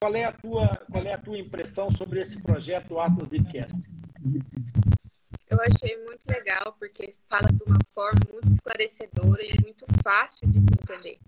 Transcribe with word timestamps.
qual 0.00 0.14
é 0.14 0.24
a 0.24 0.32
tua, 0.32 0.68
qual 0.90 1.04
é 1.04 1.12
a 1.12 1.18
tua 1.18 1.38
impressão 1.38 1.90
sobre 1.90 2.22
esse 2.22 2.40
projeto 2.40 2.98
Atlas 2.98 3.28
Deepcast? 3.28 3.90
Eu 5.50 5.58
achei 5.60 5.96
muito 6.04 6.22
legal, 6.26 6.74
porque 6.78 7.12
fala 7.28 7.48
de 7.52 7.62
uma 7.64 7.78
forma 7.94 8.20
muito 8.32 8.50
esclarecedora 8.54 9.44
e 9.44 9.62
muito 9.62 9.84
fácil 10.02 10.48
de 10.48 10.60
se 10.60 10.66
entender. 10.80 11.18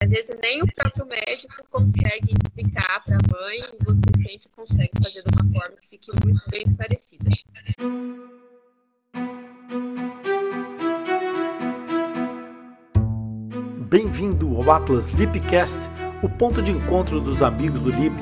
Às 0.00 0.08
vezes 0.08 0.36
nem 0.42 0.62
o 0.62 0.74
próprio 0.74 1.04
médico 1.04 1.54
consegue 1.70 2.32
explicar 2.32 3.04
para 3.04 3.16
a 3.16 3.40
mãe 3.40 3.58
e 3.58 3.84
você 3.84 4.00
sempre 4.26 4.48
consegue 4.56 4.90
fazer 5.02 5.22
de 5.22 5.36
uma 5.36 5.60
forma 5.60 5.76
que 5.76 5.88
fique 5.88 6.10
muito 6.24 6.42
bem 6.48 6.62
esclarecida. 6.66 7.30
Bem-vindo 13.90 14.56
ao 14.56 14.70
Atlas 14.70 15.10
Lipcast, 15.10 15.78
o 16.22 16.28
ponto 16.28 16.62
de 16.62 16.70
encontro 16.70 17.20
dos 17.20 17.42
amigos 17.42 17.80
do 17.80 17.90
Lip. 17.90 18.14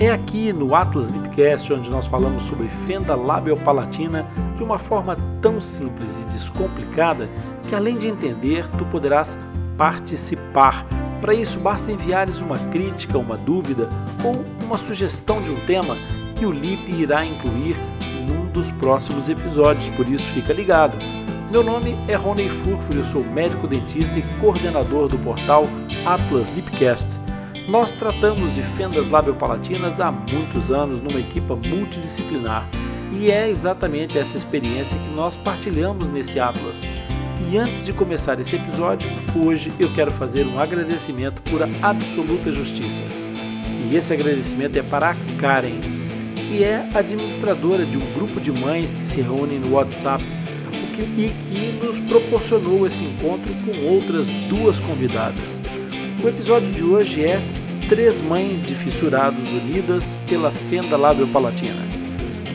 É 0.00 0.10
aqui 0.10 0.52
no 0.52 0.74
Atlas 0.74 1.08
Lipcast 1.08 1.72
onde 1.72 1.88
nós 1.88 2.04
falamos 2.04 2.42
sobre 2.42 2.68
fenda 2.86 3.14
labiopalatina 3.14 4.26
de 4.56 4.62
uma 4.62 4.76
forma 4.76 5.16
tão 5.40 5.60
simples 5.60 6.18
e 6.18 6.24
descomplicada 6.24 7.28
que 7.68 7.74
além 7.74 7.96
de 7.96 8.08
entender, 8.08 8.66
tu 8.76 8.84
poderás 8.86 9.38
participar. 9.78 10.84
Para 11.20 11.32
isso, 11.32 11.58
basta 11.60 11.90
enviares 11.90 12.40
uma 12.40 12.58
crítica, 12.58 13.16
uma 13.16 13.36
dúvida 13.36 13.88
ou 14.22 14.44
uma 14.64 14.76
sugestão 14.76 15.40
de 15.40 15.50
um 15.50 15.60
tema 15.60 15.96
que 16.36 16.44
o 16.44 16.52
Lip 16.52 16.92
irá 16.92 17.24
incluir 17.24 17.76
num 18.26 18.46
dos 18.46 18.70
próximos 18.72 19.28
episódios, 19.28 19.88
por 19.90 20.06
isso 20.08 20.30
fica 20.32 20.52
ligado. 20.52 20.98
Meu 21.50 21.62
nome 21.62 21.96
é 22.08 22.16
Rony 22.16 22.48
Furfuro, 22.48 22.98
eu 22.98 23.04
sou 23.04 23.24
médico 23.24 23.68
dentista 23.68 24.18
e 24.18 24.22
coordenador 24.40 25.08
do 25.08 25.18
portal 25.18 25.62
Atlas 26.04 26.48
Lipcast. 26.48 27.23
Nós 27.66 27.92
tratamos 27.92 28.54
de 28.54 28.62
fendas 28.62 29.08
labiopalatinas 29.08 29.98
há 29.98 30.12
muitos 30.12 30.70
anos 30.70 31.00
numa 31.00 31.18
equipa 31.18 31.56
multidisciplinar 31.56 32.68
e 33.10 33.30
é 33.30 33.48
exatamente 33.48 34.18
essa 34.18 34.36
experiência 34.36 34.98
que 34.98 35.08
nós 35.08 35.34
partilhamos 35.34 36.10
nesse 36.10 36.38
Atlas. 36.38 36.82
E 37.50 37.56
antes 37.56 37.86
de 37.86 37.92
começar 37.92 38.38
esse 38.38 38.56
episódio, 38.56 39.10
hoje 39.34 39.72
eu 39.78 39.90
quero 39.94 40.10
fazer 40.10 40.46
um 40.46 40.58
agradecimento 40.58 41.40
por 41.42 41.62
absoluta 41.82 42.52
justiça. 42.52 43.02
E 43.90 43.96
esse 43.96 44.12
agradecimento 44.12 44.76
é 44.76 44.82
para 44.82 45.10
a 45.10 45.16
Karen, 45.40 45.80
que 46.34 46.62
é 46.62 46.86
administradora 46.94 47.86
de 47.86 47.96
um 47.96 48.12
grupo 48.12 48.40
de 48.40 48.52
mães 48.52 48.94
que 48.94 49.02
se 49.02 49.22
reúnem 49.22 49.58
no 49.58 49.72
WhatsApp 49.72 50.22
e 51.16 51.28
que 51.28 51.86
nos 51.86 51.98
proporcionou 51.98 52.86
esse 52.86 53.04
encontro 53.04 53.52
com 53.64 53.94
outras 53.94 54.26
duas 54.48 54.80
convidadas. 54.80 55.60
O 56.24 56.28
episódio 56.30 56.72
de 56.72 56.82
hoje 56.82 57.22
é 57.22 57.38
Três 57.86 58.22
Mães 58.22 58.64
de 58.64 58.74
Fissurados 58.74 59.52
Unidas 59.52 60.16
pela 60.26 60.50
Fenda 60.50 60.96
Lábio-Palatina. 60.96 61.82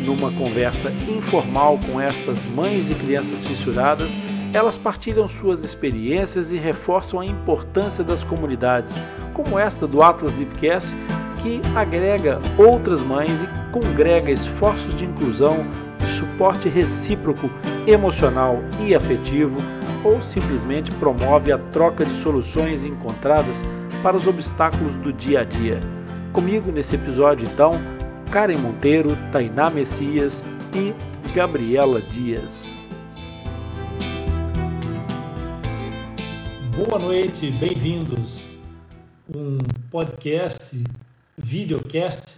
Numa 0.03 0.31
conversa 0.31 0.91
informal 1.07 1.79
com 1.85 2.01
estas 2.01 2.43
mães 2.45 2.87
de 2.87 2.95
crianças 2.95 3.43
fissuradas, 3.43 4.17
elas 4.55 4.75
partilham 4.75 5.27
suas 5.27 5.63
experiências 5.63 6.51
e 6.51 6.57
reforçam 6.57 7.19
a 7.19 7.25
importância 7.27 8.03
das 8.03 8.23
comunidades, 8.23 8.99
como 9.35 9.59
esta 9.59 9.85
do 9.85 10.01
Atlas 10.01 10.33
Lipcast, 10.33 10.95
que 11.43 11.61
agrega 11.75 12.39
outras 12.57 13.03
mães 13.03 13.43
e 13.43 13.71
congrega 13.71 14.31
esforços 14.31 14.95
de 14.95 15.05
inclusão, 15.05 15.63
de 15.99 16.11
suporte 16.11 16.67
recíproco, 16.67 17.51
emocional 17.85 18.63
e 18.81 18.95
afetivo, 18.95 19.61
ou 20.03 20.21
simplesmente 20.21 20.91
promove 20.93 21.51
a 21.51 21.57
troca 21.57 22.05
de 22.05 22.13
soluções 22.13 22.85
encontradas 22.85 23.61
para 24.01 24.15
os 24.15 24.27
obstáculos 24.27 24.97
do 24.97 25.11
dia 25.11 25.41
a 25.41 25.43
dia. 25.43 25.79
Comigo 26.31 26.71
nesse 26.71 26.95
episódio, 26.95 27.47
então, 27.47 27.71
Karen 28.31 28.57
Monteiro, 28.57 29.17
Tainá 29.31 29.69
Messias 29.69 30.45
e 30.73 30.93
Gabriela 31.33 32.01
Dias. 32.01 32.77
Boa 36.75 36.97
noite, 36.97 37.51
bem-vindos. 37.51 38.51
Um 39.27 39.57
podcast, 39.91 40.81
videocast, 41.37 42.37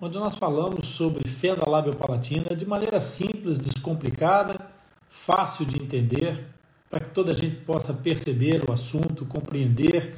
onde 0.00 0.18
nós 0.18 0.34
falamos 0.34 0.86
sobre 0.86 1.28
fenda 1.28 1.68
labiopalatina 1.68 2.56
de 2.56 2.64
maneira 2.64 2.98
simples, 2.98 3.58
descomplicada, 3.58 4.58
fácil 5.10 5.66
de 5.66 5.76
entender, 5.82 6.46
para 6.90 7.00
que 7.00 7.10
toda 7.10 7.32
a 7.32 7.34
gente 7.34 7.56
possa 7.56 7.92
perceber 7.92 8.62
o 8.68 8.72
assunto, 8.72 9.26
compreender 9.26 10.16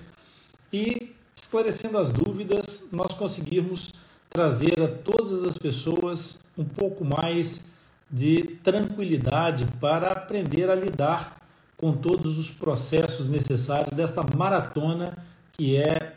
e, 0.73 1.13
esclarecendo 1.35 1.99
as 1.99 2.11
dúvidas, 2.11 2.87
nós 2.93 3.13
conseguirmos 3.15 3.93
trazer 4.29 4.81
a 4.81 4.89
todas 4.89 5.43
as 5.43 5.59
pessoas 5.59 6.39
um 6.57 6.65
pouco 6.65 7.05
mais 7.05 7.67
de 8.11 8.59
tranquilidade 8.63 9.67
para 9.81 10.13
aprender 10.13 10.71
a 10.71 10.75
lidar 10.75 11.41
com 11.77 11.93
todos 11.93 12.39
os 12.39 12.51
processos 12.51 13.29
necessários 13.29 13.93
desta 13.93 14.23
maratona 14.37 15.17
que 15.53 15.77
é 15.77 16.17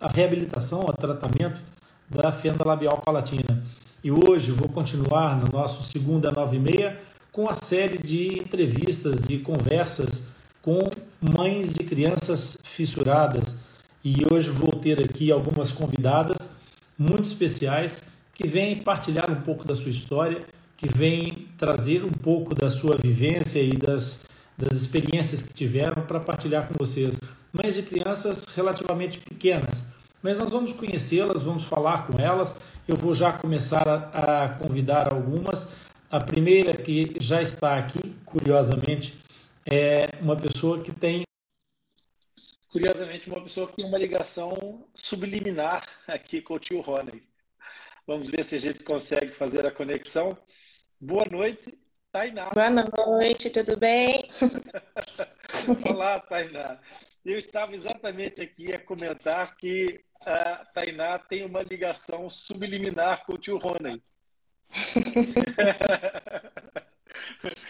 a 0.00 0.08
reabilitação, 0.08 0.80
o 0.80 0.92
tratamento 0.92 1.60
da 2.08 2.32
fenda 2.32 2.64
labial 2.64 3.00
palatina. 3.04 3.62
E 4.02 4.10
hoje 4.10 4.50
vou 4.50 4.68
continuar 4.68 5.36
no 5.38 5.46
nosso 5.52 5.82
segunda 5.82 6.30
nove 6.30 6.56
e 6.56 6.60
meia 6.60 7.00
com 7.32 7.48
a 7.48 7.54
série 7.54 7.98
de 7.98 8.38
entrevistas, 8.38 9.20
de 9.20 9.38
conversas 9.38 10.28
com 10.62 10.78
mães 11.20 11.72
de 11.72 11.84
crianças 11.84 12.58
fissuradas. 12.62 13.56
E 14.04 14.24
hoje 14.30 14.50
vou 14.50 14.72
ter 14.72 15.02
aqui 15.02 15.30
algumas 15.30 15.70
convidadas 15.70 16.50
muito 16.98 17.24
especiais 17.24 18.02
que 18.34 18.46
vêm 18.46 18.82
partilhar 18.82 19.30
um 19.30 19.40
pouco 19.42 19.66
da 19.66 19.74
sua 19.74 19.90
história, 19.90 20.42
que 20.76 20.88
vêm 20.88 21.48
trazer 21.58 22.04
um 22.04 22.10
pouco 22.10 22.54
da 22.54 22.70
sua 22.70 22.96
vivência 22.96 23.60
e 23.60 23.76
das, 23.76 24.24
das 24.56 24.76
experiências 24.76 25.42
que 25.42 25.52
tiveram 25.52 26.02
para 26.02 26.18
partilhar 26.18 26.66
com 26.66 26.74
vocês. 26.78 27.18
Mães 27.52 27.74
de 27.74 27.82
crianças 27.82 28.46
relativamente 28.54 29.18
pequenas, 29.18 29.86
mas 30.22 30.38
nós 30.38 30.50
vamos 30.50 30.72
conhecê-las, 30.72 31.42
vamos 31.42 31.64
falar 31.64 32.06
com 32.06 32.18
elas. 32.18 32.56
Eu 32.88 32.96
vou 32.96 33.14
já 33.14 33.32
começar 33.32 33.86
a, 33.86 34.44
a 34.44 34.48
convidar 34.48 35.12
algumas 35.12 35.68
a 36.10 36.18
primeira 36.18 36.76
que 36.76 37.14
já 37.20 37.40
está 37.40 37.78
aqui, 37.78 38.16
curiosamente, 38.26 39.16
é 39.64 40.08
uma 40.20 40.36
pessoa 40.36 40.82
que 40.82 40.92
tem 40.92 41.22
curiosamente 42.68 43.28
uma 43.28 43.40
pessoa 43.42 43.68
que 43.68 43.76
tem 43.76 43.84
uma 43.84 43.98
ligação 43.98 44.86
subliminar 44.94 45.88
aqui 46.06 46.42
com 46.42 46.54
o 46.54 46.58
tio 46.58 46.80
Rony. 46.80 47.22
Vamos 48.06 48.28
ver 48.28 48.44
se 48.44 48.56
a 48.56 48.58
gente 48.58 48.82
consegue 48.82 49.32
fazer 49.32 49.64
a 49.64 49.70
conexão. 49.70 50.36
Boa 51.00 51.24
noite, 51.30 51.78
Tainá. 52.10 52.50
Boa 52.50 52.70
noite, 52.70 53.50
tudo 53.50 53.76
bem? 53.76 54.28
Olá, 55.90 56.18
Tainá. 56.18 56.80
Eu 57.24 57.38
estava 57.38 57.74
exatamente 57.74 58.40
aqui 58.40 58.72
a 58.72 58.80
comentar 58.80 59.56
que 59.56 60.04
a 60.20 60.64
Tainá 60.74 61.18
tem 61.18 61.44
uma 61.44 61.62
ligação 61.62 62.28
subliminar 62.28 63.24
com 63.24 63.34
o 63.34 63.38
tio 63.38 63.58
Rony. 63.58 64.02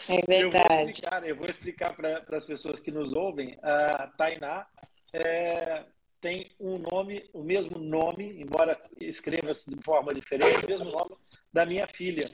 É 0.09 0.21
verdade. 0.27 1.29
Eu 1.29 1.37
vou 1.37 1.49
explicar, 1.49 1.95
para 1.95 2.37
as 2.37 2.45
pessoas 2.45 2.81
que 2.81 2.91
nos 2.91 3.13
ouvem. 3.13 3.59
A 3.63 4.07
Tainá 4.17 4.67
é, 5.13 5.85
tem 6.21 6.51
um 6.61 6.79
nome, 6.79 7.29
o 7.33 7.43
mesmo 7.43 7.79
nome, 7.79 8.41
embora 8.41 8.81
escreva-se 9.01 9.71
de 9.71 9.83
forma 9.83 10.15
diferente, 10.15 10.65
o 10.65 10.69
mesmo 10.69 10.91
nome 10.91 11.17
da 11.53 11.65
minha 11.65 11.87
filha. 11.87 12.25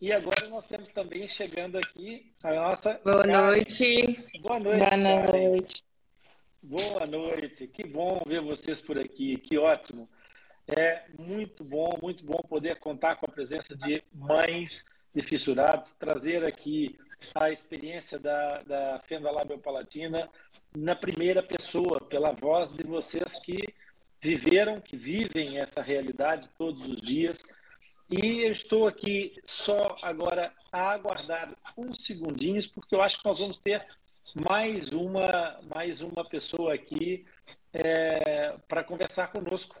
E 0.00 0.12
agora 0.12 0.46
nós 0.48 0.66
temos 0.66 0.88
também 0.90 1.26
chegando 1.26 1.78
aqui 1.78 2.32
a 2.42 2.52
nossa. 2.54 3.00
Boa 3.04 3.26
noite. 3.26 4.24
Boa 4.40 4.60
noite. 4.60 4.78
Boa 4.78 4.96
noite. 4.96 5.84
Boa 6.62 7.06
noite. 7.06 7.66
Que 7.68 7.84
bom 7.84 8.22
ver 8.26 8.40
vocês 8.40 8.80
por 8.80 8.98
aqui. 8.98 9.36
Que 9.38 9.58
ótimo. 9.58 10.08
É 10.66 11.04
muito 11.18 11.62
bom, 11.62 11.90
muito 12.02 12.24
bom 12.24 12.40
poder 12.48 12.78
contar 12.78 13.16
com 13.16 13.26
a 13.26 13.32
presença 13.32 13.76
de 13.76 14.02
mães 14.12 14.86
de 15.14 15.22
fissurados, 15.22 15.92
trazer 15.92 16.44
aqui 16.44 16.98
a 17.34 17.50
experiência 17.50 18.18
da, 18.18 18.62
da 18.62 19.00
fenda 19.06 19.30
labiopalatina 19.30 20.28
na 20.76 20.96
primeira 20.96 21.42
pessoa, 21.42 22.00
pela 22.00 22.32
voz 22.32 22.72
de 22.72 22.82
vocês 22.82 23.36
que 23.40 23.62
viveram, 24.20 24.80
que 24.80 24.96
vivem 24.96 25.58
essa 25.58 25.82
realidade 25.82 26.48
todos 26.56 26.86
os 26.86 27.00
dias. 27.00 27.38
E 28.10 28.42
eu 28.42 28.50
estou 28.50 28.88
aqui 28.88 29.40
só 29.44 29.96
agora 30.02 30.52
a 30.72 30.90
aguardar 30.90 31.54
uns 31.76 32.04
segundinhos, 32.04 32.66
porque 32.66 32.94
eu 32.94 33.02
acho 33.02 33.18
que 33.18 33.24
nós 33.26 33.38
vamos 33.38 33.58
ter 33.58 33.86
mais 34.34 34.88
uma, 34.88 35.60
mais 35.74 36.00
uma 36.00 36.24
pessoa 36.24 36.74
aqui 36.74 37.24
é, 37.72 38.56
para 38.66 38.82
conversar 38.82 39.28
conosco 39.28 39.76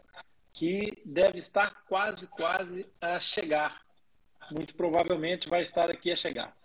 que 0.54 1.02
deve 1.04 1.38
estar 1.38 1.82
quase, 1.86 2.28
quase 2.28 2.86
a 3.00 3.18
chegar. 3.18 3.82
Muito 4.50 4.74
provavelmente 4.74 5.48
vai 5.48 5.62
estar 5.62 5.90
aqui 5.90 6.12
a 6.12 6.16
chegar. 6.16 6.56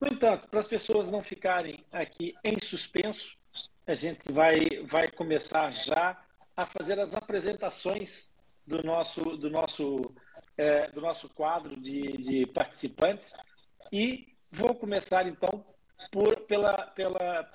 No 0.00 0.08
entanto, 0.08 0.48
para 0.48 0.60
as 0.60 0.66
pessoas 0.66 1.10
não 1.10 1.22
ficarem 1.22 1.84
aqui 1.92 2.34
em 2.42 2.58
suspenso, 2.62 3.38
a 3.86 3.94
gente 3.94 4.32
vai, 4.32 4.58
vai 4.84 5.08
começar 5.08 5.70
já 5.70 6.20
a 6.56 6.66
fazer 6.66 6.98
as 6.98 7.14
apresentações 7.14 8.34
do 8.66 8.82
nosso, 8.82 9.22
do 9.36 9.48
nosso, 9.48 10.12
é, 10.58 10.90
do 10.90 11.00
nosso 11.00 11.28
quadro 11.28 11.80
de, 11.80 12.16
de 12.16 12.46
participantes 12.46 13.32
e 13.92 14.34
vou 14.50 14.74
começar 14.74 15.26
então 15.28 15.64
por, 16.10 16.40
pela, 16.46 16.86
pela, 16.88 17.48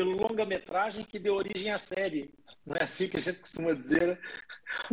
pelo 0.00 0.16
longa-metragem 0.16 1.04
que 1.04 1.18
deu 1.18 1.34
origem 1.34 1.70
à 1.70 1.78
série. 1.78 2.32
Não 2.64 2.74
é 2.74 2.84
assim 2.84 3.06
que 3.06 3.18
a 3.18 3.20
gente 3.20 3.40
costuma 3.40 3.74
dizer? 3.74 4.18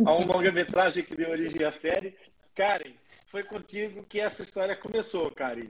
Há 0.04 0.12
um 0.12 0.26
longa-metragem 0.26 1.02
que 1.02 1.16
deu 1.16 1.30
origem 1.30 1.64
à 1.64 1.72
série. 1.72 2.14
Karen, 2.54 2.92
foi 3.28 3.42
contigo 3.42 4.04
que 4.04 4.20
essa 4.20 4.42
história 4.42 4.76
começou, 4.76 5.30
Karen. 5.30 5.68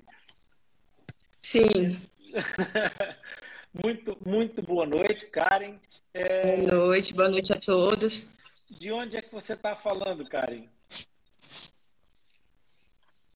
Sim. 1.40 2.02
muito, 3.72 4.18
muito 4.26 4.60
boa 4.60 4.84
noite, 4.84 5.26
Karen. 5.26 5.78
É... 6.12 6.56
Boa 6.56 6.74
noite, 6.74 7.14
boa 7.14 7.28
noite 7.28 7.52
a 7.52 7.60
todos. 7.60 8.26
De 8.68 8.90
onde 8.90 9.18
é 9.18 9.22
que 9.22 9.32
você 9.32 9.52
está 9.52 9.76
falando, 9.76 10.28
Karen? 10.28 10.66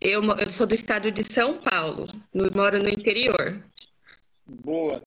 Eu, 0.00 0.20
eu, 0.36 0.50
sou 0.50 0.66
do 0.66 0.74
estado 0.74 1.12
de 1.12 1.22
São 1.22 1.58
Paulo, 1.58 2.08
moro 2.52 2.82
no 2.82 2.88
interior. 2.88 3.62
Boa. 4.44 5.00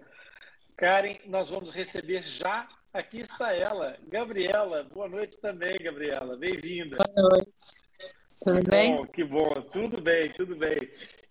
Karen, 0.77 1.17
nós 1.25 1.49
vamos 1.49 1.71
receber 1.71 2.21
já. 2.21 2.67
Aqui 2.93 3.19
está 3.19 3.53
ela, 3.53 3.97
Gabriela. 4.07 4.83
Boa 4.83 5.07
noite 5.07 5.37
também, 5.37 5.77
Gabriela. 5.77 6.35
Bem-vinda. 6.35 6.97
Boa 6.97 7.29
noite. 7.29 7.51
Tudo 8.43 8.61
que 8.61 8.69
bem? 8.69 8.95
Bom, 8.95 9.07
que 9.07 9.23
bom. 9.23 9.49
Tudo 9.71 10.01
bem, 10.01 10.33
tudo 10.33 10.55
bem. 10.55 10.77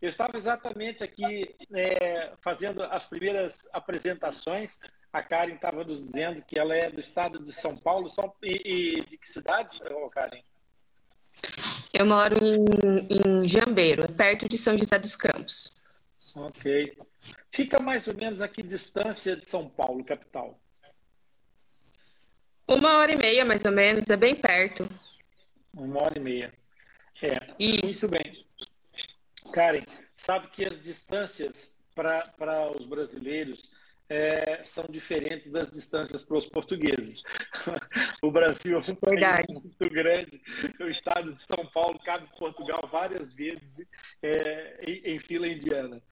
Eu 0.00 0.08
estava 0.08 0.32
exatamente 0.36 1.04
aqui 1.04 1.54
é, 1.74 2.32
fazendo 2.40 2.82
as 2.84 3.06
primeiras 3.06 3.68
apresentações. 3.72 4.80
A 5.12 5.22
Karen 5.22 5.54
estava 5.54 5.84
nos 5.84 6.02
dizendo 6.02 6.42
que 6.42 6.58
ela 6.58 6.74
é 6.74 6.90
do 6.90 7.00
estado 7.00 7.38
de 7.42 7.52
São 7.52 7.76
Paulo. 7.76 8.08
São, 8.08 8.34
e, 8.42 8.98
e 8.98 9.04
de 9.04 9.18
que 9.18 9.28
cidade, 9.28 9.78
Karen? 10.10 10.42
Eu 11.92 12.06
moro 12.06 12.36
em, 12.42 12.64
em 13.10 13.48
Jambeiro, 13.48 14.10
perto 14.10 14.48
de 14.48 14.56
São 14.56 14.76
José 14.76 14.98
dos 14.98 15.16
Campos. 15.16 15.74
Ok. 16.34 16.96
Fica 17.50 17.78
mais 17.78 18.08
ou 18.08 18.14
menos 18.14 18.42
aqui 18.42 18.62
distância 18.62 19.36
de 19.36 19.48
São 19.48 19.68
Paulo, 19.68 20.04
capital? 20.04 20.58
Uma 22.66 22.98
hora 22.98 23.12
e 23.12 23.16
meia, 23.16 23.44
mais 23.44 23.64
ou 23.64 23.72
menos, 23.72 24.08
é 24.10 24.16
bem 24.16 24.34
perto. 24.34 24.88
Uma 25.72 26.02
hora 26.02 26.18
e 26.18 26.20
meia. 26.20 26.52
É. 27.22 27.38
Isso. 27.58 28.08
Muito 28.08 28.08
bem. 28.08 28.44
Karen, 29.52 29.84
sabe 30.16 30.48
que 30.48 30.64
as 30.64 30.80
distâncias 30.80 31.76
para 31.94 32.72
os 32.76 32.86
brasileiros 32.86 33.72
é, 34.08 34.60
são 34.60 34.84
diferentes 34.88 35.50
das 35.50 35.70
distâncias 35.70 36.22
para 36.22 36.36
os 36.36 36.46
portugueses. 36.46 37.22
o 38.22 38.30
Brasil 38.30 38.78
é 38.78 38.90
um 38.90 38.94
país 38.94 39.46
muito 39.48 39.90
grande, 39.90 40.40
o 40.80 40.88
estado 40.88 41.34
de 41.34 41.44
São 41.44 41.66
Paulo 41.66 41.98
cabe 42.04 42.28
Portugal 42.38 42.88
várias 42.90 43.32
vezes 43.32 43.86
é, 44.22 44.78
em, 44.86 45.14
em, 45.14 45.18
fila 45.18 45.46
indiana. 45.46 46.02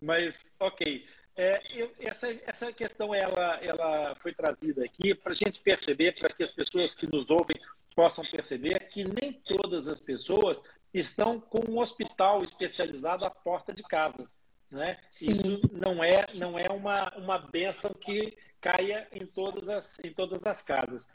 Mas, 0.00 0.52
ok. 0.58 1.06
É, 1.34 1.62
eu, 1.74 1.90
essa, 1.98 2.30
essa 2.46 2.72
questão 2.72 3.14
ela, 3.14 3.58
ela 3.62 4.14
foi 4.16 4.34
trazida 4.34 4.84
aqui 4.84 5.14
para 5.14 5.32
a 5.32 5.34
gente 5.34 5.60
perceber, 5.60 6.12
para 6.12 6.28
que 6.28 6.42
as 6.42 6.52
pessoas 6.52 6.94
que 6.94 7.10
nos 7.10 7.30
ouvem 7.30 7.58
possam 7.94 8.24
perceber 8.24 8.88
que 8.88 9.04
nem 9.04 9.32
todas 9.32 9.88
as 9.88 10.00
pessoas 10.00 10.62
estão 10.92 11.40
com 11.40 11.70
um 11.70 11.78
hospital 11.78 12.44
especializado 12.44 13.24
à 13.24 13.30
porta 13.30 13.72
de 13.72 13.82
casa. 13.82 14.24
Né? 14.72 14.96
Isso 15.20 15.60
não 15.70 16.02
é, 16.02 16.24
não 16.36 16.58
é 16.58 16.66
uma, 16.70 17.14
uma 17.18 17.38
benção 17.38 17.92
que 17.92 18.38
caia 18.58 19.06
em 19.12 19.26
todas, 19.26 19.68
as, 19.68 19.98
em 20.02 20.10
todas 20.14 20.46
as 20.46 20.62
casas. 20.62 21.06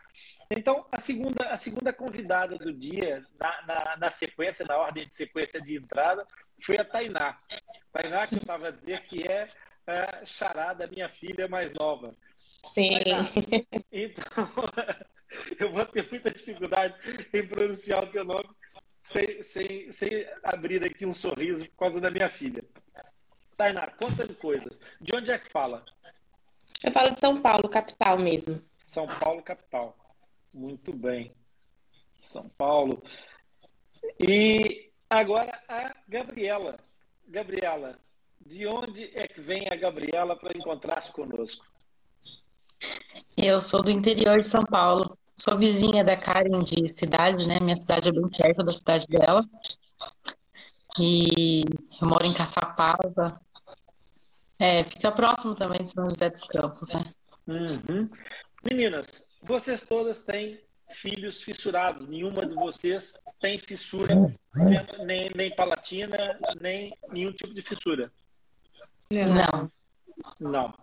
Então, 0.52 0.86
a 0.92 1.00
segunda, 1.00 1.44
a 1.50 1.58
segunda 1.58 1.92
convidada 1.92 2.56
do 2.56 2.72
dia, 2.72 3.26
na, 3.40 3.66
na, 3.66 3.98
na 3.98 4.10
sequência, 4.12 4.64
na 4.64 4.78
ordem 4.78 5.08
de 5.08 5.16
sequência 5.16 5.60
de 5.60 5.76
entrada, 5.76 6.24
foi 6.62 6.78
a 6.78 6.86
Tainá. 6.86 7.40
Tainá, 7.92 8.28
que 8.28 8.36
eu 8.36 8.42
estava 8.42 8.68
a 8.68 8.72
dizer 8.72 9.02
que 9.06 9.28
é 9.28 9.48
a 9.88 10.24
charada, 10.24 10.86
minha 10.86 11.10
filha 11.10 11.48
mais 11.48 11.74
nova. 11.74 12.16
Sim. 12.64 13.00
Tainá, 13.00 13.24
então, 13.92 14.52
eu 15.58 15.72
vou 15.72 15.86
ter 15.88 16.08
muita 16.12 16.30
dificuldade 16.30 16.94
em 17.34 17.48
pronunciar 17.48 18.04
o 18.04 18.12
teu 18.12 18.24
nome 18.24 18.50
sem, 19.02 19.42
sem, 19.42 19.92
sem 19.92 20.28
abrir 20.44 20.86
aqui 20.86 21.08
um 21.08 21.14
sorriso 21.14 21.66
por 21.70 21.78
causa 21.78 22.00
da 22.00 22.12
minha 22.12 22.30
filha. 22.30 22.64
Tainá, 23.58 23.88
conta 23.88 24.32
coisas. 24.36 24.80
De 25.02 25.16
onde 25.16 25.32
é 25.32 25.40
que 25.40 25.52
fala? 25.52 25.84
Eu 26.84 26.92
falo 26.92 27.10
de 27.10 27.20
São 27.20 27.42
Paulo, 27.42 27.68
capital 27.68 28.20
mesmo. 28.20 28.62
São 28.78 29.08
Paulo, 29.08 29.42
capital. 29.42 29.98
Muito 30.54 30.94
bem. 30.96 31.34
São 32.20 32.48
Paulo. 32.50 33.02
E 34.20 34.92
agora 35.10 35.60
a 35.68 35.96
Gabriela. 36.08 36.80
Gabriela, 37.28 38.00
de 38.46 38.68
onde 38.68 39.12
é 39.16 39.28
que 39.28 39.42
vem 39.42 39.68
a 39.70 39.76
Gabriela 39.76 40.36
para 40.36 40.56
encontrar-se 40.56 41.12
conosco? 41.12 41.66
Eu 43.36 43.60
sou 43.60 43.82
do 43.82 43.92
interior 43.92 44.40
de 44.40 44.48
São 44.48 44.64
Paulo. 44.64 45.18
Sou 45.36 45.58
vizinha 45.58 46.04
da 46.04 46.16
Karen 46.16 46.64
de 46.64 46.88
cidade, 46.88 47.48
né? 47.48 47.60
Minha 47.60 47.76
cidade 47.76 48.10
é 48.10 48.12
bem 48.12 48.30
perto 48.30 48.64
da 48.64 48.74
cidade 48.74 49.08
dela. 49.08 49.44
E 51.00 51.64
eu 52.02 52.08
moro 52.08 52.26
em 52.26 52.34
Caçapava, 52.34 53.40
é, 54.60 54.84
fica 54.84 55.12
próximo 55.12 55.56
também 55.56 55.84
de 55.84 55.92
São 55.92 56.06
José 56.06 56.30
dos 56.30 56.44
Campos, 56.46 56.92
né? 56.92 57.02
Uhum. 57.48 58.10
Meninas, 58.64 59.28
vocês 59.42 59.86
todas 59.86 60.20
têm 60.20 60.60
filhos 60.90 61.42
fissurados. 61.42 62.08
Nenhuma 62.08 62.46
de 62.46 62.56
vocês 62.56 63.14
tem 63.40 63.60
fissura, 63.60 64.14
nem, 65.06 65.32
nem 65.36 65.56
palatina, 65.56 66.40
nem 66.60 66.98
nenhum 67.12 67.32
tipo 67.32 67.54
de 67.54 67.62
fissura. 67.62 68.12
Não. 69.12 69.72
Não. 70.40 70.74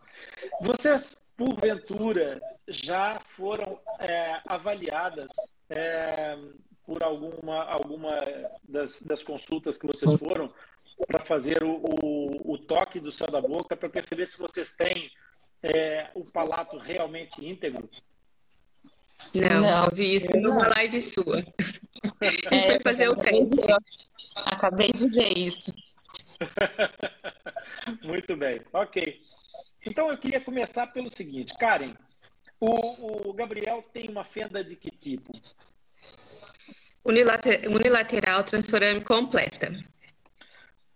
Vocês, 0.61 1.17
porventura, 1.37 2.41
já 2.69 3.21
foram 3.29 3.81
é, 3.99 4.41
avaliadas 4.47 5.31
é, 5.69 6.39
por 6.87 7.03
alguma, 7.03 7.65
alguma 7.65 8.19
das, 8.63 9.03
das 9.03 9.23
consultas 9.23 9.79
que 9.79 9.87
vocês 9.87 10.13
foram 10.19 10.49
para 11.07 11.25
fazer 11.25 11.63
o, 11.63 11.77
o, 11.77 12.53
o, 12.53 12.59
toque 12.59 13.01
do 13.01 13.11
céu 13.11 13.27
da 13.27 13.41
boca, 13.41 13.77
para 13.77 13.89
perceber 13.89 14.27
se 14.27 14.39
vocês 14.39 14.77
têm 14.77 15.11
é, 15.63 16.11
o 16.15 16.25
palato 16.25 16.79
realmente 16.79 17.45
íntegro? 17.45 17.89
Não, 19.35 19.61
não. 19.61 19.89
vi 19.93 20.15
isso 20.15 20.37
numa 20.37 20.69
live 20.69 21.01
sua. 21.01 21.45
É, 22.21 22.67
foi 22.73 22.81
fazer 22.81 23.09
o 23.09 23.17
teste. 23.17 23.61
Acabei 24.37 24.93
de 24.93 25.09
ver 25.09 25.37
isso. 25.37 25.73
Muito 28.03 28.37
bem, 28.37 28.61
ok. 28.73 29.23
Então 29.85 30.11
eu 30.11 30.17
queria 30.17 30.41
começar 30.41 30.87
pelo 30.89 31.11
seguinte, 31.11 31.55
Karen, 31.59 31.95
o, 32.61 33.31
o 33.31 33.33
Gabriel 33.35 33.85
tem 33.93 34.09
uma 34.09 34.25
fenda 34.25 34.65
de 34.65 34.77
que 34.77 34.91
tipo? 34.91 35.33
Unilater, 37.05 37.71
unilateral 37.71 38.43
transforame 38.45 39.03
completa 39.03 39.71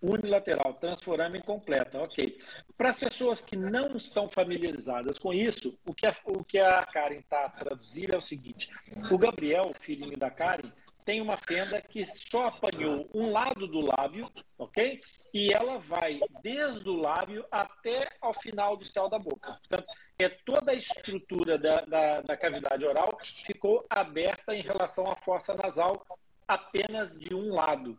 unilateral, 0.02 0.74
transforame 0.74 1.42
completa, 1.42 2.00
ok. 2.00 2.38
Para 2.76 2.90
as 2.90 2.98
pessoas 2.98 3.40
que 3.40 3.56
não 3.56 3.96
estão 3.96 4.28
familiarizadas 4.28 5.18
com 5.18 5.32
isso, 5.32 5.78
o 5.84 5.94
que 5.94 6.06
a, 6.06 6.16
o 6.24 6.44
que 6.44 6.58
a 6.58 6.84
Karen 6.86 7.18
está 7.18 7.48
traduzir 7.48 8.14
é 8.14 8.16
o 8.16 8.20
seguinte: 8.20 8.70
o 9.10 9.18
Gabriel, 9.18 9.72
filhinho 9.78 10.16
da 10.16 10.30
Karen, 10.30 10.70
tem 11.08 11.22
uma 11.22 11.38
fenda 11.38 11.80
que 11.80 12.04
só 12.04 12.48
apanhou 12.48 13.08
um 13.14 13.32
lado 13.32 13.66
do 13.66 13.80
lábio, 13.80 14.30
ok? 14.58 15.00
E 15.32 15.50
ela 15.50 15.78
vai 15.78 16.20
desde 16.42 16.86
o 16.86 17.00
lábio 17.00 17.46
até 17.50 18.10
ao 18.20 18.34
final 18.34 18.76
do 18.76 18.84
céu 18.84 19.08
da 19.08 19.18
boca. 19.18 19.54
Portanto, 19.54 19.86
é 20.18 20.28
toda 20.28 20.72
a 20.72 20.74
estrutura 20.74 21.56
da, 21.56 21.80
da, 21.80 22.20
da 22.20 22.36
cavidade 22.36 22.84
oral 22.84 23.16
ficou 23.22 23.86
aberta 23.88 24.54
em 24.54 24.60
relação 24.60 25.10
à 25.10 25.16
fossa 25.16 25.54
nasal 25.54 26.04
apenas 26.46 27.18
de 27.18 27.34
um 27.34 27.54
lado. 27.54 27.98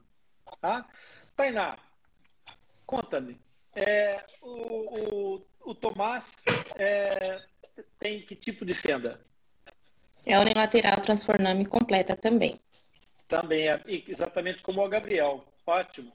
Tá? 0.61 0.85
Tainá, 1.35 1.79
Conta-me, 2.89 3.39
é, 3.75 4.19
o, 4.41 5.35
o, 5.37 5.45
o, 5.63 5.75
Tomás 5.75 6.33
é, 6.75 7.39
tem 7.99 8.19
que 8.19 8.35
tipo 8.35 8.65
de 8.65 8.73
fenda? 8.73 9.21
É 10.25 10.39
unilateral 10.39 10.99
transformame 10.99 11.67
completa 11.67 12.17
também. 12.17 12.59
Também, 13.27 13.69
é, 13.69 13.79
exatamente 14.07 14.63
como 14.63 14.83
o 14.83 14.89
Gabriel. 14.89 15.45
Ótimo. 15.67 16.11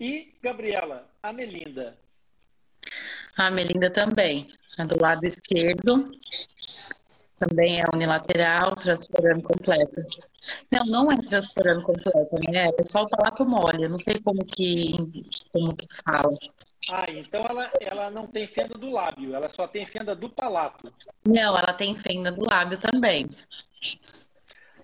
E, 0.00 0.34
Gabriela, 0.42 1.08
a 1.22 1.32
Melinda? 1.32 1.96
A 3.36 3.48
Melinda 3.48 3.88
também. 3.88 4.52
A 4.80 4.84
do 4.86 5.00
lado 5.00 5.24
esquerdo 5.24 6.10
também 7.38 7.80
é 7.80 7.84
unilateral, 7.94 8.74
transformando 8.74 9.44
completa. 9.44 10.04
Não, 10.70 10.84
não 10.86 11.12
é 11.12 11.16
transformando 11.16 11.82
completa, 11.82 12.40
né? 12.50 12.70
É 12.78 12.84
só 12.84 13.02
o 13.02 13.08
palato 13.08 13.44
mole. 13.44 13.84
Eu 13.84 13.90
não 13.90 13.98
sei 13.98 14.20
como 14.20 14.44
que, 14.44 14.94
como 15.52 15.74
que 15.74 15.86
fala. 16.04 16.36
Ah, 16.90 17.06
então 17.08 17.44
ela, 17.44 17.70
ela 17.80 18.10
não 18.10 18.26
tem 18.26 18.46
fenda 18.46 18.74
do 18.76 18.90
lábio, 18.90 19.34
ela 19.34 19.48
só 19.50 19.68
tem 19.68 19.86
fenda 19.86 20.14
do 20.14 20.28
palato. 20.28 20.92
Não, 21.24 21.56
ela 21.56 21.72
tem 21.72 21.94
fenda 21.94 22.32
do 22.32 22.42
lábio 22.42 22.78
também. 22.78 23.26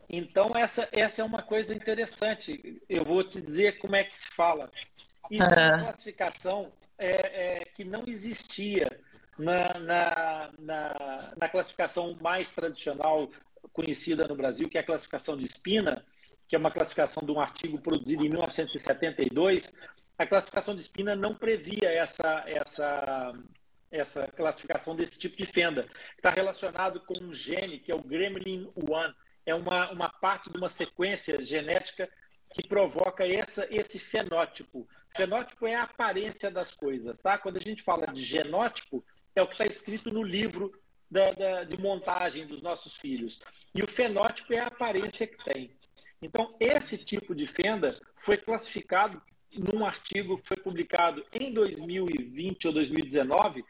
Então, 0.08 0.52
essa, 0.54 0.88
essa 0.92 1.22
é 1.22 1.25
uma 1.25 1.42
coisa 1.42 1.75
interessante. 1.75 2.80
Eu 2.88 3.04
vou 3.04 3.25
te 3.25 3.40
dizer 3.40 3.78
como 3.78 3.96
é 3.96 4.04
que 4.04 4.18
se 4.18 4.28
fala. 4.28 4.70
Isso 5.30 5.42
é 5.42 5.68
uma 5.68 5.82
classificação 5.84 6.70
é, 6.98 7.10
é, 7.10 7.64
que 7.75 7.84
não 7.84 8.04
existia 8.06 8.88
na, 9.38 9.78
na, 9.80 10.50
na, 10.58 11.16
na, 11.36 11.48
classificação 11.48 12.16
mais 12.20 12.50
tradicional 12.50 13.28
conhecida 13.73 14.26
no 14.26 14.37
Brasil, 14.37 14.68
que 14.68 14.78
é 14.78 14.80
a 14.80 14.87
classificação 14.87 15.37
de 15.37 15.44
Espina, 15.44 16.04
que 16.49 16.54
é 16.54 16.58
uma 16.58 16.70
classificação 16.70 17.25
de 17.25 17.32
um 17.32 17.40
artigo 17.40 17.80
produzido 17.80 18.25
em 18.25 18.28
1972. 18.28 19.73
A 20.18 20.26
classificação 20.26 20.75
de 20.75 20.82
Espina 20.82 21.14
não 21.16 21.35
previa 21.35 21.88
essa, 21.90 22.44
essa, 22.46 23.32
essa 23.90 24.26
classificação 24.28 24.94
desse 24.94 25.18
tipo 25.18 25.37
de 25.37 25.46
fenda. 25.46 25.85
Está 26.16 26.30
relacionado 26.30 27.00
com 27.00 27.25
um 27.25 27.32
gene 27.32 27.78
que 27.78 27.92
é 27.92 27.94
o 27.94 28.02
gremlin 28.02 28.70
1 28.76 29.14
é 29.46 29.54
uma, 29.54 29.90
uma 29.90 30.08
parte 30.08 30.50
de 30.50 30.58
uma 30.58 30.68
sequência 30.68 31.42
genética 31.42 32.08
que 32.52 32.66
provoca 32.66 33.26
essa, 33.26 33.66
esse 33.70 33.99
fenótipo. 33.99 34.88
Fenótipo 35.16 35.66
é 35.66 35.75
a 35.75 35.85
aparência 35.85 36.50
das 36.50 36.73
coisas, 36.73 37.18
tá? 37.18 37.38
Quando 37.38 37.56
a 37.56 37.61
gente 37.61 37.82
fala 37.82 38.06
de 38.06 38.23
genótipo, 38.23 39.04
é 39.35 39.42
o 39.42 39.46
que 39.46 39.54
está 39.54 39.66
escrito 39.66 40.11
no 40.11 40.23
livro 40.23 40.73
da, 41.10 41.32
da, 41.32 41.64
de 41.64 41.76
montagem 41.78 42.46
dos 42.46 42.62
nossos 42.62 42.96
filhos. 42.96 43.40
E 43.75 43.82
o 43.82 43.88
fenótipo 43.88 44.52
é 44.52 44.60
a 44.60 44.66
aparência 44.66 45.26
que 45.26 45.42
tem. 45.44 45.70
Então, 46.20 46.54
esse 46.58 46.98
tipo 46.98 47.34
de 47.34 47.46
fenda 47.46 47.90
foi 48.16 48.36
classificado 48.36 49.20
num 49.52 49.84
artigo 49.84 50.38
que 50.38 50.48
foi 50.48 50.56
publicado 50.56 51.25
em 51.32 51.52
2020 51.52 52.66
ou 52.68 52.72
2019 52.72 53.64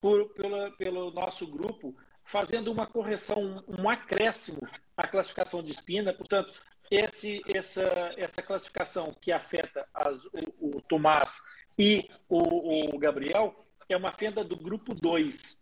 por, 0.00 0.28
pelo, 0.30 0.72
pelo 0.72 1.10
nosso 1.10 1.46
grupo, 1.46 1.94
fazendo 2.24 2.70
uma 2.70 2.86
correção, 2.86 3.64
um 3.68 3.88
acréscimo 3.88 4.60
à 4.96 5.06
classificação 5.06 5.62
de 5.62 5.72
espina. 5.72 6.12
Portanto, 6.12 6.52
esse, 6.90 7.42
essa, 7.46 8.10
essa 8.16 8.42
classificação 8.42 9.14
que 9.20 9.30
afeta 9.30 9.86
as, 9.94 10.24
o, 10.26 10.76
o, 10.76 10.82
Tomás 10.82 11.40
e 11.78 12.06
o, 12.28 12.94
o, 12.94 12.98
Gabriel 12.98 13.64
é 13.88 13.96
uma 13.96 14.12
fenda 14.12 14.42
do 14.42 14.56
grupo 14.56 14.94
2. 14.94 15.59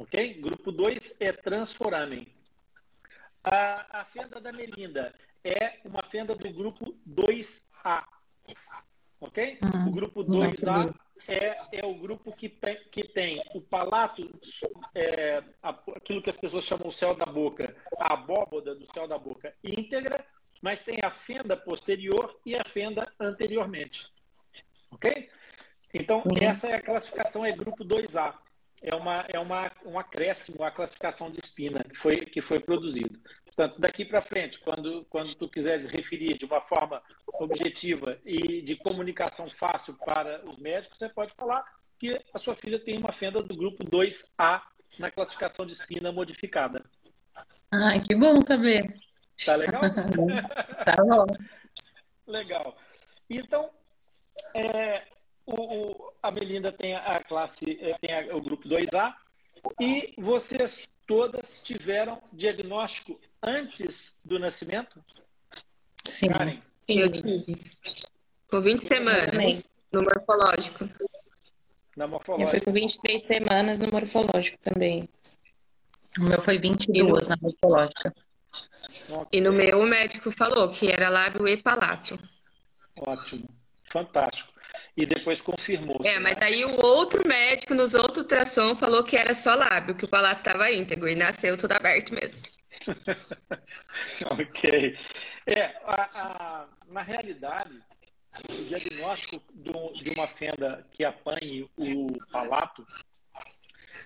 Ok? 0.00 0.40
Grupo 0.40 0.72
2 0.72 1.16
é 1.20 1.30
transforamen. 1.30 2.26
A, 3.44 4.00
a 4.00 4.04
fenda 4.06 4.40
da 4.40 4.50
Melinda 4.50 5.14
é 5.44 5.78
uma 5.84 6.02
fenda 6.02 6.34
do 6.34 6.50
grupo 6.50 6.96
2A. 7.06 8.04
Ok? 9.20 9.58
Hum, 9.62 9.88
o 9.88 9.92
grupo 9.92 10.24
2A 10.24 10.94
é, 11.28 11.80
é 11.80 11.86
o 11.86 11.94
grupo 11.94 12.32
que 12.32 12.48
tem, 12.48 12.82
que 12.90 13.04
tem 13.08 13.44
o 13.54 13.60
palato, 13.60 14.26
é, 14.94 15.44
aquilo 15.62 16.22
que 16.22 16.30
as 16.30 16.36
pessoas 16.38 16.64
chamam 16.64 16.88
o 16.88 16.92
céu 16.92 17.14
da 17.14 17.26
boca, 17.26 17.76
a 17.98 18.14
abóboda 18.14 18.74
do 18.74 18.90
céu 18.90 19.06
da 19.06 19.18
boca 19.18 19.54
íntegra, 19.62 20.24
mas 20.62 20.80
tem 20.80 20.98
a 21.02 21.10
fenda 21.10 21.58
posterior 21.58 22.40
e 22.46 22.56
a 22.56 22.64
fenda 22.64 23.06
anteriormente. 23.20 24.10
Ok? 24.90 25.28
Então, 25.92 26.16
Sim. 26.16 26.42
essa 26.42 26.68
é 26.68 26.76
a 26.76 26.82
classificação, 26.82 27.44
é 27.44 27.52
grupo 27.52 27.84
2A. 27.84 28.34
É, 28.82 28.94
uma, 28.94 29.26
é 29.28 29.38
uma, 29.38 29.70
um 29.84 29.98
acréscimo 29.98 30.64
à 30.64 30.70
classificação 30.70 31.30
de 31.30 31.38
espina 31.40 31.84
que 31.84 31.96
foi, 31.96 32.16
que 32.20 32.40
foi 32.40 32.58
produzido. 32.58 33.20
Portanto, 33.44 33.80
daqui 33.80 34.04
para 34.04 34.22
frente, 34.22 34.58
quando, 34.60 35.04
quando 35.10 35.34
tu 35.34 35.48
quiseres 35.48 35.90
referir 35.90 36.38
de 36.38 36.46
uma 36.46 36.60
forma 36.62 37.02
objetiva 37.34 38.18
e 38.24 38.62
de 38.62 38.76
comunicação 38.76 39.50
fácil 39.50 39.94
para 39.94 40.42
os 40.48 40.56
médicos, 40.58 40.96
você 40.96 41.08
pode 41.08 41.34
falar 41.34 41.64
que 41.98 42.18
a 42.32 42.38
sua 42.38 42.56
filha 42.56 42.78
tem 42.78 42.96
uma 42.96 43.12
fenda 43.12 43.42
do 43.42 43.54
grupo 43.54 43.84
2A 43.84 44.62
na 44.98 45.10
classificação 45.10 45.66
de 45.66 45.74
espina 45.74 46.10
modificada. 46.10 46.82
Ai, 47.70 48.00
que 48.00 48.14
bom 48.14 48.40
saber. 48.40 48.82
Tá 49.44 49.56
legal? 49.56 49.82
tá 50.84 50.96
bom. 51.04 51.26
Legal. 52.26 52.76
Então, 53.28 53.70
é, 54.54 55.02
o, 55.50 55.90
o, 55.90 56.12
a 56.22 56.30
Melinda 56.30 56.72
tem 56.72 56.94
a 56.94 57.22
classe, 57.22 57.78
é, 57.80 57.96
tem 57.98 58.14
a, 58.14 58.36
o 58.36 58.40
grupo 58.40 58.68
2A, 58.68 59.14
e 59.80 60.14
vocês 60.18 60.88
todas 61.06 61.60
tiveram 61.62 62.22
diagnóstico 62.32 63.20
antes 63.42 64.20
do 64.24 64.38
nascimento? 64.38 65.02
Sim. 66.04 66.28
Karen? 66.28 66.60
Sim, 66.80 67.00
eu 67.00 67.10
tive. 67.10 67.56
Com 68.48 68.60
20 68.60 68.78
semanas 68.80 69.70
no 69.92 70.02
morfológico. 70.02 70.88
Na 71.96 72.06
morfológica. 72.06 72.48
Eu 72.48 72.50
fui 72.50 72.60
com 72.60 72.72
23 72.72 73.22
semanas 73.22 73.78
no 73.78 73.88
morfológico 73.90 74.58
também. 74.62 75.08
O 76.18 76.22
meu 76.22 76.40
foi 76.40 76.58
22 76.58 77.28
no... 77.28 77.28
na 77.28 77.36
morfológica. 77.40 78.14
E 79.32 79.40
no 79.40 79.52
meu 79.52 79.80
o 79.80 79.86
médico 79.86 80.30
falou 80.32 80.68
que 80.68 80.90
era 80.90 81.08
lábio 81.08 81.46
e 81.46 81.56
palato. 81.56 82.18
Ótimo. 82.96 83.48
Fantástico. 83.90 84.59
E 85.00 85.06
depois 85.06 85.40
confirmou. 85.40 85.98
É, 86.04 86.18
mas 86.18 86.38
né? 86.38 86.46
aí 86.46 86.62
o 86.62 86.84
outro 86.84 87.26
médico 87.26 87.74
nos 87.74 87.94
outros 87.94 88.18
ultrassom 88.18 88.76
falou 88.76 89.02
que 89.02 89.16
era 89.16 89.34
só 89.34 89.54
lábio, 89.54 89.94
que 89.94 90.04
o 90.04 90.08
palato 90.08 90.40
estava 90.40 90.70
íntegro 90.70 91.08
e 91.08 91.14
nasceu 91.14 91.56
tudo 91.56 91.72
aberto 91.72 92.12
mesmo. 92.12 92.42
ok. 94.30 94.98
É, 95.46 95.62
a, 95.84 96.02
a, 96.14 96.66
na 96.88 97.00
realidade, 97.00 97.80
o 98.50 98.64
diagnóstico 98.66 99.42
do, 99.54 99.90
de 99.94 100.10
uma 100.10 100.28
fenda 100.28 100.86
que 100.90 101.02
apanhe 101.02 101.66
o 101.78 102.08
palato, 102.30 102.86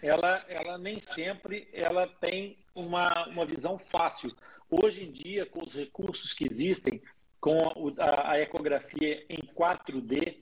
ela, 0.00 0.44
ela 0.48 0.78
nem 0.78 1.00
sempre 1.00 1.68
ela 1.72 2.06
tem 2.06 2.56
uma, 2.72 3.26
uma 3.26 3.44
visão 3.44 3.76
fácil. 3.76 4.32
Hoje 4.70 5.02
em 5.02 5.10
dia, 5.10 5.44
com 5.44 5.64
os 5.64 5.74
recursos 5.74 6.32
que 6.32 6.44
existem, 6.44 7.02
com 7.40 7.58
a, 7.98 8.30
a 8.30 8.40
ecografia 8.40 9.26
em 9.28 9.40
4D, 9.54 10.36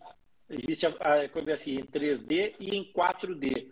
existe 0.54 0.86
a, 0.86 1.24
ecografia 1.24 1.80
em 1.80 1.84
3D 1.84 2.54
e 2.58 2.76
em 2.76 2.92
4D. 2.92 3.70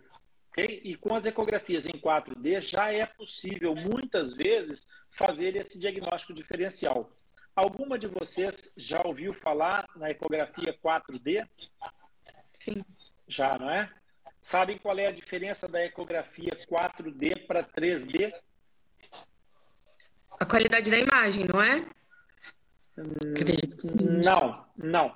Okay? 0.49 0.81
E 0.83 0.95
com 0.95 1.15
as 1.15 1.25
ecografias 1.25 1.85
em 1.85 1.99
4D 1.99 2.61
já 2.61 2.91
é 2.91 3.05
possível, 3.05 3.73
muitas 3.75 4.33
vezes, 4.33 4.87
fazer 5.11 5.55
esse 5.55 5.79
diagnóstico 5.79 6.33
diferencial. 6.33 7.11
Alguma 7.55 7.99
de 7.99 8.07
vocês 8.07 8.73
já 8.77 9.01
ouviu 9.05 9.33
falar 9.33 9.87
na 9.95 10.09
ecografia 10.09 10.77
4D? 10.83 11.47
Sim. 12.53 12.83
Já, 13.27 13.57
não 13.57 13.69
é? 13.69 13.89
Sabem 14.41 14.77
qual 14.77 14.97
é 14.97 15.07
a 15.07 15.11
diferença 15.11 15.67
da 15.67 15.83
ecografia 15.85 16.51
4D 16.69 17.45
para 17.45 17.63
3D? 17.63 18.33
A 20.39 20.45
qualidade 20.45 20.89
da 20.89 20.97
imagem, 20.97 21.45
não 21.45 21.61
é? 21.61 21.85
Acredito 22.97 23.77
que 23.77 23.83
sim. 23.83 23.97
Não, 23.99 24.65
não. 24.75 25.13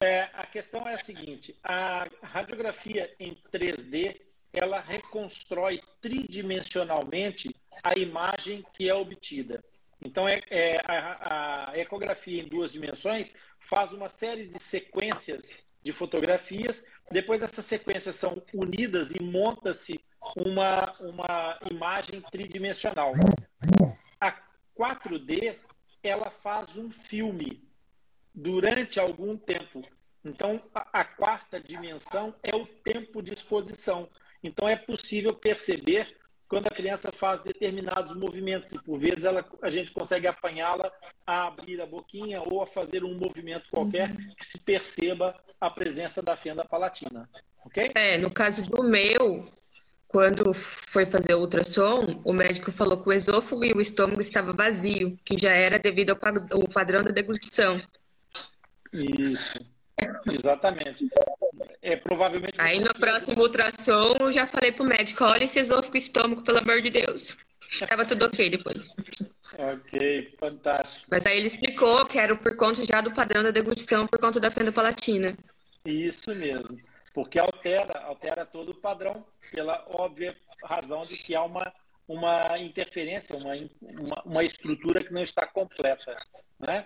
É, 0.00 0.28
a 0.34 0.46
questão 0.46 0.86
é 0.86 0.94
a 0.94 1.02
seguinte: 1.02 1.58
a 1.62 2.06
radiografia 2.22 3.14
em 3.18 3.34
3D 3.52 4.20
ela 4.52 4.80
reconstrói 4.80 5.80
tridimensionalmente 6.00 7.54
a 7.84 7.98
imagem 7.98 8.64
que 8.72 8.88
é 8.88 8.94
obtida. 8.94 9.62
Então, 10.02 10.28
é, 10.28 10.42
é 10.50 10.76
a, 10.84 11.70
a, 11.70 11.78
ecografia 11.78 12.42
em 12.42 12.48
duas 12.48 12.72
dimensões 12.72 13.34
faz 13.58 13.92
uma 13.92 14.08
série 14.08 14.46
de 14.46 14.62
sequências 14.62 15.54
de 15.82 15.92
fotografias. 15.92 16.84
Depois, 17.10 17.42
essas 17.42 17.64
sequências 17.64 18.16
são 18.16 18.42
unidas 18.52 19.14
e 19.14 19.22
monta-se 19.22 20.00
uma, 20.36 20.92
uma 21.00 21.58
imagem 21.70 22.20
tridimensional. 22.30 23.12
A 24.20 24.34
4D 24.78 25.56
ela 26.02 26.30
faz 26.30 26.76
um 26.76 26.90
filme 26.90 27.65
durante 28.36 29.00
algum 29.00 29.36
tempo. 29.36 29.82
Então, 30.22 30.60
a, 30.74 31.00
a 31.00 31.04
quarta 31.04 31.58
dimensão 31.58 32.34
é 32.42 32.54
o 32.54 32.66
tempo 32.66 33.22
de 33.22 33.32
exposição. 33.32 34.08
Então, 34.44 34.68
é 34.68 34.76
possível 34.76 35.32
perceber 35.32 36.14
quando 36.48 36.66
a 36.66 36.70
criança 36.70 37.10
faz 37.10 37.42
determinados 37.42 38.14
movimentos 38.16 38.72
e 38.72 38.78
por 38.78 38.98
vezes 38.98 39.24
ela, 39.24 39.44
a 39.62 39.70
gente 39.70 39.90
consegue 39.90 40.26
apanhá-la 40.28 40.92
a 41.26 41.46
abrir 41.46 41.80
a 41.80 41.86
boquinha 41.86 42.40
ou 42.40 42.62
a 42.62 42.66
fazer 42.66 43.02
um 43.02 43.14
movimento 43.14 43.68
qualquer 43.70 44.14
que 44.36 44.44
se 44.44 44.60
perceba 44.60 45.34
a 45.60 45.68
presença 45.70 46.22
da 46.22 46.36
fenda 46.36 46.64
palatina, 46.64 47.28
ok? 47.64 47.90
É, 47.96 48.16
no 48.18 48.30
caso 48.30 48.62
do 48.64 48.84
meu, 48.84 49.48
quando 50.06 50.52
foi 50.54 51.04
fazer 51.04 51.34
o 51.34 51.40
ultrassom, 51.40 52.22
o 52.24 52.32
médico 52.32 52.70
falou 52.70 53.02
que 53.02 53.08
o 53.08 53.12
esôfago 53.12 53.64
e 53.64 53.72
o 53.72 53.80
estômago 53.80 54.20
estavam 54.20 54.54
vazio, 54.54 55.18
que 55.24 55.36
já 55.36 55.50
era 55.50 55.78
devido 55.78 56.10
ao 56.10 56.68
padrão 56.68 57.02
da 57.02 57.10
deglutição. 57.10 57.80
Isso, 58.96 59.72
exatamente. 60.32 61.08
É, 61.82 61.96
provavelmente. 61.96 62.54
Aí 62.58 62.80
no 62.80 62.92
próximo 62.94 63.42
ultrassom 63.42 64.16
eu 64.20 64.32
já 64.32 64.46
falei 64.46 64.72
pro 64.72 64.84
médico: 64.84 65.24
olha 65.24 65.44
esse 65.44 65.60
esôfago 65.60 65.96
e 65.96 66.00
estômago, 66.00 66.42
pelo 66.42 66.58
amor 66.58 66.80
de 66.80 66.90
Deus. 66.90 67.36
Tava 67.88 68.04
tudo 68.04 68.26
ok 68.26 68.50
depois. 68.50 68.94
ok, 69.58 70.34
fantástico. 70.38 71.06
Mas 71.10 71.26
aí 71.26 71.38
ele 71.38 71.46
explicou 71.46 72.06
que 72.06 72.18
era 72.18 72.34
por 72.36 72.56
conta 72.56 72.84
já 72.84 73.00
do 73.00 73.12
padrão 73.12 73.42
da 73.42 73.50
deglutição, 73.50 74.06
por 74.06 74.18
conta 74.18 74.38
da 74.38 74.50
fenda 74.50 74.72
palatina. 74.72 75.36
Isso 75.84 76.34
mesmo 76.34 76.78
porque 77.16 77.40
altera, 77.40 77.98
altera 78.00 78.44
todo 78.44 78.72
o 78.72 78.74
padrão, 78.74 79.24
pela 79.50 79.82
óbvia 79.88 80.36
razão 80.62 81.06
de 81.06 81.16
que 81.16 81.34
há 81.34 81.42
uma, 81.42 81.72
uma 82.06 82.58
interferência, 82.58 83.34
uma, 83.34 83.54
uma, 83.80 84.22
uma 84.22 84.44
estrutura 84.44 85.02
que 85.02 85.14
não 85.14 85.22
está 85.22 85.46
completa. 85.46 86.14
Né? 86.58 86.84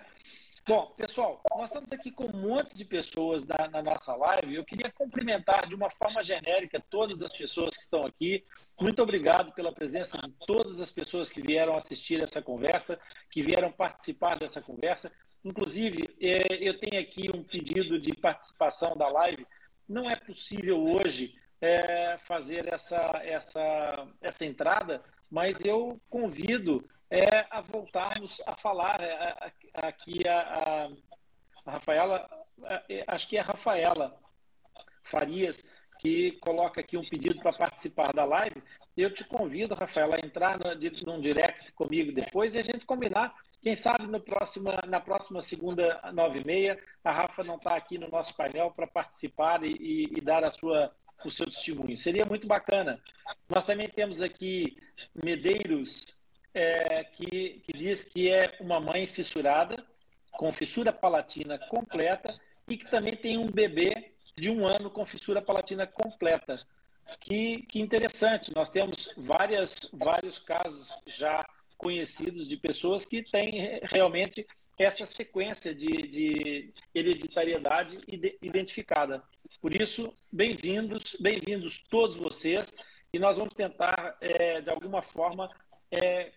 Bom, 0.67 0.93
pessoal, 0.95 1.41
nós 1.49 1.65
estamos 1.65 1.91
aqui 1.91 2.11
com 2.11 2.25
um 2.25 2.39
monte 2.39 2.75
de 2.75 2.85
pessoas 2.85 3.43
na, 3.47 3.67
na, 3.67 3.81
nossa 3.81 4.15
live. 4.15 4.53
Eu 4.53 4.63
queria 4.63 4.91
cumprimentar 4.91 5.67
de 5.67 5.73
uma 5.73 5.89
forma 5.89 6.21
genérica 6.21 6.79
todas 6.87 7.23
as 7.23 7.35
pessoas 7.35 7.75
que 7.75 7.81
estão 7.81 8.05
aqui. 8.05 8.45
Muito 8.79 9.01
obrigado 9.01 9.51
pela 9.53 9.71
presença 9.71 10.19
de 10.19 10.31
todas 10.45 10.79
as 10.79 10.91
pessoas 10.91 11.31
que 11.31 11.41
vieram 11.41 11.75
assistir 11.75 12.21
essa 12.23 12.43
conversa, 12.43 12.99
que 13.31 13.41
vieram 13.41 13.71
participar 13.71 14.37
dessa 14.37 14.61
conversa. 14.61 15.11
Inclusive, 15.43 16.15
é, 16.21 16.43
eu 16.61 16.79
tenho 16.79 17.01
aqui 17.01 17.31
um 17.35 17.43
pedido 17.43 17.99
de 17.99 18.15
participação 18.15 18.95
da 18.95 19.09
live. 19.09 19.47
Não 19.89 20.07
é 20.07 20.15
possível 20.15 20.79
hoje 20.79 21.33
é, 21.59 22.19
fazer 22.19 22.71
essa, 22.71 23.19
essa, 23.23 24.07
essa 24.21 24.45
entrada, 24.45 25.03
mas 25.29 25.65
eu 25.65 25.99
convido 26.07 26.87
é, 27.11 27.45
a 27.51 27.59
voltarmos 27.59 28.41
a 28.47 28.55
falar 28.55 29.01
é, 29.01 29.51
aqui 29.73 30.25
a, 30.25 30.87
a, 31.65 31.71
Rafaela, 31.71 32.27
é, 32.89 33.03
acho 33.05 33.27
que 33.27 33.37
é 33.37 33.41
a 33.41 33.43
Rafaela 33.43 34.17
Farias, 35.03 35.69
que 35.99 36.31
coloca 36.37 36.79
aqui 36.79 36.97
um 36.97 37.07
pedido 37.07 37.39
para 37.39 37.53
participar 37.53 38.13
da 38.13 38.23
live. 38.23 38.63
Eu 38.95 39.11
te 39.11 39.25
convido, 39.25 39.75
Rafaela, 39.75 40.15
a 40.15 40.25
entrar 40.25 40.57
num 41.05 41.19
direct 41.19 41.73
comigo 41.73 42.13
depois 42.13 42.55
e 42.55 42.59
a 42.59 42.63
gente 42.63 42.85
combinar. 42.85 43.35
Quem 43.61 43.75
sabe 43.75 44.07
no 44.07 44.19
próxima, 44.19 44.79
na 44.87 44.99
próxima 44.99 45.41
segunda, 45.41 45.99
nove 46.13 46.39
e 46.39 46.45
meia, 46.45 46.81
a 47.03 47.11
Rafa 47.11 47.43
não 47.43 47.57
está 47.57 47.75
aqui 47.75 47.97
no 47.97 48.09
nosso 48.09 48.35
painel 48.35 48.71
para 48.71 48.87
participar 48.87 49.63
e, 49.63 49.73
e, 49.73 50.17
e 50.17 50.21
dar 50.21 50.43
a 50.43 50.49
sua 50.49 50.91
o 51.23 51.29
seu 51.29 51.45
testemunho. 51.45 51.95
Seria 51.95 52.25
muito 52.25 52.47
bacana. 52.47 52.99
Nós 53.47 53.63
também 53.63 53.87
temos 53.87 54.21
aqui 54.21 54.75
Medeiros, 55.13 56.19
é, 56.53 57.03
que, 57.03 57.61
que 57.65 57.73
diz 57.73 58.03
que 58.03 58.29
é 58.29 58.57
uma 58.59 58.79
mãe 58.79 59.07
fissurada, 59.07 59.85
com 60.31 60.51
fissura 60.51 60.91
palatina 60.91 61.57
completa, 61.57 62.39
e 62.67 62.77
que 62.77 62.89
também 62.89 63.15
tem 63.15 63.37
um 63.37 63.51
bebê 63.51 64.11
de 64.37 64.49
um 64.49 64.67
ano 64.67 64.89
com 64.89 65.05
fissura 65.05 65.41
palatina 65.41 65.85
completa. 65.85 66.61
Que, 67.19 67.61
que 67.63 67.81
interessante, 67.81 68.53
nós 68.55 68.69
temos 68.69 69.13
várias, 69.17 69.89
vários 69.93 70.39
casos 70.39 70.89
já 71.05 71.45
conhecidos 71.77 72.47
de 72.47 72.55
pessoas 72.55 73.05
que 73.05 73.23
têm 73.23 73.79
realmente 73.83 74.47
essa 74.77 75.05
sequência 75.05 75.75
de, 75.75 76.07
de 76.07 76.73
hereditariedade 76.93 77.99
identificada. 78.41 79.21
Por 79.61 79.75
isso, 79.75 80.15
bem-vindos, 80.31 81.15
bem-vindos 81.19 81.83
todos 81.89 82.17
vocês, 82.17 82.73
e 83.13 83.19
nós 83.19 83.37
vamos 83.37 83.53
tentar, 83.53 84.17
é, 84.21 84.61
de 84.61 84.69
alguma 84.69 85.01
forma, 85.01 85.51
é, 85.91 86.31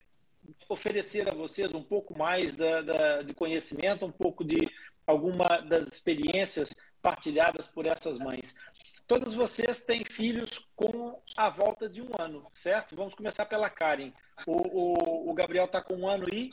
oferecer 0.68 1.28
a 1.28 1.34
vocês 1.34 1.72
um 1.74 1.82
pouco 1.82 2.16
mais 2.18 2.54
da, 2.54 2.82
da, 2.82 3.22
de 3.22 3.34
conhecimento, 3.34 4.06
um 4.06 4.12
pouco 4.12 4.44
de 4.44 4.68
alguma 5.06 5.60
das 5.60 5.86
experiências 5.88 6.70
partilhadas 7.02 7.66
por 7.66 7.86
essas 7.86 8.18
mães. 8.18 8.54
Todos 9.06 9.34
vocês 9.34 9.84
têm 9.84 10.02
filhos 10.04 10.70
com 10.74 11.20
a 11.36 11.50
volta 11.50 11.88
de 11.88 12.00
um 12.00 12.08
ano, 12.18 12.50
certo? 12.54 12.96
Vamos 12.96 13.14
começar 13.14 13.44
pela 13.44 13.68
Karen. 13.68 14.12
O, 14.46 14.52
o, 14.52 15.30
o 15.30 15.34
Gabriel 15.34 15.66
está 15.66 15.82
com 15.82 15.94
um 15.94 16.08
ano 16.08 16.26
e. 16.32 16.50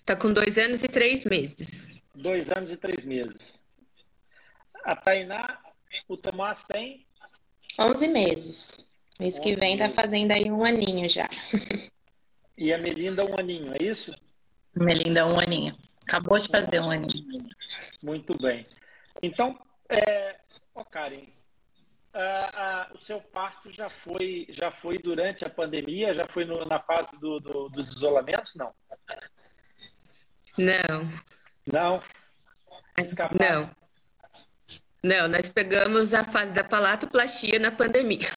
Está 0.00 0.14
com 0.14 0.32
dois 0.32 0.56
anos 0.56 0.84
e 0.84 0.88
três 0.88 1.24
meses. 1.24 2.02
Dois 2.14 2.48
anos 2.50 2.70
e 2.70 2.76
três 2.76 3.04
meses. 3.04 3.64
A 4.84 4.94
Tainá, 4.94 5.60
o 6.08 6.16
Tomás 6.16 6.64
tem? 6.64 7.06
11 7.78 8.08
meses. 8.08 8.86
Mês 9.18 9.38
que 9.38 9.54
vem 9.54 9.76
tá 9.76 9.90
fazendo 9.90 10.32
aí 10.32 10.50
um 10.50 10.64
aninho 10.64 11.08
já. 11.08 11.28
E 12.60 12.74
a 12.74 12.78
Melinda 12.78 13.24
um 13.24 13.40
aninho, 13.40 13.72
é 13.72 13.82
isso? 13.82 14.14
Melinda 14.76 15.26
um 15.26 15.40
aninho. 15.40 15.72
Acabou 16.06 16.38
de 16.38 16.46
fazer 16.46 16.78
um 16.78 16.90
aninho. 16.90 17.26
Muito 18.04 18.36
bem. 18.36 18.62
Então, 19.22 19.58
é... 19.88 20.36
oh, 20.74 20.84
Karen, 20.84 21.22
a, 22.12 22.20
a, 22.20 22.92
o 22.92 22.98
seu 22.98 23.18
parto 23.18 23.72
já 23.72 23.88
foi, 23.88 24.46
já 24.50 24.70
foi 24.70 24.98
durante 24.98 25.42
a 25.42 25.48
pandemia? 25.48 26.12
Já 26.12 26.26
foi 26.28 26.44
no, 26.44 26.62
na 26.66 26.78
fase 26.78 27.18
do, 27.18 27.40
do, 27.40 27.70
dos 27.70 27.94
isolamentos? 27.94 28.54
Não. 28.54 28.74
Não. 30.58 31.08
Não? 31.66 32.00
Não. 33.40 33.70
Não, 35.02 35.28
nós 35.28 35.48
pegamos 35.48 36.12
a 36.12 36.24
fase 36.24 36.52
da 36.52 36.62
palatoplastia 36.62 37.58
na 37.58 37.72
pandemia. 37.72 38.28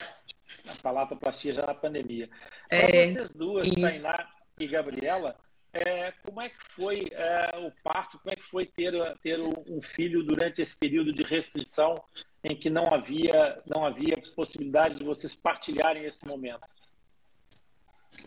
A 0.66 0.82
palatoplastia 0.82 1.52
já 1.52 1.66
na 1.66 1.74
pandemia. 1.74 2.28
Para 2.68 2.78
é, 2.78 3.12
vocês 3.12 3.30
duas, 3.30 3.68
isso. 3.68 3.80
Tainá 3.80 4.28
e 4.58 4.66
Gabriela, 4.66 5.36
é, 5.72 6.12
como 6.24 6.40
é 6.40 6.48
que 6.48 6.56
foi 6.70 7.08
é, 7.10 7.58
o 7.58 7.72
parto? 7.82 8.18
Como 8.18 8.32
é 8.32 8.36
que 8.36 8.44
foi 8.44 8.64
ter, 8.64 8.92
ter 9.22 9.40
um 9.40 9.82
filho 9.82 10.22
durante 10.22 10.62
esse 10.62 10.76
período 10.76 11.12
de 11.12 11.24
restrição 11.24 12.00
em 12.44 12.54
que 12.54 12.70
não 12.70 12.94
havia, 12.94 13.60
não 13.66 13.84
havia 13.84 14.14
possibilidade 14.36 14.94
de 14.96 15.04
vocês 15.04 15.34
partilharem 15.34 16.04
esse 16.04 16.24
momento? 16.26 16.60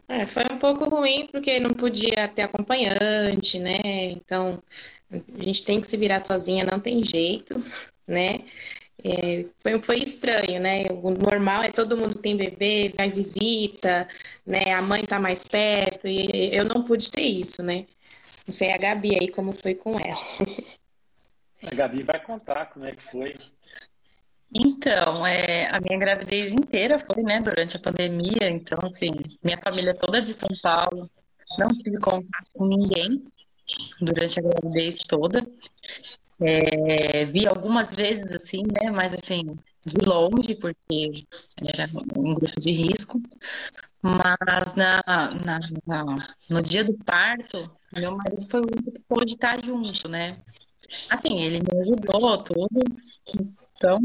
É, 0.10 0.26
foi 0.26 0.44
um 0.52 0.58
pouco 0.58 0.90
ruim 0.90 1.28
porque 1.28 1.60
não 1.60 1.74
podia 1.74 2.28
ter 2.28 2.42
acompanhante, 2.42 3.58
né? 3.60 3.80
Então 4.12 4.62
a 5.10 5.44
gente 5.44 5.64
tem 5.64 5.80
que 5.80 5.88
se 5.88 5.96
virar 5.96 6.20
sozinha, 6.20 6.66
não 6.66 6.80
tem 6.80 7.02
jeito, 7.02 7.56
né? 8.06 8.40
É, 9.04 9.46
foi, 9.62 9.82
foi 9.84 10.00
estranho, 10.00 10.60
né? 10.60 10.86
O 10.90 11.12
normal 11.12 11.64
é 11.64 11.72
todo 11.72 11.98
mundo 11.98 12.20
tem 12.20 12.36
bebê, 12.36 12.92
vai 12.96 13.10
visita, 13.10 14.08
né? 14.46 14.74
A 14.74 14.82
mãe 14.82 15.06
tá 15.06 15.20
mais 15.20 15.48
perto, 15.48 16.08
e 16.08 16.56
eu 16.56 16.66
não 16.66 16.84
pude 16.84 17.12
ter 17.12 17.22
isso, 17.22 17.62
né? 17.62 17.86
Não 18.48 18.54
sei 18.54 18.72
a 18.72 18.78
Gabi 18.78 19.16
aí 19.16 19.28
como 19.28 19.52
foi 19.52 19.76
com 19.76 20.00
ela. 20.00 20.18
A 21.64 21.76
Gabi 21.76 22.04
vai 22.04 22.22
contar 22.24 22.68
como 22.68 22.86
é 22.86 22.96
que 22.96 23.12
foi. 23.12 23.36
Então, 24.54 25.26
é, 25.28 25.68
a 25.68 25.80
minha 25.82 26.00
gravidez 26.00 26.54
inteira 26.54 26.98
foi, 26.98 27.22
né, 27.22 27.42
durante 27.42 27.76
a 27.76 27.80
pandemia. 27.80 28.50
Então, 28.50 28.80
assim, 28.84 29.12
minha 29.44 29.58
família 29.58 29.94
toda 29.94 30.22
de 30.22 30.32
São 30.32 30.50
Paulo, 30.62 31.10
não 31.60 31.70
tive 31.70 32.00
contato 32.00 32.48
com 32.54 32.66
ninguém 32.66 33.26
durante 34.00 34.40
a 34.40 34.44
gravidez 34.44 35.00
toda. 35.00 35.46
É, 36.40 37.26
vi 37.26 37.48
algumas 37.48 37.94
vezes 37.94 38.32
assim, 38.32 38.62
né? 38.64 38.92
Mas 38.94 39.14
assim, 39.14 39.44
de 39.86 40.06
longe, 40.06 40.56
porque 40.56 41.26
era 41.62 41.90
um 42.16 42.34
grupo 42.34 42.60
de 42.60 42.72
risco. 42.72 43.22
Mas 44.02 44.76
na, 44.76 45.02
na, 45.46 45.60
na, 45.86 46.36
no 46.50 46.62
dia 46.62 46.84
do 46.84 46.94
parto, 47.04 47.58
meu 47.92 48.16
marido 48.18 48.48
foi 48.50 48.62
o 48.62 48.66
único 48.66 48.92
que 48.92 49.04
pôde 49.08 49.34
estar 49.34 49.64
junto, 49.64 50.08
né? 50.08 50.28
Assim, 51.10 51.42
ele 51.42 51.60
me 51.60 51.80
ajudou 51.82 52.44
tudo. 52.44 52.82
Então, 53.76 54.00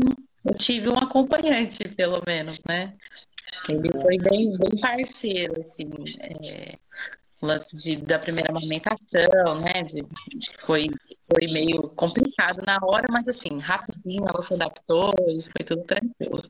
eu 0.45 0.55
tive 0.55 0.89
um 0.89 0.99
acompanhante, 0.99 1.89
pelo 1.91 2.23
menos, 2.27 2.59
né? 2.67 2.97
Ele 3.69 3.91
foi 4.01 4.19
bem, 4.19 4.57
bem 4.59 4.81
parceiro, 4.81 5.59
assim. 5.59 5.91
É, 6.21 6.79
o 7.43 7.47
lance 7.47 7.77
de, 7.77 8.01
da 8.03 8.19
primeira 8.19 8.51
amamentação, 8.51 9.57
né? 9.61 9.83
De, 9.83 10.03
foi, 10.61 10.87
foi 11.21 11.47
meio 11.49 11.91
complicado 11.91 12.63
na 12.65 12.79
hora, 12.83 13.07
mas 13.11 13.27
assim, 13.27 13.59
rapidinho 13.59 14.25
ela 14.29 14.43
se 14.43 14.55
adaptou 14.55 15.13
e 15.29 15.43
foi 15.51 15.65
tudo 15.67 15.83
tranquilo. 15.83 16.43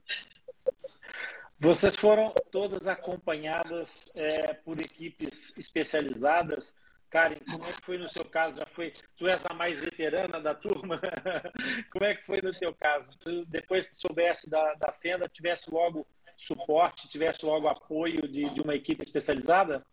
Vocês 1.59 1.97
foram 1.97 2.35
todas 2.51 2.87
acompanhadas 2.87 4.05
é, 4.17 4.53
por 4.53 4.79
equipes 4.79 5.57
especializadas. 5.57 6.81
Karen, 7.09 7.39
como 7.51 7.65
é 7.65 7.73
que 7.73 7.85
foi 7.85 7.99
no 7.99 8.09
seu 8.09 8.25
caso? 8.25 8.59
Já 8.59 8.67
foi, 8.67 8.93
tu 9.17 9.29
és 9.29 9.41
a 9.47 9.55
mais 9.55 9.79
veterana 9.79 10.41
da 10.41 10.55
turma? 10.55 11.01
como 11.91 12.05
é 12.05 12.15
que 12.15 12.27
foi 12.27 12.41
no 12.43 12.53
teu 12.59 12.75
caso? 12.75 13.17
Tu, 13.19 13.47
depois 13.47 13.89
que 13.89 13.97
soubesse 13.97 14.51
da, 14.51 14.75
da 14.75 14.93
fenda, 14.93 15.29
tivesse 15.29 15.73
logo 15.73 16.07
suporte, 16.37 17.09
tivesse 17.09 17.47
logo 17.47 17.69
apoio 17.69 18.27
de, 18.27 18.45
de 18.45 18.61
uma 18.61 18.75
equipe 18.75 19.03
especializada? 19.03 19.85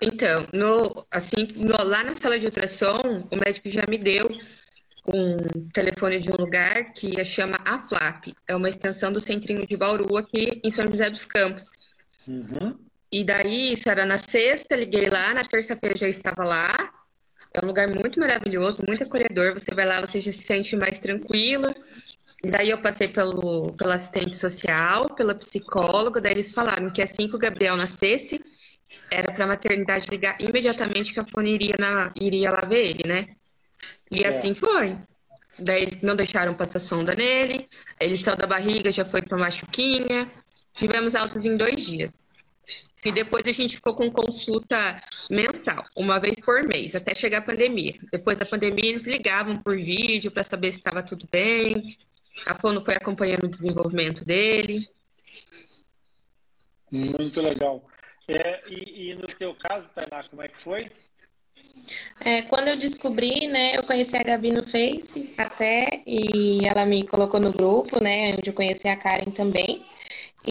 Então, 0.00 0.46
no, 0.52 1.06
assim, 1.10 1.48
no, 1.56 1.76
lá 1.84 2.04
na 2.04 2.14
sala 2.14 2.38
de 2.38 2.46
ultrassom, 2.46 3.26
o 3.30 3.36
médico 3.36 3.68
já 3.68 3.84
me 3.88 3.98
deu 3.98 4.28
um 5.12 5.36
telefone 5.72 6.20
de 6.20 6.30
um 6.30 6.36
lugar 6.36 6.92
que 6.92 7.24
chama 7.24 7.58
AFLAP. 7.64 8.34
É 8.46 8.54
uma 8.54 8.68
extensão 8.68 9.10
do 9.10 9.20
Centrinho 9.20 9.66
de 9.66 9.76
Bauru 9.76 10.16
aqui 10.16 10.60
em 10.62 10.70
São 10.70 10.86
José 10.86 11.10
dos 11.10 11.24
Campos. 11.24 11.70
Uhum. 12.28 12.78
E 13.10 13.24
daí, 13.24 13.72
isso 13.72 13.88
era 13.88 14.04
na 14.04 14.18
sexta, 14.18 14.76
liguei 14.76 15.08
lá, 15.08 15.32
na 15.32 15.44
terça-feira 15.44 15.96
já 15.96 16.08
estava 16.08 16.44
lá. 16.44 16.92
É 17.54 17.64
um 17.64 17.68
lugar 17.68 17.88
muito 17.88 18.20
maravilhoso, 18.20 18.82
muito 18.86 19.02
acolhedor. 19.02 19.54
Você 19.54 19.74
vai 19.74 19.86
lá, 19.86 20.00
você 20.00 20.20
já 20.20 20.30
se 20.30 20.42
sente 20.42 20.76
mais 20.76 20.98
tranquila. 20.98 21.74
E 22.44 22.50
daí 22.50 22.70
eu 22.70 22.78
passei 22.78 23.08
pelo, 23.08 23.72
pelo 23.72 23.90
assistente 23.90 24.36
social, 24.36 25.12
pela 25.14 25.34
psicóloga, 25.34 26.20
daí 26.20 26.34
eles 26.34 26.52
falaram 26.52 26.88
que 26.88 27.02
assim 27.02 27.26
que 27.26 27.34
o 27.34 27.38
Gabriel 27.38 27.76
nascesse, 27.76 28.40
era 29.10 29.32
para 29.32 29.44
a 29.44 29.48
maternidade 29.48 30.08
ligar 30.10 30.36
imediatamente 30.40 31.12
que 31.12 31.20
a 31.20 31.24
Fone 31.24 31.52
iria, 31.52 31.76
na, 31.78 32.12
iria 32.20 32.50
lá 32.50 32.62
ver 32.62 32.86
ele, 32.86 33.06
né? 33.06 33.28
E 34.10 34.24
é. 34.24 34.28
assim 34.28 34.54
foi. 34.54 34.96
Daí 35.58 35.98
não 36.02 36.14
deixaram 36.14 36.54
passar 36.54 36.78
sonda 36.78 37.14
nele, 37.14 37.68
ele 37.98 38.16
saiu 38.16 38.36
da 38.36 38.46
barriga, 38.46 38.92
já 38.92 39.04
foi 39.04 39.22
tomar 39.22 39.50
chuquinha. 39.50 40.30
Tivemos 40.74 41.14
altas 41.16 41.44
em 41.44 41.56
dois 41.56 41.84
dias. 41.84 42.12
E 43.04 43.12
depois 43.12 43.46
a 43.46 43.52
gente 43.52 43.76
ficou 43.76 43.94
com 43.94 44.10
consulta 44.10 45.00
mensal, 45.30 45.84
uma 45.96 46.18
vez 46.18 46.36
por 46.40 46.62
mês, 46.64 46.94
até 46.94 47.14
chegar 47.14 47.38
a 47.38 47.42
pandemia. 47.42 47.94
Depois 48.12 48.38
da 48.38 48.46
pandemia, 48.46 48.90
eles 48.90 49.04
ligavam 49.04 49.56
por 49.56 49.76
vídeo 49.76 50.30
para 50.30 50.44
saber 50.44 50.72
se 50.72 50.78
estava 50.78 51.02
tudo 51.02 51.26
bem. 51.30 51.96
A 52.46 52.54
Fono 52.54 52.84
foi 52.84 52.94
acompanhando 52.94 53.44
o 53.44 53.48
desenvolvimento 53.48 54.24
dele. 54.24 54.88
Muito 56.90 57.40
legal. 57.40 57.84
É, 58.28 58.60
e, 58.68 59.10
e, 59.10 59.14
no 59.14 59.26
teu 59.26 59.54
caso, 59.54 59.88
Tainá, 59.94 60.20
como 60.28 60.42
é 60.42 60.48
que 60.48 60.62
foi? 60.62 60.90
É, 62.20 62.42
quando 62.42 62.68
eu 62.68 62.76
descobri, 62.76 63.46
né, 63.46 63.76
eu 63.76 63.82
conheci 63.82 64.16
a 64.16 64.22
Gabi 64.22 64.50
no 64.50 64.62
Face 64.62 65.34
até, 65.38 66.02
e 66.06 66.66
ela 66.66 66.84
me 66.84 67.06
colocou 67.06 67.40
no 67.40 67.52
grupo, 67.52 68.02
né, 68.02 68.34
onde 68.34 68.50
eu 68.50 68.54
conheci 68.54 68.86
a 68.86 68.96
Karen 68.96 69.30
também, 69.30 69.82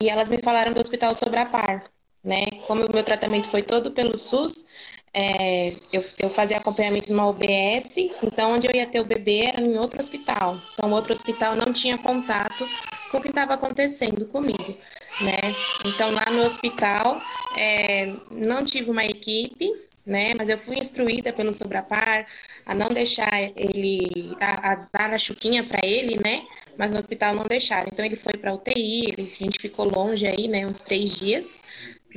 e 0.02 0.10
elas 0.10 0.30
me 0.30 0.42
falaram 0.42 0.74
do 0.74 0.82
Hospital 0.82 1.14
Sobrapar, 1.14 1.86
né, 2.24 2.46
como 2.66 2.86
o 2.86 2.92
meu 2.92 3.04
tratamento 3.04 3.48
foi 3.48 3.62
todo 3.62 3.92
pelo 3.92 4.18
SUS, 4.18 4.97
é, 5.18 5.74
eu, 5.92 6.04
eu 6.20 6.30
fazia 6.30 6.58
acompanhamento 6.58 7.12
numa 7.12 7.28
UBS, 7.28 7.98
então 8.24 8.54
onde 8.54 8.68
eu 8.68 8.76
ia 8.76 8.86
ter 8.86 9.00
o 9.00 9.06
bebê 9.06 9.46
era 9.46 9.62
em 9.62 9.78
outro 9.78 10.00
hospital, 10.00 10.56
então 10.74 10.92
outro 10.92 11.12
hospital 11.12 11.56
não 11.56 11.74
tinha 11.74 11.98
contato 11.98 12.68
com 13.10 13.18
o 13.18 13.22
que 13.22 13.30
estava 13.30 13.56
acontecendo 13.56 14.26
comigo 14.26 14.78
né? 15.22 15.38
Então 15.86 16.12
lá 16.12 16.26
no 16.32 16.44
hospital 16.44 17.22
é, 17.58 18.14
não 18.32 18.64
tive 18.64 18.90
uma 18.90 19.06
equipe, 19.06 19.70
né? 20.06 20.34
Mas 20.34 20.50
eu 20.50 20.58
fui 20.58 20.78
instruída 20.78 21.34
pelo 21.34 21.54
Sobrapar 21.54 22.28
a 22.66 22.76
não 22.76 22.88
deixar 22.90 23.34
ele, 23.56 24.36
a, 24.40 24.74
a 24.74 24.76
dar 24.92 25.14
a 25.14 25.18
chuquinha 25.18 25.64
para 25.64 25.80
ele, 25.84 26.18
né? 26.22 26.44
Mas 26.78 26.92
no 26.92 27.00
hospital 27.00 27.34
não 27.34 27.44
deixaram. 27.44 27.90
Então 27.92 28.06
ele 28.06 28.16
foi 28.16 28.34
para 28.34 28.54
UTI, 28.54 29.06
ele, 29.08 29.34
a 29.40 29.44
gente 29.44 29.60
ficou 29.60 29.86
longe 29.86 30.26
aí, 30.26 30.48
né? 30.48 30.66
Uns 30.68 30.82
três 30.82 31.16
dias, 31.16 31.62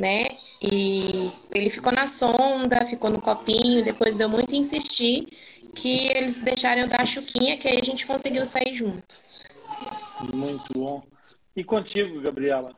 né? 0.00 0.28
E 0.60 1.30
ele 1.54 1.70
ficou 1.70 1.92
na 1.92 2.06
sonda, 2.06 2.86
ficou 2.86 3.10
no 3.10 3.20
copinho. 3.20 3.84
Depois 3.84 4.18
deu 4.18 4.28
muito 4.28 4.54
insistir 4.54 5.26
que 5.74 6.08
eles 6.08 6.40
deixaram 6.40 6.82
eu 6.82 6.88
dar 6.88 7.02
a 7.02 7.06
chuquinha, 7.06 7.56
que 7.56 7.68
aí 7.68 7.78
a 7.80 7.84
gente 7.84 8.06
conseguiu 8.06 8.44
sair 8.44 8.74
junto. 8.74 9.22
Muito 10.34 10.72
bom. 10.74 11.02
E 11.54 11.62
contigo, 11.62 12.20
Gabriela? 12.20 12.74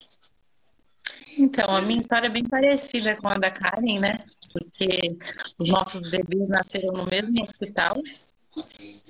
Então, 1.38 1.74
a 1.74 1.80
minha 1.80 1.98
história 1.98 2.26
é 2.26 2.30
bem 2.30 2.44
parecida 2.44 3.16
com 3.16 3.28
a 3.28 3.38
da 3.38 3.50
Karen, 3.50 4.00
né? 4.00 4.18
Porque 4.52 5.16
os 5.60 5.68
nossos 5.68 6.10
bebês 6.10 6.48
nasceram 6.48 6.92
no 6.92 7.06
mesmo 7.06 7.42
hospital. 7.42 7.94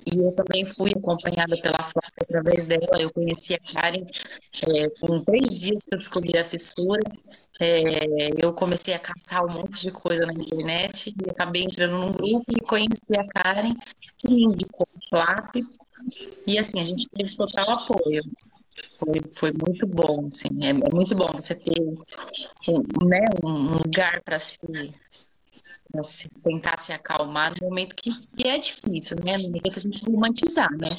E 0.05 0.17
eu 0.17 0.35
também 0.35 0.65
fui 0.65 0.91
acompanhada 0.91 1.55
pela 1.57 1.83
Flávia 1.83 2.13
através 2.21 2.65
dela. 2.65 2.99
Eu 2.99 3.11
conheci 3.11 3.53
a 3.53 3.59
Karen 3.59 4.05
é, 4.69 4.89
com 4.99 5.23
três 5.23 5.59
dias 5.59 5.83
que 5.83 5.93
eu 5.93 5.97
descobri 5.97 6.37
a 6.37 6.43
fissura. 6.43 7.01
É, 7.59 8.29
eu 8.37 8.53
comecei 8.53 8.93
a 8.93 8.99
caçar 8.99 9.45
um 9.45 9.51
monte 9.51 9.81
de 9.81 9.91
coisa 9.91 10.25
na 10.25 10.33
internet 10.33 11.13
e 11.13 11.29
acabei 11.29 11.63
entrando 11.63 11.97
num 11.97 12.11
grupo 12.11 12.43
e 12.49 12.61
conheci 12.61 13.17
a 13.17 13.27
Karen, 13.27 13.73
que 14.19 14.33
me 14.33 14.43
indicou 14.43 14.85
o 14.95 15.09
FLAP. 15.09 15.55
E 16.47 16.57
assim, 16.57 16.79
a 16.79 16.85
gente 16.85 17.07
teve 17.09 17.35
total 17.35 17.69
apoio. 17.71 18.23
Foi, 18.99 19.21
foi 19.33 19.51
muito 19.51 19.85
bom, 19.85 20.27
assim, 20.27 20.49
é, 20.61 20.69
é 20.69 20.73
muito 20.73 21.15
bom 21.15 21.31
você 21.33 21.53
ter 21.53 21.79
um, 21.79 23.05
né, 23.07 23.21
um 23.43 23.77
lugar 23.77 24.21
para 24.23 24.39
se, 24.39 24.57
se 26.01 26.29
tentar 26.41 26.79
se 26.79 26.91
acalmar 26.91 27.51
no 27.61 27.67
momento 27.69 27.95
que, 27.95 28.09
que 28.35 28.47
é 28.47 28.57
difícil, 28.57 29.17
né? 29.23 29.37
No 29.37 29.43
momento 29.43 29.73
que 29.73 29.79
a 29.79 29.81
gente 29.81 30.03
romantizar, 30.05 30.71
né? 30.71 30.95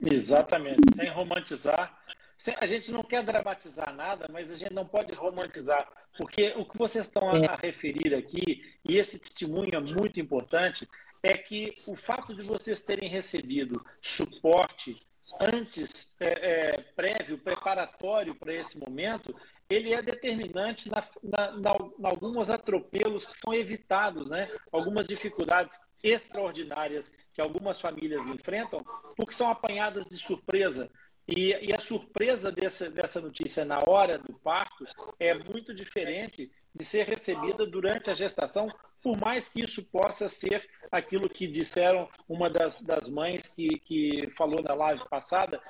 Exatamente, 0.00 0.80
sem 0.96 1.08
romantizar. 1.10 1.96
Sem, 2.36 2.56
a 2.58 2.66
gente 2.66 2.90
não 2.90 3.04
quer 3.04 3.22
dramatizar 3.22 3.94
nada, 3.94 4.26
mas 4.32 4.50
a 4.50 4.56
gente 4.56 4.72
não 4.72 4.84
pode 4.84 5.14
romantizar, 5.14 5.86
porque 6.18 6.54
o 6.56 6.64
que 6.64 6.76
vocês 6.76 7.06
estão 7.06 7.30
a, 7.30 7.38
é. 7.38 7.46
a 7.46 7.56
referir 7.56 8.14
aqui, 8.14 8.62
e 8.84 8.98
esse 8.98 9.18
testemunho 9.18 9.74
é 9.74 9.80
muito 9.80 10.18
importante, 10.18 10.88
é 11.22 11.36
que 11.36 11.72
o 11.88 11.94
fato 11.94 12.34
de 12.34 12.42
vocês 12.42 12.82
terem 12.82 13.08
recebido 13.08 13.84
suporte 14.00 14.96
antes, 15.40 16.14
é, 16.20 16.28
é, 16.28 16.82
prévio, 16.94 17.38
preparatório 17.38 18.34
para 18.34 18.54
esse 18.54 18.78
momento, 18.78 19.34
ele 19.68 19.92
é 19.92 20.00
determinante 20.00 20.88
na, 20.88 21.04
na, 21.22 21.50
na, 21.52 21.78
na, 21.98 22.08
alguns 22.08 22.48
atropelos 22.50 23.26
que 23.26 23.36
são 23.36 23.52
evitados, 23.52 24.28
né? 24.28 24.48
algumas 24.70 25.06
dificuldades 25.06 25.78
extraordinárias 26.02 27.12
que 27.32 27.40
algumas 27.40 27.80
famílias 27.80 28.24
enfrentam, 28.26 28.84
porque 29.16 29.34
são 29.34 29.50
apanhadas 29.50 30.06
de 30.06 30.16
surpresa. 30.16 30.88
E, 31.28 31.50
e 31.50 31.74
a 31.74 31.80
surpresa 31.80 32.52
dessa, 32.52 32.88
dessa 32.88 33.20
notícia 33.20 33.64
na 33.64 33.80
hora 33.88 34.16
do 34.16 34.32
parto 34.34 34.86
é 35.18 35.34
muito 35.34 35.74
diferente 35.74 36.50
de 36.76 36.84
ser 36.84 37.06
recebida 37.06 37.66
durante 37.66 38.10
a 38.10 38.14
gestação, 38.14 38.68
por 39.02 39.18
mais 39.18 39.48
que 39.48 39.62
isso 39.62 39.84
possa 39.84 40.28
ser 40.28 40.68
aquilo 40.92 41.28
que 41.28 41.46
disseram 41.46 42.08
uma 42.28 42.50
das, 42.50 42.82
das 42.82 43.08
mães 43.08 43.48
que, 43.48 43.78
que 43.78 44.30
falou 44.36 44.62
na 44.62 44.74
live 44.74 45.08
passada, 45.08 45.60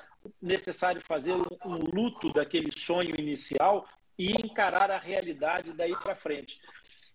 necessário 0.41 1.01
fazer 1.01 1.33
um, 1.33 1.45
um 1.65 1.77
luto 1.77 2.33
daquele 2.33 2.71
sonho 2.71 3.15
inicial 3.17 3.87
e 4.17 4.31
encarar 4.31 4.91
a 4.91 4.97
realidade 4.97 5.73
daí 5.73 5.95
para 5.95 6.15
frente. 6.15 6.59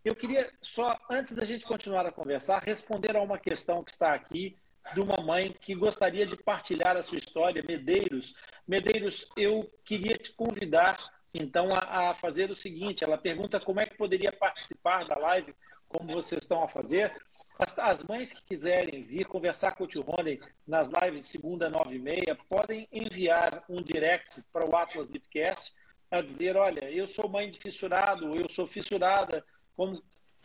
Eu 0.05 0.17
queria 0.17 0.51
só, 0.61 0.99
antes 1.11 1.35
da 1.35 1.45
gente 1.45 1.67
continuar 1.67 2.07
a 2.07 2.13
conversar, 2.13 2.63
responder 2.63 3.17
a 3.17 3.23
uma 3.23 3.39
questão 3.39 3.85
que 3.85 3.93
está 3.93 4.15
aqui 4.15 4.57
de 4.95 5.01
uma 5.01 5.23
mãe 5.23 5.55
que 5.61 5.75
gostaria 5.75 6.27
de 6.27 6.37
partilhar 6.37 6.97
a 6.97 7.03
sua 7.03 7.19
história, 7.19 7.63
Medeiros. 7.63 8.35
Medeiros, 8.67 9.29
eu 9.37 9.71
queria 9.85 10.17
te 10.17 10.33
convidar 10.33 10.99
então 11.35 11.69
a, 11.75 12.11
a, 12.11 12.15
fazer 12.15 12.51
o 12.51 12.55
seguinte: 12.55 13.05
ela 13.05 13.19
pergunta 13.19 13.61
como 13.61 13.81
é 13.81 13.87
que 13.87 13.97
poderia 13.97 14.33
participar 14.33 15.07
da 15.07 15.17
live, 15.17 15.55
como 15.89 16.13
vocês 16.13 16.43
estão 16.43 16.63
a 16.63 16.69
fazer. 16.69 17.11
As, 17.59 17.79
as 17.79 18.03
mães 18.03 18.33
que 18.33 18.47
quiserem 18.47 19.01
vir 19.01 19.27
conversar 19.27 19.73
com 19.73 19.85
o 19.85 19.87
tio 19.87 20.03
Rony 20.03 20.41
nas 20.67 20.91
lives 20.91 21.23
de 21.23 21.27
segunda, 21.27 21.71
nove 21.71 21.97
e 21.97 21.99
meia, 21.99 22.37
podem 22.49 22.89
enviar 22.93 23.65
um 23.69 23.83
direct 23.83 24.43
para 24.53 24.67
o 24.67 24.77
Atlas 24.77 25.09
Lipcast 25.09 25.73
a 26.11 26.21
dizer: 26.21 26.57
olha, 26.57 26.91
eu 26.91 27.07
sou 27.07 27.29
mãe 27.29 27.51
de 27.51 27.59
fissurado, 27.59 28.35
eu 28.35 28.49
sou 28.49 28.67
fissurada, 28.67 29.45
como 29.75 30.03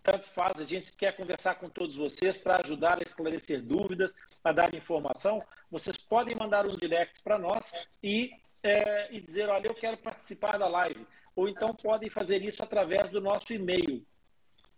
tanto 0.07 0.29
faz, 0.29 0.61
a 0.61 0.63
gente 0.63 0.93
quer 0.93 1.17
conversar 1.17 1.55
com 1.55 1.69
todos 1.69 1.97
vocês 1.97 2.37
para 2.37 2.61
ajudar 2.63 2.97
a 2.97 3.03
esclarecer 3.03 3.61
dúvidas, 3.61 4.15
a 4.41 4.53
dar 4.53 4.73
informação. 4.73 5.43
Vocês 5.69 5.97
podem 5.97 6.33
mandar 6.33 6.65
um 6.65 6.77
direct 6.77 7.21
para 7.21 7.37
nós 7.37 7.73
e 8.01 8.31
é, 8.67 9.07
e 9.11 9.21
dizer, 9.21 9.49
olha, 9.49 9.67
eu 9.67 9.73
quero 9.73 9.97
participar 9.97 10.57
da 10.57 10.67
live. 10.67 11.05
Ou 11.35 11.47
então 11.47 11.73
podem 11.73 12.09
fazer 12.09 12.43
isso 12.43 12.63
através 12.63 13.09
do 13.09 13.21
nosso 13.21 13.53
e-mail. 13.53 14.05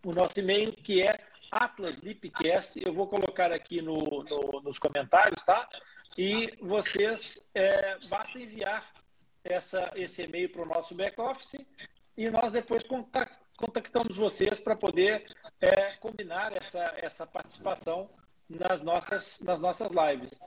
O 0.03 0.11
nosso 0.13 0.39
e-mail 0.39 0.73
que 0.73 1.01
é 1.01 1.19
atlaslipcast, 1.51 2.81
eu 2.85 2.93
vou 2.93 3.07
colocar 3.07 3.51
aqui 3.51 3.81
no, 3.81 3.97
no, 4.23 4.61
nos 4.61 4.77
comentários, 4.77 5.43
tá? 5.43 5.67
E 6.17 6.53
vocês, 6.61 7.49
é, 7.53 7.97
basta 8.07 8.39
enviar 8.39 8.91
essa, 9.43 9.91
esse 9.95 10.23
e-mail 10.23 10.49
para 10.49 10.63
o 10.63 10.65
nosso 10.65 10.95
back-office 10.95 11.65
e 12.17 12.29
nós 12.29 12.51
depois 12.51 12.83
contactamos 13.57 14.17
vocês 14.17 14.59
para 14.59 14.75
poder 14.75 15.25
é, 15.61 15.93
combinar 15.97 16.55
essa, 16.55 16.93
essa 16.97 17.25
participação 17.25 18.09
nas 18.49 18.81
nossas, 18.83 19.39
nas 19.41 19.61
nossas 19.61 19.89
lives. 19.91 20.39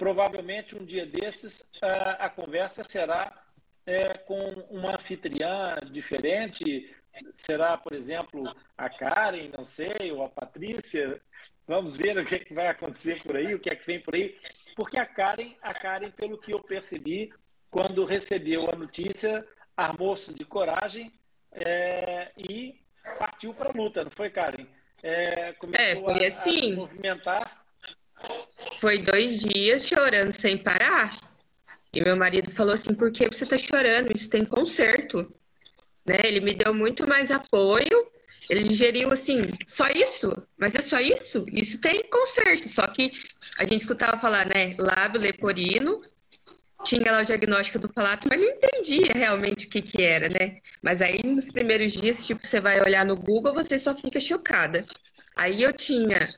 Provavelmente 0.00 0.74
um 0.74 0.82
dia 0.82 1.04
desses 1.04 1.62
a, 1.82 2.24
a 2.24 2.30
conversa 2.30 2.82
será 2.82 3.38
é, 3.84 4.16
com 4.16 4.38
uma 4.70 4.94
anfitriã 4.94 5.76
diferente. 5.92 6.90
Será, 7.34 7.76
por 7.76 7.92
exemplo, 7.92 8.50
a 8.78 8.88
Karen, 8.88 9.50
não 9.54 9.62
sei, 9.62 10.10
ou 10.10 10.24
a 10.24 10.28
Patrícia. 10.30 11.20
Vamos 11.68 11.98
ver 11.98 12.16
o 12.16 12.24
que, 12.24 12.36
é 12.36 12.38
que 12.38 12.54
vai 12.54 12.68
acontecer 12.68 13.22
por 13.22 13.36
aí, 13.36 13.54
o 13.54 13.60
que 13.60 13.68
é 13.68 13.76
que 13.76 13.84
vem 13.86 14.00
por 14.00 14.14
aí. 14.14 14.38
Porque 14.74 14.98
a 14.98 15.04
Karen, 15.04 15.54
a 15.60 15.74
Karen, 15.74 16.10
pelo 16.12 16.38
que 16.38 16.54
eu 16.54 16.60
percebi, 16.60 17.30
quando 17.70 18.06
recebeu 18.06 18.70
a 18.72 18.76
notícia, 18.78 19.46
armou-se 19.76 20.32
de 20.32 20.46
coragem 20.46 21.12
é, 21.52 22.32
e 22.38 22.80
partiu 23.18 23.52
para 23.52 23.68
a 23.68 23.76
luta, 23.76 24.02
não 24.02 24.10
foi, 24.10 24.30
Karen? 24.30 24.66
É, 25.02 25.52
começou 25.52 26.10
é, 26.10 26.14
foi 26.14 26.26
assim. 26.26 26.54
a, 26.54 26.58
a 26.58 26.62
se 26.62 26.72
movimentar 26.72 27.59
foi 28.80 28.98
dois 28.98 29.40
dias 29.40 29.86
chorando 29.86 30.32
sem 30.32 30.56
parar. 30.56 31.18
E 31.92 32.02
meu 32.02 32.16
marido 32.16 32.50
falou 32.50 32.74
assim: 32.74 32.94
por 32.94 33.10
que 33.10 33.26
você 33.26 33.44
está 33.44 33.58
chorando? 33.58 34.12
Isso 34.14 34.30
tem 34.30 34.44
conserto. 34.44 35.28
Né? 36.06 36.18
Ele 36.24 36.40
me 36.40 36.54
deu 36.54 36.72
muito 36.72 37.06
mais 37.06 37.30
apoio. 37.30 38.10
Ele 38.48 38.62
digeriu 38.62 39.12
assim: 39.12 39.42
só 39.66 39.88
isso? 39.88 40.34
Mas 40.56 40.74
é 40.74 40.80
só 40.80 41.00
isso? 41.00 41.44
Isso 41.52 41.80
tem 41.80 42.02
conserto. 42.04 42.68
Só 42.68 42.86
que 42.86 43.12
a 43.58 43.64
gente 43.64 43.80
escutava 43.80 44.18
falar, 44.18 44.46
né? 44.46 44.74
Lábio 44.78 45.20
leporino. 45.20 46.02
Tinha 46.82 47.12
lá 47.12 47.20
o 47.20 47.24
diagnóstico 47.26 47.78
do 47.78 47.92
palato, 47.92 48.26
mas 48.30 48.40
não 48.40 48.48
entendia 48.48 49.12
realmente 49.12 49.66
o 49.66 49.68
que, 49.68 49.82
que 49.82 50.02
era, 50.02 50.30
né? 50.30 50.60
Mas 50.80 51.02
aí 51.02 51.20
nos 51.22 51.50
primeiros 51.50 51.92
dias, 51.92 52.26
tipo, 52.26 52.46
você 52.46 52.58
vai 52.58 52.80
olhar 52.80 53.04
no 53.04 53.16
Google, 53.16 53.52
você 53.52 53.78
só 53.78 53.94
fica 53.94 54.18
chocada. 54.18 54.82
Aí 55.36 55.62
eu 55.62 55.74
tinha 55.74 56.34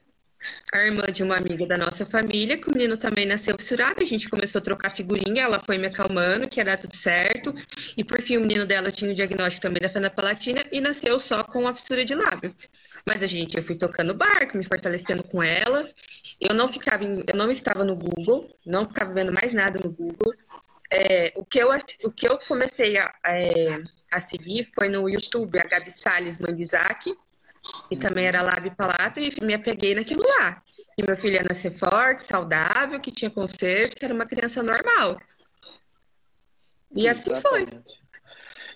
a 0.72 0.78
irmã 0.78 1.02
de 1.12 1.22
uma 1.22 1.36
amiga 1.36 1.66
da 1.66 1.76
nossa 1.76 2.06
família, 2.06 2.56
que 2.56 2.68
o 2.68 2.72
menino 2.72 2.96
também 2.96 3.26
nasceu 3.26 3.56
fissurado. 3.56 4.02
A 4.02 4.06
gente 4.06 4.28
começou 4.28 4.58
a 4.58 4.62
trocar 4.62 4.90
figurinha, 4.90 5.42
ela 5.42 5.60
foi 5.60 5.78
me 5.78 5.86
acalmando, 5.86 6.48
que 6.48 6.60
era 6.60 6.76
tudo 6.76 6.96
certo. 6.96 7.54
E 7.96 8.02
por 8.04 8.20
fim, 8.20 8.36
o 8.36 8.40
menino 8.40 8.66
dela 8.66 8.90
tinha 8.90 9.10
o 9.10 9.14
diagnóstico 9.14 9.62
também 9.62 9.80
da 9.80 9.90
fenda 9.90 10.10
palatina 10.10 10.64
e 10.72 10.80
nasceu 10.80 11.18
só 11.18 11.42
com 11.44 11.66
a 11.68 11.74
fissura 11.74 12.04
de 12.04 12.14
lábio. 12.14 12.54
Mas 13.06 13.22
a 13.22 13.26
gente, 13.26 13.56
eu 13.56 13.62
fui 13.62 13.76
tocando 13.76 14.14
barco, 14.14 14.56
me 14.56 14.64
fortalecendo 14.64 15.22
com 15.24 15.42
ela. 15.42 15.88
Eu 16.40 16.54
não 16.54 16.72
ficava, 16.72 17.04
em, 17.04 17.22
eu 17.26 17.36
não 17.36 17.50
estava 17.50 17.84
no 17.84 17.96
Google, 17.96 18.56
não 18.64 18.86
ficava 18.86 19.12
vendo 19.12 19.32
mais 19.32 19.52
nada 19.52 19.80
no 19.82 19.90
Google. 19.90 20.32
É, 20.90 21.32
o, 21.36 21.44
que 21.44 21.58
eu, 21.58 21.70
o 22.04 22.12
que 22.12 22.28
eu 22.28 22.38
comecei 22.38 22.98
a, 22.98 23.12
é, 23.26 23.82
a 24.10 24.20
seguir 24.20 24.64
foi 24.64 24.88
no 24.88 25.08
YouTube, 25.08 25.58
a 25.58 25.64
Gabi 25.64 25.90
Salles 25.90 26.38
Manguizaki, 26.38 27.16
e 27.90 27.96
também 27.96 28.26
era 28.26 28.42
lábio 28.42 28.74
palato, 28.74 29.20
e 29.20 29.32
me 29.42 29.54
apeguei 29.54 29.94
naquilo 29.94 30.22
lá. 30.22 30.62
E 30.96 31.02
meu 31.06 31.16
filho 31.16 31.34
ia 31.34 31.42
nascer 31.42 31.72
forte, 31.72 32.22
saudável, 32.22 33.00
que 33.00 33.10
tinha 33.10 33.30
conserto, 33.30 33.96
que 33.96 34.04
era 34.04 34.14
uma 34.14 34.26
criança 34.26 34.62
normal. 34.62 35.18
E 36.94 37.08
assim 37.08 37.34
foi. 37.34 37.66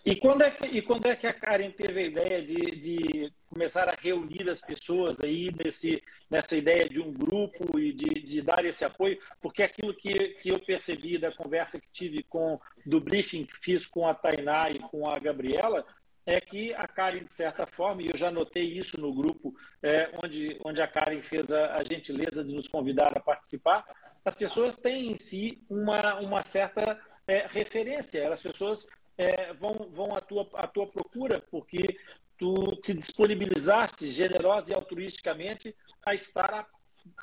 E 0.04 0.14
quando, 0.14 0.42
é 0.42 0.50
que, 0.52 0.66
e 0.66 0.80
quando 0.80 1.06
é 1.06 1.16
que 1.16 1.26
a 1.26 1.32
Karen 1.32 1.72
teve 1.72 1.98
a 1.98 2.06
ideia 2.06 2.40
de, 2.40 2.54
de 2.76 3.32
começar 3.46 3.88
a 3.88 3.96
reunir 4.00 4.48
as 4.48 4.60
pessoas 4.60 5.20
aí 5.20 5.52
nesse, 5.58 6.00
nessa 6.30 6.56
ideia 6.56 6.88
de 6.88 7.00
um 7.00 7.12
grupo 7.12 7.76
e 7.76 7.92
de, 7.92 8.22
de 8.22 8.40
dar 8.40 8.64
esse 8.64 8.84
apoio? 8.84 9.18
Porque 9.40 9.64
aquilo 9.64 9.92
que, 9.92 10.14
que 10.40 10.50
eu 10.50 10.60
percebi 10.60 11.18
da 11.18 11.32
conversa 11.32 11.80
que 11.80 11.90
tive 11.90 12.22
com, 12.22 12.60
do 12.86 13.00
briefing 13.00 13.44
que 13.44 13.58
fiz 13.60 13.84
com 13.84 14.06
a 14.06 14.14
Tainá 14.14 14.70
e 14.70 14.78
com 14.78 15.10
a 15.10 15.18
Gabriela, 15.18 15.84
é 16.26 16.40
que 16.40 16.74
a 16.74 16.88
Karen, 16.88 17.24
de 17.24 17.32
certa 17.32 17.66
forma, 17.66 18.02
e 18.02 18.08
eu 18.08 18.16
já 18.16 18.32
notei 18.32 18.64
isso 18.64 19.00
no 19.00 19.14
grupo 19.14 19.54
é, 19.80 20.10
onde, 20.22 20.58
onde 20.64 20.82
a 20.82 20.88
Karen 20.88 21.22
fez 21.22 21.50
a, 21.52 21.76
a, 21.76 21.84
gentileza 21.84 22.42
de 22.42 22.52
nos 22.52 22.66
convidar 22.66 23.16
a 23.16 23.20
participar, 23.20 23.84
as 24.24 24.34
pessoas 24.34 24.76
têm 24.76 25.12
em 25.12 25.16
si 25.16 25.62
uma, 25.70 26.16
uma 26.18 26.42
certa 26.42 27.00
é, 27.28 27.46
referência, 27.46 28.32
as 28.32 28.42
pessoas 28.42 28.88
é, 29.16 29.52
vão, 29.54 29.88
vão 29.92 30.16
à, 30.16 30.20
tua, 30.20 30.48
à 30.54 30.66
tua 30.66 30.88
procura 30.88 31.40
porque 31.48 31.96
tu 32.36 32.74
te 32.76 32.92
disponibilizaste 32.92 34.10
generosa 34.10 34.72
e 34.72 34.74
altruisticamente 34.74 35.74
a 36.04 36.12
estar 36.12 36.66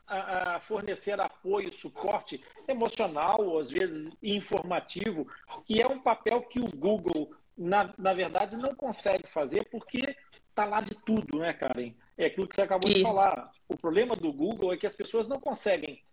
a, 0.07 0.55
a, 0.55 0.59
fornecer 0.61 1.19
apoio, 1.19 1.73
suporte 1.73 2.41
emocional, 2.67 3.45
ou 3.45 3.59
às 3.59 3.69
vezes 3.69 4.15
informativo, 4.23 5.27
que 5.65 5.81
é 5.81 5.87
um 5.87 5.99
papel 5.99 6.41
que 6.43 6.61
o 6.61 6.69
Google 6.69 7.29
na, 7.57 7.93
na 7.97 8.13
verdade, 8.13 8.57
não 8.57 8.75
consegue 8.75 9.27
fazer 9.27 9.67
porque 9.69 10.15
está 10.49 10.65
lá 10.65 10.81
de 10.81 10.95
tudo, 10.95 11.39
né, 11.39 11.53
Karen? 11.53 11.93
É 12.17 12.25
aquilo 12.25 12.47
que 12.47 12.55
você 12.55 12.61
acabou 12.61 12.89
Isso. 12.89 12.99
de 12.99 13.03
falar. 13.03 13.51
O 13.67 13.77
problema 13.77 14.15
do 14.15 14.31
Google 14.31 14.73
é 14.73 14.77
que 14.77 14.87
as 14.87 14.95
pessoas 14.95 15.27
não 15.27 15.39
conseguem 15.39 16.03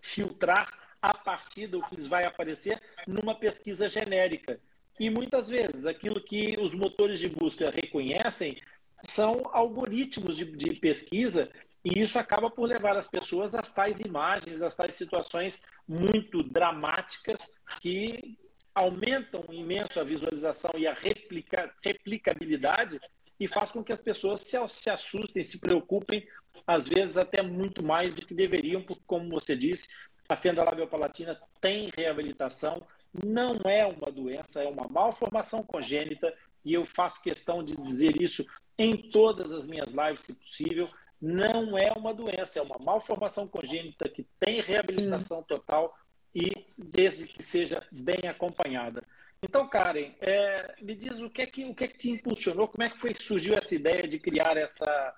filtrar 0.00 0.72
a 1.00 1.14
partir 1.14 1.66
do 1.66 1.82
que 1.82 1.96
lhes 1.96 2.06
vai 2.06 2.24
aparecer 2.24 2.80
numa 3.06 3.34
pesquisa 3.34 3.88
genérica. 3.88 4.60
E 4.98 5.08
muitas 5.08 5.48
vezes 5.48 5.86
aquilo 5.86 6.22
que 6.22 6.58
os 6.60 6.74
motores 6.74 7.18
de 7.18 7.28
busca 7.28 7.70
reconhecem 7.70 8.60
são 9.04 9.48
algoritmos 9.52 10.36
de, 10.36 10.44
de 10.44 10.74
pesquisa 10.74 11.50
e 11.82 12.02
isso 12.02 12.18
acaba 12.18 12.50
por 12.50 12.66
levar 12.66 12.96
as 12.96 13.06
pessoas 13.06 13.54
às 13.54 13.72
tais 13.72 14.00
imagens, 14.00 14.60
às 14.60 14.76
tais 14.76 14.94
situações 14.94 15.62
muito 15.88 16.42
dramáticas 16.42 17.54
que 17.80 18.38
aumentam 18.74 19.44
imenso 19.50 19.98
a 19.98 20.04
visualização 20.04 20.70
e 20.76 20.86
a 20.86 20.92
replica, 20.92 21.72
replicabilidade 21.84 23.00
e 23.38 23.48
faz 23.48 23.72
com 23.72 23.82
que 23.82 23.92
as 23.92 24.02
pessoas 24.02 24.40
se, 24.40 24.56
se 24.68 24.90
assustem, 24.90 25.42
se 25.42 25.58
preocupem, 25.58 26.26
às 26.66 26.86
vezes 26.86 27.16
até 27.16 27.42
muito 27.42 27.82
mais 27.82 28.14
do 28.14 28.24
que 28.24 28.34
deveriam, 28.34 28.82
porque, 28.82 29.02
como 29.06 29.30
você 29.30 29.56
disse, 29.56 29.88
a 30.28 30.36
fenda 30.36 30.62
labiopalatina 30.62 31.40
tem 31.60 31.90
reabilitação, 31.96 32.86
não 33.24 33.56
é 33.64 33.84
uma 33.84 34.12
doença, 34.12 34.62
é 34.62 34.68
uma 34.68 34.86
malformação 34.88 35.62
congênita, 35.62 36.32
e 36.64 36.74
eu 36.74 36.84
faço 36.86 37.22
questão 37.22 37.64
de 37.64 37.74
dizer 37.76 38.20
isso 38.20 38.44
em 38.78 38.96
todas 39.10 39.52
as 39.52 39.66
minhas 39.66 39.90
lives, 39.90 40.22
se 40.22 40.34
possível. 40.34 40.88
Não 41.20 41.76
é 41.76 41.92
uma 41.92 42.14
doença, 42.14 42.58
é 42.58 42.62
uma 42.62 42.78
malformação 42.78 43.46
congênita 43.46 44.08
que 44.08 44.26
tem 44.38 44.60
reabilitação 44.60 45.42
total, 45.42 45.94
e 46.34 46.66
desde 46.76 47.26
que 47.26 47.42
seja 47.42 47.82
bem 47.90 48.28
acompanhada. 48.28 49.02
Então, 49.42 49.66
Karen, 49.66 50.12
é, 50.20 50.74
me 50.82 50.94
diz 50.94 51.20
o 51.20 51.30
que, 51.30 51.42
é 51.42 51.46
que, 51.46 51.64
o 51.64 51.74
que 51.74 51.84
é 51.84 51.88
que 51.88 51.98
te 51.98 52.10
impulsionou, 52.10 52.68
como 52.68 52.84
é 52.84 52.90
que 52.90 52.98
foi 52.98 53.14
surgiu 53.14 53.54
essa 53.54 53.74
ideia 53.74 54.06
de 54.06 54.18
criar 54.18 54.56
essa, 54.56 55.14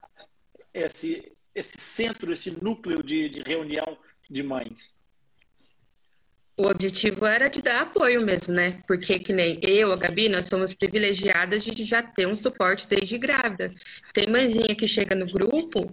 esse, 0.73 1.33
esse 1.55 1.79
centro, 1.79 2.33
esse 2.33 2.51
núcleo 2.63 3.03
de, 3.03 3.29
de 3.29 3.43
reunião 3.43 3.99
de 4.31 4.43
mães? 4.43 5.01
O 6.57 6.67
objetivo 6.69 7.27
era 7.27 7.49
de 7.49 7.63
dar 7.63 7.83
apoio 7.83 8.25
mesmo, 8.25 8.53
né? 8.53 8.83
Porque 8.87 9.19
que 9.19 9.33
nem 9.33 9.59
eu, 9.63 9.91
a 9.91 9.97
Gabi, 9.97 10.29
nós 10.29 10.47
somos 10.47 10.73
privilegiadas 10.73 11.65
de 11.65 11.85
já 11.85 12.03
ter 12.03 12.29
um 12.29 12.35
suporte 12.35 12.87
desde 12.87 13.19
grávida. 13.19 13.75
Tem 14.13 14.29
mãezinha 14.29 14.77
que 14.77 14.87
chega 14.87 15.15
no 15.15 15.27
grupo 15.27 15.93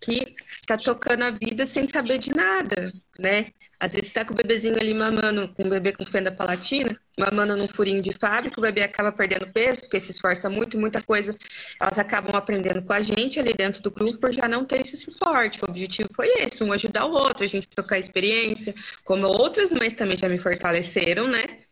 que 0.00 0.34
tá 0.66 0.76
tocando 0.78 1.24
a 1.24 1.30
vida 1.30 1.66
sem 1.66 1.86
saber 1.86 2.18
de 2.18 2.34
nada, 2.34 2.92
né? 3.18 3.52
Às 3.78 3.92
vezes 3.92 4.10
tá 4.10 4.24
com 4.24 4.32
o 4.32 4.36
bebezinho 4.36 4.76
ali 4.78 4.92
mamando, 4.92 5.52
com 5.54 5.62
o 5.62 5.70
bebê 5.70 5.92
com 5.92 6.04
fenda 6.04 6.30
palatina, 6.30 6.98
mamando 7.18 7.56
num 7.56 7.68
furinho 7.68 8.02
de 8.02 8.12
fábrica, 8.12 8.58
o 8.58 8.62
bebê 8.62 8.82
acaba 8.82 9.10
perdendo 9.12 9.50
peso, 9.52 9.82
porque 9.82 9.98
se 10.00 10.10
esforça 10.10 10.50
muito, 10.50 10.78
muita 10.78 11.02
coisa, 11.02 11.36
elas 11.80 11.98
acabam 11.98 12.34
aprendendo 12.36 12.82
com 12.82 12.92
a 12.92 13.00
gente 13.00 13.38
ali 13.40 13.54
dentro 13.54 13.82
do 13.82 13.90
grupo 13.90 14.20
por 14.20 14.32
já 14.32 14.46
não 14.48 14.64
ter 14.64 14.82
esse 14.82 14.96
suporte. 14.96 15.60
O 15.62 15.70
objetivo 15.70 16.08
foi 16.14 16.28
esse, 16.40 16.62
um 16.62 16.72
ajudar 16.72 17.06
o 17.06 17.12
outro, 17.12 17.44
a 17.44 17.48
gente 17.48 17.68
trocar 17.68 17.98
experiência, 17.98 18.74
como 19.04 19.26
outras 19.26 19.70
mães 19.72 19.94
também 19.94 20.16
já 20.16 20.28
me 20.28 20.38
fortaleceram, 20.38 21.26
né? 21.28 21.69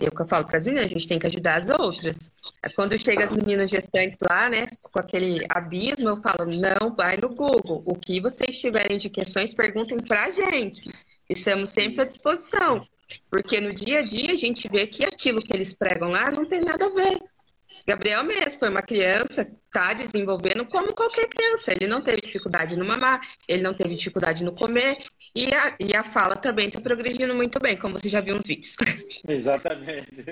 Eu 0.00 0.10
que 0.10 0.26
falo 0.26 0.46
para 0.46 0.56
as 0.56 0.64
meninas, 0.64 0.86
a 0.86 0.88
gente 0.88 1.06
tem 1.06 1.18
que 1.18 1.26
ajudar 1.26 1.56
as 1.56 1.68
outras. 1.68 2.32
Quando 2.74 2.98
chega 2.98 3.24
as 3.24 3.32
meninas 3.34 3.70
gestantes 3.70 4.16
lá, 4.20 4.48
né, 4.48 4.66
com 4.80 4.98
aquele 4.98 5.44
abismo, 5.48 6.08
eu 6.08 6.22
falo, 6.22 6.46
não, 6.46 6.94
vai 6.96 7.18
no 7.18 7.28
Google. 7.28 7.82
O 7.84 7.94
que 7.94 8.18
vocês 8.20 8.58
tiverem 8.58 8.96
de 8.96 9.10
questões, 9.10 9.52
perguntem 9.52 9.98
para 9.98 10.24
a 10.24 10.30
gente. 10.30 10.90
Estamos 11.28 11.68
sempre 11.68 12.02
à 12.02 12.04
disposição. 12.06 12.78
Porque 13.30 13.60
no 13.60 13.74
dia 13.74 14.00
a 14.00 14.02
dia 14.02 14.32
a 14.32 14.36
gente 14.36 14.68
vê 14.68 14.86
que 14.86 15.04
aquilo 15.04 15.42
que 15.42 15.54
eles 15.54 15.74
pregam 15.74 16.10
lá 16.10 16.30
não 16.30 16.46
tem 16.46 16.62
nada 16.62 16.86
a 16.86 16.90
ver. 16.90 17.20
Gabriel 17.86 18.24
mesmo 18.24 18.58
foi 18.58 18.68
uma 18.68 18.82
criança, 18.82 19.42
está 19.42 19.92
desenvolvendo 19.92 20.66
como 20.66 20.94
qualquer 20.94 21.28
criança. 21.28 21.72
Ele 21.72 21.86
não 21.86 22.02
teve 22.02 22.20
dificuldade 22.20 22.76
no 22.76 22.84
mamar, 22.84 23.20
ele 23.48 23.62
não 23.62 23.74
teve 23.74 23.94
dificuldade 23.94 24.44
no 24.44 24.52
comer, 24.52 24.98
e 25.34 25.52
a, 25.54 25.76
e 25.78 25.94
a 25.94 26.02
fala 26.02 26.36
também 26.36 26.68
está 26.68 26.80
progredindo 26.80 27.34
muito 27.34 27.58
bem, 27.60 27.76
como 27.76 27.98
você 27.98 28.08
já 28.08 28.20
viu 28.20 28.34
nos 28.34 28.46
vídeos. 28.46 28.76
Exatamente. 29.28 30.24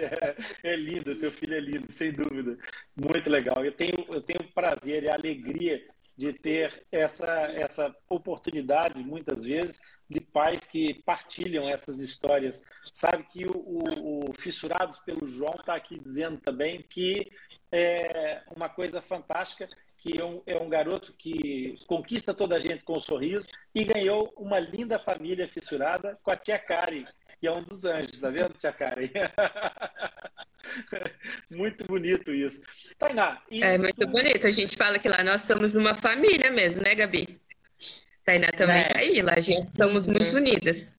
É, 0.62 0.76
lindo, 0.76 1.14
teu 1.16 1.30
filho 1.30 1.54
é 1.54 1.60
lindo, 1.60 1.90
sem 1.90 2.12
dúvida. 2.12 2.58
Muito 2.96 3.30
legal. 3.30 3.64
Eu 3.64 3.72
tenho, 3.72 3.94
eu 4.08 4.20
tenho 4.20 4.40
prazer 4.52 5.04
e 5.04 5.10
alegria 5.10 5.82
de 6.16 6.32
ter 6.32 6.84
essa, 6.90 7.30
essa 7.54 7.94
oportunidade, 8.08 9.00
muitas 9.04 9.44
vezes, 9.44 9.78
de 10.08 10.20
pais 10.20 10.66
que 10.66 10.94
partilham 11.04 11.68
essas 11.68 12.00
histórias. 12.00 12.64
Sabe 12.92 13.24
que 13.24 13.44
o, 13.44 13.56
o, 13.56 14.30
o 14.30 14.32
Fissurados 14.38 14.98
pelo 15.00 15.26
João 15.26 15.54
está 15.58 15.74
aqui 15.74 15.98
dizendo 15.98 16.38
também 16.38 16.82
que 16.82 17.30
é 17.70 18.42
uma 18.54 18.68
coisa 18.68 19.02
fantástica, 19.02 19.68
que 19.98 20.18
é 20.18 20.24
um, 20.24 20.40
é 20.46 20.56
um 20.56 20.68
garoto 20.68 21.12
que 21.18 21.78
conquista 21.86 22.32
toda 22.32 22.56
a 22.56 22.60
gente 22.60 22.84
com 22.84 22.96
um 22.96 23.00
sorriso 23.00 23.46
e 23.74 23.84
ganhou 23.84 24.32
uma 24.36 24.58
linda 24.58 24.98
família 24.98 25.48
fissurada 25.48 26.18
com 26.22 26.30
a 26.30 26.36
tia 26.36 26.58
Kari, 26.58 27.06
que 27.40 27.46
é 27.46 27.52
um 27.52 27.62
dos 27.62 27.84
anjos, 27.84 28.20
tá 28.20 28.30
vendo, 28.30 28.54
tia 28.58 28.72
Kari? 28.72 29.12
muito 31.50 31.84
bonito 31.84 32.32
isso. 32.32 32.62
Tainá. 32.98 33.42
é 33.50 33.76
muito 33.76 34.06
bonito. 34.06 34.46
A 34.46 34.52
gente 34.52 34.76
fala 34.76 34.98
que 34.98 35.08
lá 35.08 35.22
nós 35.24 35.42
somos 35.42 35.74
uma 35.74 35.94
família 35.94 36.50
mesmo, 36.50 36.82
né, 36.82 36.94
Gabi? 36.94 37.40
Tainá 38.28 38.48
também 38.52 38.82
é. 38.82 38.84
tá 38.84 38.98
aí, 38.98 39.22
lá 39.22 39.32
a 39.38 39.40
gente 39.40 39.64
somos 39.64 40.06
muito 40.06 40.36
unidas. 40.36 40.94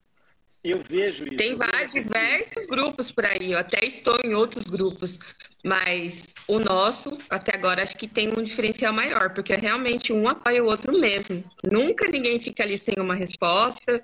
Eu 0.64 0.82
vejo 0.82 1.24
isso. 1.26 1.36
Tem 1.36 1.54
vários, 1.54 1.92
diversos 1.92 2.66
grupos 2.66 3.12
por 3.12 3.24
aí. 3.24 3.52
Eu 3.52 3.58
até 3.60 3.84
estou 3.84 4.18
em 4.24 4.34
outros 4.34 4.64
grupos, 4.64 5.16
mas 5.64 6.34
o 6.48 6.58
nosso, 6.58 7.16
até 7.30 7.54
agora, 7.54 7.84
acho 7.84 7.96
que 7.96 8.08
tem 8.08 8.28
um 8.36 8.42
diferencial 8.42 8.92
maior, 8.92 9.32
porque 9.32 9.54
realmente 9.54 10.12
um 10.12 10.26
apoia 10.26 10.62
o 10.62 10.66
outro 10.66 10.98
mesmo. 10.98 11.44
Nunca 11.70 12.08
ninguém 12.08 12.40
fica 12.40 12.64
ali 12.64 12.76
sem 12.76 12.94
uma 12.98 13.14
resposta. 13.14 14.02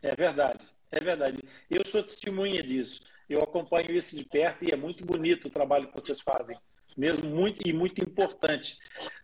É 0.00 0.14
verdade, 0.14 0.60
é 0.92 1.00
verdade. 1.00 1.42
Eu 1.68 1.84
sou 1.84 2.04
testemunha 2.04 2.62
disso. 2.62 3.02
Eu 3.28 3.42
acompanho 3.42 3.90
isso 3.90 4.16
de 4.16 4.24
perto 4.24 4.64
e 4.64 4.72
é 4.72 4.76
muito 4.76 5.04
bonito 5.04 5.48
o 5.48 5.50
trabalho 5.50 5.88
que 5.88 5.94
vocês 5.94 6.20
fazem. 6.20 6.56
Mesmo 6.96 7.28
muito 7.28 7.60
e 7.66 7.72
muito 7.72 8.00
importante. 8.00 8.78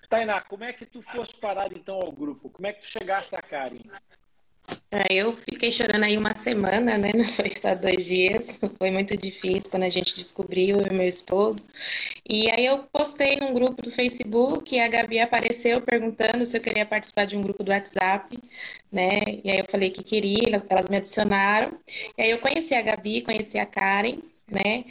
Tainá, 0.09 0.41
como 0.41 0.65
é 0.65 0.73
que 0.73 0.87
tu 0.87 1.03
foste 1.03 1.37
parar 1.37 1.73
então 1.73 1.97
ao 1.97 2.13
grupo? 2.13 2.51
Como 2.51 2.67
é 2.67 2.73
que 2.73 2.83
tu 2.83 2.89
chegaste 2.89 3.35
a 3.35 3.43
Karen? 3.43 3.83
É, 4.91 5.13
eu 5.13 5.35
fiquei 5.35 5.71
chorando 5.71 6.05
aí 6.05 6.17
uma 6.17 6.35
semana, 6.35 6.97
né? 6.97 7.11
Não 7.15 7.25
foi 7.25 7.51
só 7.51 7.75
dois 7.75 8.07
dias. 8.07 8.59
Foi 8.79 8.91
muito 8.91 9.17
difícil 9.17 9.71
quando 9.71 9.83
a 9.83 9.89
gente 9.89 10.15
descobriu, 10.15 10.79
eu 10.79 10.87
e 10.87 10.95
meu 10.95 11.09
esposo. 11.09 11.69
E 12.29 12.51
aí 12.51 12.65
eu 12.65 12.79
postei 12.93 13.37
num 13.37 13.53
grupo 13.53 13.83
do 13.83 13.91
Facebook 13.91 14.75
e 14.75 14.81
a 14.81 14.89
Gabi 14.89 15.21
apareceu 15.21 15.81
perguntando 15.81 16.47
se 16.47 16.57
eu 16.57 16.61
queria 16.61 16.87
participar 16.87 17.27
de 17.27 17.37
um 17.37 17.43
grupo 17.43 17.63
do 17.63 17.71
WhatsApp, 17.71 18.39
né? 18.91 19.21
E 19.43 19.51
aí 19.51 19.59
eu 19.59 19.65
falei 19.69 19.91
que 19.91 20.03
queria, 20.03 20.63
elas 20.69 20.89
me 20.89 20.97
adicionaram. 20.97 21.77
E 22.17 22.23
aí 22.23 22.31
eu 22.31 22.39
conheci 22.39 22.75
a 22.75 22.83
Gabi, 22.83 23.23
conheci 23.23 23.59
a 23.59 23.67
Karen, 23.67 24.19
né? 24.51 24.85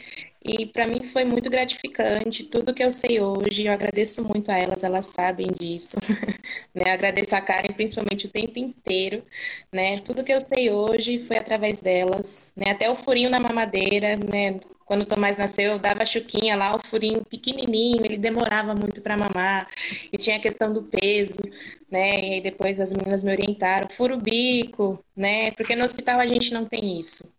E 0.46 0.66
para 0.66 0.86
mim 0.86 1.02
foi 1.02 1.24
muito 1.24 1.48
gratificante. 1.48 2.44
Tudo 2.44 2.74
que 2.74 2.84
eu 2.84 2.92
sei 2.92 3.18
hoje, 3.18 3.64
eu 3.64 3.72
agradeço 3.72 4.22
muito 4.28 4.50
a 4.50 4.58
elas, 4.58 4.84
elas 4.84 5.06
sabem 5.06 5.46
disso. 5.46 5.96
né? 6.74 6.90
Agradeço 6.92 7.34
a 7.34 7.40
Karen 7.40 7.72
principalmente 7.72 8.26
o 8.26 8.28
tempo 8.30 8.58
inteiro. 8.58 9.24
Né? 9.72 10.00
Tudo 10.00 10.22
que 10.22 10.32
eu 10.32 10.40
sei 10.40 10.70
hoje 10.70 11.18
foi 11.18 11.38
através 11.38 11.80
delas. 11.80 12.52
Né? 12.54 12.70
Até 12.72 12.90
o 12.90 12.94
furinho 12.94 13.30
na 13.30 13.40
mamadeira, 13.40 14.16
né? 14.16 14.60
Quando 14.84 15.02
o 15.02 15.06
Tomás 15.06 15.38
nasceu, 15.38 15.72
eu 15.72 15.78
dava 15.78 16.02
a 16.02 16.06
chuquinha 16.06 16.56
lá, 16.56 16.76
o 16.76 16.86
furinho 16.86 17.24
pequenininho, 17.24 18.04
ele 18.04 18.18
demorava 18.18 18.74
muito 18.74 19.00
para 19.00 19.16
mamar. 19.16 19.66
E 20.12 20.18
tinha 20.18 20.36
a 20.36 20.40
questão 20.40 20.74
do 20.74 20.82
peso, 20.82 21.40
né? 21.90 22.20
E 22.20 22.34
aí 22.34 22.40
depois 22.42 22.78
as 22.78 22.92
meninas 22.92 23.24
me 23.24 23.30
orientaram, 23.32 23.88
furo 23.88 24.18
bico, 24.18 25.02
né? 25.16 25.52
Porque 25.52 25.74
no 25.74 25.84
hospital 25.84 26.20
a 26.20 26.26
gente 26.26 26.52
não 26.52 26.66
tem 26.66 26.98
isso. 26.98 27.34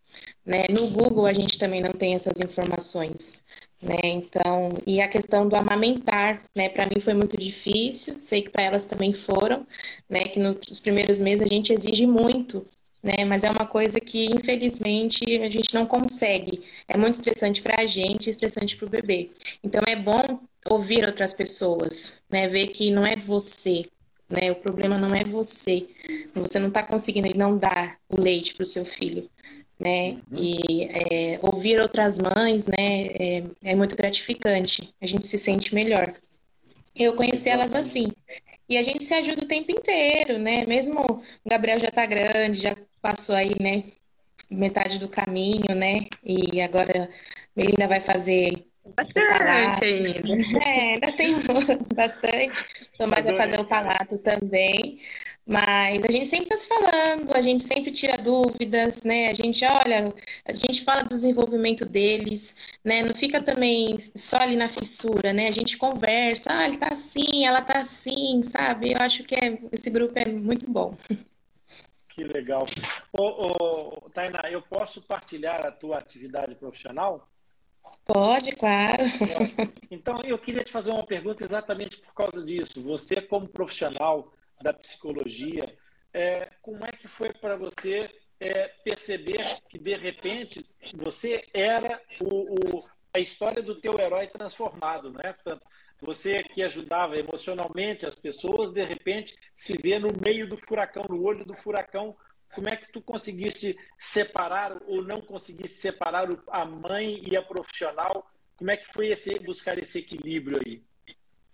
Né? 0.45 0.65
No 0.69 0.89
Google 0.91 1.25
a 1.25 1.33
gente 1.33 1.57
também 1.57 1.81
não 1.81 1.91
tem 1.91 2.13
essas 2.13 2.39
informações. 2.39 3.43
Né? 3.81 3.97
Então, 4.03 4.73
e 4.87 5.01
a 5.01 5.07
questão 5.07 5.47
do 5.47 5.55
amamentar, 5.55 6.41
né? 6.55 6.69
Para 6.69 6.85
mim 6.85 6.99
foi 6.99 7.13
muito 7.13 7.37
difícil, 7.37 8.15
sei 8.19 8.41
que 8.41 8.49
para 8.49 8.63
elas 8.63 8.85
também 8.85 9.11
foram, 9.11 9.67
né? 10.09 10.23
Que 10.23 10.39
nos 10.39 10.79
primeiros 10.79 11.21
meses 11.21 11.41
a 11.41 11.47
gente 11.47 11.73
exige 11.73 12.07
muito, 12.07 12.65
né? 13.03 13.25
Mas 13.25 13.43
é 13.43 13.49
uma 13.49 13.65
coisa 13.65 13.99
que 13.99 14.25
infelizmente 14.27 15.23
a 15.41 15.49
gente 15.49 15.73
não 15.73 15.85
consegue. 15.85 16.63
É 16.87 16.97
muito 16.97 17.15
estressante 17.15 17.61
para 17.61 17.83
a 17.83 17.85
gente, 17.85 18.29
estressante 18.29 18.77
para 18.77 18.87
o 18.87 18.89
bebê. 18.89 19.29
Então 19.63 19.81
é 19.87 19.95
bom 19.95 20.39
ouvir 20.69 21.05
outras 21.05 21.33
pessoas, 21.33 22.21
né? 22.29 22.47
Ver 22.47 22.67
que 22.67 22.91
não 22.91 23.05
é 23.05 23.15
você, 23.15 23.85
né? 24.29 24.51
O 24.51 24.55
problema 24.55 24.97
não 24.97 25.13
é 25.13 25.23
você. 25.23 25.85
Você 26.33 26.59
não 26.59 26.69
está 26.69 26.81
conseguindo 26.81 27.37
não 27.37 27.57
dar 27.57 27.99
o 28.09 28.19
leite 28.19 28.55
para 28.55 28.63
o 28.63 28.65
seu 28.65 28.85
filho 28.85 29.29
né? 29.79 30.17
Uhum. 30.31 30.37
E 30.37 30.83
é, 30.83 31.39
ouvir 31.41 31.79
outras 31.79 32.17
mães, 32.17 32.65
né, 32.67 33.07
é, 33.19 33.43
é, 33.63 33.75
muito 33.75 33.95
gratificante. 33.95 34.93
A 35.01 35.05
gente 35.05 35.27
se 35.27 35.37
sente 35.37 35.73
melhor. 35.73 36.13
Eu 36.95 37.15
conheci 37.15 37.49
elas 37.49 37.73
assim. 37.73 38.07
E 38.67 38.77
a 38.77 38.83
gente 38.83 39.03
se 39.03 39.13
ajuda 39.13 39.43
o 39.43 39.47
tempo 39.47 39.71
inteiro, 39.71 40.39
né? 40.39 40.65
Mesmo 40.65 40.99
o 41.01 41.49
Gabriel 41.49 41.79
já 41.79 41.91
tá 41.91 42.05
grande, 42.05 42.61
já 42.61 42.75
passou 43.01 43.35
aí, 43.35 43.53
né, 43.61 43.83
metade 44.49 44.97
do 44.99 45.07
caminho, 45.07 45.75
né? 45.75 46.07
E 46.23 46.61
agora 46.61 47.09
Melinda 47.55 47.87
vai 47.87 47.99
fazer 47.99 48.65
Bastante 48.93 49.83
ainda. 49.83 50.63
É, 50.63 50.93
ainda 50.93 51.11
tem 51.13 51.35
bastante. 51.95 52.65
Tomás 52.97 53.25
vai 53.25 53.35
fazer 53.35 53.59
o 53.59 53.65
palato 53.65 54.17
também. 54.19 54.99
Mas 55.47 56.03
a 56.03 56.11
gente 56.11 56.25
sempre 56.25 56.45
está 56.45 56.57
se 56.57 56.67
falando, 56.67 57.35
a 57.35 57.41
gente 57.41 57.63
sempre 57.63 57.91
tira 57.91 58.17
dúvidas, 58.17 59.03
né? 59.03 59.29
A 59.29 59.33
gente 59.33 59.63
olha, 59.63 60.11
a 60.43 60.55
gente 60.55 60.83
fala 60.83 61.03
do 61.03 61.09
desenvolvimento 61.09 61.85
deles, 61.85 62.57
né? 62.83 63.03
Não 63.03 63.13
fica 63.13 63.39
também 63.39 63.95
só 63.99 64.37
ali 64.37 64.55
na 64.55 64.67
fissura, 64.67 65.31
né? 65.31 65.47
A 65.47 65.51
gente 65.51 65.77
conversa, 65.77 66.51
ah, 66.51 66.65
ele 66.67 66.77
tá 66.77 66.87
assim, 66.87 67.45
ela 67.45 67.61
tá 67.61 67.77
assim, 67.77 68.41
sabe? 68.41 68.93
Eu 68.93 68.97
acho 68.97 69.23
que 69.23 69.35
é, 69.35 69.59
esse 69.71 69.91
grupo 69.91 70.17
é 70.17 70.25
muito 70.25 70.67
bom. 70.67 70.97
Que 72.09 72.23
legal. 72.23 72.65
Ô, 73.11 73.23
ô, 73.23 74.09
Tainá, 74.13 74.49
eu 74.49 74.63
posso 74.63 75.01
partilhar 75.01 75.63
a 75.67 75.71
tua 75.71 75.99
atividade 75.99 76.55
profissional? 76.55 77.29
Pode, 78.03 78.51
claro. 78.53 79.03
Então, 79.91 80.21
eu 80.23 80.37
queria 80.39 80.63
te 80.63 80.71
fazer 80.71 80.91
uma 80.91 81.05
pergunta 81.05 81.43
exatamente 81.43 81.97
por 81.97 82.13
causa 82.13 82.43
disso. 82.43 82.81
Você, 82.83 83.21
como 83.21 83.47
profissional, 83.47 84.31
da 84.61 84.73
psicologia, 84.73 85.65
é, 86.13 86.49
como 86.61 86.85
é 86.85 86.91
que 86.91 87.07
foi 87.07 87.33
para 87.33 87.57
você 87.57 88.09
é, 88.39 88.67
perceber 88.83 89.43
que 89.69 89.77
de 89.77 89.95
repente 89.95 90.65
você 90.93 91.45
era 91.53 92.01
o, 92.23 92.53
o, 92.53 92.79
a 93.13 93.19
história 93.19 93.61
do 93.61 93.75
teu 93.75 93.99
herói 93.99 94.27
transformado, 94.27 95.11
né? 95.11 95.33
Portanto, 95.33 95.65
você 96.01 96.43
que 96.43 96.61
ajudava 96.61 97.17
emocionalmente 97.17 98.05
as 98.05 98.15
pessoas, 98.15 98.71
de 98.71 98.83
repente 98.83 99.35
se 99.53 99.77
vê 99.77 99.97
no 99.97 100.09
meio 100.23 100.47
do 100.47 100.57
furacão, 100.57 101.03
no 101.09 101.23
olho 101.23 101.45
do 101.45 101.53
furacão. 101.53 102.15
Como 102.53 102.69
é 102.69 102.75
que 102.77 102.91
tu 102.91 103.01
conseguiste 103.01 103.77
separar 103.97 104.77
ou 104.87 105.01
não 105.01 105.19
conseguiste 105.19 105.77
separar 105.77 106.27
a 106.49 106.65
mãe 106.65 107.21
e 107.27 107.35
a 107.35 107.41
profissional? 107.41 108.29
Como 108.55 108.71
é 108.71 108.77
que 108.77 108.85
foi 108.93 109.07
esse, 109.07 109.37
buscar 109.39 109.77
esse 109.77 109.99
equilíbrio 109.99 110.61
aí? 110.65 110.81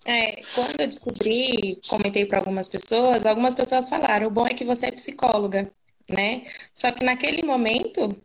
É, 0.05 0.41
quando 0.55 0.81
eu 0.81 0.87
descobri, 0.87 1.79
comentei 1.87 2.25
para 2.25 2.39
algumas 2.39 2.67
pessoas, 2.67 3.25
algumas 3.25 3.55
pessoas 3.55 3.87
falaram: 3.89 4.27
o 4.27 4.31
bom 4.31 4.47
é 4.47 4.53
que 4.53 4.65
você 4.65 4.87
é 4.87 4.91
psicóloga, 4.91 5.71
né? 6.09 6.45
Só 6.73 6.91
que 6.91 7.05
naquele 7.05 7.43
momento 7.45 8.15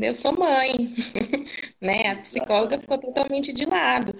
eu 0.00 0.14
sou 0.14 0.32
mãe, 0.36 0.72
né? 1.80 2.08
A 2.12 2.16
psicóloga 2.16 2.78
ficou 2.78 2.98
totalmente 2.98 3.52
de 3.52 3.64
lado, 3.66 4.14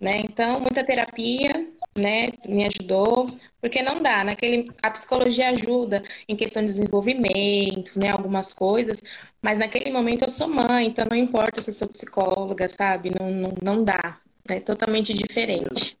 né? 0.00 0.18
Então, 0.20 0.60
muita 0.60 0.84
terapia, 0.84 1.50
né? 1.96 2.28
Me 2.46 2.66
ajudou, 2.66 3.26
porque 3.60 3.82
não 3.82 4.02
dá, 4.02 4.22
naquele 4.24 4.66
a 4.82 4.90
psicologia 4.90 5.48
ajuda 5.50 6.02
em 6.28 6.36
questão 6.36 6.62
de 6.62 6.68
desenvolvimento, 6.68 7.98
né? 7.98 8.10
Algumas 8.10 8.52
coisas, 8.52 9.00
mas 9.42 9.58
naquele 9.58 9.90
momento 9.90 10.24
eu 10.24 10.30
sou 10.30 10.48
mãe, 10.48 10.86
então 10.88 11.06
não 11.10 11.16
importa 11.16 11.60
se 11.62 11.70
eu 11.70 11.74
sou 11.74 11.88
psicóloga, 11.88 12.68
sabe? 12.68 13.10
Não, 13.18 13.30
não, 13.30 13.54
não 13.62 13.84
dá, 13.84 14.20
é 14.48 14.60
totalmente 14.60 15.14
diferente. 15.14 15.98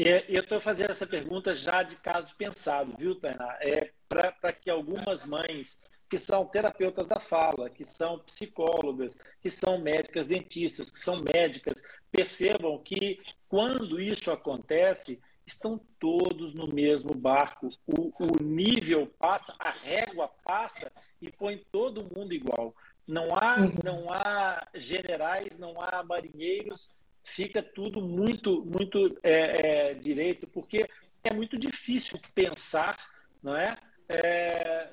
É, 0.00 0.24
eu 0.28 0.42
estou 0.42 0.58
fazendo 0.60 0.90
essa 0.90 1.06
pergunta 1.06 1.54
já 1.54 1.82
de 1.82 1.96
caso 1.96 2.34
pensado, 2.36 2.94
viu, 2.96 3.14
Tainá? 3.14 3.58
É 3.60 3.92
para 4.08 4.52
que 4.52 4.70
algumas 4.70 5.24
mães 5.24 5.82
que 6.08 6.18
são 6.18 6.46
terapeutas 6.46 7.08
da 7.08 7.18
fala, 7.18 7.68
que 7.68 7.84
são 7.84 8.18
psicólogas, 8.20 9.18
que 9.40 9.50
são 9.50 9.78
médicas 9.78 10.26
dentistas, 10.26 10.90
que 10.90 10.98
são 10.98 11.22
médicas, 11.22 11.82
percebam 12.10 12.78
que 12.78 13.20
quando 13.48 14.00
isso 14.00 14.30
acontece, 14.30 15.20
estão 15.46 15.80
todos 15.98 16.54
no 16.54 16.66
mesmo 16.66 17.14
barco. 17.14 17.68
O, 17.86 18.12
o 18.18 18.42
nível 18.42 19.06
passa, 19.18 19.54
a 19.58 19.70
régua 19.70 20.28
passa 20.44 20.90
e 21.20 21.30
põe 21.30 21.58
todo 21.70 22.04
mundo 22.04 22.32
igual. 22.32 22.74
Não 23.06 23.36
há, 23.36 23.60
uhum. 23.60 23.74
não 23.82 24.12
há 24.12 24.66
generais, 24.74 25.58
não 25.58 25.80
há 25.80 26.02
marinheiros 26.02 26.90
fica 27.24 27.62
tudo 27.62 28.00
muito, 28.00 28.64
muito 28.64 29.18
é, 29.22 29.90
é, 29.90 29.94
direito, 29.94 30.46
porque 30.46 30.88
é 31.22 31.32
muito 31.32 31.58
difícil 31.58 32.18
pensar, 32.34 32.98
não 33.42 33.56
é? 33.56 33.76
é? 34.08 34.90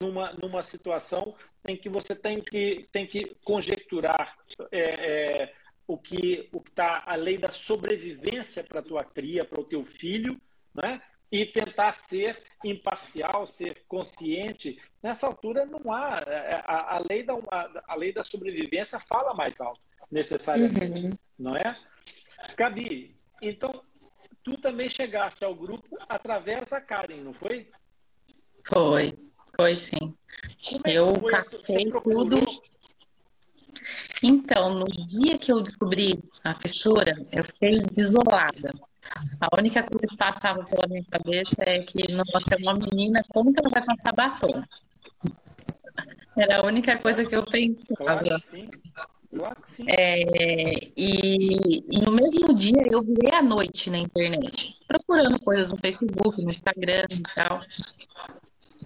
numa, 0.00 0.32
numa 0.32 0.62
situação 0.62 1.34
em 1.66 1.76
que 1.76 1.88
você 1.88 2.14
tem 2.14 2.40
que, 2.40 2.86
tem 2.90 3.06
que 3.06 3.36
conjecturar 3.44 4.36
é, 4.72 4.80
é, 4.80 5.54
o 5.86 5.96
que 5.96 6.48
o 6.52 6.58
está 6.58 7.04
a 7.06 7.14
lei 7.14 7.38
da 7.38 7.52
sobrevivência 7.52 8.64
para 8.64 8.80
a 8.80 8.82
tua 8.82 9.04
cria, 9.04 9.44
para 9.44 9.60
o 9.60 9.64
teu 9.64 9.84
filho, 9.84 10.40
né? 10.74 11.00
e 11.30 11.44
tentar 11.44 11.92
ser 11.92 12.40
imparcial, 12.64 13.46
ser 13.46 13.84
consciente. 13.88 14.80
Nessa 15.02 15.26
altura 15.26 15.66
não 15.66 15.92
há 15.92 16.22
é, 16.26 16.62
a, 16.64 16.96
a 16.96 16.98
lei 16.98 17.22
da 17.22 17.34
a, 17.34 17.84
a 17.88 17.94
lei 17.96 18.12
da 18.12 18.22
sobrevivência 18.22 18.98
fala 19.00 19.34
mais 19.34 19.60
alto 19.60 19.80
necessariamente, 20.10 21.06
uhum. 21.06 21.10
Não 21.38 21.54
é? 21.56 21.76
Gabi, 22.56 23.14
então 23.40 23.82
tu 24.42 24.56
também 24.58 24.88
chegaste 24.88 25.44
ao 25.44 25.54
grupo 25.54 25.96
através 26.08 26.66
da 26.68 26.80
Karen, 26.80 27.22
não 27.22 27.34
foi? 27.34 27.70
Foi, 28.68 29.18
foi 29.56 29.76
sim. 29.76 30.14
É 30.84 30.92
eu 30.92 31.20
passei 31.20 31.90
tudo. 31.90 32.40
Então, 34.22 34.74
no 34.74 34.86
dia 34.86 35.38
que 35.38 35.52
eu 35.52 35.60
descobri 35.60 36.18
a 36.42 36.54
fissura, 36.54 37.14
eu 37.32 37.44
fiquei 37.44 37.80
desolada. 37.92 38.70
A 39.40 39.56
única 39.56 39.82
coisa 39.82 40.06
que 40.08 40.16
passava 40.16 40.62
pela 40.64 40.86
minha 40.88 41.04
cabeça 41.04 41.56
é 41.58 41.82
que, 41.82 42.10
nossa, 42.12 42.54
é 42.54 42.56
uma 42.62 42.74
menina, 42.74 43.22
como 43.28 43.52
que 43.52 43.60
ela 43.60 43.68
vai 43.68 43.84
passar 43.84 44.12
batom? 44.12 44.62
Era 46.36 46.58
a 46.60 46.66
única 46.66 46.98
coisa 46.98 47.24
que 47.24 47.36
eu 47.36 47.44
pensava. 47.44 48.20
Claro, 48.20 48.40
sim. 48.42 48.66
É, 49.86 50.22
e, 50.96 51.56
e, 51.90 52.00
no 52.00 52.12
mesmo 52.12 52.54
dia 52.54 52.82
eu 52.90 53.02
virei 53.02 53.34
à 53.34 53.42
noite 53.42 53.90
na 53.90 53.98
internet, 53.98 54.74
procurando 54.88 55.38
coisas 55.40 55.72
no 55.72 55.78
Facebook, 55.78 56.42
no 56.42 56.50
Instagram 56.50 57.06
e 57.10 57.22
tal. 57.34 57.60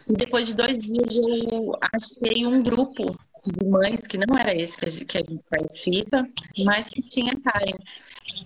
E 0.08 0.12
depois 0.14 0.46
de 0.46 0.54
dois 0.54 0.80
dias 0.80 1.14
eu 1.14 1.72
achei 1.92 2.46
um 2.46 2.62
grupo 2.62 3.12
de 3.46 3.64
mães 3.66 4.06
que 4.06 4.18
não 4.18 4.38
era 4.38 4.54
esse 4.54 4.76
que 4.76 4.84
a 4.84 4.88
gente, 4.88 5.04
que 5.04 5.18
a 5.18 5.22
gente 5.22 5.44
participa, 5.48 6.28
mas 6.64 6.88
que 6.88 7.02
tinha 7.02 7.32
Karen. 7.40 7.76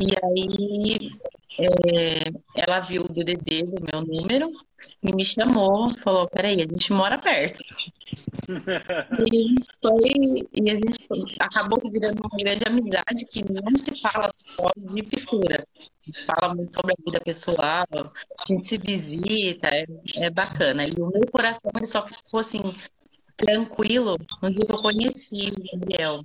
E 0.00 0.12
aí 0.24 1.10
é, 1.58 2.30
ela 2.56 2.80
viu 2.80 3.02
o 3.02 3.08
DDD 3.08 3.64
do 3.64 3.82
meu 3.82 4.00
número 4.02 4.50
e 5.02 5.14
me 5.14 5.24
chamou, 5.24 5.88
falou, 5.98 6.28
peraí, 6.28 6.62
a 6.62 6.66
gente 6.66 6.92
mora 6.92 7.18
perto. 7.18 7.60
e 9.32 9.38
a 9.38 9.42
gente 9.42 9.66
foi, 9.80 10.48
e 10.52 10.70
a 10.70 10.74
gente 10.74 11.06
acabou 11.38 11.80
virando 11.90 12.20
uma 12.20 12.38
grande 12.38 12.64
amizade 12.66 13.24
que 13.26 13.44
não 13.52 13.76
se 13.76 14.00
fala 14.00 14.30
só 14.34 14.70
de 14.76 15.02
fissura. 15.04 15.66
A 15.78 16.06
gente 16.06 16.24
fala 16.24 16.54
muito 16.54 16.74
sobre 16.74 16.92
a 16.92 17.04
vida 17.04 17.20
pessoal, 17.20 17.86
a 17.92 18.44
gente 18.48 18.68
se 18.68 18.78
visita, 18.78 19.68
é, 19.68 19.86
é 20.16 20.30
bacana. 20.30 20.86
E 20.86 20.92
o 20.92 21.08
meu 21.08 21.26
coração 21.30 21.70
ele 21.76 21.86
só 21.86 22.02
ficou 22.02 22.40
assim, 22.40 22.62
tranquilo 23.36 24.16
no 24.42 24.50
dia 24.50 24.66
que 24.66 24.72
eu 24.72 24.82
conheci 24.82 25.50
o 25.50 25.78
Gabriel. 25.78 26.24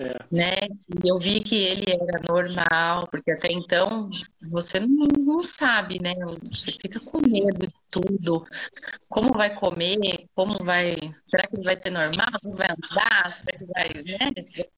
É. 0.00 0.24
Né? 0.30 0.56
E 1.04 1.08
eu 1.08 1.18
vi 1.18 1.40
que 1.40 1.54
ele 1.54 1.92
era 1.92 2.20
normal, 2.28 3.06
porque 3.08 3.30
até 3.30 3.52
então 3.52 4.10
você 4.50 4.80
não, 4.80 5.06
não 5.18 5.42
sabe, 5.42 6.02
né? 6.02 6.14
Você 6.52 6.72
fica 6.72 6.98
com 7.10 7.20
medo 7.20 7.66
de 7.66 7.74
tudo. 7.88 8.44
Como 9.08 9.32
vai 9.32 9.54
comer? 9.54 10.26
Como 10.34 10.62
vai. 10.64 10.96
Será 11.24 11.46
que 11.46 11.56
ele 11.56 11.64
vai 11.64 11.76
ser 11.76 11.90
normal? 11.90 12.26
Será 12.40 12.52
que 12.52 12.58
vai 12.58 12.68
andar? 12.70 13.32
Será 13.32 13.56
que 13.56 13.66
vai. 13.66 13.88
Né? 14.04 14.32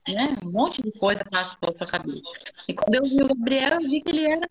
né? 0.09 0.37
Um 0.45 0.51
monte 0.51 0.83
de 0.83 0.93
coisa 0.93 1.25
passa 1.25 1.57
pela 1.59 1.75
sua 1.75 1.87
cabeça. 1.87 2.21
E 2.69 2.75
quando 2.75 2.95
eu 2.97 3.05
vi 3.05 3.23
o 3.23 3.29
Gabriel, 3.29 3.81
eu 3.81 3.89
vi 3.89 4.03
que 4.03 4.11
ele 4.11 4.27
era 4.27 4.47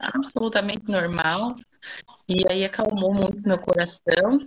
absolutamente 0.00 0.90
normal. 0.90 1.54
E 2.28 2.44
aí 2.50 2.64
acalmou 2.64 3.12
muito 3.14 3.46
meu 3.46 3.58
coração. 3.58 4.40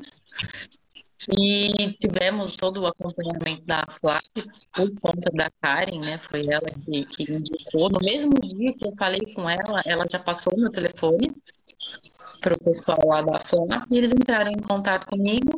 E 1.38 1.94
tivemos 1.94 2.56
todo 2.56 2.82
o 2.82 2.88
acompanhamento 2.88 3.66
da 3.66 3.84
FLAP 3.90 4.24
por 4.74 4.92
conta 5.00 5.32
da 5.32 5.50
Karen, 5.62 6.00
né? 6.00 6.18
Foi 6.18 6.42
ela 6.52 6.68
que, 6.70 7.06
que 7.06 7.32
indicou. 7.32 7.90
No 7.90 8.00
mesmo 8.04 8.34
dia 8.42 8.76
que 8.76 8.86
eu 8.86 8.96
falei 8.96 9.22
com 9.34 9.50
ela, 9.50 9.82
ela 9.86 10.06
já 10.10 10.20
passou 10.20 10.54
meu 10.56 10.72
telefone 10.72 11.32
para 12.40 12.54
o 12.54 12.60
pessoal 12.60 13.00
lá 13.08 13.22
da 13.22 13.40
FLAP 13.40 13.88
e 13.92 13.98
eles 13.98 14.12
entraram 14.12 14.52
em 14.52 14.60
contato 14.60 15.08
comigo. 15.08 15.52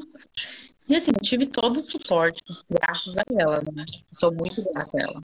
E 0.88 0.95
assim, 0.95 1.11
eu 1.11 1.22
tive 1.22 1.47
todo 1.47 1.78
o 1.78 1.82
suporte, 1.82 2.41
graças 2.70 3.18
a 3.18 3.24
ela, 3.38 3.61
né? 3.74 3.84
Sou 4.13 4.32
muito 4.34 4.63
grata 4.72 4.97
a 4.97 5.01
ela. 5.01 5.24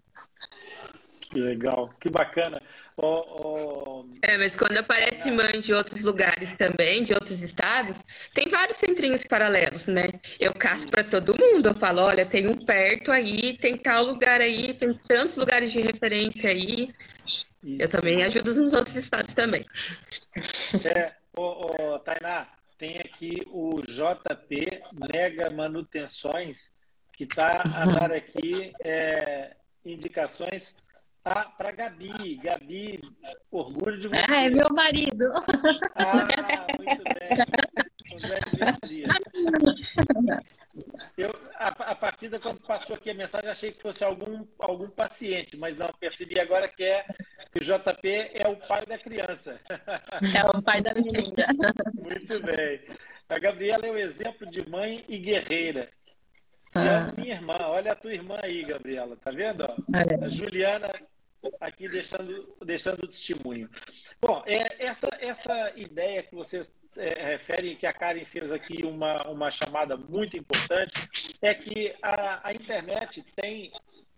Que 1.34 1.40
legal, 1.40 1.90
que 2.00 2.12
bacana. 2.12 2.62
Oh, 2.96 3.24
oh... 3.26 4.06
É, 4.22 4.38
mas 4.38 4.56
quando 4.56 4.78
aparece 4.78 5.32
mãe 5.32 5.60
de 5.60 5.74
outros 5.74 6.04
lugares 6.04 6.54
também, 6.54 7.04
de 7.04 7.12
outros 7.12 7.42
estados, 7.42 7.98
tem 8.36 8.48
vários 8.50 8.78
centrinhos 8.78 9.24
paralelos, 9.24 9.88
né? 9.88 10.10
Eu 10.40 10.54
caço 10.54 10.86
para 10.86 11.04
todo 11.04 11.36
mundo, 11.36 11.70
eu 11.70 11.74
falo, 11.74 12.04
olha, 12.04 12.24
tem 12.24 12.46
um 12.46 12.64
perto 12.64 13.12
aí, 13.12 13.58
tem 13.58 13.76
tal 13.76 14.04
lugar 14.04 14.42
aí, 14.42 14.76
tem 14.76 14.94
tantos 15.08 15.36
lugares 15.36 15.72
de 15.72 15.82
referência 15.82 16.52
aí. 16.52 16.94
Isso. 17.64 17.82
Eu 17.82 17.90
também 17.90 18.24
ajudo 18.24 18.54
nos 18.54 18.72
outros 18.72 18.96
estados 18.96 19.34
também. 19.34 19.66
É, 20.86 21.14
oh, 21.36 21.66
oh, 21.80 22.00
Tainá, 22.00 22.48
tem 22.78 23.00
aqui 23.00 23.42
o 23.48 23.82
JP 23.82 24.84
Mega 25.12 25.50
Manutenções, 25.50 26.76
que 27.12 27.24
está 27.24 27.64
a 27.74 27.86
dar 27.88 28.12
aqui 28.14 28.72
é, 28.82 29.56
indicações 29.84 30.83
ah, 31.26 31.46
para 31.46 31.72
Gabi. 31.72 32.36
Gabi, 32.44 33.02
orgulho 33.50 33.98
de 33.98 34.10
você. 34.10 34.24
Ah, 34.30 34.44
é 34.44 34.50
meu 34.50 34.70
marido. 34.72 35.32
Ah, 35.96 36.28
muito 36.78 37.04
bem. 37.04 37.30
Eu, 41.18 41.32
a, 41.56 41.68
a 41.68 41.96
partir 41.96 42.30
de 42.30 42.40
quando 42.40 42.60
passou 42.62 42.96
aqui 42.96 43.10
a 43.12 43.14
mensagem, 43.14 43.50
achei 43.50 43.72
que 43.72 43.82
fosse 43.82 44.04
algum, 44.04 44.46
algum 44.60 44.90
paciente, 44.90 45.56
mas 45.58 45.78
não, 45.78 45.88
percebi 46.00 46.40
agora 46.40 46.68
que 46.68 46.84
é 46.84 47.06
que 47.52 47.60
o 47.60 47.64
JP 47.64 48.32
é 48.34 48.48
o 48.48 48.58
pai 48.68 48.86
da 48.86 48.98
criança. 48.98 49.60
É 50.36 50.46
o 50.46 50.62
pai 50.62 50.82
da 50.82 50.94
menina. 50.94 51.48
Muito 51.94 52.42
bem. 52.42 52.82
A 53.30 53.40
Gabriela 53.40 53.86
é 53.86 53.92
o 53.92 53.98
exemplo 53.98 54.50
de 54.50 54.68
mãe 54.70 55.04
e 55.08 55.18
guerreira. 55.18 55.90
E 56.76 56.80
é 56.80 56.96
a 56.98 57.12
minha 57.16 57.36
irmã, 57.36 57.56
olha 57.68 57.92
a 57.92 57.96
tua 57.96 58.14
irmã 58.14 58.40
aí, 58.42 58.64
Gabriela, 58.64 59.16
tá 59.18 59.32
vendo? 59.32 59.64
A 59.64 60.30
Juliana 60.30 60.92
aqui 61.60 61.88
deixando, 61.88 62.56
deixando 62.64 63.04
o 63.04 63.08
testemunho. 63.08 63.70
Bom, 64.22 64.44
é, 64.46 64.84
essa, 64.84 65.10
essa 65.20 65.74
ideia 65.76 66.24
que 66.24 66.36
vocês 66.36 66.76
é, 66.98 67.32
referem, 67.32 67.76
que 67.76 67.86
a 67.86 67.94
Karen 67.94 68.26
fez 68.26 68.52
aqui 68.52 68.86
uma, 68.86 69.28
uma 69.28 69.52
chamada 69.52 69.98
muito 69.98 70.38
importante, 70.38 71.38
é 71.42 71.54
que 71.54 71.96
a, 72.02 72.48
a 72.48 72.54
internet 72.54 73.24
tem 73.36 73.72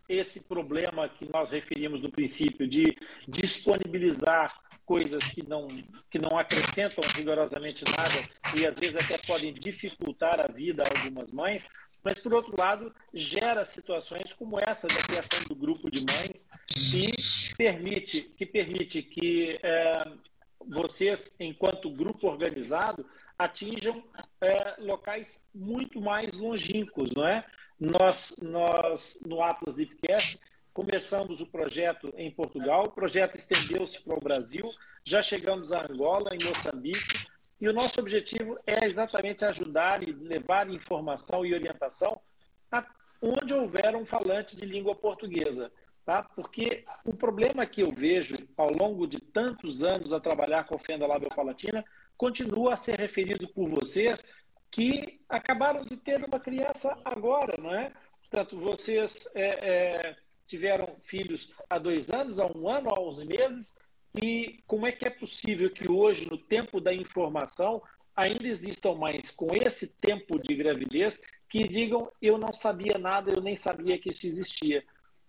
esse 0.08 0.42
problema 0.42 1.10
que 1.10 1.28
nós 1.32 1.50
referimos 1.50 2.02
no 2.02 2.12
princípio 2.12 2.68
de 2.68 2.96
disponibilizar 3.28 4.62
coisas 4.86 5.24
que 5.24 5.42
não, 5.48 5.68
que 6.12 6.20
não 6.20 6.38
acrescentam 6.38 7.04
rigorosamente 7.16 7.84
nada 7.86 8.56
e 8.56 8.68
às 8.68 8.76
vezes 8.76 8.96
até 8.96 9.18
podem 9.18 9.52
dificultar 9.52 10.40
a 10.40 10.52
vida 10.52 10.84
a 10.84 11.00
algumas 11.00 11.32
mães, 11.32 11.68
mas 12.06 12.20
por 12.20 12.36
outro 12.36 12.53
lado 12.56 12.93
gera 13.12 13.66
situações 13.66 14.32
como 14.32 14.60
essa 14.60 14.88
da 14.88 15.01
criação 15.01 15.43
do 15.47 15.56
grupo 15.56 15.89
de 15.89 16.06
mães 16.06 16.47
que 16.68 17.56
permite 17.58 18.22
que 18.22 18.45
permite 18.45 19.01
que 19.01 19.60
é, 19.64 20.03
vocês 20.68 21.36
enquanto 21.39 21.89
grupo 21.89 22.28
organizado 22.28 23.03
atinjam 23.38 24.03
é, 24.39 24.76
locais 24.80 25.43
muito 25.53 25.99
mais 25.99 26.38
longínquos, 26.38 27.12
não 27.12 27.28
é? 27.28 27.43
Nós 27.80 28.36
nós 28.41 29.20
no 29.26 29.41
Atlas 29.41 29.76
Deepcast 29.76 30.39
começamos 30.72 31.41
o 31.41 31.47
projeto 31.47 32.14
em 32.18 32.30
Portugal, 32.30 32.84
o 32.84 32.91
projeto 32.91 33.36
estendeu-se 33.36 33.99
para 34.01 34.18
o 34.18 34.22
Brasil, 34.22 34.70
já 35.03 35.24
chegamos 35.24 35.72
a 35.72 35.86
Angola, 35.89 36.32
em 36.34 36.45
Moçambique, 36.45 37.25
e 37.60 37.68
o 37.68 37.74
nosso 37.74 37.99
objetivo 37.99 38.58
é 38.66 38.86
exatamente 38.86 39.45
ajudar 39.45 40.03
e 40.03 40.12
levar 40.12 40.70
informação 40.70 41.45
e 41.45 41.53
orientação 41.53 42.20
a 42.72 42.86
onde 43.22 43.53
houver 43.53 43.95
um 43.95 44.06
falante 44.06 44.56
de 44.56 44.66
língua 44.66 44.95
portuguesa. 44.95 45.72
Tá? 46.06 46.22
Porque 46.22 46.86
o 47.03 47.14
problema 47.14 47.66
que 47.66 47.82
eu 47.82 47.91
vejo 47.91 48.38
ao 48.56 48.72
longo 48.72 49.08
de 49.08 49.20
tantos 49.20 49.84
anos 49.84 50.14
a 50.14 50.20
trabalhar 50.20 50.66
com 50.66 50.78
fenda 50.78 51.08
labiopalatina 51.08 51.84
continua 52.16 52.74
a 52.74 52.78
ser 52.78 52.99
referido 52.99 53.47
por 53.47 53.68
vocês 53.68 54.24
que 54.70 55.22
acabaram 55.28 55.84
de 55.84 55.97
ter 55.97 56.24
uma 56.24 56.39
criança 56.39 56.95
agora, 57.03 57.56
não 57.58 57.74
é? 57.74 57.91
Portanto, 58.22 58.58
vocês 58.58 59.28
é, 59.34 59.43
é, 59.43 60.16
tiveram 60.45 60.95
filhos 60.99 61.53
há 61.70 61.80
dois 61.80 62.12
anos, 62.12 62.39
há 62.39 62.45
um 62.45 62.70
ano, 62.70 62.89
há 62.89 62.99
uns 62.99 63.24
meses, 63.24 63.78
e 64.22 64.63
como 64.68 64.88
é 64.88 64.91
que 64.91 65.05
é 65.05 65.09
possível 65.09 65.70
que 65.70 65.89
hoje, 65.89 66.28
no 66.30 66.38
tempo 66.38 66.80
da 66.80 66.93
informação, 66.93 67.82
ainda 68.16 68.47
existam 68.47 68.93
mães 68.93 69.32
com 69.32 69.53
esse 69.53 69.97
tempo 69.97 70.39
de 70.39 70.55
gravidez 70.55 71.22
que 71.49 71.68
digam 71.68 72.11
eu 72.22 72.38
não 72.38 72.53
sabia 72.53 72.97
nada, 72.97 73.32
eu 73.32 73.41
nem 73.41 73.55
sabia 73.55 73.97
que 73.97 74.09
isso 74.09 74.26
existia, 74.26 74.84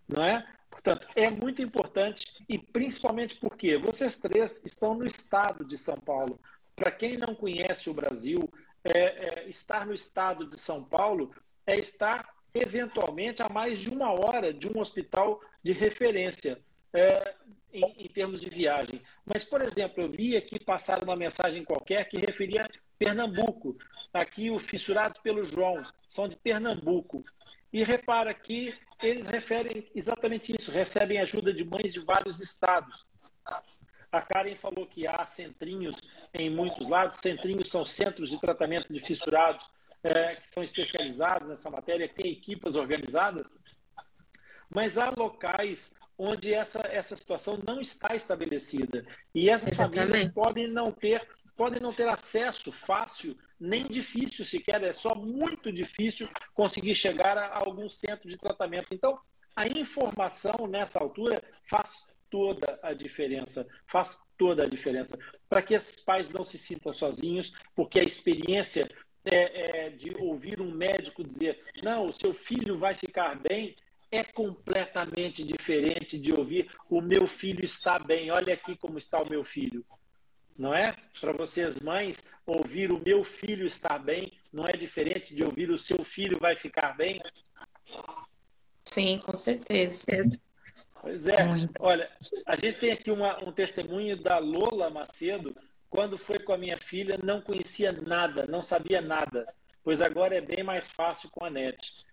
não 0.09 0.25
é? 0.25 0.47
Portanto, 0.71 1.09
é 1.17 1.31
muito 1.31 1.63
importante 1.63 2.27
e 2.49 2.59
principalmente 2.59 3.37
porque 3.37 3.77
vocês 3.77 4.19
três 4.19 4.65
estão 4.65 4.95
no 4.95 5.07
estado 5.07 5.65
de 5.65 5.77
São 5.77 5.97
Paulo. 5.97 6.39
Para 6.75 6.91
quem 6.91 7.17
não 7.17 7.35
conhece 7.35 7.89
o 7.89 7.95
Brasil, 7.95 8.49
é, 8.85 9.45
é, 9.45 9.49
estar 9.49 9.87
no 9.87 9.95
estado 9.95 10.47
de 10.47 10.61
São 10.61 10.85
Paulo 10.85 11.35
é 11.67 11.79
estar 11.79 12.29
eventualmente 12.55 13.43
a 13.43 13.49
mais 13.49 13.81
de 13.81 13.91
uma 13.91 14.13
hora 14.13 14.53
de 14.53 14.69
um 14.69 14.79
hospital 14.81 15.41
de 15.63 15.73
referência. 15.73 16.61
É, 16.93 17.35
em, 17.77 18.05
em, 18.05 18.09
termos 18.09 18.41
de 18.41 18.49
viagem. 18.49 19.03
Mas, 19.25 19.45
por 19.45 19.61
exemplo, 19.61 20.03
eu 20.03 20.11
vi 20.11 20.37
aqui 20.37 20.59
passar 20.59 21.03
uma 21.03 21.17
mensagem 21.17 21.65
qualquer 21.65 22.09
que 22.09 22.17
referia 22.17 22.69
Pernambuco. 22.99 23.77
Aqui, 24.13 24.51
o 24.51 24.59
Fissurado 24.59 25.21
pelo 25.23 25.45
João, 25.45 25.85
são 26.09 26.29
de 26.29 26.37
Pernambuco. 26.37 27.25
E 27.73 27.85
repara 27.85 28.33
que 28.33 28.75
eles 29.03 29.27
referem 29.27 29.87
exatamente 29.95 30.57
isso, 30.57 30.71
recebem 30.71 31.19
ajuda 31.19 31.53
de 31.53 31.65
mães 31.65 31.93
de 31.93 32.01
vários 32.01 32.41
estados. 32.41 33.07
A 34.11 34.23
Karen 34.23 34.55
falou 34.55 34.87
que 34.87 35.07
há 35.07 35.27
centrinhos 35.27 35.97
em 36.33 36.49
muitos 36.49 36.89
lados. 36.89 37.19
Centrinhos 37.19 37.69
são 37.69 37.85
centros 37.85 38.31
de 38.31 38.41
tratamento 38.41 38.91
de 38.91 38.99
fissurados 39.01 39.69
é, 40.03 40.35
que 40.35 40.49
são 40.49 40.63
especializados 40.63 41.49
nessa 41.49 41.69
matéria, 41.69 42.09
tem 42.09 42.33
equipas 42.33 42.77
organizadas. 42.77 43.51
Mas 44.71 44.97
há 44.97 45.11
locais 45.11 45.93
onde 46.19 46.53
essa, 46.53 46.81
essa 46.91 47.17
situação 47.17 47.59
não 47.67 47.81
está 47.81 48.15
estabelecida. 48.15 49.05
E 49.35 49.51
essas 49.51 49.73
Exatamente. 49.73 50.07
famílias 50.07 50.33
podem 50.33 50.69
não 50.69 50.93
ter 50.93 51.27
podem 51.57 51.81
não 51.81 51.93
ter 51.93 52.07
acesso 52.07 52.71
fácil, 52.71 53.35
nem 53.59 53.87
difícil 53.87 54.45
sequer, 54.45 54.83
é 54.83 54.93
só 54.93 55.15
muito 55.15 55.73
difícil 55.73 56.29
conseguir 56.53 56.95
chegar 56.95 57.39
a 57.39 57.57
algum 57.57 57.89
centro 57.89 58.29
de 58.29 58.37
tratamento. 58.37 58.89
Então, 58.93 59.19
a 59.57 59.67
informação 59.67 60.67
nessa 60.69 60.99
altura 60.99 61.43
faz 61.65 62.07
toda 62.29 62.79
a 62.83 62.93
diferença, 62.93 63.67
faz 63.87 64.21
toda 64.37 64.65
a 64.65 64.69
diferença, 64.69 65.19
para 65.49 65.63
que 65.63 65.73
esses 65.73 66.01
pais 66.03 66.29
não 66.29 66.45
se 66.45 66.59
sintam 66.59 66.93
sozinhos, 66.93 67.53
porque 67.75 67.99
a 67.99 68.05
experiência 68.05 68.87
é, 69.25 69.87
é, 69.87 69.91
de 69.91 70.15
ouvir 70.19 70.61
um 70.61 70.71
médico 70.71 71.25
dizer: 71.25 71.65
não, 71.83 72.07
o 72.07 72.13
seu 72.13 72.35
filho 72.35 72.77
vai 72.77 72.95
ficar 72.95 73.35
bem, 73.41 73.75
é 74.11 74.25
completamente 74.25 75.45
diferente 75.45 76.19
de 76.19 76.33
ouvir: 76.33 76.71
o 76.89 77.01
meu 77.01 77.27
filho 77.27 77.65
está 77.65 77.99
bem, 77.99 78.31
olha 78.31 78.55
aqui 78.55 78.77
como 78.77 78.99
está 78.99 79.21
o 79.21 79.29
meu 79.29 79.45
filho. 79.45 79.85
Não 80.59 80.75
é? 80.75 80.97
Para 81.21 81.33
vocês, 81.33 81.79
mães, 81.81 82.25
ouvir 82.47 82.91
o 82.91 82.99
meu 82.99 83.23
filho 83.23 83.67
está 83.67 83.99
bem 83.99 84.33
não 84.57 84.67
é 84.67 84.73
diferente 84.73 85.35
de 85.35 85.45
ouvir 85.45 85.71
o 85.71 85.77
seu 85.77 86.03
filho 86.03 86.39
vai 86.41 86.57
ficar 86.57 86.97
bem? 86.97 87.21
Sim, 88.87 89.19
com 89.19 89.37
certeza. 89.37 90.07
Pois 91.03 91.27
é. 91.29 91.37
Olha, 91.79 92.11
a 92.47 92.57
gente 92.57 92.79
tem 92.79 92.91
aqui 92.91 93.11
uma, 93.11 93.45
um 93.45 93.53
testemunho 93.53 94.17
da 94.17 94.39
Lola 94.39 94.89
Macedo. 94.89 95.55
Quando 95.91 96.17
foi 96.17 96.39
com 96.39 96.55
a 96.55 96.59
minha 96.59 96.79
filha, 96.79 97.19
não 97.23 97.43
conhecia 97.43 97.93
nada, 97.93 98.47
não 98.47 98.63
sabia 98.63 99.03
nada. 99.03 99.47
Pois 99.85 100.01
agora 100.01 100.35
é 100.35 100.41
bem 100.41 100.65
mais 100.65 100.89
fácil 100.89 101.29
com 101.31 101.45
a 101.45 101.51
NET. 101.51 102.07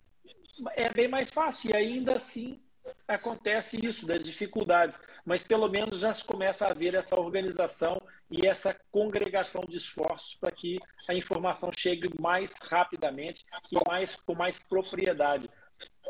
É 0.76 0.92
bem 0.94 1.08
mais 1.08 1.30
fácil 1.30 1.72
e 1.72 1.76
ainda 1.76 2.16
assim 2.16 2.60
acontece 3.08 3.84
isso, 3.84 4.06
das 4.06 4.24
dificuldades. 4.24 5.00
Mas 5.26 5.44
pelo 5.44 5.70
menos 5.70 6.00
já 6.00 6.14
se 6.14 6.24
começa 6.24 6.68
a 6.68 6.74
ver 6.74 6.96
essa 6.96 7.20
organização 7.20 8.02
e 8.30 8.46
essa 8.46 8.76
congregação 8.92 9.64
de 9.68 9.78
esforços 9.78 10.36
para 10.36 10.52
que 10.52 10.80
a 11.08 11.14
informação 11.14 11.72
chegue 11.76 12.10
mais 12.20 12.54
rapidamente 12.62 13.46
e 13.72 13.78
mais, 13.88 14.16
com 14.16 14.36
mais 14.36 14.60
propriedade. 14.60 15.50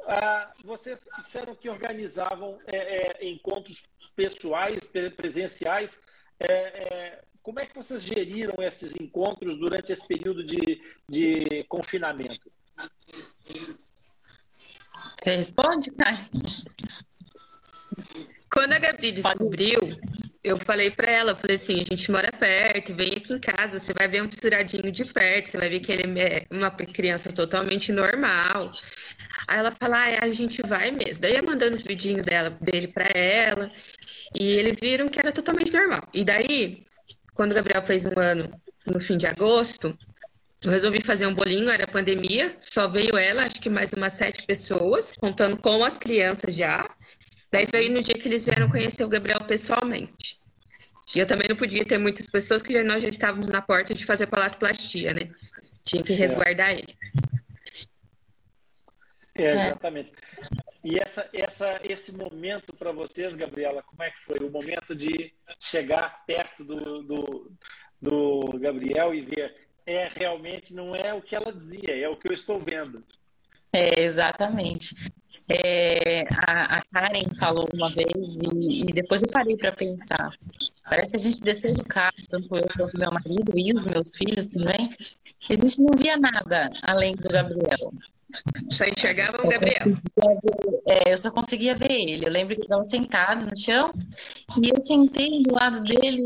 Ah, 0.08 0.48
vocês 0.64 1.08
disseram 1.24 1.56
que 1.56 1.70
organizavam 1.70 2.58
é, 2.66 3.24
é, 3.24 3.30
encontros 3.30 3.84
pessoais, 4.16 4.80
presenciais. 5.16 6.02
É, 6.40 6.54
é, 6.54 7.24
como 7.42 7.60
é 7.60 7.66
que 7.66 7.76
vocês 7.76 8.02
geriram 8.02 8.56
esses 8.60 8.96
encontros 9.00 9.58
durante 9.58 9.92
esse 9.92 10.06
período 10.06 10.44
de, 10.44 10.82
de 11.08 11.64
confinamento? 11.66 12.52
Você 15.20 15.36
responde, 15.36 15.92
Caio? 15.92 16.18
Quando 18.52 18.74
a 18.74 18.80
Gabi 18.80 19.12
descobriu, 19.12 19.80
eu 20.44 20.60
falei 20.60 20.92
para 20.92 21.10
ela, 21.10 21.36
falei 21.36 21.56
assim, 21.56 21.82
a 21.82 21.84
gente 21.84 22.12
mora 22.12 22.32
perto, 22.32 22.94
vem 22.94 23.14
aqui 23.14 23.34
em 23.34 23.40
casa, 23.40 23.80
você 23.80 23.94
vai 23.94 24.08
ver 24.08 24.22
um 24.22 24.28
tiradinho 24.28 24.92
de 24.92 25.06
perto, 25.06 25.50
você 25.50 25.58
vai 25.58 25.70
ver 25.70 25.80
que 25.80 25.92
ele 25.92 26.20
é 26.20 26.46
uma 26.52 26.70
criança 26.70 27.32
totalmente 27.32 27.92
normal. 27.92 28.72
Aí 29.48 29.58
ela 29.58 29.72
fala, 29.72 29.98
ah, 29.98 30.26
a 30.26 30.32
gente 30.32 30.62
vai 30.62 30.92
mesmo. 30.92 31.22
Daí 31.22 31.36
eu 31.36 31.44
mandando 31.44 31.76
os 31.76 31.84
vidinhos 31.84 32.24
dela, 32.24 32.50
dele 32.50 32.88
para 32.88 33.08
ela, 33.18 33.72
e 34.40 34.52
eles 34.52 34.80
viram 34.80 35.08
que 35.08 35.20
era 35.20 35.32
totalmente 35.32 35.74
normal. 35.74 36.08
E 36.14 36.24
daí, 36.24 36.86
quando 37.34 37.54
o 37.54 37.56
Gabriel 37.56 37.82
fez 37.82 38.06
um 38.06 38.18
ano, 38.18 38.54
no 38.86 39.00
fim 39.00 39.18
de 39.18 39.26
agosto, 39.26 39.98
eu 40.64 40.72
resolvi 40.72 41.02
fazer 41.02 41.28
um 41.28 41.34
bolinho, 41.34 41.70
era 41.70 41.86
pandemia, 41.86 42.56
só 42.60 42.88
veio 42.88 43.18
ela, 43.18 43.44
acho 43.44 43.60
que 43.62 43.70
mais 43.70 43.92
umas 43.94 44.14
sete 44.14 44.44
pessoas, 44.44 45.12
contando 45.12 45.58
com 45.58 45.84
as 45.84 45.98
crianças 45.98 46.56
já. 46.56 46.90
Daí 47.52 47.68
veio 47.72 47.92
no 47.92 48.02
dia 48.02 48.16
que 48.16 48.28
eles 48.28 48.46
vieram 48.46 48.70
conhecer 48.70 49.04
o 49.04 49.10
Gabriel 49.10 49.42
pessoalmente. 49.42 50.40
E 51.16 51.20
eu 51.20 51.28
também 51.28 51.48
não 51.48 51.56
podia 51.56 51.86
ter 51.86 51.98
muitas 51.98 52.28
pessoas, 52.28 52.62
porque 52.64 52.82
nós 52.82 53.04
já 53.04 53.10
estávamos 53.10 53.50
na 53.50 53.62
porta 53.62 53.94
de 53.94 54.06
fazer 54.06 54.26
palatoplastia, 54.28 55.14
né? 55.14 55.30
Tinha 55.84 56.02
que 56.02 56.14
resguardar 56.14 56.72
ele. 56.72 56.96
É, 59.36 59.68
exatamente. 59.68 60.12
E 60.84 61.00
essa, 61.00 61.30
essa, 61.34 61.80
esse 61.84 62.12
momento 62.14 62.74
para 62.74 62.92
vocês, 62.92 63.36
Gabriela, 63.36 63.84
como 63.84 64.02
é 64.04 64.12
que 64.12 64.20
foi? 64.20 64.40
O 64.40 64.50
momento 64.50 64.96
de 64.96 65.34
chegar 65.60 66.26
perto 66.26 66.64
do, 66.64 67.04
do, 67.04 67.52
do 68.02 68.60
Gabriel 68.60 69.14
e 69.14 69.22
ver, 69.22 69.56
é 69.86 70.10
realmente 70.14 70.74
não 70.74 70.96
é 70.96 71.14
o 71.14 71.22
que 71.22 71.36
ela 71.36 71.52
dizia, 71.52 71.96
é 71.96 72.08
o 72.08 72.16
que 72.16 72.30
eu 72.30 72.34
estou 72.34 72.60
vendo. 72.60 73.04
É, 73.72 74.02
exatamente. 74.04 74.96
É, 75.50 76.26
a, 76.48 76.78
a, 76.78 76.82
Karen 76.86 77.26
falou 77.40 77.68
uma 77.74 77.90
vez 77.92 78.42
e, 78.42 78.90
e 78.90 78.94
depois 78.94 79.24
eu 79.24 79.30
parei 79.30 79.58
para 79.58 79.72
pensar. 79.72 80.30
Parece 80.84 81.12
que 81.12 81.18
a 81.18 81.20
gente 81.20 81.42
desceu 81.42 81.74
do 81.74 81.84
carro, 81.84 82.14
tanto 82.30 82.56
eu 82.56 82.64
quanto 82.78 83.00
meu 83.00 83.12
marido 83.12 83.52
e 83.56 83.74
os 83.74 83.84
meus 83.84 84.16
filhos 84.16 84.48
também, 84.50 84.92
a 85.50 85.56
gente 85.56 85.82
não 85.82 85.98
via 85.98 86.18
nada 86.18 86.70
além 86.84 87.14
do 87.14 87.28
Gabriel. 87.28 87.92
Só 88.70 88.86
enxergava 88.86 89.38
o 89.44 89.48
Gabriel. 89.48 89.98
é, 90.88 91.14
eu 91.14 91.18
só 91.18 91.32
conseguia 91.32 91.76
ver 91.76 91.92
ele. 91.92 92.26
Eu 92.26 92.32
lembro 92.32 92.56
que 92.56 92.62
ele 92.62 92.66
estava 92.66 92.84
sentado 92.86 93.46
no 93.46 93.58
chão 93.58 93.92
e 94.62 94.70
eu 94.70 94.82
sentei 94.82 95.44
do 95.44 95.54
lado 95.54 95.82
dele 95.82 96.22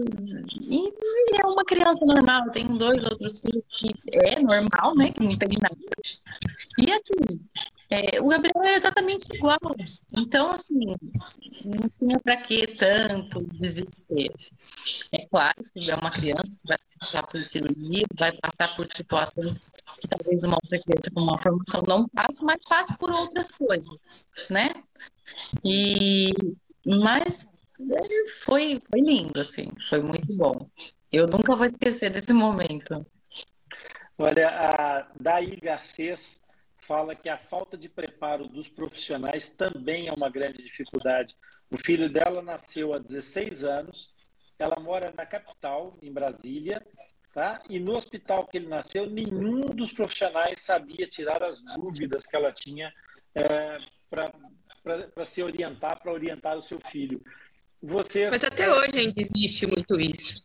e 0.62 0.78
ele 0.78 1.42
é 1.42 1.46
uma 1.46 1.66
criança 1.66 2.06
normal. 2.06 2.50
Tenho 2.52 2.78
dois 2.78 3.04
outros 3.04 3.40
filhos 3.40 3.64
que 3.78 3.94
é 4.14 4.40
normal, 4.40 4.96
né? 4.96 5.12
Que 5.12 5.24
não 5.24 5.38
tem 5.38 5.58
nada. 5.62 5.76
E 6.80 6.92
assim, 6.92 7.40
é, 7.90 8.20
o 8.22 8.28
Gabriel 8.28 8.64
era 8.64 8.78
exatamente 8.78 9.34
igual. 9.34 9.58
Então, 10.16 10.52
assim, 10.52 10.96
não 11.64 11.90
tinha 12.00 12.20
para 12.20 12.38
que 12.38 12.68
tanto 12.76 13.48
desespero. 13.54 14.34
É 15.12 15.26
claro 15.26 15.56
que 15.74 15.90
é 15.90 15.96
uma 15.96 16.12
criança 16.12 16.44
que 16.44 16.68
vai 16.68 16.78
passar 17.00 17.26
por 17.28 17.44
cirurgia, 17.44 18.06
vai 18.18 18.32
passar 18.34 18.76
por 18.76 18.86
situações 18.94 19.70
que 20.02 20.08
talvez 20.08 20.44
uma 20.44 20.58
outra 20.62 20.80
criança 20.82 21.12
com 21.14 21.22
uma 21.22 21.38
formação 21.38 21.82
não 21.88 22.08
passe, 22.10 22.44
mas 22.44 22.58
passe 22.68 22.96
por 22.98 23.10
outras 23.10 23.52
coisas, 23.52 24.28
né? 24.50 24.74
E, 25.64 26.34
mas 26.86 27.48
foi, 28.44 28.80
foi 28.82 29.00
lindo, 29.00 29.40
assim, 29.40 29.70
foi 29.90 30.02
muito 30.02 30.34
bom. 30.36 30.70
Eu 31.12 31.26
nunca 31.26 31.56
vou 31.56 31.66
esquecer 31.66 32.10
desse 32.10 32.34
momento. 32.34 33.06
Olha, 34.18 34.50
a 34.50 35.08
Daí 35.18 35.56
Garcês 35.58 36.42
fala 36.88 37.16
que 37.16 37.28
a 37.28 37.38
falta 37.38 37.78
de 37.78 37.90
preparo 37.90 38.48
dos 38.48 38.70
profissionais 38.70 39.50
também 39.50 40.08
é 40.08 40.14
uma 40.14 40.30
grande 40.30 40.64
dificuldade. 40.64 41.36
O 41.70 41.78
filho 41.78 42.10
dela 42.10 42.42
nasceu 42.42 42.94
há 42.94 42.98
16 42.98 43.66
anos, 43.66 44.14
ela 44.58 44.80
mora 44.80 45.14
na 45.16 45.26
capital, 45.26 45.98
em 46.02 46.12
Brasília, 46.12 46.82
tá? 47.34 47.62
E 47.70 47.78
no 47.78 47.98
hospital 47.98 48.48
que 48.48 48.58
ele 48.58 48.68
nasceu, 48.68 49.06
nenhum 49.06 49.62
dos 49.62 49.92
profissionais 49.92 50.62
sabia 50.62 51.06
tirar 51.08 51.44
as 51.44 51.62
dúvidas 51.62 52.26
que 52.26 52.36
ela 52.36 52.54
tinha 52.54 52.92
é, 53.36 53.78
para 54.10 55.26
se 55.26 55.44
orientar, 55.44 56.02
para 56.02 56.14
orientar 56.14 56.58
o 56.58 56.64
seu 56.64 56.80
filho. 56.80 57.22
Vocês, 57.84 58.32
Mas 58.32 58.44
até 58.46 58.72
hoje 58.74 58.98
ainda 58.98 59.22
existe 59.22 59.68
muito 59.68 60.00
isso. 60.00 60.44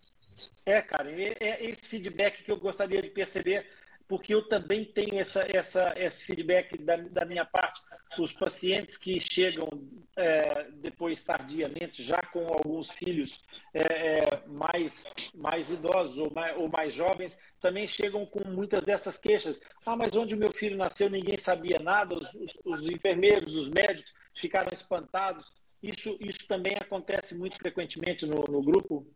É, 0.66 0.82
cara, 0.82 1.11
é, 1.11 1.36
é 1.40 1.70
esse 1.70 1.86
feedback 1.86 2.43
que 2.43 2.51
eu 2.51 2.57
gostaria 2.57 3.01
de 3.01 3.09
perceber 3.11 3.66
porque 4.13 4.35
eu 4.35 4.47
também 4.47 4.85
tenho 4.85 5.19
essa, 5.19 5.47
essa, 5.49 5.95
esse 5.97 6.27
feedback 6.27 6.77
da, 6.77 6.99
da 6.99 7.25
minha 7.25 7.47
parte. 7.47 7.81
Os 8.19 8.31
pacientes 8.31 8.99
que 8.99 9.19
chegam 9.19 9.67
é, 10.15 10.65
depois 10.83 11.25
tardiamente, 11.25 12.03
já 12.03 12.21
com 12.31 12.47
alguns 12.47 12.91
filhos 12.91 13.41
é, 13.73 14.19
é, 14.19 14.47
mais, 14.47 15.07
mais 15.35 15.71
idosos 15.71 16.19
ou 16.19 16.31
mais, 16.31 16.59
ou 16.59 16.69
mais 16.69 16.93
jovens, 16.93 17.39
também 17.59 17.89
chegam 17.89 18.27
com 18.27 18.47
muitas 18.47 18.85
dessas 18.85 19.17
queixas. 19.17 19.59
Ah, 19.87 19.97
mas 19.97 20.15
onde 20.15 20.37
meu 20.37 20.51
filho 20.51 20.77
nasceu 20.77 21.09
ninguém 21.09 21.39
sabia 21.39 21.79
nada, 21.79 22.15
os, 22.15 22.35
os, 22.35 22.61
os 22.67 22.87
enfermeiros, 22.91 23.57
os 23.57 23.71
médicos 23.71 24.13
ficaram 24.39 24.69
espantados. 24.75 25.51
Isso, 25.83 26.19
isso 26.21 26.47
também 26.47 26.77
acontece 26.79 27.35
muito 27.35 27.57
frequentemente 27.57 28.27
no, 28.27 28.43
no 28.43 28.63
grupo? 28.63 29.07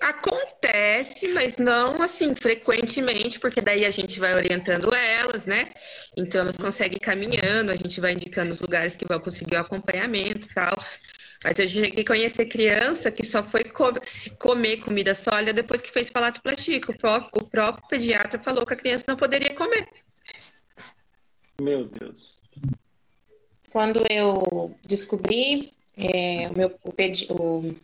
Acontece, 0.00 1.28
mas 1.28 1.56
não 1.56 2.02
assim 2.02 2.34
frequentemente, 2.34 3.40
porque 3.40 3.60
daí 3.60 3.86
a 3.86 3.90
gente 3.90 4.20
vai 4.20 4.34
orientando 4.34 4.94
elas, 4.94 5.46
né? 5.46 5.72
Então 6.16 6.42
elas 6.42 6.58
conseguem 6.58 6.96
ir 6.96 7.00
caminhando, 7.00 7.72
a 7.72 7.76
gente 7.76 8.00
vai 8.00 8.12
indicando 8.12 8.52
os 8.52 8.60
lugares 8.60 8.96
que 8.96 9.06
vão 9.06 9.18
conseguir 9.18 9.56
o 9.56 9.60
acompanhamento 9.60 10.46
e 10.46 10.54
tal. 10.54 10.76
Mas 11.42 11.58
eu 11.58 11.68
cheguei 11.68 12.02
a 12.02 12.06
conhecer 12.06 12.46
criança 12.46 13.10
que 13.10 13.24
só 13.24 13.42
foi 13.42 13.64
co 13.64 13.92
comer 14.38 14.78
comida 14.78 15.14
sólida 15.14 15.52
depois 15.52 15.80
que 15.80 15.90
fez 15.90 16.10
palatoplastia. 16.10 16.80
O 16.88 16.98
próprio, 16.98 17.42
o 17.42 17.48
próprio 17.48 17.88
pediatra 17.88 18.38
falou 18.38 18.66
que 18.66 18.74
a 18.74 18.76
criança 18.76 19.04
não 19.08 19.16
poderia 19.16 19.54
comer. 19.54 19.88
Meu 21.60 21.86
Deus. 21.86 22.42
Quando 23.70 24.02
eu 24.10 24.74
descobri, 24.84 25.72
é, 25.98 26.48
o, 26.48 26.56
meu, 26.56 26.74
o, 26.84 26.92
pedi, 26.92 27.26
o 27.30 27.74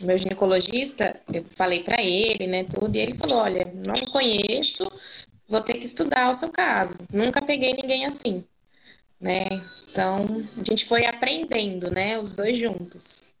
o 0.00 0.06
meu 0.06 0.18
ginecologista, 0.18 1.20
eu 1.32 1.44
falei 1.44 1.82
para 1.82 2.02
ele, 2.02 2.46
né, 2.46 2.64
tudo, 2.64 2.94
e 2.94 2.98
ele 2.98 3.14
falou: 3.14 3.38
olha, 3.38 3.70
não 3.74 3.94
conheço, 4.10 4.84
vou 5.48 5.60
ter 5.60 5.74
que 5.74 5.84
estudar 5.84 6.30
o 6.30 6.34
seu 6.34 6.50
caso. 6.50 6.96
Nunca 7.12 7.40
peguei 7.40 7.74
ninguém 7.74 8.04
assim, 8.04 8.44
né? 9.20 9.44
Então, 9.90 10.26
a 10.58 10.64
gente 10.64 10.84
foi 10.84 11.06
aprendendo, 11.06 11.88
né, 11.94 12.18
os 12.18 12.32
dois 12.32 12.56
juntos. 12.56 13.32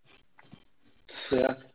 Certo. 1.08 1.66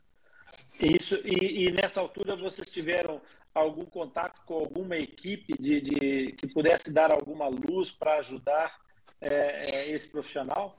Isso, 0.82 1.16
e, 1.26 1.68
e 1.68 1.72
nessa 1.72 2.00
altura 2.00 2.38
vocês 2.38 2.70
tiveram 2.70 3.22
algum 3.54 3.84
contato 3.84 4.42
com 4.46 4.54
alguma 4.54 4.96
equipe 4.96 5.54
de, 5.60 5.82
de 5.82 6.32
que 6.34 6.48
pudesse 6.48 6.92
dar 6.92 7.12
alguma 7.12 7.48
luz 7.48 7.92
para 7.92 8.20
ajudar 8.20 8.80
é, 9.20 9.92
esse 9.92 10.08
profissional? 10.08 10.74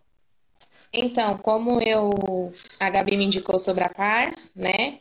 Então, 0.93 1.39
como 1.39 1.81
eu 1.81 2.53
a 2.81 2.91
Gabi 2.91 3.17
me 3.17 3.25
indicou 3.25 3.59
sobre 3.59 3.85
a 3.85 3.89
par, 3.89 4.35
né? 4.55 4.99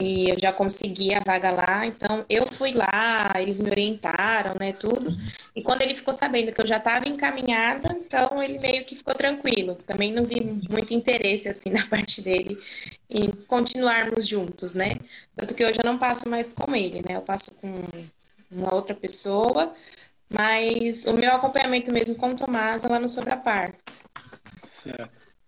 e 0.00 0.30
eu 0.30 0.36
já 0.40 0.52
consegui 0.52 1.14
a 1.14 1.20
vaga 1.20 1.50
lá, 1.50 1.86
então 1.86 2.24
eu 2.28 2.46
fui 2.46 2.72
lá, 2.72 3.32
eles 3.36 3.60
me 3.60 3.70
orientaram, 3.70 4.54
né, 4.58 4.72
tudo. 4.72 5.10
E 5.54 5.62
quando 5.62 5.82
ele 5.82 5.94
ficou 5.94 6.14
sabendo 6.14 6.52
que 6.52 6.60
eu 6.60 6.66
já 6.66 6.76
estava 6.76 7.08
encaminhada, 7.08 7.96
então 8.00 8.42
ele 8.42 8.60
meio 8.60 8.84
que 8.84 8.94
ficou 8.94 9.14
tranquilo. 9.14 9.74
Também 9.86 10.12
não 10.12 10.24
vi 10.24 10.40
muito 10.68 10.94
interesse 10.94 11.48
assim 11.48 11.70
na 11.74 11.86
parte 11.86 12.22
dele 12.22 12.58
em 13.10 13.30
continuarmos 13.46 14.26
juntos, 14.26 14.74
né? 14.74 14.94
Tanto 15.36 15.54
que 15.54 15.64
hoje 15.64 15.78
eu 15.82 15.90
não 15.90 15.98
passo 15.98 16.28
mais 16.28 16.52
com 16.52 16.74
ele, 16.74 16.98
né? 16.98 17.16
Eu 17.16 17.22
passo 17.22 17.50
com 17.60 17.82
uma 18.50 18.74
outra 18.74 18.94
pessoa, 18.94 19.74
mas 20.30 21.06
o 21.06 21.14
meu 21.14 21.32
acompanhamento 21.32 21.92
mesmo 21.92 22.14
com 22.14 22.30
o 22.30 22.36
Tomás 22.36 22.84
é 22.84 22.88
lá 22.88 22.98
no 23.00 23.08
Sobrapar. 23.08 23.74
Certo. 24.96 25.38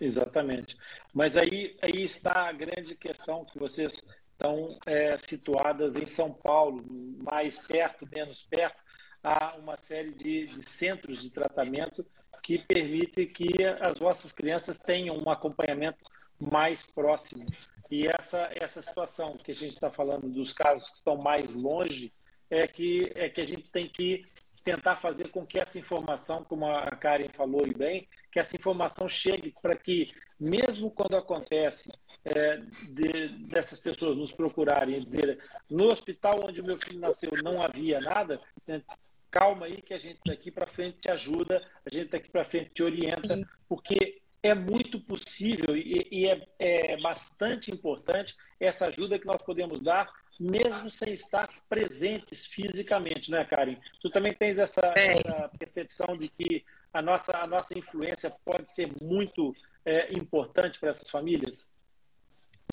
Exatamente. 0.00 0.76
Mas 1.12 1.36
aí, 1.36 1.76
aí 1.82 2.02
está 2.02 2.48
a 2.48 2.52
grande 2.52 2.94
questão 2.94 3.44
que 3.44 3.58
vocês 3.58 4.00
estão 4.32 4.78
é, 4.86 5.16
situadas 5.18 5.96
em 5.96 6.06
São 6.06 6.32
Paulo, 6.32 6.82
mais 7.22 7.58
perto, 7.66 8.08
menos 8.10 8.42
perto, 8.42 8.80
há 9.22 9.56
uma 9.56 9.76
série 9.76 10.12
de, 10.12 10.42
de 10.42 10.68
centros 10.68 11.22
de 11.22 11.30
tratamento 11.30 12.06
que 12.42 12.58
permitem 12.58 13.26
que 13.26 13.52
as 13.80 13.98
vossas 13.98 14.32
crianças 14.32 14.78
tenham 14.78 15.18
um 15.18 15.28
acompanhamento 15.28 15.98
mais 16.38 16.82
próximo. 16.82 17.44
E 17.90 18.06
essa, 18.06 18.50
essa 18.54 18.80
situação 18.80 19.36
que 19.36 19.50
a 19.50 19.54
gente 19.54 19.74
está 19.74 19.90
falando 19.90 20.28
dos 20.28 20.54
casos 20.54 20.88
que 20.88 20.96
estão 20.96 21.18
mais 21.18 21.54
longe 21.54 22.10
é 22.48 22.66
que, 22.66 23.12
é 23.16 23.28
que 23.28 23.42
a 23.42 23.46
gente 23.46 23.70
tem 23.70 23.86
que 23.86 24.24
tentar 24.64 24.96
fazer 24.96 25.28
com 25.28 25.44
que 25.44 25.58
essa 25.58 25.78
informação, 25.78 26.44
como 26.44 26.66
a 26.66 26.86
Karen 26.92 27.28
falou 27.28 27.66
e 27.66 27.74
bem, 27.74 28.08
que 28.30 28.38
essa 28.38 28.56
informação 28.56 29.08
chegue 29.08 29.54
para 29.60 29.76
que, 29.76 30.12
mesmo 30.38 30.90
quando 30.90 31.16
acontece 31.16 31.90
é, 32.24 32.58
de, 32.90 33.28
dessas 33.48 33.80
pessoas 33.80 34.16
nos 34.16 34.32
procurarem 34.32 34.96
e 34.96 35.04
dizer 35.04 35.38
no 35.68 35.86
hospital 35.86 36.44
onde 36.44 36.60
o 36.60 36.64
meu 36.64 36.76
filho 36.76 37.00
nasceu 37.00 37.30
não 37.42 37.62
havia 37.62 38.00
nada, 38.00 38.40
né, 38.66 38.82
calma 39.30 39.66
aí 39.66 39.82
que 39.82 39.94
a 39.94 39.98
gente 39.98 40.20
daqui 40.24 40.50
para 40.50 40.66
frente 40.66 40.98
te 40.98 41.10
ajuda, 41.10 41.62
a 41.84 41.94
gente 41.94 42.10
daqui 42.10 42.30
para 42.30 42.44
frente 42.44 42.70
te 42.74 42.82
orienta, 42.82 43.40
porque 43.68 44.20
é 44.42 44.54
muito 44.54 44.98
possível 45.00 45.76
e, 45.76 46.08
e 46.10 46.26
é, 46.26 46.48
é 46.58 47.00
bastante 47.00 47.70
importante 47.70 48.34
essa 48.58 48.86
ajuda 48.86 49.18
que 49.18 49.26
nós 49.26 49.42
podemos 49.42 49.80
dar 49.80 50.10
mesmo 50.40 50.90
sem 50.90 51.12
estar 51.12 51.46
presentes 51.68 52.46
fisicamente, 52.46 53.30
não 53.30 53.38
é, 53.38 53.44
Karen? 53.44 53.76
Tu 54.00 54.08
também 54.08 54.32
tens 54.32 54.58
essa, 54.58 54.80
essa 54.96 55.50
percepção 55.58 56.16
de 56.16 56.30
que 56.30 56.64
a 56.92 57.02
nossa, 57.02 57.36
a 57.36 57.46
nossa 57.46 57.78
influência 57.78 58.32
pode 58.44 58.68
ser 58.68 58.90
muito 59.00 59.54
é, 59.84 60.12
importante 60.12 60.78
para 60.78 60.90
essas 60.90 61.08
famílias? 61.08 61.70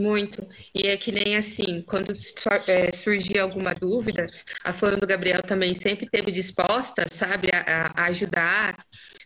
Muito. 0.00 0.46
E 0.74 0.86
é 0.86 0.96
que 0.96 1.10
nem 1.10 1.36
assim, 1.36 1.82
quando 1.82 2.12
é, 2.66 2.92
surgia 2.92 3.42
alguma 3.42 3.74
dúvida, 3.74 4.26
a 4.64 4.72
Fã 4.72 4.90
do 4.92 5.06
Gabriel 5.06 5.42
também 5.42 5.74
sempre 5.74 6.06
teve 6.06 6.30
disposta, 6.30 7.04
sabe, 7.10 7.48
a, 7.52 7.92
a, 7.96 8.04
ajudar. 8.06 8.76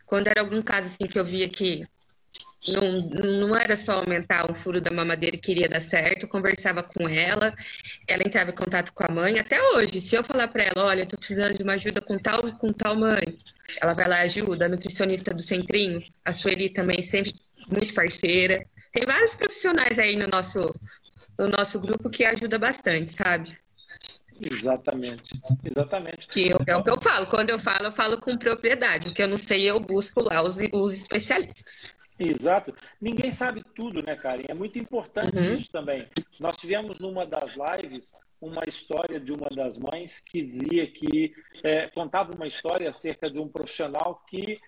Quando 0.07 0.29
era 0.29 0.41
algum 0.41 0.63
caso 0.63 0.89
assim 0.89 1.07
que 1.07 1.19
eu 1.19 1.25
via 1.25 1.49
que 1.49 1.85
não, 2.69 3.01
não 3.49 3.57
era 3.57 3.77
só 3.77 3.95
aumentar 3.95 4.51
o 4.51 4.55
furo 4.55 4.81
da 4.81 4.91
mamadeira 4.91 5.37
que 5.37 5.51
iria 5.51 5.69
dar 5.69 5.81
certo, 5.81 6.29
conversava 6.29 6.83
com 6.83 7.09
ela, 7.09 7.53
ela 8.07 8.23
entrava 8.25 8.51
em 8.51 8.55
contato 8.55 8.93
com 8.93 9.05
a 9.05 9.09
mãe, 9.09 9.39
até 9.39 9.61
hoje, 9.75 10.01
se 10.01 10.15
eu 10.15 10.23
falar 10.23 10.49
para 10.49 10.65
ela, 10.65 10.87
olha, 10.87 11.03
eu 11.03 11.07
tô 11.07 11.17
precisando 11.17 11.55
de 11.55 11.63
uma 11.63 11.73
ajuda 11.75 12.01
com 12.01 12.17
tal 12.19 12.49
e 12.49 12.53
com 12.53 12.73
tal 12.73 12.95
mãe, 12.95 13.37
ela 13.81 13.95
vai 13.95 14.09
lá 14.09 14.19
e 14.21 14.25
ajuda, 14.25 14.67
a 14.67 14.69
nutricionista 14.69 15.33
do 15.33 15.43
Centrinho, 15.43 16.03
a 16.25 16.33
Sueli 16.33 16.69
também 16.69 17.03
sempre 17.03 17.35
muito 17.71 17.95
parceira, 17.95 18.67
tem 18.93 19.05
vários 19.07 19.35
profissionais 19.35 19.99
aí 19.99 20.17
no 20.17 20.27
nosso, 20.27 20.75
no 21.39 21.49
nosso 21.49 21.79
grupo 21.81 22.11
que 22.11 22.25
ajuda 22.25 22.59
bastante, 22.59 23.17
sabe? 23.17 23.57
Exatamente, 24.41 25.41
exatamente. 25.65 26.27
Que 26.29 26.51
eu, 26.51 26.59
é 26.67 26.77
o 26.77 26.83
que 26.83 26.91
eu 26.91 27.01
falo, 27.01 27.27
quando 27.27 27.51
eu 27.51 27.59
falo, 27.59 27.87
eu 27.87 27.93
falo 27.93 28.19
com 28.19 28.37
propriedade, 28.37 29.09
o 29.09 29.15
que 29.15 29.23
eu 29.23 29.29
não 29.29 29.37
sei, 29.37 29.71
eu 29.71 29.79
busco 29.79 30.21
lá 30.23 30.43
os, 30.43 30.57
os 30.73 30.93
especialistas. 30.93 31.87
Exato. 32.31 32.75
Ninguém 33.01 33.31
sabe 33.31 33.63
tudo, 33.75 34.03
né, 34.03 34.17
Karen? 34.17 34.45
É 34.49 34.55
muito 34.55 34.79
importante 34.79 35.37
uhum. 35.37 35.53
isso 35.53 35.71
também. 35.71 36.07
Nós 36.39 36.57
tivemos 36.57 36.99
numa 36.99 37.27
das 37.27 37.55
lives 37.55 38.15
uma 38.41 38.65
história 38.67 39.21
de 39.21 39.33
uma 39.33 39.49
das 39.49 39.79
mães 39.79 40.19
que 40.19 40.43
dizia 40.43 40.87
que 40.87 41.33
é, 41.63 41.87
contava 41.89 42.35
uma 42.35 42.47
história 42.47 42.91
acerca 42.91 43.31
de 43.31 43.39
um 43.39 43.47
profissional 43.47 44.21
que, 44.29 44.61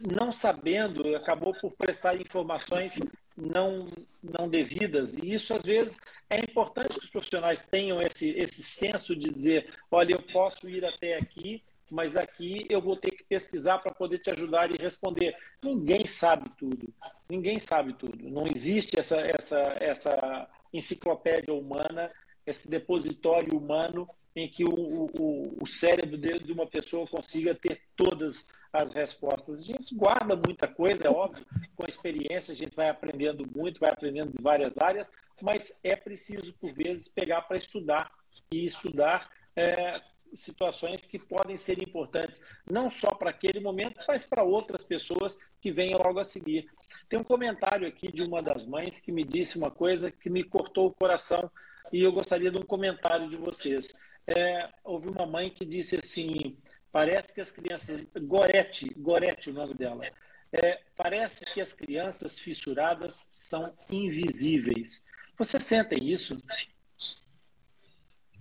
não 0.00 0.32
sabendo, 0.32 1.14
acabou 1.14 1.54
por 1.54 1.70
prestar 1.72 2.16
informações 2.16 2.98
não, 3.36 3.88
não 4.22 4.48
devidas. 4.48 5.16
E 5.16 5.32
isso, 5.32 5.54
às 5.54 5.62
vezes, 5.62 6.00
é 6.28 6.40
importante 6.40 6.98
que 6.98 7.04
os 7.04 7.10
profissionais 7.10 7.62
tenham 7.62 8.00
esse, 8.02 8.30
esse 8.30 8.62
senso 8.62 9.14
de 9.14 9.30
dizer: 9.30 9.72
olha, 9.90 10.14
eu 10.14 10.22
posso 10.32 10.68
ir 10.68 10.84
até 10.84 11.16
aqui 11.16 11.62
mas 11.90 12.12
daqui 12.12 12.66
eu 12.68 12.80
vou 12.80 12.96
ter 12.96 13.10
que 13.10 13.24
pesquisar 13.24 13.78
para 13.78 13.92
poder 13.92 14.18
te 14.18 14.30
ajudar 14.30 14.70
e 14.70 14.76
responder. 14.76 15.36
Ninguém 15.62 16.06
sabe 16.06 16.48
tudo. 16.56 16.92
Ninguém 17.28 17.58
sabe 17.58 17.94
tudo. 17.94 18.28
Não 18.28 18.46
existe 18.46 18.98
essa, 18.98 19.20
essa, 19.20 19.76
essa 19.80 20.48
enciclopédia 20.72 21.52
humana, 21.52 22.10
esse 22.46 22.70
depositório 22.70 23.56
humano 23.56 24.08
em 24.34 24.48
que 24.48 24.64
o, 24.64 24.70
o, 24.70 25.58
o 25.60 25.66
cérebro 25.66 26.16
de 26.16 26.52
uma 26.52 26.66
pessoa 26.66 27.06
consiga 27.06 27.54
ter 27.54 27.82
todas 27.96 28.46
as 28.72 28.92
respostas. 28.92 29.60
A 29.60 29.64
gente 29.64 29.94
guarda 29.94 30.36
muita 30.36 30.68
coisa, 30.68 31.08
é 31.08 31.10
óbvio, 31.10 31.44
com 31.74 31.84
a 31.84 31.88
experiência 31.88 32.52
a 32.52 32.56
gente 32.56 32.76
vai 32.76 32.88
aprendendo 32.88 33.44
muito, 33.54 33.80
vai 33.80 33.90
aprendendo 33.90 34.30
de 34.30 34.42
várias 34.42 34.78
áreas, 34.78 35.10
mas 35.42 35.78
é 35.82 35.96
preciso, 35.96 36.52
por 36.54 36.72
vezes, 36.72 37.08
pegar 37.08 37.42
para 37.42 37.56
estudar 37.56 38.10
e 38.52 38.64
estudar 38.64 39.28
é, 39.56 40.00
situações 40.34 41.02
que 41.02 41.18
podem 41.18 41.56
ser 41.56 41.82
importantes, 41.82 42.42
não 42.68 42.90
só 42.90 43.10
para 43.10 43.30
aquele 43.30 43.60
momento, 43.60 44.00
mas 44.06 44.24
para 44.24 44.42
outras 44.42 44.82
pessoas 44.82 45.38
que 45.60 45.70
venham 45.70 45.98
logo 45.98 46.18
a 46.18 46.24
seguir. 46.24 46.68
Tem 47.08 47.18
um 47.18 47.24
comentário 47.24 47.86
aqui 47.86 48.10
de 48.10 48.22
uma 48.22 48.42
das 48.42 48.66
mães 48.66 49.00
que 49.00 49.12
me 49.12 49.24
disse 49.24 49.58
uma 49.58 49.70
coisa 49.70 50.10
que 50.10 50.30
me 50.30 50.44
cortou 50.44 50.86
o 50.88 50.94
coração 50.94 51.50
e 51.92 52.02
eu 52.02 52.12
gostaria 52.12 52.50
de 52.50 52.58
um 52.58 52.62
comentário 52.62 53.28
de 53.28 53.36
vocês. 53.36 53.92
É, 54.26 54.68
houve 54.84 55.08
uma 55.08 55.26
mãe 55.26 55.50
que 55.50 55.64
disse 55.64 55.96
assim: 55.96 56.56
parece 56.92 57.34
que 57.34 57.40
as 57.40 57.50
crianças. 57.50 58.04
Gorete, 58.22 58.92
Gorete 58.96 59.50
o 59.50 59.52
nome 59.52 59.74
dela. 59.74 60.04
É, 60.52 60.80
parece 60.96 61.44
que 61.46 61.60
as 61.60 61.72
crianças 61.72 62.38
fissuradas 62.38 63.28
são 63.30 63.72
invisíveis. 63.90 65.06
Vocês 65.38 65.62
sentem 65.62 66.08
isso? 66.08 66.40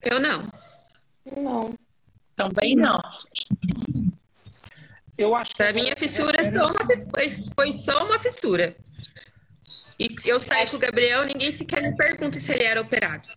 Eu 0.01 0.19
não. 0.19 0.49
Não. 1.37 1.73
Também 2.35 2.75
não. 2.75 3.01
Eu 5.17 5.35
acho 5.35 5.55
Para 5.55 5.73
mim, 5.73 5.89
a 5.89 5.95
fissura 5.97 6.39
é, 6.39 6.43
só 6.43 6.71
uma, 6.71 6.85
foi, 7.55 7.71
só 7.73 8.05
uma 8.05 8.17
fissura. 8.19 8.75
E 9.99 10.15
eu 10.25 10.39
saí 10.39 10.65
com 10.69 10.77
o 10.77 10.79
Gabriel, 10.79 11.25
ninguém 11.25 11.51
sequer 11.51 11.81
me 11.81 11.95
pergunta 11.95 12.39
se 12.39 12.53
ele 12.53 12.63
era 12.63 12.81
operado. 12.81 13.27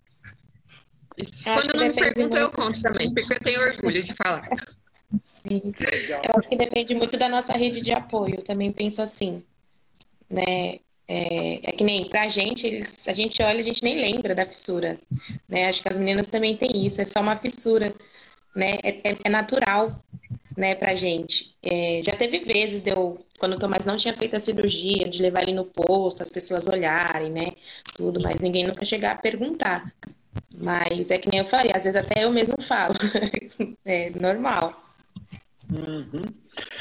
Quando 1.42 1.74
não 1.74 1.88
me 1.88 1.92
perguntam, 1.92 2.38
eu 2.38 2.50
conto 2.52 2.80
também, 2.80 3.12
porque 3.12 3.34
eu 3.34 3.40
tenho 3.40 3.60
orgulho 3.60 4.02
de 4.02 4.14
falar. 4.14 4.48
Sim. 5.24 5.60
Eu 6.22 6.34
acho 6.36 6.48
que 6.48 6.56
depende 6.56 6.94
muito 6.94 7.18
da 7.18 7.28
nossa 7.28 7.52
rede 7.52 7.82
de 7.82 7.92
apoio. 7.92 8.36
Eu 8.36 8.44
também 8.44 8.72
penso 8.72 9.02
assim, 9.02 9.44
né? 10.30 10.78
É, 11.08 11.54
é, 11.70 11.72
que 11.72 11.84
nem 11.84 12.08
pra 12.08 12.28
gente, 12.28 12.66
eles, 12.66 13.06
a 13.08 13.12
gente 13.12 13.42
olha, 13.42 13.60
a 13.60 13.64
gente 13.64 13.82
nem 13.82 14.00
lembra 14.00 14.34
da 14.34 14.46
fissura, 14.46 14.98
né? 15.48 15.66
Acho 15.68 15.82
que 15.82 15.88
as 15.88 15.98
meninas 15.98 16.28
também 16.28 16.56
têm 16.56 16.86
isso, 16.86 17.00
é 17.02 17.04
só 17.04 17.20
uma 17.20 17.36
fissura, 17.36 17.92
né? 18.54 18.78
É, 18.82 19.10
é, 19.10 19.18
é 19.24 19.28
natural, 19.28 19.88
né, 20.56 20.74
pra 20.74 20.94
gente. 20.94 21.56
É, 21.62 22.00
já 22.02 22.12
teve 22.12 22.40
vezes, 22.40 22.82
deu, 22.82 23.24
quando 23.38 23.54
o 23.54 23.58
Tomás 23.58 23.84
não 23.84 23.96
tinha 23.96 24.14
feito 24.14 24.36
a 24.36 24.40
cirurgia, 24.40 25.08
de 25.08 25.22
levar 25.22 25.42
ele 25.42 25.52
no 25.52 25.64
posto, 25.64 26.22
as 26.22 26.30
pessoas 26.30 26.66
olharem, 26.66 27.30
né, 27.30 27.52
tudo, 27.96 28.20
mas 28.22 28.40
ninguém 28.40 28.66
nunca 28.66 28.84
chegar 28.84 29.12
a 29.12 29.18
perguntar. 29.18 29.82
Mas 30.56 31.10
é 31.10 31.18
que 31.18 31.28
nem 31.28 31.40
eu 31.40 31.44
falei, 31.44 31.72
às 31.74 31.84
vezes 31.84 31.96
até 31.96 32.24
eu 32.24 32.30
mesmo 32.30 32.56
falo, 32.66 32.94
é 33.84 34.10
normal. 34.10 34.82
Uhum. 35.70 36.22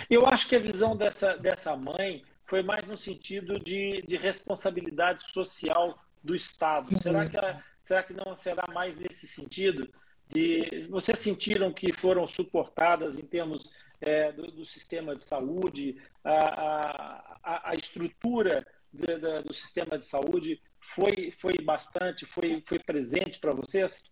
Eu 0.09 0.26
acho 0.28 0.47
que 0.47 0.55
a 0.55 0.59
visão 0.59 0.95
dessa, 0.95 1.36
dessa 1.38 1.76
mãe 1.76 2.24
foi 2.52 2.62
mais 2.62 2.86
no 2.86 2.97
sentido 2.97 3.58
de, 3.58 4.02
de 4.02 4.18
responsabilidade 4.18 5.24
social 5.32 5.97
do 6.22 6.36
Estado. 6.36 6.89
Uhum. 6.91 6.99
Será, 6.99 7.30
que 7.30 7.64
será 7.82 8.04
que 8.04 8.14
não 8.14 8.36
será 8.36 8.64
mais 8.74 8.97
nesse 8.97 9.26
sentido? 9.26 9.88
De, 10.28 10.86
vocês 10.89 11.18
sentiram 11.20 11.72
que 11.72 11.93
foram 11.93 12.28
suportadas 12.28 13.18
em 13.18 13.22
termos 13.22 13.72
é, 14.02 14.34
do, 14.34 14.52
do, 14.52 14.66
sistema 14.66 15.16
de 15.16 15.24
saúde, 15.24 15.95
a, 16.26 17.39
a, 17.41 17.70
a 17.70 17.76
estrutura 17.76 18.68
de, 18.91 19.18
de, 19.18 19.43
do 19.43 19.54
sistema 19.54 19.97
de 19.97 20.06
saúde 20.06 20.62
foi, 20.78 21.32
foi 21.32 21.54
bastante, 21.64 22.26
foi, 22.26 22.62
foi 22.68 22.80
presente 22.80 23.39
para 23.39 23.54
vocês? 23.54 24.12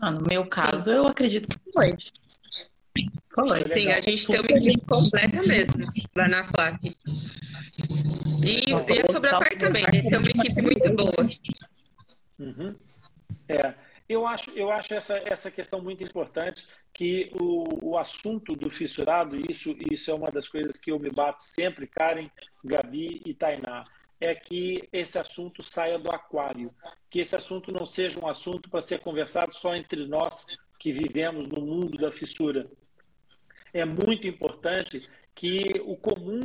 Ah, 0.00 0.12
no 0.12 0.22
meu 0.22 0.46
caso, 0.46 0.84
Sim. 0.84 0.90
eu 0.90 1.06
acredito 1.08 1.58
que 1.58 1.72
foi. 1.72 1.96
Foi. 3.34 3.72
Sim, 3.72 3.88
a 3.88 4.00
gente 4.00 4.26
tem 4.26 4.40
uma 4.40 4.50
equipe 4.50 4.86
completa 4.86 5.42
mesmo 5.42 5.84
lá 6.16 6.28
na 6.28 6.44
FLAC. 6.44 6.96
E, 8.44 8.72
e 8.72 9.12
sobre 9.12 9.30
a 9.30 9.38
parte 9.38 9.58
também, 9.58 9.82
né? 9.82 10.02
tem 10.08 10.18
uma 10.18 10.30
equipe 10.30 10.62
muito 10.62 10.90
boa. 10.94 11.30
Uhum. 12.38 12.74
É, 13.48 13.74
eu 14.08 14.26
acho, 14.26 14.50
eu 14.50 14.70
acho 14.70 14.94
essa, 14.94 15.22
essa 15.24 15.50
questão 15.50 15.80
muito 15.80 16.02
importante, 16.02 16.66
que 16.92 17.30
o, 17.40 17.90
o 17.90 17.98
assunto 17.98 18.56
do 18.56 18.68
fissurado, 18.68 19.36
isso, 19.50 19.76
isso 19.90 20.10
é 20.10 20.14
uma 20.14 20.30
das 20.30 20.48
coisas 20.48 20.78
que 20.78 20.90
eu 20.90 20.98
me 20.98 21.10
bato 21.10 21.44
sempre, 21.44 21.86
Karen, 21.86 22.28
Gabi 22.64 23.22
e 23.24 23.34
Tainá, 23.34 23.84
é 24.20 24.34
que 24.34 24.88
esse 24.92 25.18
assunto 25.18 25.62
saia 25.62 25.98
do 25.98 26.10
aquário, 26.10 26.74
que 27.08 27.20
esse 27.20 27.34
assunto 27.34 27.72
não 27.72 27.86
seja 27.86 28.20
um 28.20 28.28
assunto 28.28 28.68
para 28.68 28.82
ser 28.82 28.98
conversado 29.00 29.54
só 29.54 29.74
entre 29.74 30.06
nós 30.06 30.44
que 30.78 30.92
vivemos 30.92 31.48
no 31.48 31.60
mundo 31.60 31.96
da 31.96 32.10
fissura. 32.10 32.68
É 33.72 33.84
muito 33.84 34.26
importante 34.26 35.08
que 35.34 35.80
o 35.84 35.96
comum 35.96 36.40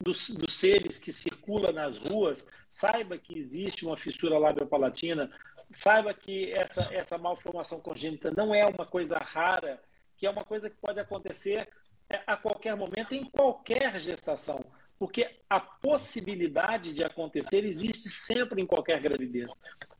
dos, 0.00 0.30
dos, 0.30 0.54
seres 0.54 0.98
que 0.98 1.12
circula 1.12 1.72
nas 1.72 1.98
ruas 1.98 2.46
saiba 2.68 3.16
que 3.16 3.36
existe 3.36 3.86
uma 3.86 3.96
fissura 3.96 4.38
labiopalatina, 4.38 5.30
saiba 5.70 6.12
que 6.12 6.52
essa, 6.52 6.88
essa 6.92 7.18
malformação 7.18 7.80
congênita 7.80 8.30
não 8.30 8.54
é 8.54 8.64
uma 8.66 8.86
coisa 8.86 9.18
rara, 9.18 9.80
que 10.16 10.26
é 10.26 10.30
uma 10.30 10.44
coisa 10.44 10.70
que 10.70 10.76
pode 10.76 11.00
acontecer 11.00 11.68
é, 12.08 12.20
a 12.26 12.36
qualquer 12.36 12.76
momento, 12.76 13.14
em 13.14 13.24
qualquer 13.24 13.98
gestação. 14.00 14.64
Porque 14.98 15.28
a 15.48 15.60
possibilidade 15.60 16.92
de 16.92 17.04
acontecer 17.04 17.64
existe 17.64 18.08
sempre 18.08 18.62
em 18.62 18.66
qualquer 18.66 19.00
gravidez, 19.00 19.52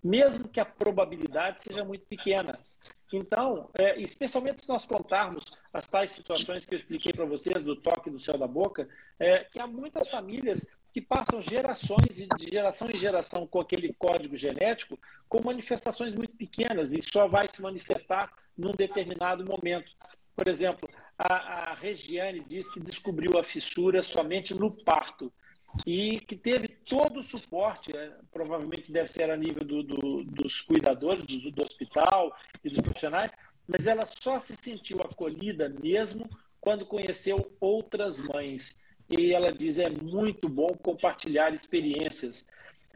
mesmo 0.02 0.48
que 0.48 0.58
a 0.58 0.64
probabilidade 0.64 1.60
seja 1.60 1.84
muito 1.84 2.06
pequena. 2.06 2.52
Então, 3.12 3.70
é, 3.78 4.00
especialmente 4.00 4.62
se 4.62 4.68
nós 4.68 4.84
contarmos 4.84 5.44
as 5.72 5.86
tais 5.86 6.10
situações 6.10 6.64
que 6.64 6.74
eu 6.74 6.76
expliquei 6.76 7.12
para 7.12 7.24
vocês 7.24 7.62
do 7.62 7.76
toque 7.76 8.10
do 8.10 8.18
céu 8.18 8.36
da 8.36 8.46
boca, 8.46 8.88
é, 9.18 9.44
que 9.44 9.60
há 9.60 9.66
muitas 9.66 10.08
famílias 10.08 10.66
que 10.92 11.00
passam 11.00 11.40
gerações 11.40 12.18
e 12.18 12.26
de 12.36 12.50
geração 12.50 12.90
em 12.90 12.96
geração 12.96 13.46
com 13.46 13.60
aquele 13.60 13.92
código 13.92 14.34
genético 14.34 14.98
com 15.28 15.42
manifestações 15.42 16.14
muito 16.14 16.36
pequenas 16.36 16.92
e 16.92 17.02
só 17.02 17.28
vai 17.28 17.46
se 17.48 17.60
manifestar 17.60 18.32
num 18.56 18.72
determinado 18.72 19.44
momento. 19.44 19.92
Por 20.34 20.48
exemplo, 20.48 20.88
a, 21.18 21.70
a 21.70 21.74
Regiane 21.74 22.44
diz 22.46 22.68
que 22.72 22.80
descobriu 22.80 23.38
a 23.38 23.44
fissura 23.44 24.02
somente 24.02 24.54
no 24.54 24.70
parto 24.70 25.32
e 25.84 26.20
que 26.20 26.36
teve 26.36 26.68
todo 26.68 27.20
o 27.20 27.22
suporte, 27.22 27.96
é, 27.96 28.12
provavelmente 28.30 28.92
deve 28.92 29.08
ser 29.08 29.30
a 29.30 29.36
nível 29.36 29.64
do, 29.64 29.82
do, 29.82 30.24
dos 30.24 30.60
cuidadores 30.60 31.22
do, 31.22 31.50
do 31.50 31.62
hospital 31.62 32.36
e 32.64 32.70
dos 32.70 32.80
profissionais, 32.80 33.32
mas 33.66 33.86
ela 33.86 34.06
só 34.06 34.38
se 34.38 34.54
sentiu 34.54 35.00
acolhida 35.00 35.68
mesmo 35.68 36.28
quando 36.60 36.86
conheceu 36.86 37.52
outras 37.60 38.20
mães 38.20 38.84
e 39.08 39.32
ela 39.32 39.52
diz 39.52 39.78
é 39.78 39.88
muito 39.88 40.48
bom 40.48 40.68
compartilhar 40.82 41.54
experiências. 41.54 42.48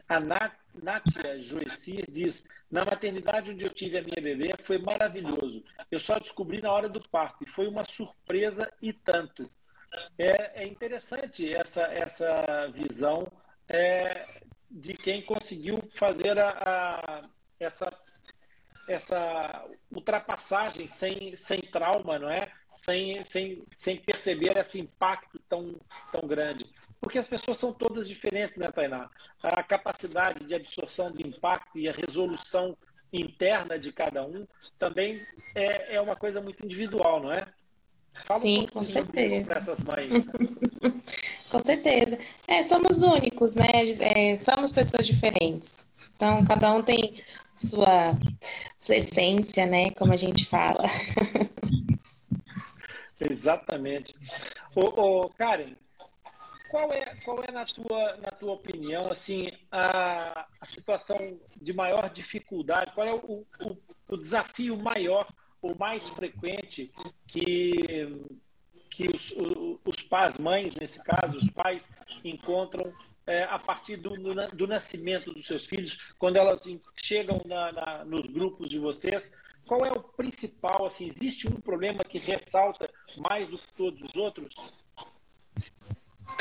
A 0.07 0.19
Nátia 0.19 1.39
Joecir 1.39 2.05
diz: 2.09 2.47
na 2.69 2.83
maternidade 2.83 3.51
onde 3.51 3.63
eu 3.63 3.69
tive 3.69 3.97
a 3.97 4.03
minha 4.03 4.21
bebê 4.21 4.53
foi 4.59 4.77
maravilhoso. 4.77 5.63
Eu 5.89 5.99
só 5.99 6.19
descobri 6.19 6.61
na 6.61 6.71
hora 6.71 6.89
do 6.89 7.01
parto 7.09 7.43
e 7.43 7.49
foi 7.49 7.67
uma 7.67 7.85
surpresa 7.85 8.71
e 8.81 8.91
tanto. 8.91 9.49
É, 10.17 10.63
é 10.63 10.67
interessante 10.67 11.53
essa, 11.53 11.83
essa 11.83 12.67
visão 12.73 13.27
é, 13.67 14.23
de 14.69 14.93
quem 14.95 15.21
conseguiu 15.21 15.77
fazer 15.91 16.37
a, 16.39 16.49
a 16.49 17.29
essa 17.59 17.91
essa 18.87 19.65
ultrapassagem 19.91 20.87
sem, 20.87 21.35
sem 21.35 21.61
trauma, 21.61 22.17
não 22.17 22.29
é? 22.29 22.51
Sem, 22.71 23.21
sem, 23.23 23.63
sem 23.75 23.97
perceber 23.97 24.57
esse 24.57 24.79
impacto 24.79 25.39
tão, 25.47 25.79
tão 26.11 26.27
grande. 26.27 26.65
Porque 26.99 27.17
as 27.17 27.27
pessoas 27.27 27.57
são 27.57 27.73
todas 27.73 28.07
diferentes, 28.07 28.57
né, 28.57 28.71
Tainá? 28.71 29.09
A 29.43 29.63
capacidade 29.63 30.45
de 30.45 30.55
absorção 30.55 31.11
de 31.11 31.25
impacto 31.25 31.77
e 31.77 31.87
a 31.87 31.93
resolução 31.93 32.77
interna 33.11 33.77
de 33.77 33.91
cada 33.91 34.25
um 34.25 34.47
também 34.79 35.21
é, 35.53 35.95
é 35.95 36.01
uma 36.01 36.15
coisa 36.15 36.41
muito 36.41 36.63
individual, 36.65 37.21
não 37.21 37.31
é? 37.31 37.47
Fala 38.25 38.39
Sim, 38.39 38.63
um 38.63 38.67
com 38.67 38.83
certeza. 38.83 39.45
Para 39.45 39.59
essas 39.59 39.79
mães. 39.79 40.09
com 41.49 41.59
certeza. 41.59 42.19
É, 42.47 42.63
somos 42.63 43.01
únicos, 43.01 43.55
né? 43.55 43.67
É, 43.99 44.37
somos 44.37 44.71
pessoas 44.71 45.07
diferentes. 45.07 45.87
Então, 46.15 46.39
cada 46.45 46.73
um 46.73 46.83
tem 46.83 47.21
sua, 47.55 48.11
sua 48.77 48.95
essência, 48.95 49.65
né? 49.65 49.89
Como 49.91 50.13
a 50.13 50.17
gente 50.17 50.45
fala. 50.45 50.85
Exatamente. 53.19 54.15
Ô, 54.75 55.01
ô, 55.01 55.29
Karen, 55.29 55.75
qual 56.69 56.93
é, 56.93 57.15
qual 57.23 57.43
é 57.47 57.51
na, 57.51 57.65
tua, 57.65 58.17
na 58.17 58.31
tua 58.31 58.53
opinião 58.53 59.11
assim 59.11 59.51
a, 59.71 60.47
a 60.59 60.65
situação 60.65 61.39
de 61.61 61.73
maior 61.73 62.09
dificuldade? 62.09 62.93
Qual 62.93 63.05
é 63.05 63.11
o, 63.11 63.45
o, 63.65 63.77
o 64.07 64.17
desafio 64.17 64.75
maior 64.77 65.27
ou 65.61 65.75
mais 65.75 66.07
frequente 66.09 66.91
que, 67.27 68.25
que 68.89 69.07
os, 69.07 69.33
os 69.85 70.01
pais, 70.03 70.37
mães, 70.37 70.75
nesse 70.75 71.03
caso, 71.03 71.37
os 71.37 71.49
pais 71.49 71.87
encontram 72.23 72.93
é, 73.27 73.43
a 73.43 73.59
partir 73.59 73.97
do, 73.97 74.09
do, 74.53 74.67
nascimento 74.67 75.33
dos 75.33 75.45
seus 75.45 75.65
filhos, 75.65 76.13
quando 76.17 76.37
elas 76.37 76.61
chegam 76.95 77.39
na, 77.45 77.71
na, 77.71 78.05
nos 78.05 78.27
grupos 78.27 78.69
de 78.69 78.79
vocês, 78.79 79.33
qual 79.65 79.85
é 79.85 79.91
o 79.91 80.01
principal? 80.01 80.85
Assim, 80.85 81.07
existe 81.07 81.47
um 81.47 81.61
problema 81.61 82.03
que 82.03 82.17
ressalta 82.17 82.89
mais 83.17 83.47
do 83.47 83.57
que 83.57 83.73
todos 83.77 84.01
os 84.01 84.15
outros? 84.15 84.53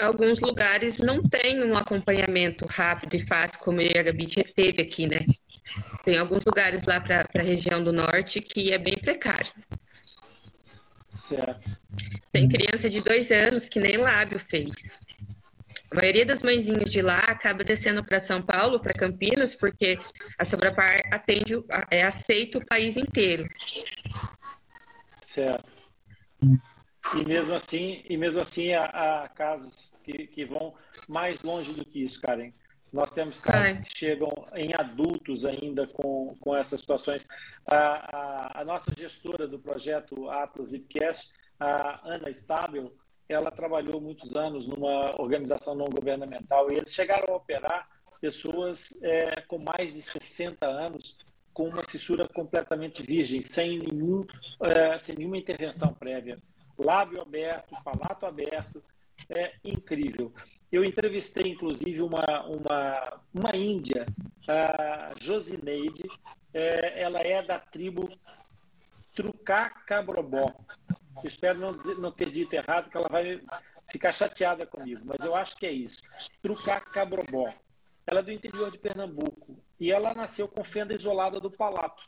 Alguns 0.01 0.41
lugares 0.41 0.99
não 0.99 1.23
tem 1.23 1.63
um 1.63 1.77
acompanhamento 1.77 2.67
rápido 2.67 3.15
e 3.15 3.21
fácil, 3.21 3.59
como 3.61 3.81
a 3.81 4.03
Gabi 4.03 4.27
teve 4.27 4.83
aqui, 4.83 5.07
né? 5.07 5.27
Tem 6.11 6.19
alguns 6.19 6.45
lugares 6.45 6.87
lá 6.87 7.01
para 7.01 7.25
a 7.37 7.41
região 7.41 7.85
do 7.85 7.93
norte 7.93 8.41
que 8.41 8.73
é 8.73 8.79
bem 8.79 8.99
precário. 8.99 9.53
Certo. 11.15 11.71
Tem 12.33 12.49
criança 12.49 12.91
de 12.91 13.01
dois 13.01 13.31
anos 13.31 13.69
que 13.69 13.79
nem 13.79 13.97
lábio 13.97 14.41
fez. 14.41 14.73
A 15.93 15.95
maioria 15.95 16.27
das 16.27 16.43
mãezinhas 16.43 16.91
de 16.91 17.01
lá 17.01 17.21
acaba 17.21 17.63
descendo 17.63 18.03
para 18.05 18.19
São 18.19 18.43
Paulo, 18.43 18.81
para 18.81 18.93
Campinas, 18.93 19.55
porque 19.55 20.01
a 20.37 20.45
Sobrapar 20.45 21.01
atende, 21.13 21.55
é 21.93 22.03
aceita 22.03 22.59
o 22.59 22.67
país 22.67 22.97
inteiro. 22.97 23.49
Certo. 25.23 25.73
E 27.15 27.25
mesmo 27.25 27.55
assim, 27.55 28.03
e 28.09 28.17
mesmo 28.17 28.41
assim 28.41 28.73
há, 28.73 28.87
há 28.87 29.29
casos 29.29 29.95
que, 30.03 30.27
que, 30.27 30.45
vão 30.45 30.75
mais 31.09 31.41
longe 31.43 31.73
do 31.73 31.85
que 31.85 32.03
isso, 32.03 32.21
Karen. 32.21 32.53
Nós 32.93 33.11
temos 33.11 33.39
casos 33.39 33.79
Ai. 33.79 33.83
que 33.83 33.97
chegam 33.97 34.33
em 34.55 34.73
adultos 34.75 35.45
ainda 35.45 35.87
com, 35.87 36.35
com 36.41 36.57
essas 36.57 36.81
situações. 36.81 37.27
A, 37.67 37.77
a, 37.77 38.61
a 38.61 38.65
nossa 38.65 38.93
gestora 38.97 39.47
do 39.47 39.59
projeto 39.59 40.29
Atlas 40.29 40.71
Lipcast, 40.71 41.31
a 41.59 42.01
Ana 42.09 42.31
Stabel, 42.31 42.93
ela 43.29 43.51
trabalhou 43.51 44.01
muitos 44.01 44.35
anos 44.35 44.67
numa 44.67 45.21
organização 45.21 45.75
não 45.75 45.87
governamental 45.87 46.71
e 46.71 46.77
eles 46.77 46.93
chegaram 46.93 47.33
a 47.33 47.37
operar 47.37 47.89
pessoas 48.21 48.93
é, 49.03 49.41
com 49.43 49.59
mais 49.59 49.95
de 49.95 50.03
60 50.03 50.69
anos 50.69 51.17
com 51.53 51.69
uma 51.69 51.83
fissura 51.83 52.29
completamente 52.29 53.03
virgem, 53.03 53.43
sem, 53.43 53.79
nenhum, 53.79 54.25
é, 54.65 54.99
sem 54.99 55.17
nenhuma 55.17 55.39
intervenção 55.39 55.93
prévia. 55.93 56.39
Lábio 56.79 57.21
aberto, 57.21 57.75
palato 57.83 58.27
aberto, 58.27 58.83
é 59.29 59.55
incrível. 59.65 60.33
Eu 60.71 60.85
entrevistei, 60.85 61.49
inclusive, 61.49 62.01
uma, 62.01 62.47
uma, 62.47 63.21
uma 63.35 63.57
índia, 63.57 64.07
a 64.47 65.11
Josineide, 65.21 66.07
é, 66.55 67.03
ela 67.03 67.21
é 67.21 67.43
da 67.43 67.59
tribo 67.59 68.09
Trucá 69.15 69.71
Cabrobó. 69.71 70.47
Espero 71.25 71.59
não, 71.59 71.77
dizer, 71.77 71.97
não 71.97 72.13
ter 72.13 72.31
dito 72.31 72.55
errado, 72.55 72.89
que 72.89 72.97
ela 72.97 73.09
vai 73.09 73.41
ficar 73.91 74.13
chateada 74.13 74.65
comigo, 74.65 75.01
mas 75.05 75.25
eu 75.25 75.35
acho 75.35 75.57
que 75.57 75.67
é 75.67 75.73
isso. 75.73 76.03
Trucá 76.41 76.81
Cabrobó. 76.81 77.53
Ela 78.07 78.21
é 78.21 78.23
do 78.23 78.33
interior 78.33 78.71
de 78.71 78.79
Pernambuco 78.79 79.59
e 79.79 79.91
ela 79.93 80.15
nasceu 80.15 80.49
com 80.49 80.65
fenda 80.65 80.95
isolada 80.95 81.39
do 81.39 81.51
palato 81.51 82.03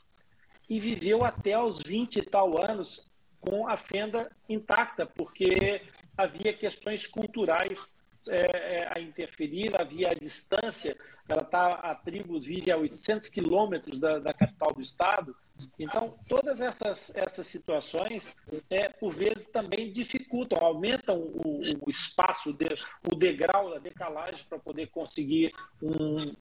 e 0.69 0.79
viveu 0.79 1.23
até 1.23 1.61
os 1.61 1.79
20 1.79 2.17
e 2.17 2.21
tal 2.23 2.63
anos 2.63 3.05
com 3.39 3.67
a 3.67 3.75
fenda 3.75 4.31
intacta, 4.47 5.05
porque 5.05 5.81
havia 6.17 6.53
questões 6.53 7.05
culturais 7.05 8.01
é, 8.27 8.77
é, 8.77 8.91
a 8.93 8.99
interferir, 8.99 9.73
havia 9.79 10.11
a 10.11 10.13
distância, 10.13 10.95
ela 11.27 11.41
está 11.41 11.67
a 11.69 11.95
tribos 11.95 12.45
vive 12.45 12.71
a 12.71 12.77
800 12.77 13.29
quilômetros 13.29 13.99
da, 13.99 14.19
da, 14.19 14.33
capital 14.33 14.73
do 14.73 14.81
estado, 14.81 15.35
então 15.77 16.17
todas 16.27 16.61
essas, 16.61 17.15
essas 17.15 17.47
situações, 17.47 18.35
é, 18.69 18.89
por 18.89 19.13
vezes, 19.13 19.47
também 19.47 19.91
dificultam, 19.91 20.63
aumentam 20.63 21.17
o, 21.17 21.61
o 21.85 21.89
espaço, 21.89 22.53
de, 22.53 22.67
o 23.11 23.15
degrau, 23.15 23.73
a 23.73 23.79
decalagem 23.79 24.45
para 24.47 24.59
poder 24.59 24.87
conseguir 24.87 25.51
um, 25.81 26.33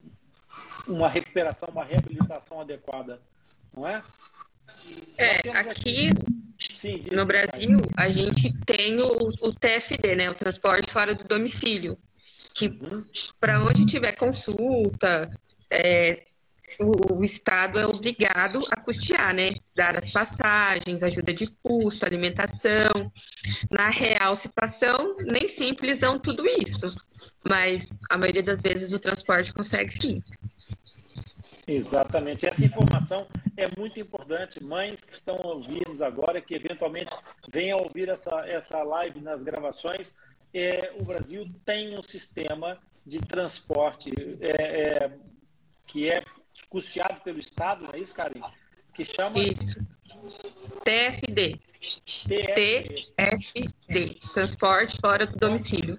uma 0.88 1.08
recuperação, 1.08 1.68
uma 1.70 1.84
reabilitação 1.84 2.60
adequada, 2.60 3.20
não 3.74 3.86
é? 3.86 4.02
É, 5.18 5.50
aqui 5.50 6.10
Sim, 6.74 7.04
no 7.12 7.24
Brasil 7.24 7.78
a 7.96 8.10
gente 8.10 8.52
tem 8.64 9.00
o, 9.00 9.28
o, 9.40 9.52
TFD, 9.52 10.16
né, 10.16 10.30
o 10.30 10.34
transporte 10.34 10.90
fora 10.90 11.14
do 11.14 11.24
domicílio, 11.24 11.98
que 12.54 12.66
uhum. 12.66 13.04
para 13.40 13.62
onde 13.62 13.86
tiver 13.86 14.12
consulta, 14.12 15.30
é, 15.70 16.24
o, 16.78 17.18
o, 17.18 17.24
Estado 17.24 17.78
é 17.78 17.86
obrigado 17.86 18.62
a 18.70 18.80
custear, 18.80 19.34
né? 19.34 19.54
Dar 19.74 19.96
as 19.96 20.10
passagens, 20.10 21.02
ajuda 21.02 21.32
de 21.32 21.46
custo, 21.62 22.04
alimentação. 22.04 23.12
Na 23.70 23.88
real 23.88 24.34
situação, 24.36 25.16
nem 25.20 25.48
sempre 25.48 25.86
eles 25.86 25.98
dão 25.98 26.18
tudo 26.18 26.46
isso, 26.46 26.94
mas 27.48 27.98
a 28.10 28.16
maioria 28.16 28.42
das 28.42 28.60
vezes 28.60 28.92
o 28.92 28.98
transporte 28.98 29.52
consegue 29.52 29.92
sim. 29.92 30.22
Exatamente. 31.66 32.46
Essa 32.46 32.64
informação 32.64 33.26
é 33.56 33.66
muito 33.78 34.00
importante. 34.00 34.62
Mães 34.62 35.00
que 35.00 35.12
estão 35.12 35.40
ouvindo 35.44 36.04
agora, 36.04 36.40
que 36.40 36.54
eventualmente 36.54 37.12
venham 37.52 37.78
ouvir 37.78 38.08
essa, 38.08 38.46
essa 38.46 38.82
live 38.82 39.20
nas 39.20 39.42
gravações, 39.44 40.14
é, 40.52 40.92
o 40.98 41.04
Brasil 41.04 41.48
tem 41.64 41.98
um 41.98 42.02
sistema 42.02 42.78
de 43.06 43.20
transporte 43.20 44.12
é, 44.40 45.04
é, 45.04 45.18
que 45.86 46.10
é 46.10 46.22
custeado 46.68 47.20
pelo 47.22 47.38
Estado, 47.38 47.84
não 47.84 47.94
é 47.94 47.98
isso, 47.98 48.14
Karen? 48.14 48.40
Que 48.94 49.04
chama. 49.04 49.38
Isso. 49.38 49.80
TFD. 50.84 51.58
TFD. 52.28 53.12
TFD. 53.16 54.20
Transporte 54.34 54.98
fora 55.00 55.26
do 55.26 55.36
domicílio. 55.36 55.98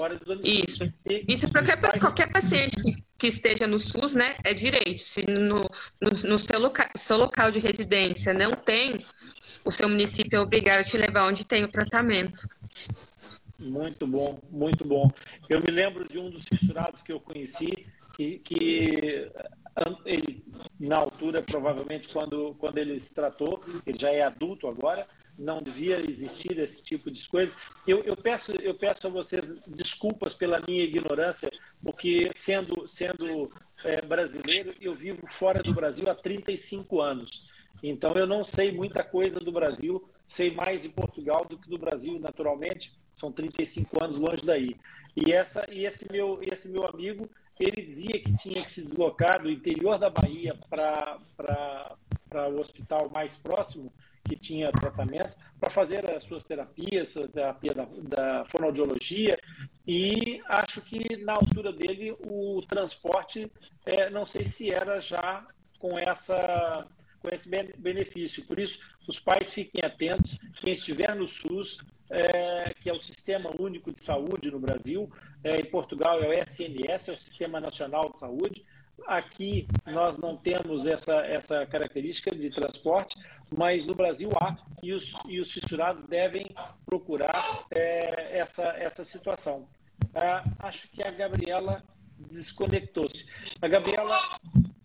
Fora 0.00 0.18
do 0.18 0.24
domicílio. 0.24 0.64
Isso. 0.64 0.94
Isso 1.28 1.50
para 1.50 1.62
qualquer, 1.62 2.00
qualquer 2.00 2.32
paciente 2.32 2.74
que, 2.80 3.04
que, 3.18 3.26
esteja 3.26 3.66
no 3.66 3.78
SUS, 3.78 4.14
né? 4.14 4.34
É 4.42 4.54
direito. 4.54 5.02
Se 5.02 5.26
no, 5.26 5.60
no, 6.00 6.10
no 6.26 6.38
seu, 6.38 6.58
loca, 6.58 6.88
seu 6.96 7.18
local 7.18 7.50
de 7.50 7.58
residência 7.58 8.32
não 8.32 8.52
tem, 8.52 9.04
o 9.62 9.70
seu 9.70 9.90
município 9.90 10.38
é 10.38 10.40
obrigado 10.40 10.80
a 10.80 10.84
te 10.84 10.96
levar 10.96 11.28
onde 11.28 11.44
tem 11.44 11.64
o 11.64 11.68
tratamento. 11.68 12.48
Muito 13.58 14.06
bom, 14.06 14.40
muito 14.50 14.86
bom. 14.86 15.10
Eu 15.50 15.60
me 15.60 15.70
lembro 15.70 16.08
de 16.08 16.18
um 16.18 16.30
dos 16.30 16.44
fissurados 16.44 17.02
que 17.02 17.12
eu 17.12 17.20
conheci, 17.20 17.86
que, 18.16 18.38
que 18.38 19.30
ele, 20.06 20.42
na 20.78 20.96
altura, 20.96 21.42
provavelmente, 21.42 22.08
quando, 22.08 22.54
quando 22.58 22.78
ele 22.78 22.98
se 23.00 23.14
tratou, 23.14 23.60
ele 23.86 23.98
já 23.98 24.10
é 24.10 24.22
adulto 24.22 24.66
agora, 24.66 25.06
não 25.40 25.62
devia 25.62 25.98
existir 26.08 26.58
esse 26.58 26.84
tipo 26.84 27.10
de 27.10 27.26
coisa. 27.26 27.56
Eu, 27.86 28.02
eu, 28.04 28.14
peço, 28.16 28.52
eu 28.52 28.74
peço 28.74 29.06
a 29.06 29.10
vocês 29.10 29.58
desculpas 29.66 30.34
pela 30.34 30.60
minha 30.68 30.84
ignorância, 30.84 31.50
porque 31.82 32.30
sendo, 32.34 32.86
sendo 32.86 33.50
é, 33.82 34.02
brasileiro, 34.02 34.74
eu 34.80 34.94
vivo 34.94 35.26
fora 35.26 35.62
do 35.62 35.72
Brasil 35.72 36.08
há 36.10 36.14
35 36.14 37.00
anos. 37.00 37.46
Então 37.82 38.12
eu 38.14 38.26
não 38.26 38.44
sei 38.44 38.70
muita 38.70 39.02
coisa 39.02 39.40
do 39.40 39.50
Brasil, 39.50 40.06
sei 40.26 40.50
mais 40.50 40.82
de 40.82 40.90
Portugal 40.90 41.46
do 41.48 41.56
que 41.56 41.70
do 41.70 41.78
Brasil, 41.78 42.20
naturalmente. 42.20 42.92
São 43.14 43.32
35 43.32 44.04
anos 44.04 44.16
longe 44.16 44.44
daí. 44.44 44.76
E, 45.16 45.32
essa, 45.32 45.66
e 45.70 45.86
esse, 45.86 46.06
meu, 46.12 46.38
esse 46.42 46.68
meu 46.68 46.86
amigo, 46.86 47.28
ele 47.58 47.82
dizia 47.82 48.20
que 48.20 48.36
tinha 48.36 48.62
que 48.62 48.70
se 48.70 48.84
deslocar 48.84 49.42
do 49.42 49.50
interior 49.50 49.98
da 49.98 50.10
Bahia 50.10 50.56
para 50.68 51.96
o 52.50 52.60
hospital 52.60 53.10
mais 53.10 53.36
próximo, 53.36 53.92
que 54.30 54.36
tinha 54.36 54.70
tratamento, 54.70 55.36
para 55.58 55.70
fazer 55.70 56.08
as 56.08 56.22
suas 56.22 56.44
terapias, 56.44 57.16
a 57.16 57.26
terapia 57.26 57.74
da, 57.74 57.88
da 58.02 58.44
fonoaudiologia, 58.44 59.36
e 59.84 60.40
acho 60.48 60.80
que 60.82 61.16
na 61.16 61.32
altura 61.32 61.72
dele 61.72 62.12
o 62.20 62.62
transporte, 62.62 63.50
é, 63.84 64.08
não 64.08 64.24
sei 64.24 64.44
se 64.44 64.70
era 64.70 65.00
já 65.00 65.44
com 65.80 65.98
essa 65.98 66.86
com 67.20 67.28
esse 67.28 67.50
benefício. 67.76 68.46
Por 68.46 68.58
isso, 68.58 68.80
os 69.06 69.20
pais 69.20 69.52
fiquem 69.52 69.82
atentos. 69.84 70.38
Quem 70.62 70.72
estiver 70.72 71.14
no 71.14 71.28
SUS, 71.28 71.80
é, 72.08 72.72
que 72.80 72.88
é 72.88 72.94
o 72.94 72.98
Sistema 72.98 73.50
Único 73.58 73.92
de 73.92 74.02
Saúde 74.02 74.50
no 74.50 74.58
Brasil, 74.58 75.10
é, 75.44 75.60
em 75.60 75.66
Portugal 75.66 76.18
é 76.22 76.28
o 76.28 76.32
SNS, 76.32 77.08
é 77.08 77.12
o 77.12 77.16
Sistema 77.16 77.60
Nacional 77.60 78.08
de 78.10 78.16
Saúde. 78.16 78.64
Aqui 79.06 79.66
nós 79.86 80.18
não 80.18 80.36
temos 80.36 80.86
essa, 80.86 81.16
essa 81.26 81.66
característica 81.66 82.34
de 82.34 82.50
transporte, 82.50 83.16
mas 83.50 83.84
no 83.84 83.94
Brasil 83.94 84.30
há, 84.40 84.56
e 84.82 84.92
os, 84.92 85.12
e 85.28 85.40
os 85.40 85.50
fissurados 85.50 86.02
devem 86.04 86.46
procurar 86.86 87.64
é, 87.70 88.38
essa, 88.38 88.64
essa 88.78 89.04
situação. 89.04 89.68
Ah, 90.14 90.44
acho 90.60 90.88
que 90.90 91.02
a 91.02 91.10
Gabriela 91.10 91.82
desconectou-se. 92.18 93.26
A 93.60 93.68
Gabriela 93.68 94.16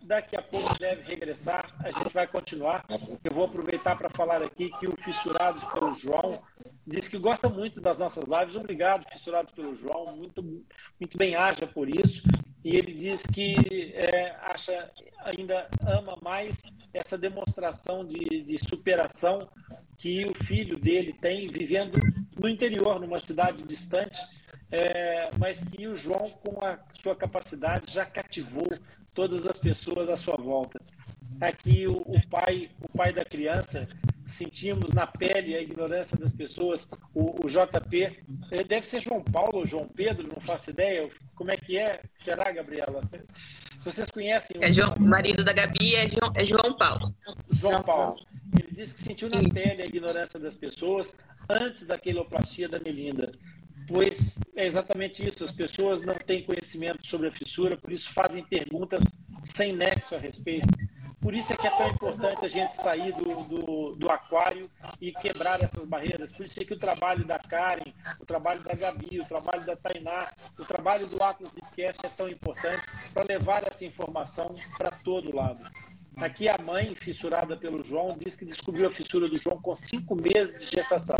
daqui 0.05 0.35
a 0.35 0.41
pouco 0.41 0.77
deve 0.77 1.01
regressar, 1.03 1.73
a 1.79 1.91
gente 1.91 2.13
vai 2.13 2.27
continuar. 2.27 2.85
Eu 3.23 3.31
vou 3.33 3.45
aproveitar 3.45 3.97
para 3.97 4.09
falar 4.09 4.43
aqui 4.43 4.69
que 4.79 4.87
o 4.87 4.95
Fissurados 4.95 5.63
pelo 5.65 5.93
João 5.93 6.41
diz 6.85 7.07
que 7.07 7.17
gosta 7.17 7.49
muito 7.49 7.81
das 7.81 7.97
nossas 7.97 8.25
lives. 8.25 8.55
Obrigado, 8.55 9.05
Fissurados 9.11 9.51
pelo 9.51 9.73
João, 9.73 10.15
muito, 10.15 10.43
muito 10.99 11.17
bem 11.17 11.35
haja 11.35 11.65
por 11.65 11.89
isso. 11.89 12.23
E 12.65 12.77
ele 12.77 12.93
diz 12.93 13.21
que 13.21 13.93
é, 13.93 14.35
acha, 14.41 14.91
ainda 15.23 15.69
ama 15.81 16.17
mais 16.19 16.57
essa 16.91 17.15
demonstração 17.15 18.03
de, 18.03 18.41
de 18.41 18.57
superação 18.57 19.47
que 19.99 20.25
o 20.25 20.33
filho 20.33 20.75
dele 20.75 21.13
tem 21.13 21.45
vivendo 21.47 21.99
no 22.35 22.49
interior, 22.49 22.99
numa 22.99 23.19
cidade 23.19 23.63
distante, 23.63 24.19
é, 24.71 25.29
mas 25.37 25.63
que 25.63 25.87
o 25.87 25.95
João, 25.95 26.27
com 26.43 26.65
a 26.65 26.79
sua 26.93 27.15
capacidade, 27.15 27.93
já 27.93 28.03
cativou 28.03 28.67
todas 29.13 29.45
as 29.45 29.59
pessoas 29.59 30.09
à 30.09 30.17
sua 30.17 30.35
volta. 30.35 30.81
Aqui 31.39 31.85
o, 31.85 31.97
o 31.97 32.27
pai, 32.27 32.71
o 32.81 32.97
pai 32.97 33.13
da 33.13 33.23
criança, 33.23 33.87
sentimos 34.27 34.91
na 34.91 35.05
pele 35.07 35.55
a 35.55 35.61
ignorância 35.61 36.17
das 36.17 36.33
pessoas. 36.33 36.89
O, 37.13 37.45
o 37.45 37.47
JP, 37.47 38.23
deve 38.67 38.85
ser 38.85 39.01
João 39.01 39.21
Paulo 39.21 39.59
ou 39.59 39.65
João 39.65 39.87
Pedro, 39.87 40.27
não 40.27 40.41
faço 40.41 40.69
ideia. 40.71 41.09
Como 41.35 41.51
é 41.51 41.57
que 41.57 41.77
é? 41.77 42.01
Será, 42.13 42.51
Gabriela? 42.51 43.01
Vocês 43.83 44.09
conhecem? 44.09 44.57
É 44.61 44.71
João, 44.71 44.93
o 44.95 45.01
marido 45.01 45.43
da 45.43 45.53
Gabi 45.53 45.95
é 45.95 46.07
João, 46.07 46.31
é 46.35 46.45
João 46.45 46.77
Paulo. 46.77 47.13
João 47.51 47.83
Paulo. 47.83 48.15
Ele 48.57 48.71
disse 48.71 48.95
que 48.95 49.03
sentiu 49.03 49.29
na 49.29 49.39
pele 49.39 49.81
a 49.81 49.85
ignorância 49.85 50.39
das 50.39 50.55
pessoas 50.55 51.15
antes 51.49 51.85
da 51.85 51.97
queloplastia 51.97 52.67
da 52.67 52.79
Melinda 52.79 53.31
pois 53.87 54.39
é 54.55 54.65
exatamente 54.65 55.27
isso. 55.27 55.43
As 55.43 55.51
pessoas 55.51 56.01
não 56.01 56.15
têm 56.15 56.43
conhecimento 56.43 57.05
sobre 57.05 57.27
a 57.27 57.31
fissura, 57.31 57.77
por 57.77 57.91
isso 57.91 58.11
fazem 58.11 58.43
perguntas 58.43 59.01
sem 59.43 59.73
nexo 59.73 60.15
a 60.15 60.19
respeito. 60.19 60.67
Por 61.25 61.33
isso 61.33 61.53
é 61.53 61.57
que 61.57 61.65
é 61.65 61.71
tão 61.71 61.89
importante 61.89 62.45
a 62.45 62.47
gente 62.47 62.75
sair 62.75 63.11
do, 63.11 63.43
do, 63.45 63.95
do, 63.95 64.11
aquário 64.11 64.69
e 65.01 65.11
quebrar 65.11 65.59
essas 65.59 65.83
barreiras. 65.83 66.31
Por 66.31 66.45
isso 66.45 66.61
é 66.61 66.63
que 66.63 66.75
o 66.75 66.77
trabalho 66.77 67.25
da 67.25 67.39
Karen, 67.39 67.91
o 68.19 68.25
trabalho 68.27 68.61
da 68.61 68.75
Gabi, 68.75 69.21
o 69.21 69.25
trabalho 69.25 69.65
da 69.65 69.75
Tainá, 69.75 70.31
o 70.55 70.63
trabalho 70.63 71.07
do 71.07 71.23
Atlas 71.23 71.51
Podcast 71.51 72.05
é 72.05 72.09
tão 72.09 72.29
importante 72.29 72.83
para 73.11 73.25
levar 73.27 73.63
essa 73.67 73.83
informação 73.83 74.53
para 74.77 74.91
todo 74.91 75.35
lado. 75.35 75.63
Aqui 76.17 76.47
a 76.47 76.59
mãe, 76.63 76.93
fissurada 76.93 77.57
pelo 77.57 77.83
João, 77.83 78.15
diz 78.15 78.35
que 78.35 78.45
descobriu 78.45 78.87
a 78.87 78.91
fissura 78.91 79.27
do 79.27 79.35
João 79.39 79.59
com 79.59 79.73
cinco 79.73 80.15
meses 80.15 80.63
de 80.63 80.75
gestação. 80.75 81.17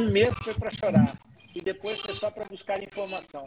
Um 0.00 0.10
mês 0.10 0.34
foi 0.42 0.54
para 0.54 0.72
chorar 0.72 1.16
e 1.54 1.60
depois 1.60 2.00
foi 2.00 2.14
só 2.14 2.30
para 2.30 2.44
buscar 2.44 2.82
informação, 2.82 3.44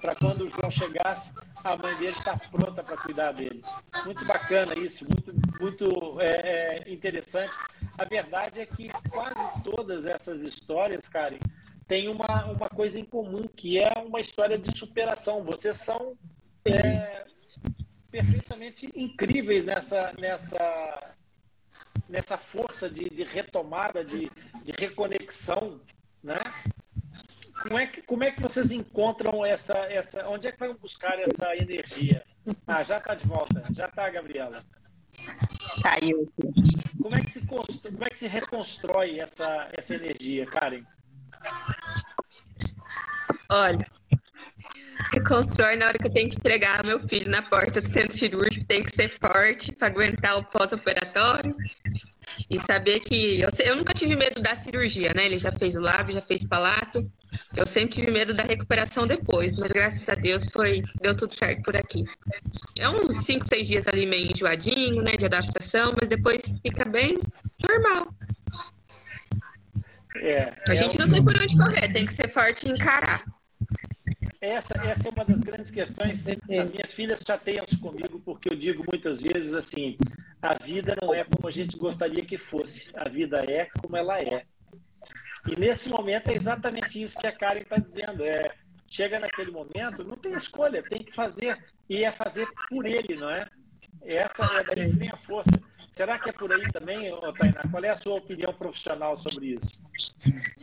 para 0.00 0.14
quando 0.14 0.42
o 0.42 0.50
João 0.50 0.70
chegasse, 0.70 1.32
a 1.64 1.76
mãe 1.76 1.94
dele 1.96 2.16
estar 2.16 2.38
pronta 2.50 2.82
para 2.82 2.96
cuidar 2.98 3.32
dele. 3.32 3.62
Muito 4.04 4.24
bacana 4.26 4.74
isso, 4.78 5.04
muito, 5.04 5.32
muito 5.60 6.20
é, 6.20 6.84
é, 6.86 6.92
interessante. 6.92 7.52
A 7.98 8.04
verdade 8.04 8.60
é 8.60 8.66
que 8.66 8.90
quase 9.08 9.62
todas 9.64 10.04
essas 10.04 10.42
histórias, 10.42 11.08
Karen, 11.08 11.38
têm 11.88 12.08
uma, 12.08 12.44
uma 12.46 12.68
coisa 12.68 13.00
em 13.00 13.04
comum, 13.04 13.48
que 13.48 13.78
é 13.78 13.92
uma 14.04 14.20
história 14.20 14.58
de 14.58 14.76
superação. 14.76 15.42
Vocês 15.42 15.76
são 15.76 16.14
é, 16.64 17.24
perfeitamente 18.10 18.90
incríveis 18.94 19.64
nessa, 19.64 20.12
nessa, 20.18 21.16
nessa 22.08 22.36
força 22.36 22.90
de, 22.90 23.08
de 23.08 23.24
retomada, 23.24 24.04
de, 24.04 24.30
de 24.62 24.72
reconexão, 24.72 25.80
né? 26.22 26.40
Como 27.62 27.78
é 27.78 27.86
que, 27.86 28.02
como 28.02 28.24
é 28.24 28.30
que 28.30 28.42
vocês 28.42 28.70
encontram 28.70 29.44
essa, 29.44 29.76
essa. 29.90 30.28
Onde 30.28 30.48
é 30.48 30.52
que 30.52 30.58
vão 30.58 30.74
buscar 30.74 31.18
essa 31.18 31.54
energia? 31.56 32.22
Ah, 32.66 32.82
já 32.82 32.98
está 32.98 33.14
de 33.14 33.26
volta. 33.26 33.64
Já 33.72 33.86
está, 33.86 34.08
Gabriela. 34.08 34.62
Caiu. 35.82 36.30
Como 37.02 37.14
é 37.14 37.20
que 37.20 37.30
se, 37.30 37.46
como 37.46 37.64
é 38.04 38.10
que 38.10 38.18
se 38.18 38.26
reconstrói 38.26 39.20
essa, 39.20 39.68
essa 39.72 39.94
energia, 39.94 40.46
Karen? 40.46 40.82
Olha, 43.48 43.86
reconstrói 45.12 45.76
na 45.76 45.86
hora 45.86 45.98
que 45.98 46.06
eu 46.06 46.12
tenho 46.12 46.28
que 46.28 46.36
entregar 46.36 46.84
meu 46.84 47.00
filho 47.08 47.30
na 47.30 47.42
porta 47.42 47.80
do 47.80 47.88
centro 47.88 48.16
cirúrgico, 48.16 48.66
tem 48.66 48.82
que 48.82 48.94
ser 48.94 49.08
forte 49.08 49.72
para 49.72 49.86
aguentar 49.86 50.36
o 50.36 50.44
pós-operatório 50.44 51.54
e 52.50 52.60
saber 52.60 53.00
que 53.00 53.40
eu, 53.40 53.48
eu 53.64 53.76
nunca 53.76 53.94
tive 53.94 54.14
medo 54.16 54.40
da 54.40 54.54
cirurgia, 54.54 55.12
né? 55.14 55.26
Ele 55.26 55.38
já 55.38 55.52
fez 55.52 55.74
o 55.74 55.80
lábio, 55.80 56.14
já 56.14 56.22
fez 56.22 56.44
palato. 56.44 57.10
Eu 57.56 57.66
sempre 57.66 57.94
tive 57.94 58.10
medo 58.10 58.32
da 58.32 58.42
recuperação 58.42 59.06
depois, 59.06 59.56
mas 59.56 59.70
graças 59.70 60.08
a 60.08 60.14
Deus 60.14 60.48
foi 60.50 60.82
deu 61.00 61.16
tudo 61.16 61.34
certo 61.34 61.62
por 61.62 61.76
aqui. 61.76 62.04
É 62.78 62.88
uns 62.88 63.24
5, 63.24 63.46
6 63.46 63.68
dias 63.68 63.88
ali 63.88 64.06
meio 64.06 64.30
enjoadinho, 64.30 65.02
né, 65.02 65.16
de 65.16 65.26
adaptação, 65.26 65.94
mas 65.98 66.08
depois 66.08 66.58
fica 66.62 66.84
bem 66.84 67.18
normal. 67.68 68.08
É, 70.16 70.54
a 70.68 70.74
gente 70.74 70.96
é 70.96 70.98
não 70.98 71.08
tem 71.08 71.22
por 71.22 71.36
onde 71.36 71.56
correr, 71.56 71.92
tem 71.92 72.06
que 72.06 72.12
ser 72.12 72.28
forte 72.28 72.66
e 72.66 72.70
encarar. 72.70 73.22
essa, 74.40 74.74
essa 74.82 75.08
é 75.08 75.10
uma 75.10 75.24
das 75.24 75.40
grandes 75.40 75.70
questões. 75.70 76.26
As 76.26 76.70
minhas 76.70 76.92
filhas 76.92 77.20
chateiam-se 77.26 77.76
comigo 77.76 78.20
porque 78.24 78.50
eu 78.50 78.56
digo 78.56 78.84
muitas 78.88 79.20
vezes 79.20 79.52
assim: 79.52 79.98
a 80.40 80.54
vida 80.54 80.96
não 81.00 81.14
é 81.14 81.24
como 81.24 81.48
a 81.48 81.50
gente 81.50 81.76
gostaria 81.76 82.24
que 82.24 82.38
fosse, 82.38 82.92
a 82.96 83.08
vida 83.08 83.38
é 83.38 83.66
como 83.80 83.96
ela 83.96 84.18
é. 84.18 84.44
E 85.48 85.58
nesse 85.58 85.88
momento 85.88 86.28
é 86.28 86.34
exatamente 86.34 87.00
isso 87.00 87.18
que 87.18 87.26
a 87.26 87.32
Karen 87.32 87.60
está 87.60 87.76
dizendo. 87.76 88.24
É, 88.24 88.54
chega 88.88 89.20
naquele 89.20 89.50
momento, 89.50 90.04
não 90.04 90.16
tem 90.16 90.32
escolha, 90.34 90.82
tem 90.82 91.02
que 91.02 91.14
fazer. 91.14 91.56
E 91.88 92.04
é 92.04 92.10
fazer 92.10 92.48
por 92.68 92.84
ele, 92.84 93.16
não 93.16 93.30
é? 93.30 93.48
Essa 94.02 94.44
é 94.44 95.08
a 95.10 95.16
força. 95.16 95.50
Será 95.96 96.18
que 96.18 96.28
é 96.28 96.32
por 96.32 96.52
aí 96.52 96.70
também, 96.70 97.10
Tainá? 97.38 97.62
Qual 97.70 97.82
é 97.82 97.88
a 97.88 97.96
sua 97.96 98.16
opinião 98.16 98.52
profissional 98.52 99.16
sobre 99.16 99.54
isso? 99.54 99.82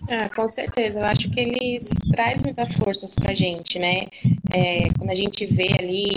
Ah, 0.07 0.29
com 0.29 0.47
certeza. 0.47 0.99
Eu 0.99 1.05
acho 1.05 1.27
que 1.31 1.39
eles 1.39 1.89
traz 2.11 2.43
muita 2.43 2.69
força 2.69 3.07
para 3.19 3.31
a 3.31 3.33
gente, 3.33 3.79
né? 3.79 4.05
É, 4.53 4.93
quando 4.95 5.09
a 5.09 5.15
gente 5.15 5.43
vê 5.47 5.69
ali 5.79 6.15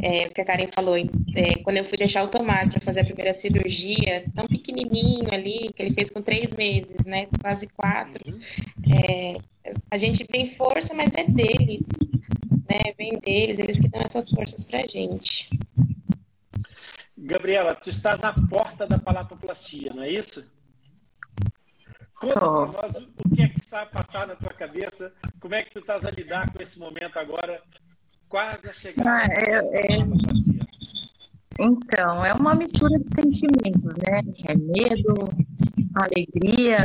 é, 0.00 0.28
o 0.28 0.30
que 0.30 0.40
a 0.40 0.44
Karen 0.46 0.66
falou, 0.68 0.96
é, 0.96 1.56
quando 1.62 1.76
eu 1.76 1.84
fui 1.84 1.98
deixar 1.98 2.24
o 2.24 2.28
Tomás 2.28 2.70
para 2.70 2.80
fazer 2.80 3.00
a 3.00 3.04
primeira 3.04 3.34
cirurgia, 3.34 4.24
tão 4.34 4.46
pequenininho 4.46 5.28
ali, 5.30 5.70
que 5.74 5.82
ele 5.82 5.92
fez 5.92 6.08
com 6.08 6.22
três 6.22 6.50
meses, 6.54 7.04
né? 7.04 7.26
Quase 7.42 7.66
quatro. 7.66 8.26
Uhum. 8.26 8.40
É, 8.98 9.36
a 9.90 9.98
gente 9.98 10.26
vem 10.32 10.46
força, 10.46 10.94
mas 10.94 11.14
é 11.16 11.24
deles, 11.24 11.84
né? 12.66 12.94
Vem 12.96 13.18
deles, 13.18 13.58
eles 13.58 13.78
que 13.78 13.88
dão 13.88 14.00
essas 14.00 14.30
forças 14.30 14.64
para 14.64 14.84
a 14.84 14.86
gente. 14.86 15.50
Gabriela, 17.24 17.74
tu 17.74 17.88
estás 17.88 18.22
à 18.22 18.34
porta 18.50 18.86
da 18.86 18.98
palatoplastia, 18.98 19.94
não 19.94 20.02
é 20.02 20.10
isso? 20.10 20.46
Conta 22.20 22.46
oh. 22.46 22.66
para 22.68 22.82
nós 22.82 22.96
o 22.96 23.34
que 23.34 23.42
é 23.42 23.48
que 23.48 23.60
está 23.60 23.82
a 23.82 23.86
passar 23.86 24.26
na 24.26 24.36
tua 24.36 24.52
cabeça, 24.52 25.10
como 25.40 25.54
é 25.54 25.62
que 25.62 25.72
tu 25.72 25.78
estás 25.78 26.04
a 26.04 26.10
lidar 26.10 26.52
com 26.52 26.62
esse 26.62 26.78
momento 26.78 27.18
agora, 27.18 27.62
quase 28.28 28.68
a 28.68 28.72
chegar 28.74 29.06
ah, 29.06 29.26
é, 29.26 29.56
é... 29.56 29.98
Então, 31.58 32.24
é 32.24 32.34
uma 32.34 32.54
mistura 32.54 32.98
de 32.98 33.08
sentimentos, 33.14 33.96
né? 33.96 34.20
É 34.46 34.54
medo, 34.54 35.14
alegria, 35.94 36.84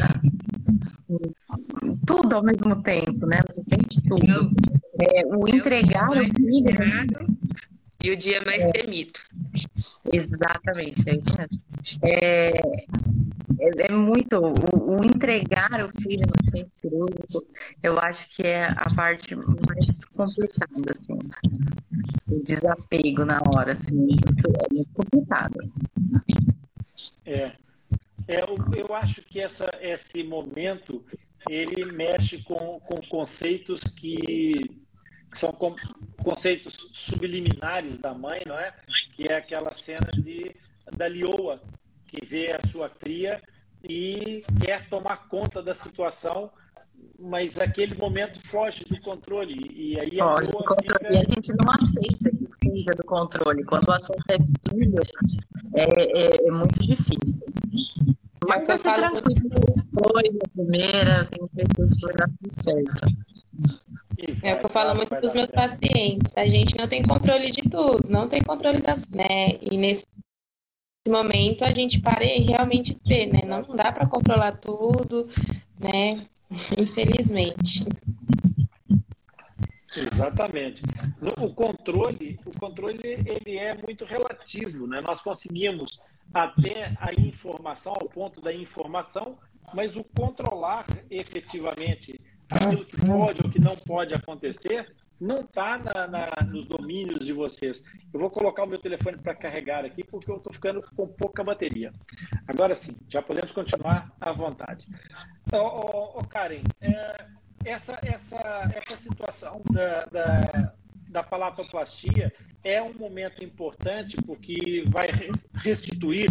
tudo 2.06 2.36
ao 2.36 2.44
mesmo 2.44 2.82
tempo, 2.82 3.26
né? 3.26 3.42
Você 3.48 3.64
sente 3.64 4.02
tudo. 4.04 4.52
É, 5.02 5.26
o 5.26 5.48
entregar 5.50 6.12
o 6.12 6.16
filho 6.16 6.70
e 8.04 8.12
o 8.12 8.18
dia 8.18 8.42
mais 8.46 8.64
é. 8.64 8.72
temido. 8.72 9.20
Exatamente, 10.12 11.10
é 11.10 11.16
isso 11.16 11.30
mesmo. 11.38 11.62
É, 12.02 12.50
é, 13.60 13.88
é 13.88 13.92
muito. 13.92 14.38
O, 14.38 14.98
o, 14.98 15.04
entregar 15.04 15.84
o 15.84 15.90
filho 15.90 16.26
no 16.28 16.52
centro 16.52 16.78
cirúrgico, 16.78 17.46
eu 17.84 18.00
acho 18.00 18.28
que 18.36 18.44
é 18.44 18.68
a 18.68 18.94
parte 18.96 19.36
mais 19.36 20.04
complicada, 20.16 20.92
assim. 20.92 21.20
O 22.28 22.44
desapego 22.44 23.26
na 23.26 23.42
hora, 23.50 23.74
assim, 23.74 24.08
é 24.10 24.74
muito 24.74 24.92
complicado. 24.94 25.58
É. 27.26 27.52
é 28.28 28.40
eu, 28.42 28.56
eu 28.78 28.96
acho 28.96 29.22
que 29.24 29.42
essa, 29.42 29.70
esse 29.82 30.24
momento 30.24 31.04
ele 31.50 31.92
mexe 31.92 32.42
com, 32.44 32.80
com 32.80 33.02
conceitos 33.08 33.82
que 33.84 34.62
que 35.30 35.38
são 35.38 35.52
conceitos 36.24 36.90
subliminares 36.94 37.98
da 37.98 38.14
mãe, 38.14 38.42
não 38.46 38.60
é? 38.60 38.74
Que 39.14 39.28
é 39.28 39.38
aquela 39.38 39.74
cena 39.74 40.12
de 40.14 40.54
da 40.98 41.08
lioa 41.08 41.62
que 42.08 42.26
vê 42.26 42.52
a 42.52 42.68
sua 42.68 42.90
cria 42.90 43.42
e 43.84 44.42
quer 44.60 44.90
tomar 44.90 45.28
conta 45.28 45.62
da 45.62 45.74
situação, 45.74 46.50
mas 47.18 47.60
aquele 47.60 47.96
momento 47.96 48.42
foge 48.48 48.84
do 48.86 49.00
controle 49.02 49.72
e 49.74 50.00
aí 50.00 50.20
a 50.20 50.36
foge 50.36 50.52
do 50.52 50.58
controle. 50.58 51.06
Fica... 51.06 51.14
E 51.14 51.18
a 51.18 51.24
gente 51.24 51.54
não 51.54 51.72
aceita 51.72 52.32
que 52.32 52.48
fuja 52.48 52.92
do 52.98 53.04
controle. 53.04 53.64
Quando 53.64 53.88
o 53.88 53.92
assunto 53.92 54.24
é 54.30 54.38
filho, 54.70 55.02
é, 55.76 55.84
é, 55.84 56.48
é 56.48 56.52
muito 56.52 56.80
difícil. 56.80 57.46
Mas 58.48 58.68
eu 58.68 58.80
falo 58.80 59.12
muito 59.12 59.80
foi 60.00 60.24
na 60.32 60.50
primeira, 60.54 61.26
tenho 61.26 61.50
certeza 61.54 61.96
que 61.96 62.14
dar 62.14 62.30
tudo 62.40 62.64
certo. 62.64 63.39
É 64.44 64.54
o 64.54 64.60
que 64.60 64.66
eu 64.66 64.70
falo 64.70 64.96
muito 64.96 65.10
para 65.10 65.26
os 65.26 65.34
meus 65.34 65.48
pacientes. 65.48 66.36
A 66.36 66.46
gente 66.46 66.78
não 66.78 66.88
tem 66.88 67.02
controle 67.04 67.52
de 67.52 67.62
tudo, 67.64 68.04
não 68.10 68.28
tem 68.28 68.42
controle 68.42 68.82
das, 68.82 69.08
né? 69.08 69.58
E 69.62 69.78
nesse 69.78 70.06
momento 71.08 71.64
a 71.64 71.72
gente 71.72 72.02
para 72.02 72.24
e 72.24 72.42
realmente 72.42 72.98
vê, 73.06 73.26
né? 73.26 73.42
Não 73.46 73.76
dá 73.76 73.92
para 73.92 74.08
controlar 74.08 74.54
tudo, 74.54 75.28
né? 75.80 76.26
Infelizmente. 76.78 77.86
Exatamente. 79.96 80.84
O 81.42 81.54
controle, 81.54 82.40
o 82.46 82.60
controle 82.60 83.00
ele 83.04 83.58
é 83.58 83.76
muito 83.76 84.06
relativo, 84.06 84.86
né? 84.86 85.02
Nós 85.02 85.22
conseguimos 85.22 86.02
até 86.34 86.94
a 87.00 87.14
informação, 87.14 87.94
ao 87.94 88.08
ponto 88.08 88.40
da 88.40 88.54
informação, 88.54 89.38
mas 89.74 89.96
o 89.98 90.04
controlar 90.04 90.86
efetivamente 91.10 92.20
aquilo 92.50 92.86
que 92.86 92.98
pode 93.06 93.42
ou 93.44 93.50
que 93.50 93.60
não 93.60 93.76
pode 93.76 94.14
acontecer 94.14 94.94
não 95.20 95.42
está 95.42 95.78
nos 96.48 96.66
domínios 96.66 97.26
de 97.26 97.34
vocês. 97.34 97.84
Eu 98.14 98.20
vou 98.20 98.30
colocar 98.30 98.64
o 98.64 98.68
meu 98.68 98.80
telefone 98.80 99.18
para 99.18 99.36
carregar 99.36 99.84
aqui 99.84 100.04
porque 100.04 100.32
eu 100.32 100.38
estou 100.38 100.54
ficando 100.54 100.82
com 100.96 101.08
pouca 101.08 101.44
bateria. 101.44 101.92
Agora 102.48 102.74
sim, 102.74 102.96
já 103.10 103.22
podemos 103.22 103.52
continuar 103.52 104.10
à 104.20 104.32
vontade. 104.32 104.88
Ô, 105.52 105.58
oh, 105.58 106.20
oh, 106.20 106.24
Karen, 106.26 106.64
é, 106.80 107.26
essa, 107.66 108.00
essa, 108.02 108.72
essa 108.74 108.96
situação 108.96 109.62
da, 109.70 110.06
da, 110.06 110.74
da 111.10 111.24
palatoplastia 111.24 112.34
é 112.64 112.82
um 112.82 112.94
momento 112.94 113.44
importante 113.44 114.16
porque 114.26 114.84
vai 114.88 115.08
restituir 115.56 116.30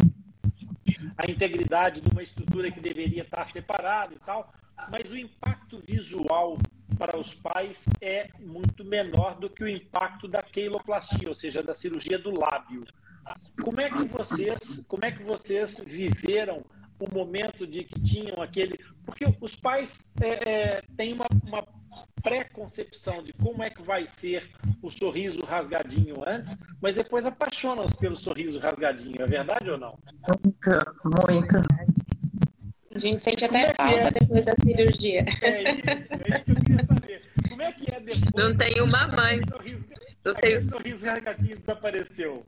a 1.16 1.30
integridade 1.30 2.00
de 2.00 2.10
uma 2.10 2.22
estrutura 2.22 2.70
que 2.70 2.80
deveria 2.80 3.22
estar 3.22 3.46
separada 3.48 4.14
e 4.14 4.18
tal, 4.18 4.52
mas 4.90 5.10
o 5.10 5.16
impacto 5.16 5.82
visual 5.86 6.58
para 6.98 7.18
os 7.18 7.34
pais 7.34 7.88
é 8.00 8.28
muito 8.40 8.84
menor 8.84 9.34
do 9.34 9.50
que 9.50 9.62
o 9.62 9.68
impacto 9.68 10.26
da 10.26 10.42
queiloplastia, 10.42 11.28
ou 11.28 11.34
seja, 11.34 11.62
da 11.62 11.74
cirurgia 11.74 12.18
do 12.18 12.38
lábio. 12.38 12.84
Como 13.62 13.80
é 13.80 13.90
que 13.90 14.04
vocês, 14.04 14.84
como 14.88 15.04
é 15.04 15.12
que 15.12 15.22
vocês 15.22 15.78
viveram 15.80 16.64
o 16.98 17.14
momento 17.14 17.66
de 17.66 17.84
que 17.84 18.00
tinham 18.00 18.42
aquele. 18.42 18.78
Porque 19.04 19.24
os 19.40 19.54
pais 19.54 20.12
é, 20.20 20.50
é, 20.50 20.82
têm 20.96 21.12
uma, 21.12 21.26
uma 21.44 21.64
pré-concepção 22.22 23.22
de 23.22 23.32
como 23.32 23.62
é 23.62 23.70
que 23.70 23.82
vai 23.82 24.06
ser 24.06 24.50
o 24.82 24.90
sorriso 24.90 25.44
rasgadinho 25.44 26.28
antes, 26.28 26.58
mas 26.80 26.94
depois 26.94 27.24
apaixonam-se 27.24 27.96
pelo 27.96 28.16
sorriso 28.16 28.58
rasgadinho. 28.58 29.22
É 29.22 29.26
verdade 29.26 29.70
ou 29.70 29.78
não? 29.78 29.98
Muito, 30.42 30.70
muito. 31.30 32.07
A 32.98 33.00
gente 33.00 33.20
sente 33.20 33.44
até 33.44 33.70
é 33.70 33.74
falta 33.74 34.08
é? 34.08 34.10
depois 34.10 34.44
da 34.44 34.54
cirurgia. 34.60 35.24
É 35.40 35.62
isso, 35.62 35.88
é 35.88 35.94
isso 35.94 36.08
que 36.08 36.50
eu 36.50 36.56
queria 36.56 36.84
saber. 36.84 37.48
Como 37.48 37.62
é 37.62 37.72
que 37.72 37.92
é 37.92 38.00
depois? 38.00 38.22
Não 38.34 38.56
tem 38.56 38.82
uma 38.82 39.06
mãe. 39.06 39.40
Sorriso, 39.48 39.88
não 40.24 40.34
tem... 40.34 40.68
sorriso 40.68 41.06
rasgadinho 41.06 41.56
desapareceu. 41.58 42.44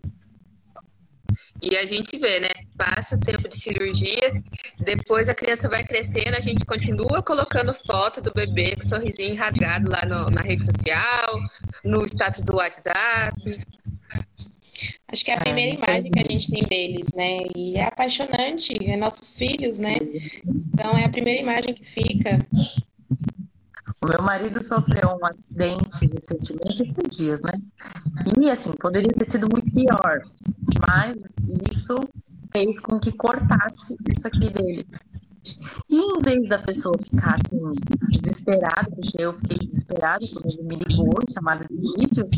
E 1.62 1.76
a 1.76 1.86
gente 1.86 2.18
vê, 2.18 2.40
né? 2.40 2.48
Passa 2.76 3.14
o 3.14 3.20
tempo 3.20 3.48
de 3.48 3.56
cirurgia, 3.56 4.42
depois 4.80 5.28
a 5.28 5.34
criança 5.34 5.68
vai 5.68 5.84
crescendo, 5.84 6.36
a 6.36 6.40
gente 6.40 6.64
continua 6.64 7.22
colocando 7.22 7.72
foto 7.72 8.20
do 8.20 8.32
bebê 8.34 8.74
com 8.74 8.82
sorrisinho 8.82 9.36
rasgado 9.36 9.88
lá 9.88 10.04
no, 10.04 10.30
na 10.30 10.40
rede 10.40 10.64
social, 10.64 11.38
no 11.84 12.04
status 12.06 12.40
do 12.40 12.56
WhatsApp. 12.56 13.36
Acho 15.12 15.24
que 15.24 15.30
é 15.30 15.34
a 15.34 15.40
primeira 15.40 15.74
imagem 15.74 16.10
que 16.10 16.20
a 16.20 16.32
gente 16.32 16.50
tem 16.50 16.62
deles, 16.62 17.08
né? 17.14 17.38
E 17.56 17.76
é 17.76 17.84
apaixonante, 17.84 18.76
é 18.88 18.96
nossos 18.96 19.36
filhos, 19.36 19.78
né? 19.78 19.96
Então 20.44 20.92
é 20.96 21.04
a 21.04 21.08
primeira 21.08 21.40
imagem 21.40 21.74
que 21.74 21.84
fica. 21.84 22.46
O 24.02 24.08
meu 24.08 24.22
marido 24.22 24.62
sofreu 24.62 25.18
um 25.20 25.26
acidente 25.26 26.06
recentemente, 26.06 26.82
esses 26.84 27.16
dias, 27.16 27.40
né? 27.42 27.52
E 28.40 28.48
assim, 28.48 28.72
poderia 28.72 29.12
ter 29.12 29.28
sido 29.28 29.48
muito 29.50 29.70
pior, 29.72 30.20
mas 30.88 31.22
isso 31.70 31.96
fez 32.52 32.80
com 32.80 32.98
que 32.98 33.12
cortasse 33.12 33.96
isso 34.08 34.26
aqui 34.26 34.48
dele. 34.50 34.86
E 35.88 35.98
em 35.98 36.20
vez 36.20 36.48
da 36.48 36.58
pessoa 36.58 36.96
ficar 36.98 37.34
assim, 37.34 37.58
desesperada, 38.10 38.90
porque 38.90 39.16
eu 39.18 39.32
fiquei 39.32 39.58
desesperada 39.58 40.24
quando 40.32 40.46
ele 40.46 40.62
me 40.62 40.76
ligou, 40.76 41.14
chamada 41.32 41.64
de 41.64 41.74
vídeo, 41.74 42.28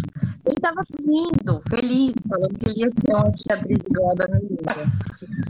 ele 0.46 0.57
tava 0.61 0.84
rindo, 0.98 1.61
feliz, 1.68 2.14
falando 2.28 2.55
que 2.59 2.70
ele 2.70 2.80
ia 2.80 2.90
ter 2.90 3.14
uma 3.14 3.30
cicatriz 3.30 3.78
igual 3.78 4.12
a 4.12 4.14
da 4.14 4.28
Melinda. 4.28 4.74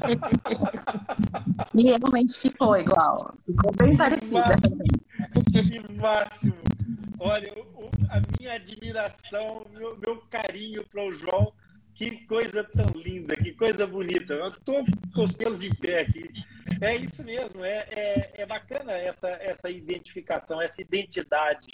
e 1.74 1.82
realmente 1.82 2.38
ficou 2.38 2.76
igual, 2.76 3.34
ficou 3.46 3.72
bem 3.72 3.96
parecida. 3.96 4.56
Que 5.50 5.94
máximo! 6.00 6.54
Olha, 7.18 7.52
a 8.08 8.20
minha 8.38 8.54
admiração, 8.54 9.64
meu, 9.72 9.96
meu 9.98 10.22
carinho 10.30 10.84
para 10.90 11.06
o 11.06 11.12
João 11.12 11.52
que 11.94 12.26
coisa 12.26 12.64
tão 12.64 12.86
linda, 13.00 13.36
que 13.36 13.52
coisa 13.52 13.86
bonita. 13.86 14.34
Eu 14.34 14.48
estou 14.48 14.84
com 15.14 15.24
os 15.24 15.32
pelos 15.32 15.62
em 15.62 15.74
pé 15.74 16.00
aqui. 16.00 16.30
É 16.80 16.96
isso 16.96 17.22
mesmo, 17.24 17.64
é, 17.64 17.86
é, 17.90 18.30
é, 18.34 18.46
bacana 18.46 18.92
essa, 18.92 19.28
essa 19.28 19.70
identificação, 19.70 20.60
essa 20.60 20.80
identidade 20.82 21.68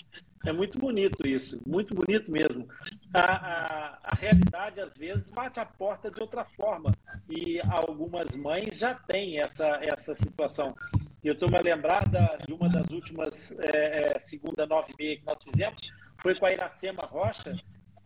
É 0.45 0.53
muito 0.53 0.79
bonito 0.79 1.27
isso, 1.27 1.61
muito 1.67 1.95
bonito 1.95 2.31
mesmo. 2.31 2.69
A, 3.13 3.21
a, 3.21 3.99
a, 4.05 4.15
realidade, 4.15 4.81
às 4.81 4.95
vezes, 4.95 5.31
bate 5.31 5.59
a 5.61 5.67
porta 5.67 6.11
de 6.11 6.21
outra 6.21 6.45
forma. 6.45 6.93
E 7.29 7.61
algumas 7.61 8.37
mães 8.37 8.79
já 8.79 8.95
têm 8.95 9.41
essa, 9.41 9.79
essa 9.83 10.15
situação. 10.15 10.75
Eu 11.23 11.33
estou 11.33 11.51
me 11.51 11.57
a 11.57 11.63
lembrar 11.63 12.09
da, 12.09 12.37
de 12.37 12.53
uma 12.53 12.69
das 12.69 12.89
últimas 12.91 13.53
é, 13.59 14.17
é, 14.17 14.19
segunda 14.21 14.67
nove 14.67 14.93
meia 14.99 15.17
que 15.17 15.27
nós 15.27 15.39
fizemos, 15.43 15.81
foi 16.19 16.35
com 16.35 16.47
a 16.47 16.53
Iracema 16.53 17.03
Rocha, 17.03 17.57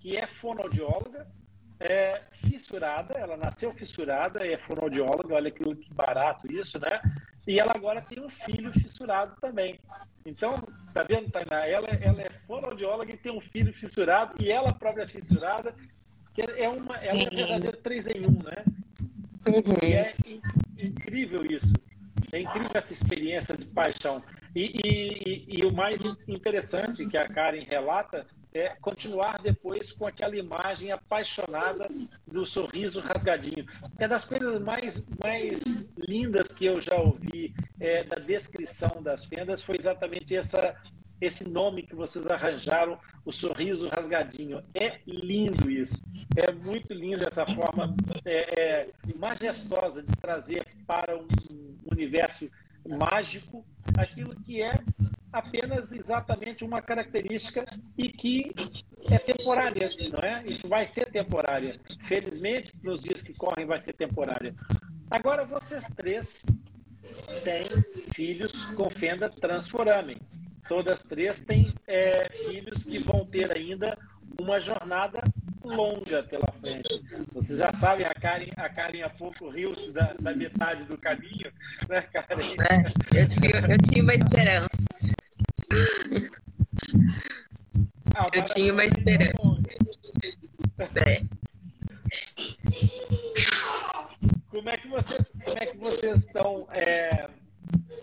que 0.01 0.17
é 0.17 0.27
fonoaudióloga, 0.27 1.27
é 1.85 2.23
fissurada, 2.33 3.15
ela 3.15 3.37
nasceu 3.37 3.73
fissurada, 3.73 4.47
é 4.47 4.59
fonoaudióloga, 4.59 5.35
olha 5.35 5.51
que, 5.51 5.63
que 5.63 5.93
barato 5.93 6.51
isso, 6.51 6.79
né? 6.79 7.01
E 7.47 7.59
ela 7.59 7.73
agora 7.75 8.01
tem 8.03 8.21
um 8.21 8.29
filho 8.29 8.73
fissurado 8.73 9.35
também. 9.41 9.81
Então, 10.25 10.63
tá 10.95 11.03
vendo, 11.03 11.31
Tainá? 11.31 11.67
Ela, 11.67 11.89
ela 11.89 12.23
é 12.23 12.31
fonoaudióloga 12.47 13.13
e 13.13 13.17
tem 13.17 13.33
um 13.33 13.41
filho 13.41 13.73
fissurado, 13.73 14.35
e 14.41 14.51
ela 14.51 14.73
própria 14.73 15.05
é 15.05 15.09
fissurada, 15.09 15.75
que 16.35 16.43
é 16.43 16.69
uma, 16.69 16.97
ela 16.97 17.23
é 17.23 17.27
um 17.27 17.37
verdadeiro 17.37 17.77
3 17.79 18.07
em 18.09 18.21
1, 18.21 18.43
né? 18.45 18.65
Uhum. 19.49 19.79
E 19.83 19.95
é 19.95 20.15
incrível 20.79 21.45
isso. 21.45 21.73
É 22.33 22.41
incrível 22.41 22.71
essa 22.75 22.93
experiência 22.93 23.57
de 23.57 23.67
paixão. 23.67 24.23
E, 24.55 24.81
e, 24.85 25.61
e, 25.61 25.65
o 25.67 25.73
mais 25.73 26.03
interessante 26.29 27.07
que 27.07 27.17
a 27.17 27.29
Karen 27.29 27.65
relata 27.65 28.27
é 28.55 28.71
continuar 28.81 29.41
depois 29.43 29.93
com 29.93 30.07
aquela 30.07 30.37
imagem 30.37 30.93
apaixonada 30.93 31.89
do 32.27 32.45
sorriso 32.45 33.01
rasgadinho. 33.01 33.67
É 33.99 34.07
das 34.07 34.25
coisas 34.25 34.61
mais, 34.61 35.05
mais 35.23 35.61
lindas 35.97 36.49
que 36.49 36.67
eu 36.67 36.81
já 36.81 36.97
ouvi 36.97 37.55
é, 37.81 38.05
da 38.05 38.17
descrição 38.17 39.03
das 39.03 39.25
fendas 39.25 39.63
foi 39.63 39.77
exatamente 39.77 40.37
essa, 40.37 40.77
esse 41.21 41.49
nome 41.49 41.83
que 41.83 41.95
vocês 41.95 42.29
arranjaram, 42.29 42.99
o 43.25 43.33
sorriso 43.33 43.89
rasgadinho. 43.89 44.63
É 44.75 44.99
lindo 45.07 45.71
isso. 45.71 46.03
É 46.37 46.53
muito 46.53 46.93
lindo 46.93 47.27
essa 47.27 47.47
forma 47.47 47.95
é, 48.25 48.61
é, 48.61 48.89
majestosa 49.17 50.03
de 50.03 50.13
trazer 50.17 50.67
para 50.87 51.17
um 51.17 51.27
universo 51.91 52.51
mágico 52.89 53.65
aquilo 53.97 54.35
que 54.43 54.63
é 54.63 54.73
apenas 55.33 55.93
exatamente 55.93 56.65
uma 56.65 56.83
característica 56.83 57.65
e 57.97 58.09
que 58.09 58.53
é 59.11 59.19
temporária, 59.19 59.91
não 60.11 60.21
é? 60.21 60.45
E 60.47 60.59
que 60.59 60.67
vai 60.67 60.87
ser 60.87 61.11
temporária. 61.11 61.81
Felizmente, 62.05 62.73
nos 62.83 63.01
dias 63.01 63.23
que 63.23 63.33
correm, 63.33 63.67
vai 63.67 63.81
ser 63.81 63.95
temporária. 63.95 64.55
Agora, 65.11 65.45
vocês 65.45 65.85
três 65.97 66.45
têm 67.43 67.67
filhos 68.15 68.65
com 68.75 68.91
fenda 68.91 69.29
transforamen. 69.29 70.19
Todas 70.69 71.03
três 71.03 71.41
têm 71.41 71.73
é, 71.87 72.31
filhos 72.49 72.85
que 72.85 72.99
vão 72.99 73.25
ter 73.27 73.51
ainda 73.51 73.99
uma 74.41 74.61
jornada 74.61 75.23
longa 75.65 76.23
pela 76.25 76.47
frente. 76.61 77.03
Vocês 77.33 77.59
já 77.59 77.73
sabem, 77.73 78.07
a 78.07 78.15
Karen, 78.15 78.51
a 78.57 78.69
Karen 78.69 79.03
há 79.03 79.11
pouco 79.11 79.49
riu-se 79.49 79.93
da, 79.93 80.15
da, 80.21 80.35
metade 80.35 80.85
do 80.85 80.99
caminho, 80.99 81.53
né, 81.89 82.03
Karen? 82.03 82.43
É, 82.71 83.23
eu, 83.23 83.29
tinha, 83.29 83.73
eu 83.73 83.79
tinha 83.79 84.03
uma 84.03 84.15
esperança. 84.15 85.15
Ah, 88.15 88.29
eu 88.33 88.45
tinha 88.45 88.73
uma 88.73 88.85
esperança. 88.85 89.33
É. 90.79 91.23
Como 94.49 94.69
é 94.69 94.77
que 94.77 94.89
vocês, 94.89 95.33
como 95.45 95.59
é 95.59 95.67
que 95.67 95.77
vocês 95.79 96.19
estão? 96.19 96.69
É, 96.73 97.29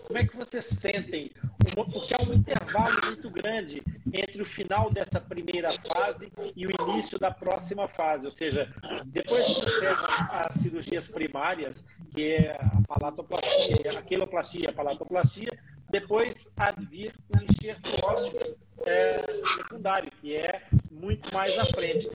como 0.06 0.18
é 0.18 0.26
que 0.26 0.36
vocês 0.36 0.64
sentem? 0.64 1.30
Porque 1.74 2.14
há 2.14 2.22
um 2.28 2.34
intervalo 2.34 3.00
muito 3.06 3.30
grande 3.30 3.82
entre 4.30 4.42
o 4.42 4.46
final 4.46 4.90
dessa 4.90 5.20
primeira 5.20 5.70
fase 5.72 6.32
e 6.56 6.66
o 6.66 6.70
início 6.88 7.18
da 7.18 7.30
próxima 7.32 7.88
fase. 7.88 8.26
Ou 8.26 8.30
seja, 8.30 8.72
depois 9.06 9.44
que 9.46 9.54
sucedem 9.54 9.96
as 10.30 10.56
cirurgias 10.56 11.08
primárias, 11.08 11.84
que 12.14 12.34
é 12.34 12.52
a 12.52 12.82
palatoplastia, 12.86 13.98
a 13.98 14.02
queloplastia 14.02 14.70
a 14.70 14.72
palatoplastia, 14.72 15.50
depois 15.90 16.52
há 16.56 16.70
de 16.70 16.86
vir 16.86 17.14
o 17.34 17.42
enxerto 17.42 17.90
ósseo 18.04 18.56
é, 18.86 19.24
secundário, 19.56 20.10
que 20.20 20.36
é 20.36 20.62
muito 20.90 21.34
mais 21.34 21.58
à 21.58 21.64
frente. 21.64 22.08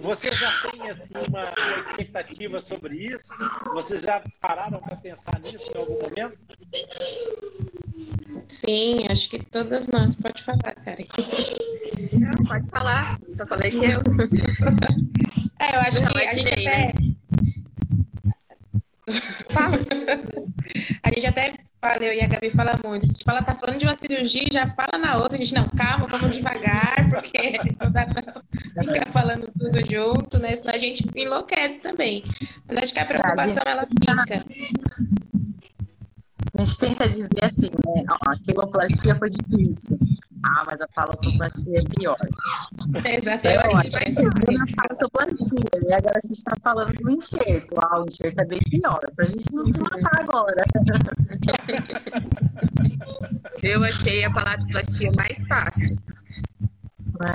Você 0.00 0.32
já 0.32 0.70
tem 0.70 0.90
assim, 0.90 1.14
uma, 1.28 1.44
uma 1.44 1.80
expectativa 1.80 2.60
sobre 2.60 2.96
isso? 2.96 3.32
Vocês 3.72 4.02
já 4.02 4.22
pararam 4.40 4.80
para 4.80 4.96
pensar 4.96 5.38
nisso 5.38 5.70
em 5.72 5.78
algum 5.78 5.98
momento? 6.02 6.38
Sim, 8.52 9.06
acho 9.10 9.30
que 9.30 9.42
todas 9.46 9.88
nós. 9.88 10.14
Pode 10.14 10.42
falar, 10.42 10.74
Karen. 10.84 11.06
Não, 12.20 12.44
pode 12.44 12.68
falar. 12.68 13.18
Só 13.34 13.46
falei 13.46 13.70
que 13.70 13.78
eu. 13.78 14.02
É, 15.58 15.74
eu 15.74 15.80
acho 15.80 16.04
Não, 16.04 16.12
que 16.12 16.26
a 16.26 16.34
gente 16.34 16.52
até. 16.52 16.62
Né? 16.64 16.92
a 21.02 21.08
gente 21.10 21.26
até 21.26 21.54
fala, 21.80 22.04
eu 22.04 22.12
e 22.12 22.20
a 22.20 22.26
Gabi 22.26 22.50
fala 22.50 22.78
muito. 22.84 23.04
A 23.04 23.06
gente 23.06 23.24
fala, 23.24 23.42
tá 23.42 23.54
falando 23.54 23.78
de 23.78 23.86
uma 23.86 23.96
cirurgia 23.96 24.44
já 24.52 24.66
fala 24.66 24.98
na 24.98 25.16
outra. 25.16 25.36
A 25.36 25.40
gente, 25.40 25.54
não, 25.54 25.66
calma, 25.68 26.06
vamos 26.06 26.36
devagar, 26.36 27.08
porque 27.08 27.58
não 27.82 27.90
dá 27.90 28.06
não 28.76 28.84
ficar 28.84 29.10
falando 29.12 29.50
tudo 29.58 29.78
junto, 29.90 30.38
né? 30.38 30.56
Senão 30.56 30.74
a 30.74 30.78
gente 30.78 31.08
enlouquece 31.16 31.80
também. 31.80 32.22
Mas 32.68 32.76
acho 32.76 32.92
que 32.92 33.00
a 33.00 33.06
preocupação, 33.06 33.62
ela 33.64 33.86
fica. 33.86 34.44
A 36.54 36.64
gente 36.64 36.78
tenta 36.78 37.08
dizer 37.08 37.44
assim, 37.44 37.70
né? 37.86 38.04
Ó, 38.10 38.16
a 38.30 38.36
queloplastia 38.38 39.14
foi 39.14 39.30
difícil. 39.30 39.98
Ah, 40.44 40.64
mas 40.66 40.82
a 40.82 40.88
palotoplastia 40.88 41.78
é 41.78 41.82
pior. 41.96 42.18
Exatamente. 43.04 43.66
Então, 43.66 43.78
a 43.78 43.82
gente 43.84 44.16
chegou 44.16 44.52
na 44.52 44.64
palotoplastia 44.76 45.80
e 45.88 45.92
agora 45.92 46.18
a 46.18 46.20
gente 46.20 46.36
está 46.36 46.52
falando 46.62 46.92
do 46.92 47.10
enxerto. 47.10 47.74
Ah, 47.78 48.02
o 48.02 48.06
enxerto 48.06 48.38
é 48.40 48.44
bem 48.44 48.60
pior, 48.70 49.00
para 49.16 49.24
a 49.24 49.28
gente 49.28 49.50
não 49.52 49.66
se 49.66 49.80
matar 49.80 50.20
agora. 50.20 50.62
Eu 53.62 53.82
achei 53.84 54.24
a 54.24 54.30
palotoplastia 54.30 55.10
mais 55.16 55.46
fácil. 55.46 55.96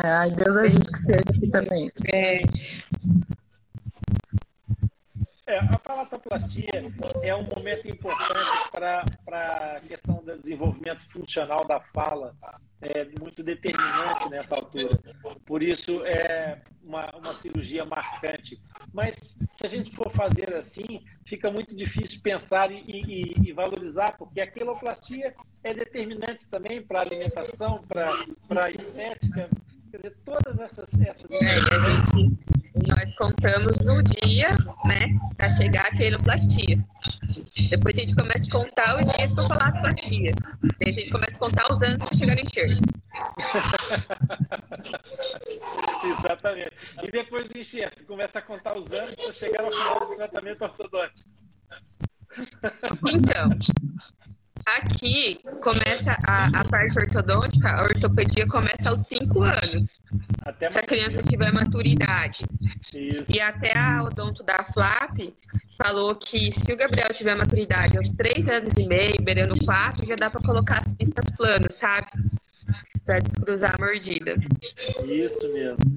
É, 0.03 0.09
ai, 0.09 0.31
Deus 0.31 0.57
ajude 0.57 0.91
que 0.91 0.99
seja 0.99 1.23
aqui 1.29 1.47
também. 1.47 1.89
É. 2.13 2.41
É, 5.47 5.59
a 5.59 5.79
palatoplastia 5.79 6.67
é 7.23 7.33
um 7.33 7.43
momento 7.43 7.87
importante 7.87 8.69
para 8.69 9.01
a 9.31 9.77
questão 9.87 10.21
do 10.21 10.37
desenvolvimento 10.37 11.01
funcional 11.09 11.63
da 11.65 11.79
fala, 11.79 12.35
é 12.81 13.05
muito 13.17 13.41
determinante 13.41 14.29
nessa 14.29 14.55
altura. 14.55 14.99
Por 15.45 15.63
isso, 15.63 16.05
é 16.05 16.61
uma, 16.83 17.09
uma 17.15 17.33
cirurgia 17.33 17.85
marcante. 17.85 18.61
Mas, 18.93 19.37
se 19.49 19.65
a 19.65 19.69
gente 19.69 19.95
for 19.95 20.11
fazer 20.11 20.53
assim, 20.53 21.05
fica 21.25 21.49
muito 21.49 21.73
difícil 21.73 22.19
pensar 22.21 22.69
e, 22.69 22.83
e, 22.85 23.49
e 23.49 23.53
valorizar, 23.53 24.17
porque 24.17 24.41
a 24.41 24.51
queloplastia 24.51 25.33
é 25.63 25.73
determinante 25.73 26.45
também 26.49 26.81
para 26.81 26.99
a 26.99 27.01
alimentação, 27.03 27.81
para 27.87 28.65
a 28.65 28.69
estética, 28.69 29.49
quer 29.91 29.97
dizer, 29.97 30.15
todas 30.25 30.59
essas. 30.59 30.93
essas... 31.01 31.29
É, 31.41 31.47
nós 32.87 33.13
contamos 33.15 33.75
o 33.87 34.03
dia, 34.03 34.49
né, 34.85 35.17
para 35.35 35.49
chegar 35.49 35.87
à 35.87 35.91
queloplastia. 35.91 36.77
Depois 37.69 37.97
a 37.97 38.01
gente 38.01 38.15
começa 38.15 38.47
a 38.47 38.51
contar 38.51 39.01
os 39.01 39.07
dias 39.15 39.33
para 39.33 39.43
falar 39.43 39.71
plastia. 39.81 40.31
Daí 40.79 40.89
a 40.89 40.91
gente 40.91 41.09
começa 41.09 41.35
a 41.35 41.39
contar 41.39 41.73
os 41.73 41.81
anos 41.81 41.97
para 41.97 42.15
chegar 42.15 42.35
no 42.35 42.41
enxerto. 42.41 42.81
Exatamente. 46.19 46.71
E 47.03 47.11
depois 47.11 47.47
do 47.49 47.57
enxerto, 47.57 48.05
começa 48.05 48.37
a 48.39 48.41
contar 48.41 48.77
os 48.77 48.91
anos 48.91 49.15
para 49.15 49.33
chegar 49.33 49.63
ao 49.63 49.71
final 49.71 50.07
do 50.07 50.15
tratamento 50.15 50.61
ortodôntico. 50.63 51.29
Então, 53.09 53.49
Aqui 54.75 55.39
começa 55.61 56.17
a, 56.27 56.47
a 56.59 56.65
parte 56.65 56.99
ortodôntica, 56.99 57.69
a 57.69 57.83
ortopedia 57.83 58.45
começa 58.45 58.89
aos 58.89 59.05
5 59.05 59.41
anos. 59.41 60.01
Até 60.41 60.69
se 60.69 60.77
a 60.77 60.81
criança 60.81 61.23
tiver 61.23 61.53
maturidade. 61.53 62.43
Isso. 62.93 63.31
E 63.31 63.39
até 63.39 63.77
a 63.77 64.03
odonto 64.03 64.43
da 64.43 64.65
FLAP 64.65 65.33
falou 65.81 66.15
que 66.15 66.51
se 66.51 66.73
o 66.73 66.75
Gabriel 66.75 67.13
tiver 67.13 67.35
maturidade 67.35 67.97
aos 67.97 68.11
3 68.11 68.47
anos 68.49 68.73
e 68.77 68.85
meio, 68.85 69.21
beirando 69.21 69.57
4, 69.63 70.05
já 70.05 70.15
dá 70.15 70.29
para 70.29 70.41
colocar 70.41 70.79
as 70.79 70.91
pistas 70.91 71.25
planas, 71.37 71.75
sabe? 71.75 72.07
Para 73.05 73.19
descruzar 73.19 73.73
a 73.73 73.77
mordida. 73.77 74.35
Isso 75.05 75.53
mesmo. 75.53 75.96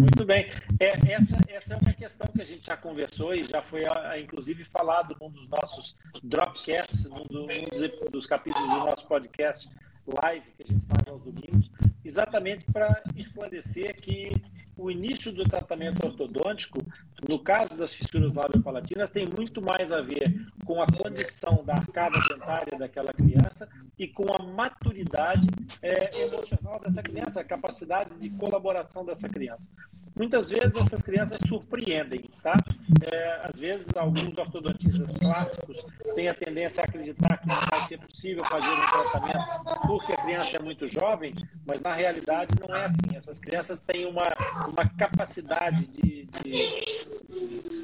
Muito 0.00 0.24
bem. 0.24 0.46
É, 0.78 1.12
essa, 1.12 1.38
essa 1.48 1.74
é 1.74 1.76
uma 1.76 1.92
questão 1.92 2.26
que 2.28 2.40
a 2.40 2.44
gente 2.46 2.66
já 2.66 2.76
conversou 2.76 3.34
e 3.34 3.46
já 3.46 3.60
foi, 3.60 3.82
inclusive, 4.22 4.64
falado 4.64 5.14
num 5.20 5.28
dos 5.30 5.46
nossos 5.46 5.94
dropcasts, 6.22 7.04
num, 7.04 7.26
do, 7.26 7.46
num 7.46 7.46
dos, 7.46 8.10
dos 8.10 8.26
capítulos 8.26 8.66
do 8.66 8.78
nosso 8.78 9.06
podcast 9.06 9.68
live 10.06 10.46
que 10.56 10.62
a 10.62 10.66
gente 10.66 10.86
faz 10.86 11.06
aos 11.06 11.22
domingos, 11.22 11.70
exatamente 12.02 12.64
para 12.72 13.02
esclarecer 13.14 13.94
que 13.94 14.30
o 14.74 14.90
início 14.90 15.30
do 15.32 15.44
tratamento 15.44 16.04
ortodôntico 16.06 16.80
No 17.28 17.38
caso 17.38 17.76
das 17.76 17.92
fissuras 17.92 18.32
labiopalatinas, 18.32 19.10
tem 19.10 19.26
muito 19.26 19.60
mais 19.60 19.92
a 19.92 20.00
ver 20.00 20.46
com 20.64 20.82
a 20.82 20.86
condição 20.86 21.62
da 21.64 21.74
arcada 21.74 22.18
dentária 22.28 22.78
daquela 22.78 23.12
criança 23.12 23.68
e 23.98 24.08
com 24.08 24.26
a 24.32 24.42
maturidade 24.42 25.46
é, 25.82 26.22
emocional 26.22 26.80
dessa 26.80 27.02
criança, 27.02 27.40
a 27.40 27.44
capacidade 27.44 28.14
de 28.18 28.30
colaboração 28.30 29.04
dessa 29.04 29.28
criança. 29.28 29.70
Muitas 30.16 30.50
vezes 30.50 30.76
essas 30.76 31.02
crianças 31.02 31.40
surpreendem, 31.48 32.22
tá? 32.42 32.54
É, 33.02 33.40
às 33.44 33.58
vezes 33.58 33.96
alguns 33.96 34.36
ortodontistas 34.36 35.16
clássicos 35.18 35.84
têm 36.14 36.28
a 36.28 36.34
tendência 36.34 36.82
a 36.82 36.84
acreditar 36.84 37.38
que 37.38 37.48
não 37.48 37.56
vai 37.70 37.80
ser 37.88 37.98
possível 37.98 38.44
fazer 38.44 38.68
um 38.68 38.86
tratamento 38.86 39.80
porque 39.86 40.12
a 40.12 40.16
criança 40.16 40.56
é 40.56 40.60
muito 40.60 40.86
jovem, 40.88 41.34
mas 41.66 41.80
na 41.80 41.94
realidade 41.94 42.50
não 42.60 42.74
é 42.74 42.84
assim. 42.84 43.16
Essas 43.16 43.38
crianças 43.38 43.80
têm 43.80 44.06
uma, 44.06 44.24
uma 44.68 44.88
capacidade 44.90 45.86
de, 45.86 46.28
de, 46.42 47.09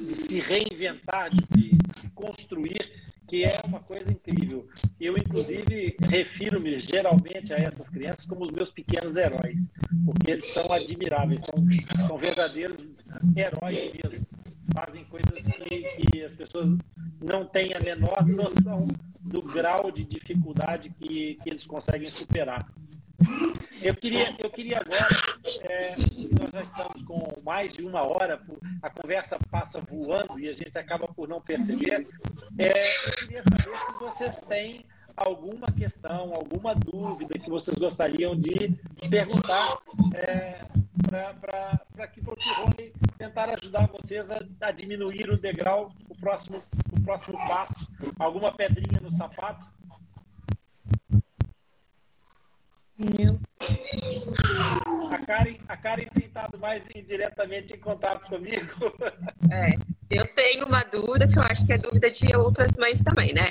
de 0.05 0.13
se 0.13 0.39
reinventar, 0.39 1.33
de 1.33 1.45
se, 1.45 1.75
de 1.75 1.99
se 1.99 2.11
construir 2.11 3.07
que 3.27 3.43
é 3.43 3.59
uma 3.65 3.79
coisa 3.79 4.11
incrível. 4.11 4.65
Eu, 4.99 5.17
inclusive, 5.17 5.97
refiro-me 6.01 6.79
geralmente 6.79 7.53
a 7.53 7.57
essas 7.57 7.89
crianças 7.89 8.25
como 8.25 8.45
os 8.45 8.51
meus 8.51 8.71
pequenos 8.71 9.17
heróis, 9.17 9.69
porque 10.05 10.31
eles 10.31 10.45
são 10.45 10.71
admiráveis, 10.71 11.43
são, 11.43 12.07
são 12.07 12.17
verdadeiros 12.17 12.77
heróis 13.35 13.93
mesmo. 13.93 14.25
Fazem 14.73 15.03
coisas 15.05 15.45
que, 15.45 15.81
que 15.81 16.23
as 16.23 16.33
pessoas 16.35 16.77
não 17.21 17.45
têm 17.45 17.73
a 17.73 17.79
menor 17.79 18.25
noção 18.25 18.87
do 19.19 19.41
grau 19.41 19.91
de 19.91 20.05
dificuldade 20.05 20.89
que, 20.89 21.35
que 21.35 21.49
eles 21.49 21.65
conseguem 21.65 22.07
superar. 22.07 22.65
Eu 23.81 23.95
queria, 23.95 24.35
eu 24.39 24.49
queria 24.49 24.79
agora, 24.79 25.07
é, 25.63 25.95
nós 26.39 26.51
já 26.51 26.61
estamos 26.61 27.03
com 27.03 27.41
mais 27.43 27.73
de 27.73 27.83
uma 27.83 28.01
hora, 28.01 28.41
a 28.81 28.89
conversa 28.89 29.37
passa 29.49 29.79
voando 29.81 30.39
e 30.39 30.49
a 30.49 30.53
gente 30.53 30.77
acaba 30.77 31.07
por 31.07 31.27
não 31.27 31.41
perceber. 31.41 32.07
É, 32.57 33.07
eu 33.07 33.11
queria 33.13 33.43
saber 33.43 33.77
se 33.77 33.91
vocês 33.99 34.41
têm 34.41 34.85
alguma 35.15 35.67
questão, 35.71 36.33
alguma 36.33 36.75
dúvida 36.75 37.39
que 37.39 37.49
vocês 37.49 37.77
gostariam 37.77 38.35
de 38.35 38.75
perguntar 39.09 39.79
é, 40.13 40.61
para 41.07 42.07
que 42.07 42.19
o 42.19 42.23
Rony 42.23 42.93
tentar 43.17 43.49
ajudar 43.49 43.87
vocês 43.87 44.29
a, 44.29 44.39
a, 44.61 44.71
diminuir 44.71 45.29
o 45.29 45.37
degrau, 45.37 45.91
o 46.07 46.15
próximo, 46.15 46.57
o 46.93 47.01
próximo 47.01 47.37
passo. 47.47 47.87
Alguma 48.19 48.51
pedrinha 48.51 49.01
no 49.01 49.11
sapato? 49.11 49.65
Meu. 52.97 53.39
A 55.11 55.19
Karen, 55.19 55.57
a 55.67 55.77
Karen 55.77 56.07
tem 56.15 56.25
estado 56.25 56.57
mais 56.57 56.83
indiretamente 56.95 57.73
em 57.73 57.79
contato 57.79 58.27
comigo. 58.27 58.93
É, 59.49 59.77
eu 60.09 60.27
tenho 60.35 60.65
uma 60.65 60.83
dúvida 60.83 61.25
que 61.25 61.39
eu 61.39 61.43
acho 61.43 61.65
que 61.65 61.71
é 61.71 61.77
dúvida 61.77 62.09
de 62.09 62.35
outras 62.35 62.75
mães 62.75 63.01
também, 63.01 63.33
né? 63.33 63.45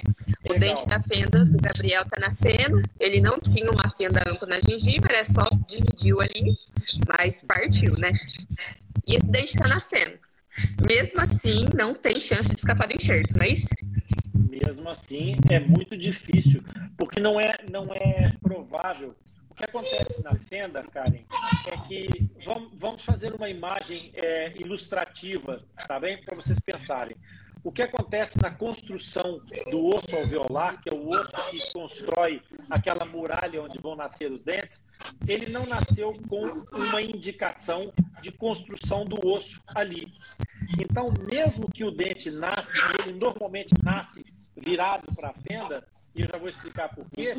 O 0.44 0.52
Legal. 0.52 0.58
dente 0.58 0.86
da 0.86 1.00
fenda 1.00 1.42
do 1.42 1.56
Gabriel 1.58 2.04
tá 2.04 2.20
nascendo, 2.20 2.82
ele 3.00 3.18
não 3.18 3.40
tinha 3.40 3.70
uma 3.70 3.90
fenda 3.96 4.22
ampla 4.30 4.46
na 4.46 4.60
gengiva, 4.60 5.06
é 5.10 5.24
só 5.24 5.48
dividiu 5.66 6.20
ali, 6.20 6.54
mas 7.08 7.42
partiu, 7.42 7.94
né? 7.94 8.12
E 9.06 9.16
esse 9.16 9.30
dente 9.30 9.54
está 9.54 9.66
nascendo. 9.66 10.18
Mesmo 10.86 11.20
assim, 11.22 11.64
não 11.74 11.94
tem 11.94 12.20
chance 12.20 12.50
de 12.50 12.56
escapar 12.56 12.86
do 12.88 12.94
enxerto, 12.94 13.36
não 13.36 13.44
é 13.44 13.48
isso? 13.48 13.68
Mesmo 14.34 14.90
assim, 14.90 15.32
é 15.50 15.60
muito 15.60 15.96
difícil, 15.96 16.62
porque 16.98 17.20
não 17.20 17.40
é, 17.40 17.54
não 17.70 17.92
é 17.94 18.32
provável 18.42 19.14
que 19.56 19.64
acontece 19.64 20.22
na 20.22 20.34
fenda, 20.34 20.82
Karen, 20.82 21.24
é 21.66 21.76
que 21.88 22.28
vamos, 22.78 23.02
fazer 23.02 23.32
uma 23.34 23.48
imagem 23.48 24.10
é, 24.14 24.52
ilustrativa, 24.58 25.56
tá 25.88 25.98
bem? 25.98 26.22
Para 26.22 26.36
vocês 26.36 26.60
pensarem. 26.60 27.16
O 27.64 27.72
que 27.72 27.82
acontece 27.82 28.40
na 28.40 28.50
construção 28.50 29.40
do 29.70 29.86
osso 29.86 30.14
alveolar, 30.14 30.80
que 30.80 30.88
é 30.88 30.94
o 30.94 31.08
osso 31.08 31.50
que 31.50 31.72
constrói 31.72 32.40
aquela 32.70 33.04
muralha 33.04 33.62
onde 33.62 33.80
vão 33.80 33.96
nascer 33.96 34.30
os 34.30 34.42
dentes, 34.42 34.84
ele 35.26 35.50
não 35.50 35.66
nasceu 35.66 36.12
com 36.28 36.46
uma 36.72 37.02
indicação 37.02 37.92
de 38.20 38.30
construção 38.30 39.04
do 39.04 39.26
osso 39.26 39.60
ali. 39.74 40.12
Então, 40.78 41.12
mesmo 41.28 41.68
que 41.68 41.82
o 41.82 41.90
dente 41.90 42.30
nasce, 42.30 42.78
ele 43.00 43.18
normalmente 43.18 43.74
nasce 43.82 44.24
virado 44.56 45.12
para 45.16 45.30
a 45.30 45.34
fenda, 45.34 45.84
e 46.14 46.22
eu 46.22 46.28
já 46.28 46.38
vou 46.38 46.48
explicar 46.48 46.94
por 46.94 47.10
quê, 47.10 47.36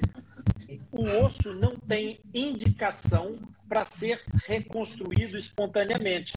o 0.91 1.03
osso 1.26 1.60
não 1.60 1.76
tem 1.76 2.19
indicação 2.34 3.39
para 3.68 3.85
ser 3.85 4.22
reconstruído 4.45 5.38
espontaneamente. 5.38 6.34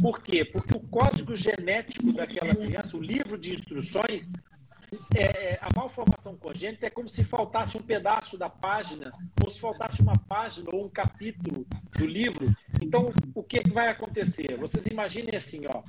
Por 0.00 0.20
quê? 0.20 0.44
Porque 0.44 0.76
o 0.76 0.80
código 0.80 1.34
genético 1.34 2.12
daquela 2.12 2.54
criança, 2.54 2.96
o 2.96 3.02
livro 3.02 3.38
de 3.38 3.52
instruções, 3.52 4.32
é, 5.14 5.58
a 5.60 5.68
malformação 5.74 6.36
congênita 6.36 6.86
é 6.86 6.90
como 6.90 7.08
se 7.08 7.24
faltasse 7.24 7.76
um 7.76 7.82
pedaço 7.82 8.36
da 8.36 8.48
página, 8.48 9.12
ou 9.42 9.50
se 9.50 9.60
faltasse 9.60 10.00
uma 10.02 10.16
página 10.16 10.68
ou 10.72 10.84
um 10.84 10.88
capítulo 10.88 11.66
do 11.96 12.06
livro. 12.06 12.46
Então, 12.80 13.12
o 13.34 13.42
que, 13.42 13.60
que 13.60 13.70
vai 13.70 13.88
acontecer? 13.88 14.56
Vocês 14.56 14.86
imaginem 14.86 15.36
assim, 15.36 15.62
ó, 15.66 15.82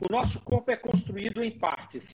o 0.00 0.10
nosso 0.10 0.40
corpo 0.40 0.70
é 0.70 0.76
construído 0.76 1.42
em 1.42 1.50
partes 1.50 2.12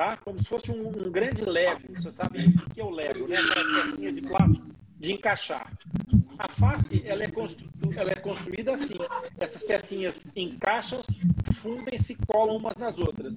tá? 0.00 0.16
Como 0.16 0.38
se 0.38 0.46
fosse 0.46 0.70
um, 0.70 0.88
um 0.88 1.10
grande 1.10 1.44
Lego. 1.44 1.82
Você 1.94 2.10
sabe 2.10 2.46
o 2.46 2.70
que 2.70 2.80
é 2.80 2.84
o 2.84 2.88
Lego, 2.88 3.28
né? 3.28 3.36
De 4.10 4.22
plástico 4.22 4.70
de 4.98 5.12
encaixar. 5.12 5.70
A 6.38 6.48
face 6.48 7.02
ela 7.06 7.22
é, 7.22 7.30
constru... 7.30 7.68
ela 7.94 8.10
é 8.10 8.14
construída 8.14 8.72
assim. 8.72 8.94
Essas 9.38 9.62
pecinhas 9.62 10.32
encaixam, 10.34 11.02
fundem, 11.56 11.98
se 11.98 12.16
colam 12.26 12.56
umas 12.56 12.76
nas 12.76 12.98
outras. 12.98 13.36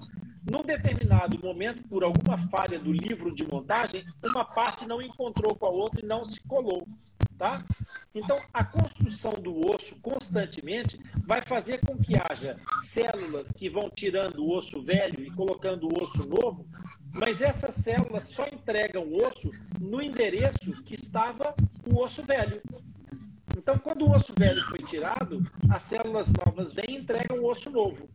Num 0.50 0.62
determinado 0.62 1.38
momento, 1.42 1.84
por 1.84 2.04
alguma 2.04 2.38
falha 2.48 2.80
do 2.80 2.94
livro 2.94 3.34
de 3.34 3.46
montagem, 3.46 4.06
uma 4.24 4.46
parte 4.46 4.88
não 4.88 5.02
encontrou 5.02 5.56
com 5.56 5.66
a 5.66 5.70
outra 5.70 6.00
e 6.02 6.06
não 6.06 6.24
se 6.24 6.40
colou. 6.48 6.88
Tá? 7.38 7.62
Então, 8.14 8.40
a 8.54 8.64
construção 8.64 9.34
do 9.34 9.70
osso 9.70 10.00
constantemente 10.02 11.00
vai 11.26 11.42
fazer 11.42 11.80
com 11.80 11.98
que 11.98 12.14
haja 12.16 12.56
células 12.82 13.52
que 13.52 13.70
vão 13.70 13.90
tirando 13.90 14.40
o 14.40 14.56
osso 14.56 14.82
velho 14.82 15.22
e 15.22 15.32
colocando 15.32 15.88
o 15.88 16.04
osso 16.04 16.28
novo, 16.28 16.66
mas 17.12 17.42
essas 17.42 17.76
células 17.76 18.30
só 18.30 18.46
entregam 18.48 19.04
o 19.04 19.26
osso 19.26 19.52
no 19.80 20.02
endereço 20.02 20.72
que 20.84 20.96
estava 20.96 21.56
o 21.86 22.00
osso 22.00 22.24
velho. 22.24 22.62
Então, 23.58 23.78
quando 23.78 24.06
o 24.06 24.12
osso 24.12 24.34
velho 24.38 24.62
foi 24.68 24.80
tirado, 24.80 25.42
as 25.70 25.84
células 25.84 26.28
novas 26.30 26.74
vêm 26.74 26.86
e 26.90 26.96
entregam 26.98 27.40
o 27.40 27.50
osso 27.50 27.70
novo. 27.70 28.10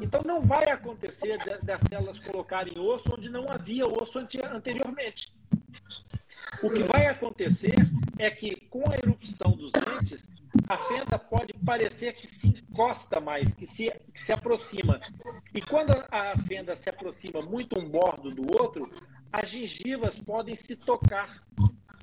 Então, 0.00 0.22
não 0.24 0.40
vai 0.40 0.70
acontecer 0.70 1.38
das 1.62 1.82
células 1.82 2.18
colocarem 2.18 2.78
osso 2.78 3.14
onde 3.14 3.28
não 3.28 3.48
havia 3.48 3.86
osso 3.86 4.18
anteriormente. 4.18 5.32
O 6.64 6.70
que 6.70 6.82
vai 6.82 7.06
acontecer 7.08 7.74
é 8.18 8.30
que, 8.30 8.56
com 8.70 8.90
a 8.90 8.96
erupção 8.96 9.50
dos 9.50 9.70
dentes, 9.70 10.26
a 10.66 10.78
fenda 10.78 11.18
pode 11.18 11.52
parecer 11.62 12.14
que 12.14 12.26
se 12.26 12.48
encosta 12.48 13.20
mais, 13.20 13.54
que 13.54 13.66
se, 13.66 13.90
que 14.14 14.18
se 14.18 14.32
aproxima. 14.32 14.98
E 15.54 15.60
quando 15.60 15.90
a 16.10 16.34
fenda 16.48 16.74
se 16.74 16.88
aproxima 16.88 17.42
muito 17.42 17.78
um 17.78 17.86
bordo 17.86 18.34
do 18.34 18.50
outro, 18.58 18.90
as 19.30 19.50
gengivas 19.50 20.18
podem 20.18 20.54
se 20.54 20.74
tocar. 20.74 21.44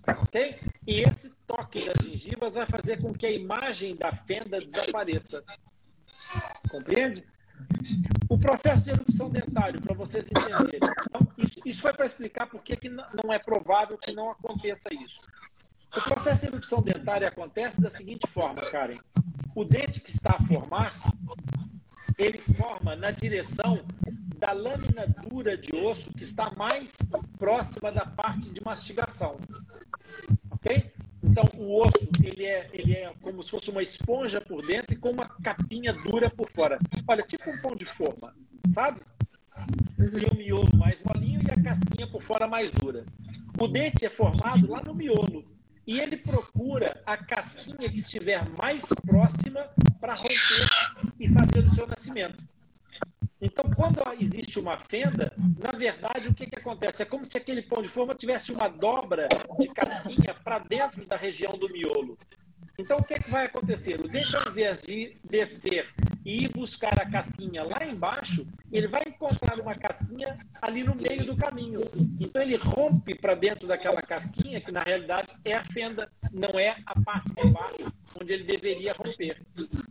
Ok? 0.07 0.59
E 0.85 1.01
esse 1.01 1.31
toque 1.47 1.83
das 1.83 2.05
gengivas 2.05 2.53
vai 2.53 2.67
fazer 2.67 3.01
com 3.01 3.11
que 3.15 3.25
a 3.25 3.31
imagem 3.31 3.95
da 3.95 4.15
fenda 4.15 4.61
desapareça. 4.61 5.43
Compreende? 6.69 7.25
O 8.31 8.37
processo 8.37 8.81
de 8.81 8.91
erupção 8.91 9.29
dentário, 9.29 9.81
para 9.81 9.93
vocês 9.93 10.25
entenderem. 10.25 10.79
Então, 11.09 11.27
isso, 11.37 11.59
isso 11.65 11.81
foi 11.81 11.91
para 11.91 12.05
explicar 12.05 12.47
por 12.47 12.63
que 12.63 12.79
não 12.87 13.33
é 13.33 13.37
provável 13.37 13.97
que 13.97 14.13
não 14.13 14.31
aconteça 14.31 14.87
isso. 14.93 15.19
O 15.93 16.01
processo 16.01 16.39
de 16.39 16.47
erupção 16.47 16.81
dentária 16.81 17.27
acontece 17.27 17.81
da 17.81 17.89
seguinte 17.89 18.25
forma, 18.27 18.61
Karen. 18.71 18.95
O 19.53 19.65
dente 19.65 19.99
que 19.99 20.11
está 20.11 20.37
a 20.39 20.47
formar-se, 20.47 21.09
ele 22.17 22.37
forma 22.37 22.95
na 22.95 23.11
direção 23.11 23.83
da 24.37 24.53
lâmina 24.53 25.05
dura 25.27 25.57
de 25.57 25.75
osso 25.85 26.13
que 26.13 26.23
está 26.23 26.51
mais 26.51 26.93
próxima 27.37 27.91
da 27.91 28.05
parte 28.05 28.49
de 28.49 28.63
mastigação. 28.63 29.41
Ok? 30.49 30.89
Então, 31.23 31.43
o 31.55 31.81
osso 31.81 32.09
ele 32.23 32.45
é, 32.45 32.69
ele 32.73 32.93
é 32.93 33.13
como 33.21 33.43
se 33.43 33.51
fosse 33.51 33.69
uma 33.69 33.83
esponja 33.83 34.41
por 34.41 34.65
dentro 34.65 34.93
e 34.93 34.97
com 34.97 35.11
uma 35.11 35.27
capinha 35.27 35.93
dura 35.93 36.29
por 36.29 36.49
fora. 36.51 36.79
Olha, 37.07 37.23
tipo 37.23 37.49
um 37.49 37.61
pão 37.61 37.75
de 37.75 37.85
forma, 37.85 38.33
sabe? 38.73 39.01
Tem 39.97 40.25
o 40.31 40.35
miolo 40.35 40.75
mais 40.75 41.01
molinho 41.03 41.41
e 41.47 41.51
a 41.51 41.63
casquinha 41.63 42.07
por 42.07 42.21
fora 42.23 42.47
mais 42.47 42.71
dura. 42.71 43.05
O 43.59 43.67
dente 43.67 44.05
é 44.05 44.09
formado 44.09 44.69
lá 44.69 44.81
no 44.81 44.95
miolo. 44.95 45.45
E 45.85 45.99
ele 45.99 46.17
procura 46.17 47.01
a 47.05 47.17
casquinha 47.17 47.89
que 47.89 47.97
estiver 47.97 48.47
mais 48.57 48.85
próxima 49.05 49.67
para 49.99 50.13
romper 50.13 50.69
e 51.19 51.29
fazer 51.29 51.59
o 51.59 51.69
seu 51.69 51.87
nascimento. 51.87 52.43
Então, 53.41 53.65
quando 53.75 53.99
existe 54.19 54.59
uma 54.59 54.77
fenda, 54.77 55.33
na 55.57 55.71
verdade, 55.71 56.27
o 56.27 56.33
que, 56.33 56.45
que 56.45 56.59
acontece? 56.59 57.01
É 57.01 57.05
como 57.05 57.25
se 57.25 57.35
aquele 57.35 57.63
pão 57.63 57.81
de 57.81 57.89
forma 57.89 58.13
tivesse 58.13 58.51
uma 58.51 58.67
dobra 58.67 59.27
de 59.59 59.67
casquinha 59.69 60.35
para 60.43 60.59
dentro 60.59 61.03
da 61.07 61.17
região 61.17 61.53
do 61.53 61.67
miolo. 61.67 62.17
Então, 62.77 62.97
o 62.97 63.03
que, 63.03 63.13
é 63.13 63.19
que 63.19 63.29
vai 63.29 63.45
acontecer? 63.45 63.99
O 63.99 64.07
dente, 64.07 64.35
ao 64.35 64.49
invés 64.49 64.81
de 64.81 65.17
descer 65.23 65.87
e 66.25 66.45
ir 66.45 66.49
buscar 66.49 66.99
a 66.99 67.09
casquinha 67.09 67.63
lá 67.63 67.85
embaixo, 67.85 68.47
ele 68.71 68.87
vai 68.87 69.03
encontrar 69.07 69.59
uma 69.59 69.75
casquinha 69.75 70.37
ali 70.61 70.83
no 70.83 70.95
meio 70.95 71.25
do 71.25 71.35
caminho. 71.35 71.81
Então, 72.19 72.41
ele 72.41 72.55
rompe 72.55 73.15
para 73.15 73.35
dentro 73.35 73.67
daquela 73.67 74.01
casquinha, 74.01 74.61
que 74.61 74.71
na 74.71 74.81
realidade 74.81 75.33
é 75.43 75.55
a 75.55 75.63
fenda, 75.65 76.09
não 76.31 76.59
é 76.59 76.77
a 76.85 76.99
parte 77.01 77.33
de 77.33 77.49
baixo 77.49 77.91
onde 78.19 78.33
ele 78.33 78.43
deveria 78.43 78.93
romper. 78.93 79.41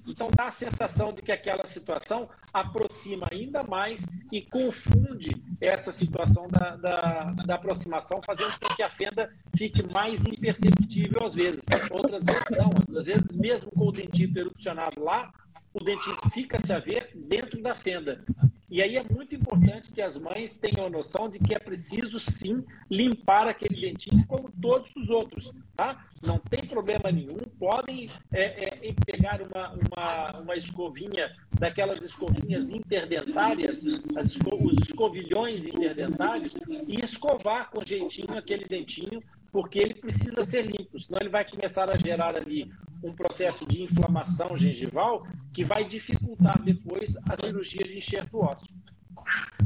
Então, 0.07 0.29
dá 0.35 0.49
a 0.49 0.53
sensação 0.53 1.13
de 1.13 1.23
que 1.23 1.33
aquela 1.33 1.67
situação 1.67 2.29
aproxima 2.53 3.29
ainda 3.31 3.63
mais 3.63 4.05
e 4.33 4.43
confunde 4.43 5.35
essa 5.61 5.93
situação 5.93 6.49
da, 6.49 6.77
da, 6.77 7.23
da 7.47 7.55
aproximação, 7.55 8.21
fazendo 8.25 8.59
com 8.59 8.75
que 8.75 8.83
a 8.83 8.91
fenda 8.91 9.33
fique 9.57 9.83
mais 9.93 10.25
imperceptível 10.27 11.25
às 11.25 11.35
vezes. 11.35 11.61
Outras 11.91 12.25
vezes 12.25 12.45
não, 12.57 12.70
às 12.97 13.07
vezes 13.07 13.31
mesmo 13.31 13.71
com 13.71 13.89
o 13.89 13.93
dentito 13.93 14.39
erupcionado 14.39 15.03
lá, 15.03 15.33
o 15.73 15.83
dentito 15.83 16.31
fica-se 16.31 16.73
a 16.73 16.79
ver 16.79 17.11
dentro 17.15 17.63
da 17.63 17.75
fenda. 17.75 18.25
E 18.71 18.81
aí 18.81 18.97
é 18.97 19.03
muito 19.03 19.35
importante 19.35 19.93
que 19.93 20.01
as 20.01 20.17
mães 20.17 20.57
tenham 20.57 20.89
noção 20.89 21.29
de 21.29 21.41
que 21.41 21.55
é 21.55 21.59
preciso 21.59 22.21
sim 22.21 22.65
limpar 22.89 23.49
aquele 23.49 23.81
dentinho 23.81 24.25
como 24.27 24.51
todos 24.63 24.95
os 24.95 25.11
outros, 25.11 25.53
tá? 25.81 26.05
Não 26.23 26.39
tem 26.39 26.67
problema 26.67 27.11
nenhum, 27.11 27.39
podem 27.59 28.07
é, 28.31 28.87
é, 28.87 28.95
pegar 29.07 29.41
uma, 29.41 29.71
uma, 29.71 30.41
uma 30.41 30.55
escovinha, 30.55 31.35
daquelas 31.59 32.03
escovinhas 32.03 32.71
interdentárias, 32.71 33.85
esco 33.85 34.55
os 34.63 34.75
escovilhões 34.87 35.65
interdentários, 35.65 36.53
e 36.87 37.01
escovar 37.01 37.71
com 37.71 37.83
jeitinho 37.83 38.37
aquele 38.37 38.67
dentinho, 38.67 39.23
porque 39.51 39.79
ele 39.79 39.95
precisa 39.95 40.45
ser 40.45 40.67
limpo, 40.67 41.01
senão 41.01 41.19
ele 41.23 41.31
vai 41.31 41.49
começar 41.49 41.91
a 41.91 41.97
gerar 41.97 42.37
ali 42.37 42.71
um 43.03 43.15
processo 43.15 43.67
de 43.67 43.83
inflamação 43.83 44.55
gengival 44.55 45.27
que 45.51 45.65
vai 45.65 45.85
dificultar 45.85 46.61
depois 46.63 47.17
a 47.27 47.43
cirurgia 47.43 47.89
de 47.89 47.97
enxerto 47.97 48.39
ósseo. 48.39 48.75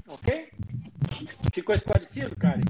Ok? 0.07 0.49
Ficou 1.53 1.75
esclarecido, 1.75 2.37
Karen? 2.37 2.63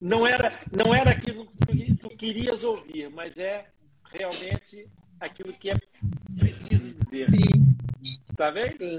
Não 0.00 0.26
era, 0.26 0.50
não 0.72 0.94
era 0.94 1.10
aquilo 1.10 1.46
que 1.66 1.94
tu 1.94 2.10
querias 2.10 2.64
ouvir, 2.64 3.08
mas 3.10 3.38
é 3.38 3.66
realmente 4.12 4.88
aquilo 5.20 5.52
que 5.52 5.70
é 5.70 5.74
preciso 6.36 6.94
dizer. 6.94 7.26
Sim. 7.30 7.76
Tá 8.36 8.50
bem? 8.50 8.74
Sim. 8.74 8.98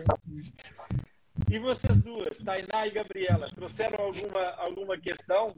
E 1.50 1.60
vocês 1.60 2.02
duas, 2.02 2.38
Tainá 2.38 2.88
e 2.88 2.92
Gabriela, 2.92 3.50
trouxeram 3.54 4.06
alguma, 4.06 4.42
alguma 4.58 4.98
questão? 4.98 5.54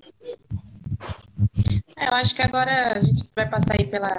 É, 1.95 2.07
eu 2.07 2.13
acho 2.13 2.35
que 2.35 2.41
agora 2.41 2.97
a 2.97 2.99
gente 2.99 3.23
vai 3.35 3.47
passar 3.47 3.75
aí 3.79 3.85
pela 3.85 4.09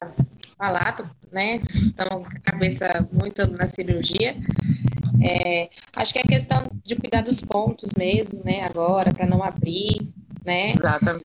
palato, 0.57 1.09
né? 1.31 1.61
Então, 1.87 2.25
cabeça 2.43 2.87
muito 3.13 3.47
na 3.51 3.67
cirurgia. 3.67 4.37
É, 5.23 5.69
acho 5.95 6.13
que 6.13 6.19
é 6.19 6.23
questão 6.23 6.67
de 6.85 6.97
cuidar 6.97 7.23
dos 7.23 7.41
pontos 7.41 7.93
mesmo, 7.97 8.41
né? 8.45 8.63
Agora, 8.65 9.13
para 9.13 9.27
não 9.27 9.43
abrir, 9.43 10.09
né? 10.45 10.73
Exatamente. 10.73 11.25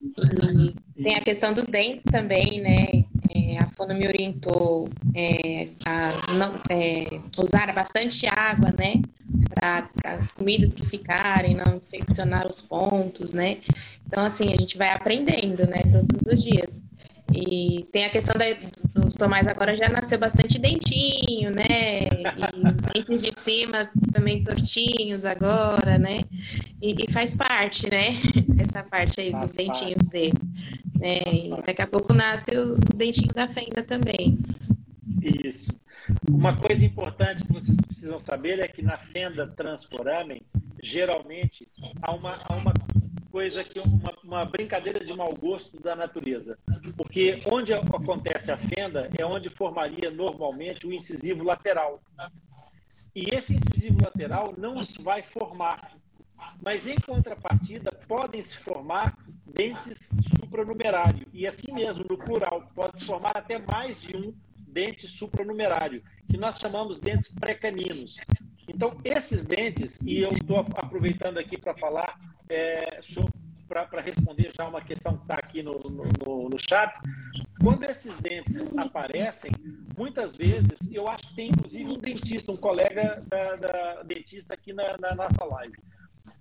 E 0.97 1.03
tem 1.03 1.15
a 1.15 1.22
questão 1.22 1.53
dos 1.53 1.65
dentes 1.65 2.11
também, 2.11 2.61
né? 2.61 3.05
É, 3.34 3.59
a 3.59 3.68
Fono 3.68 3.93
me 3.93 4.07
orientou 4.07 4.89
é, 5.15 5.63
a 5.85 6.34
não, 6.34 6.53
é, 6.69 7.19
usar 7.38 7.73
bastante 7.73 8.27
água, 8.27 8.73
né? 8.77 9.01
Para 9.53 9.89
as 10.03 10.31
comidas 10.31 10.76
que 10.76 10.85
ficarem, 10.85 11.55
não 11.55 11.77
infeccionar 11.77 12.47
os 12.47 12.61
pontos, 12.61 13.31
né? 13.31 13.59
Então, 14.05 14.23
assim, 14.23 14.51
a 14.51 14.57
gente 14.57 14.77
vai 14.77 14.89
aprendendo, 14.89 15.65
né? 15.68 15.81
Todos 15.91 16.19
os 16.27 16.43
dias. 16.43 16.81
E 17.33 17.87
tem 17.91 18.05
a 18.05 18.09
questão 18.09 18.35
da, 18.37 18.45
do 18.93 19.11
Tomás 19.17 19.47
agora 19.47 19.75
já 19.75 19.87
nasceu 19.89 20.19
bastante 20.19 20.59
dentinho, 20.59 21.51
né? 21.51 22.03
E 22.03 22.67
os 22.67 22.81
dentes 22.81 23.21
de 23.21 23.31
cima 23.39 23.89
também 24.13 24.43
tortinhos 24.43 25.25
agora, 25.25 25.97
né? 25.97 26.21
E, 26.81 27.03
e 27.03 27.11
faz 27.11 27.35
parte, 27.35 27.89
né? 27.89 28.09
Essa 28.59 28.83
parte 28.83 29.21
aí 29.21 29.31
faz 29.31 29.45
dos 29.45 29.53
dentinhos 29.53 29.95
parte. 29.95 30.09
dele. 30.09 30.33
Né? 30.99 31.19
E 31.31 31.49
daqui 31.65 31.81
a 31.81 31.87
pouco 31.87 32.13
nasce 32.13 32.55
o 32.55 32.75
dentinho 32.95 33.33
da 33.33 33.47
fenda 33.47 33.83
também. 33.83 34.37
Isso. 35.21 35.79
Uma 36.29 36.55
coisa 36.55 36.85
importante 36.85 37.43
que 37.45 37.53
vocês 37.53 37.77
precisam 37.87 38.19
saber 38.19 38.59
é 38.59 38.67
que 38.67 38.81
na 38.81 38.97
fenda 38.97 39.47
transforamen, 39.47 40.41
geralmente, 40.81 41.67
há 42.01 42.13
uma, 42.13 42.37
há 42.43 42.55
uma 42.55 42.73
coisa 43.31 43.63
que 43.63 43.79
uma, 43.79 44.13
uma 44.23 44.45
brincadeira 44.45 45.03
de 45.03 45.15
mau 45.15 45.33
gosto 45.33 45.79
da 45.79 45.95
natureza. 45.95 46.57
Porque 46.95 47.41
onde 47.45 47.73
acontece 47.73 48.51
a 48.51 48.57
fenda 48.57 49.09
é 49.17 49.25
onde 49.25 49.49
formaria 49.49 50.11
normalmente 50.11 50.85
o 50.85 50.93
incisivo 50.93 51.43
lateral. 51.43 52.01
E 53.15 53.33
esse 53.33 53.53
incisivo 53.53 53.97
lateral 54.03 54.53
não 54.57 54.83
se 54.83 55.01
vai 55.01 55.23
formar. 55.23 55.95
Mas, 56.61 56.87
em 56.87 56.95
contrapartida, 56.99 57.91
podem 58.07 58.41
se 58.41 58.57
formar 58.57 59.17
dentes 59.45 60.09
supranumerário. 60.39 61.27
E 61.33 61.47
assim 61.47 61.71
mesmo, 61.71 62.05
no 62.09 62.17
plural, 62.17 62.69
pode 62.73 63.01
se 63.01 63.07
formar 63.07 63.35
até 63.35 63.59
mais 63.59 64.01
de 64.01 64.15
um 64.15 64.33
dente 64.55 65.07
supranumerário, 65.07 66.01
que 66.29 66.37
nós 66.37 66.57
chamamos 66.57 66.99
dentes 66.99 67.27
pré-caninos. 67.27 68.17
Então, 68.73 68.98
esses 69.03 69.45
dentes, 69.45 69.98
e 70.06 70.22
eu 70.22 70.31
estou 70.31 70.60
aproveitando 70.60 71.38
aqui 71.38 71.57
para 71.57 71.73
falar 71.76 72.19
é, 72.49 72.99
para 73.68 74.02
responder 74.02 74.52
já 74.56 74.68
uma 74.68 74.81
questão 74.81 75.15
que 75.18 75.23
está 75.23 75.35
aqui 75.35 75.64
no, 75.64 75.80
no, 75.80 76.49
no, 76.49 76.60
chat, 76.60 76.99
quando 77.61 77.84
esses 77.84 78.19
dentes 78.19 78.61
aparecem, 78.77 79.52
muitas 79.98 80.35
vezes, 80.35 80.77
eu 80.91 81.07
acho 81.07 81.30
que 81.30 81.35
tem 81.35 81.49
inclusive 81.49 81.85
um 81.85 81.98
dentista, 81.98 82.52
um 82.52 82.57
colega 82.57 83.23
da, 83.27 83.56
da 83.56 84.03
dentista 84.03 84.53
aqui 84.53 84.73
na, 84.73 84.98
na 84.99 85.15
nossa 85.15 85.45
live. 85.45 85.77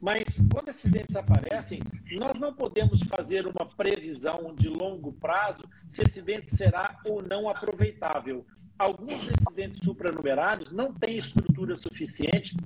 Mas 0.01 0.25
quando 0.53 0.71
esses 0.71 0.91
dentes 0.91 1.15
aparecem, 1.15 1.81
nós 2.13 2.39
não 2.39 2.55
podemos 2.55 3.01
fazer 3.03 3.47
uma 3.47 3.67
previsão 3.67 4.55
de 4.55 4.69
longo 4.69 5.13
prazo 5.13 5.63
se 5.89 6.03
esse 6.03 6.23
dente 6.23 6.55
será 6.55 6.99
ou 7.05 7.23
não 7.23 7.49
aproveitável. 7.49 8.47
Alguns 8.81 9.27
desses 9.27 9.55
dentes 9.55 9.85
supranumerados 9.85 10.73
não 10.73 10.91
têm 10.91 11.19
estrutura 11.19 11.77
suficiente 11.77 12.57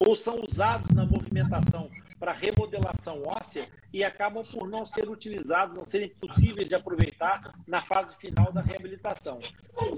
ou 0.00 0.16
são 0.16 0.42
usados 0.42 0.90
na 0.96 1.04
movimentação 1.04 1.90
para 2.18 2.32
remodelação 2.32 3.22
óssea 3.26 3.68
e 3.92 4.02
acabam 4.02 4.42
por 4.42 4.66
não 4.66 4.86
ser 4.86 5.06
utilizados, 5.10 5.74
não 5.74 5.84
serem 5.84 6.08
possíveis 6.08 6.70
de 6.70 6.74
aproveitar 6.74 7.54
na 7.66 7.82
fase 7.82 8.16
final 8.16 8.50
da 8.50 8.62
reabilitação. 8.62 9.38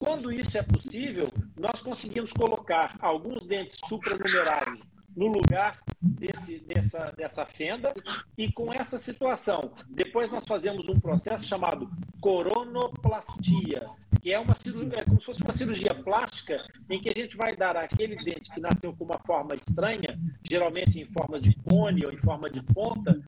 Quando 0.01 0.33
isso 0.33 0.59
é 0.59 0.65
possível, 0.65 1.29
nós 1.57 1.81
conseguimos 1.81 2.33
colocar 2.33 2.97
alguns 2.99 3.47
dentes 3.47 3.79
supranumerários 3.87 4.83
no 5.17 5.27
lugar 5.27 5.81
desse, 6.01 6.59
dessa, 6.61 7.13
dessa 7.17 7.45
fenda 7.45 7.93
e 8.37 8.51
com 8.51 8.73
essa 8.73 8.99
situação. 8.99 9.71
Depois 9.89 10.31
nós 10.31 10.45
fazemos 10.47 10.89
um 10.89 10.99
processo 10.99 11.45
chamado 11.47 11.91
coronoplastia, 12.21 13.87
que 14.21 14.33
é, 14.33 14.39
uma 14.39 14.55
cirurgia, 14.55 15.01
é 15.01 15.05
como 15.05 15.21
se 15.21 15.27
fosse 15.27 15.43
uma 15.43 15.53
cirurgia 15.53 15.95
plástica 15.95 16.63
em 16.89 17.01
que 17.01 17.09
a 17.09 17.13
gente 17.13 17.37
vai 17.37 17.57
dar 17.57 17.77
aquele 17.77 18.17
dente 18.17 18.51
que 18.51 18.61
nasceu 18.61 18.93
com 18.95 19.05
uma 19.05 19.19
forma 19.19 19.55
estranha, 19.55 20.19
geralmente 20.43 21.01
em 21.01 21.07
forma 21.07 21.41
de 21.41 21.55
cone 21.55 22.05
ou 22.05 22.13
em 22.13 22.19
forma 22.19 22.49
de 22.51 22.63
ponta, 22.63 23.21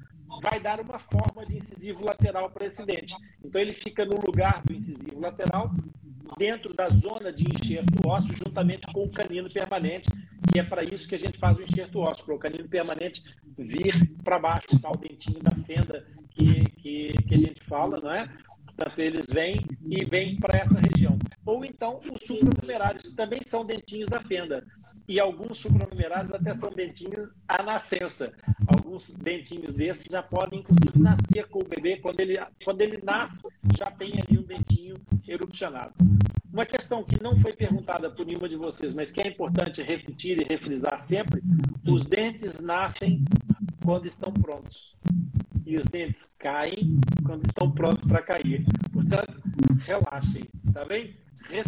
vai 0.43 0.61
dar 0.61 0.81
uma 0.81 0.99
forma 0.99 1.45
de 1.47 1.57
incisivo 1.57 2.05
lateral 2.05 2.51
para 2.51 2.67
esse 2.67 2.85
dente. 2.85 3.15
Então 3.45 3.61
ele 3.61 3.73
fica 3.73 4.05
no 4.05 4.21
lugar 4.21 4.63
do 4.65 4.73
incisivo 4.73 5.21
lateral, 5.21 5.71
dentro 6.39 6.75
da 6.75 6.89
zona 6.89 7.33
de 7.33 7.45
enxerto 7.45 8.07
ósseo, 8.07 8.37
juntamente 8.37 8.87
com 8.93 9.05
o 9.05 9.11
canino 9.11 9.51
permanente, 9.51 10.09
que 10.53 10.59
é 10.59 10.63
para 10.63 10.85
isso 10.85 11.09
que 11.09 11.15
a 11.15 11.19
gente 11.19 11.39
faz 11.39 11.57
o 11.57 11.63
enxerto 11.63 11.99
ósseo, 11.99 12.25
para 12.25 12.35
o 12.35 12.39
canino 12.39 12.69
permanente 12.69 13.23
vir 13.57 13.95
para 14.23 14.39
baixo, 14.39 14.69
o 14.73 14.79
tal 14.79 14.97
dentinho 14.97 15.41
da 15.43 15.51
fenda 15.51 16.07
que, 16.31 16.65
que, 16.73 17.13
que 17.29 17.35
a 17.35 17.39
gente 17.39 17.63
fala, 17.63 18.01
não 18.01 18.13
é? 18.13 18.29
Portanto, 18.67 18.99
eles 18.99 19.27
vêm 19.31 19.57
e 19.87 20.05
vêm 20.05 20.37
para 20.37 20.59
essa 20.59 20.79
região. 20.79 21.19
Ou 21.45 21.65
então 21.65 22.01
os 22.11 22.25
supranumerários, 22.25 23.03
que 23.03 23.15
também 23.15 23.41
são 23.45 23.65
dentinhos 23.65 24.09
da 24.09 24.21
fenda. 24.21 24.65
E 25.09 25.19
alguns 25.19 25.59
supranumerários 25.59 26.33
até 26.33 26.55
são 26.55 26.71
dentinhos 26.71 27.35
à 27.47 27.63
nascença. 27.63 28.33
Alguns 28.67 29.11
dentinhos 29.11 29.75
desses 29.75 30.07
já 30.11 30.23
podem, 30.23 30.61
inclusive, 30.61 30.99
nascer 30.99 31.49
com 31.49 31.61
o 31.61 31.65
bebê. 31.65 31.97
Quando 31.97 32.21
ele, 32.21 32.39
quando 32.65 32.81
ele 32.81 33.01
nasce, 33.03 33.41
já 33.77 33.91
tem 33.91 34.13
ali 34.21 34.39
um 34.39 34.43
dentinho 34.43 34.97
erupcionado. 35.27 35.95
Uma 36.53 36.67
questão 36.67 37.03
que 37.03 37.23
não 37.23 37.39
foi 37.41 37.53
perguntada 37.53 38.11
por 38.11 38.27
nenhuma 38.27 38.49
de 38.49 38.57
vocês, 38.57 38.95
mas 38.95 39.11
que 39.11 39.21
é 39.21 39.29
importante 39.29 39.83
repetir 39.83 40.41
e 40.41 40.45
refrisar 40.45 40.99
sempre: 41.01 41.43
os 41.87 42.07
dentes 42.07 42.59
nascem 42.61 43.25
quando 43.83 44.07
estão 44.07 44.33
prontos 44.33 44.95
e 45.67 45.77
os 45.77 45.85
dentes 45.87 46.35
caem 46.39 47.01
quando 47.25 47.45
estão 47.45 47.71
prontos 47.71 48.07
para 48.07 48.23
cair. 48.23 48.65
Portanto, 48.93 49.43
relaxem, 49.85 50.45
tá 50.73 50.85
bem? 50.85 51.17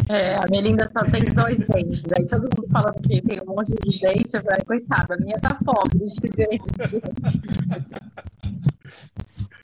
É, 0.09 0.35
a 0.35 0.47
Melinda 0.49 0.87
só 0.87 1.03
tem 1.03 1.23
dois 1.23 1.59
dentes. 1.59 2.11
Aí 2.13 2.25
todo 2.27 2.43
mundo 2.43 2.67
fala 2.71 2.93
que 2.93 3.21
tem 3.21 3.41
um 3.41 3.45
monte 3.45 3.73
de 3.75 3.99
dente. 3.99 4.35
Eu 4.35 4.43
falei, 4.43 4.65
coitada, 4.65 5.15
a 5.15 5.17
minha 5.17 5.39
tá 5.39 5.57
pobre 5.63 5.99
de 5.99 6.29
dente. 6.29 6.65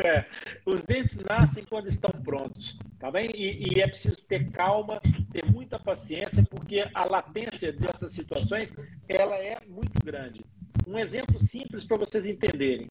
É, 0.03 0.25
os 0.65 0.81
dentes 0.81 1.17
nascem 1.17 1.63
quando 1.63 1.87
estão 1.87 2.09
prontos, 2.09 2.75
tá 2.99 3.11
bem? 3.11 3.29
E, 3.35 3.75
e, 3.75 3.81
é 3.81 3.87
preciso 3.87 4.25
ter 4.25 4.49
calma, 4.49 4.99
ter 5.31 5.45
muita 5.45 5.77
paciência, 5.77 6.43
porque 6.49 6.89
a 6.93 7.05
latência 7.05 7.71
dessas 7.71 8.11
situações 8.11 8.73
ela 9.07 9.35
é 9.35 9.59
muito 9.67 10.03
grande. 10.03 10.43
Um 10.87 10.97
exemplo 10.97 11.41
simples 11.41 11.83
para 11.83 11.97
vocês 11.97 12.25
entenderem. 12.25 12.89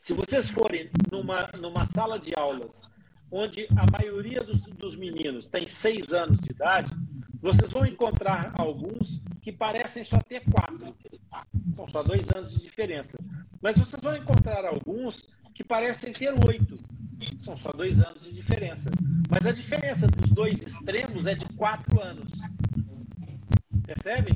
Se 0.00 0.12
vocês 0.12 0.48
forem 0.48 0.90
numa, 1.10 1.48
numa 1.58 1.84
sala 1.86 2.18
de 2.18 2.32
aulas 2.36 2.82
onde 3.30 3.68
a 3.76 3.84
maioria 3.90 4.42
dos, 4.42 4.62
dos 4.62 4.96
meninos 4.96 5.46
tem 5.46 5.66
seis 5.66 6.12
anos 6.12 6.38
de 6.40 6.50
idade, 6.50 6.90
vocês 7.40 7.70
vão 7.70 7.86
encontrar 7.86 8.52
alguns 8.58 9.22
que 9.40 9.52
parecem 9.52 10.02
só 10.02 10.18
ter 10.18 10.42
quatro. 10.50 10.94
São 11.72 11.86
só 11.88 12.02
dois 12.02 12.28
anos 12.34 12.52
de 12.52 12.60
diferença. 12.60 13.18
Mas 13.60 13.76
vocês 13.76 14.02
vão 14.02 14.16
encontrar 14.16 14.64
alguns 14.64 15.28
que 15.54 15.62
parecem 15.62 16.12
ter 16.12 16.32
oito. 16.46 16.78
São 17.38 17.56
só 17.56 17.70
dois 17.70 18.00
anos 18.00 18.24
de 18.24 18.32
diferença. 18.32 18.90
Mas 19.30 19.46
a 19.46 19.52
diferença 19.52 20.06
dos 20.06 20.30
dois 20.30 20.60
extremos 20.60 21.26
é 21.26 21.34
de 21.34 21.46
quatro 21.54 22.02
anos. 22.02 22.32
Percebem? 23.86 24.34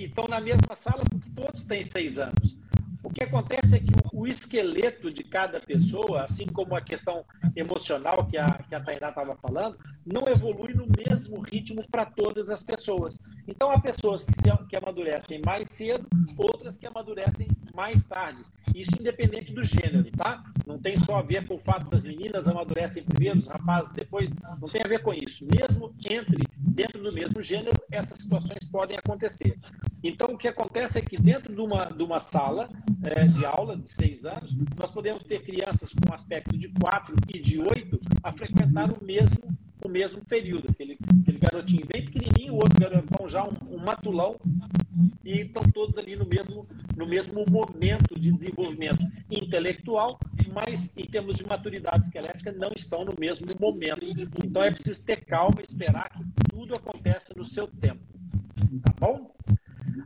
E 0.00 0.04
estão 0.04 0.26
na 0.26 0.40
mesma 0.40 0.74
sala 0.74 1.04
porque 1.04 1.28
todos 1.36 1.62
têm 1.64 1.84
seis 1.84 2.18
anos. 2.18 2.56
O 3.02 3.10
que 3.10 3.22
acontece 3.22 3.76
é 3.76 3.78
que 3.78 3.92
o, 4.14 4.26
esqueleto 4.26 5.12
de 5.12 5.22
cada 5.22 5.60
pessoa, 5.60 6.22
assim 6.22 6.46
como 6.46 6.74
a 6.74 6.80
questão 6.80 7.22
emocional 7.54 8.26
que 8.26 8.38
a, 8.38 8.46
que 8.66 8.74
a 8.74 8.80
Tainá 8.80 9.10
estava 9.10 9.36
falando, 9.36 9.76
não 10.06 10.26
evolui 10.26 10.72
no 10.72 10.86
mesmo 10.86 11.40
ritmo 11.40 11.82
para 11.90 12.06
todas 12.06 12.48
as 12.48 12.62
pessoas. 12.62 13.18
Então, 13.46 13.70
há 13.70 13.78
pessoas 13.78 14.24
que, 14.24 14.32
se, 14.32 14.66
que 14.68 14.76
amadurecem 14.76 15.42
mais 15.44 15.68
cedo, 15.68 16.06
outras 16.38 16.78
que 16.78 16.86
amadurecem 16.86 17.48
mais 17.74 18.02
tarde. 18.04 18.42
Isso 18.74 18.90
independente 18.98 19.52
do 19.52 19.62
gênero, 19.64 20.10
tá? 20.12 20.44
Não 20.66 20.78
tem 20.78 20.98
só 20.98 21.16
a 21.16 21.22
ver 21.22 21.46
com 21.46 21.54
o 21.54 21.58
fato 21.58 21.90
das 21.90 22.02
meninas 22.02 22.46
amadurecem 22.46 23.02
primeiro, 23.02 23.40
os 23.40 23.48
rapazes 23.48 23.92
depois. 23.92 24.32
Não 24.60 24.68
tem 24.68 24.82
a 24.82 24.88
ver 24.88 25.02
com 25.02 25.12
isso. 25.12 25.44
Mesmo 25.44 25.92
entre, 26.08 26.46
dentro 26.56 27.02
do 27.02 27.12
mesmo 27.12 27.42
gênero, 27.42 27.76
essas 27.90 28.18
situações 28.18 28.64
podem 28.70 28.96
acontecer. 28.96 29.58
Então, 30.02 30.34
o 30.34 30.38
que 30.38 30.48
acontece 30.48 30.98
é 30.98 31.02
que 31.02 31.20
dentro 31.20 31.54
de 31.54 31.60
uma, 31.60 31.86
de 31.86 32.02
uma 32.02 32.20
sala 32.20 32.70
é, 33.04 33.26
de 33.26 33.44
aula 33.44 33.76
de 33.76 33.92
seis 33.92 34.24
anos, 34.24 34.56
nós 34.78 34.90
podemos 34.90 35.22
ter 35.22 35.42
crianças 35.42 35.92
com 35.92 36.14
aspecto 36.14 36.56
de 36.56 36.68
quatro 36.68 37.14
e 37.28 37.38
de 37.38 37.58
oito 37.58 38.00
a 38.22 38.32
frequentar 38.32 38.90
o 38.90 39.04
mesmo 39.04 39.38
o 39.84 39.88
mesmo 39.88 40.22
período. 40.24 40.68
Aquele, 40.70 40.98
aquele 41.22 41.38
garotinho 41.38 41.86
bem 41.86 42.04
pequenininho, 42.04 42.52
o 42.52 42.56
outro 42.56 42.78
garotão 42.78 43.28
já 43.28 43.44
um, 43.44 43.54
um 43.70 43.78
matulão, 43.78 44.36
e 45.24 45.40
estão 45.40 45.62
todos 45.72 45.96
ali 45.96 46.16
no 46.16 46.26
mesmo, 46.26 46.66
no 46.96 47.06
mesmo 47.06 47.44
momento 47.48 48.18
de 48.18 48.32
desenvolvimento 48.32 49.00
intelectual, 49.30 50.18
mas 50.52 50.92
em 50.96 51.06
termos 51.06 51.36
de 51.36 51.46
maturidade 51.46 52.06
esquelética 52.06 52.52
não 52.52 52.70
estão 52.76 53.04
no 53.04 53.14
mesmo 53.18 53.46
momento. 53.58 54.28
Então 54.44 54.62
é 54.62 54.70
preciso 54.70 55.04
ter 55.04 55.24
calma 55.24 55.62
esperar 55.62 56.10
que 56.10 56.50
tudo 56.50 56.74
aconteça 56.74 57.32
no 57.36 57.44
seu 57.44 57.66
tempo. 57.66 58.02
Tá 58.82 58.92
bom? 58.98 59.32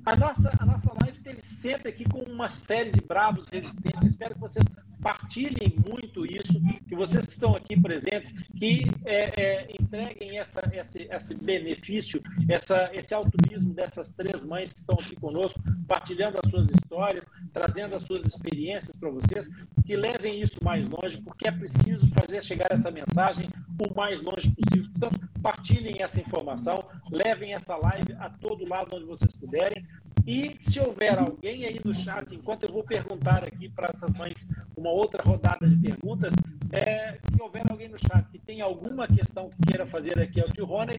A 0.05 0.17
nossa, 0.17 0.51
a 0.59 0.67
nossa 0.67 0.93
live 1.03 1.19
teve 1.21 1.41
sempre 1.41 1.89
aqui 1.89 2.05
com 2.05 2.19
uma 2.31 2.51
série 2.51 2.91
de 2.91 3.01
bravos 3.01 3.49
resistentes. 3.49 4.11
espero 4.11 4.35
que 4.35 4.41
vocês 4.41 4.65
partilhem 5.05 5.77
muito 5.87 6.25
isso, 6.25 6.59
que 6.89 6.97
vocês 6.97 7.27
que 7.27 7.33
estão 7.33 7.55
aqui 7.55 7.79
presentes, 7.79 8.33
que 8.59 8.87
é, 9.05 9.39
é, 9.39 9.73
entreguem 9.79 10.39
essa, 10.39 10.63
esse, 10.73 11.07
esse 11.11 11.35
benefício, 11.35 12.23
essa, 12.49 12.91
esse 12.95 13.13
altruísmo 13.13 13.75
dessas 13.75 14.09
três 14.13 14.43
mães 14.47 14.73
que 14.73 14.79
estão 14.79 14.97
aqui 14.99 15.15
conosco, 15.15 15.63
partilhando 15.87 16.39
as 16.43 16.51
suas 16.51 16.71
histórias, 16.71 17.27
trazendo 17.53 17.95
as 17.95 18.05
suas 18.05 18.25
experiências 18.25 18.97
para 18.97 19.11
vocês, 19.11 19.51
que 19.85 19.95
levem 19.95 20.41
isso 20.41 20.65
mais 20.65 20.89
longe, 20.89 21.21
porque 21.21 21.47
é 21.47 21.53
preciso 21.53 22.09
fazer 22.09 22.43
chegar 22.43 22.69
essa 22.71 22.91
mensagem 22.91 23.51
o 23.79 23.95
mais 23.95 24.23
longe 24.23 24.51
possível. 24.51 24.91
Portanto, 24.93 25.29
partilhem 25.43 26.01
essa 26.01 26.19
informação, 26.19 26.83
levem 27.11 27.53
essa 27.53 27.77
live 27.77 28.15
a 28.19 28.31
todo 28.31 28.67
lado 28.67 28.97
onde 28.97 29.05
vocês 29.05 29.33
puderem. 29.33 29.85
E 30.27 30.57
se 30.59 30.81
houver 30.81 31.19
alguém 31.19 31.67
aí 31.67 31.81
no 31.85 31.95
chat, 31.95 32.35
enquanto 32.35 32.65
eu 32.65 32.73
vou 32.73 32.83
perguntar 32.83 33.45
aqui 33.45 33.69
para 33.69 33.89
essas 33.89 34.13
mães 34.15 34.49
uma 34.75 34.91
outra 34.91 35.23
rodada 35.23 35.69
de 35.69 35.77
perguntas, 35.77 36.33
é, 36.73 37.13
se 37.13 37.43
houver 37.43 37.63
alguém 37.71 37.89
no 37.89 37.99
chat 37.99 38.25
que 38.31 38.39
tem 38.39 38.63
alguma 38.63 39.07
questão 39.07 39.51
que 39.51 39.67
queira 39.67 39.87
fazer 39.87 40.19
aqui 40.19 40.41
ao 40.41 40.49
tio 40.49 40.65
Rony, 40.65 40.99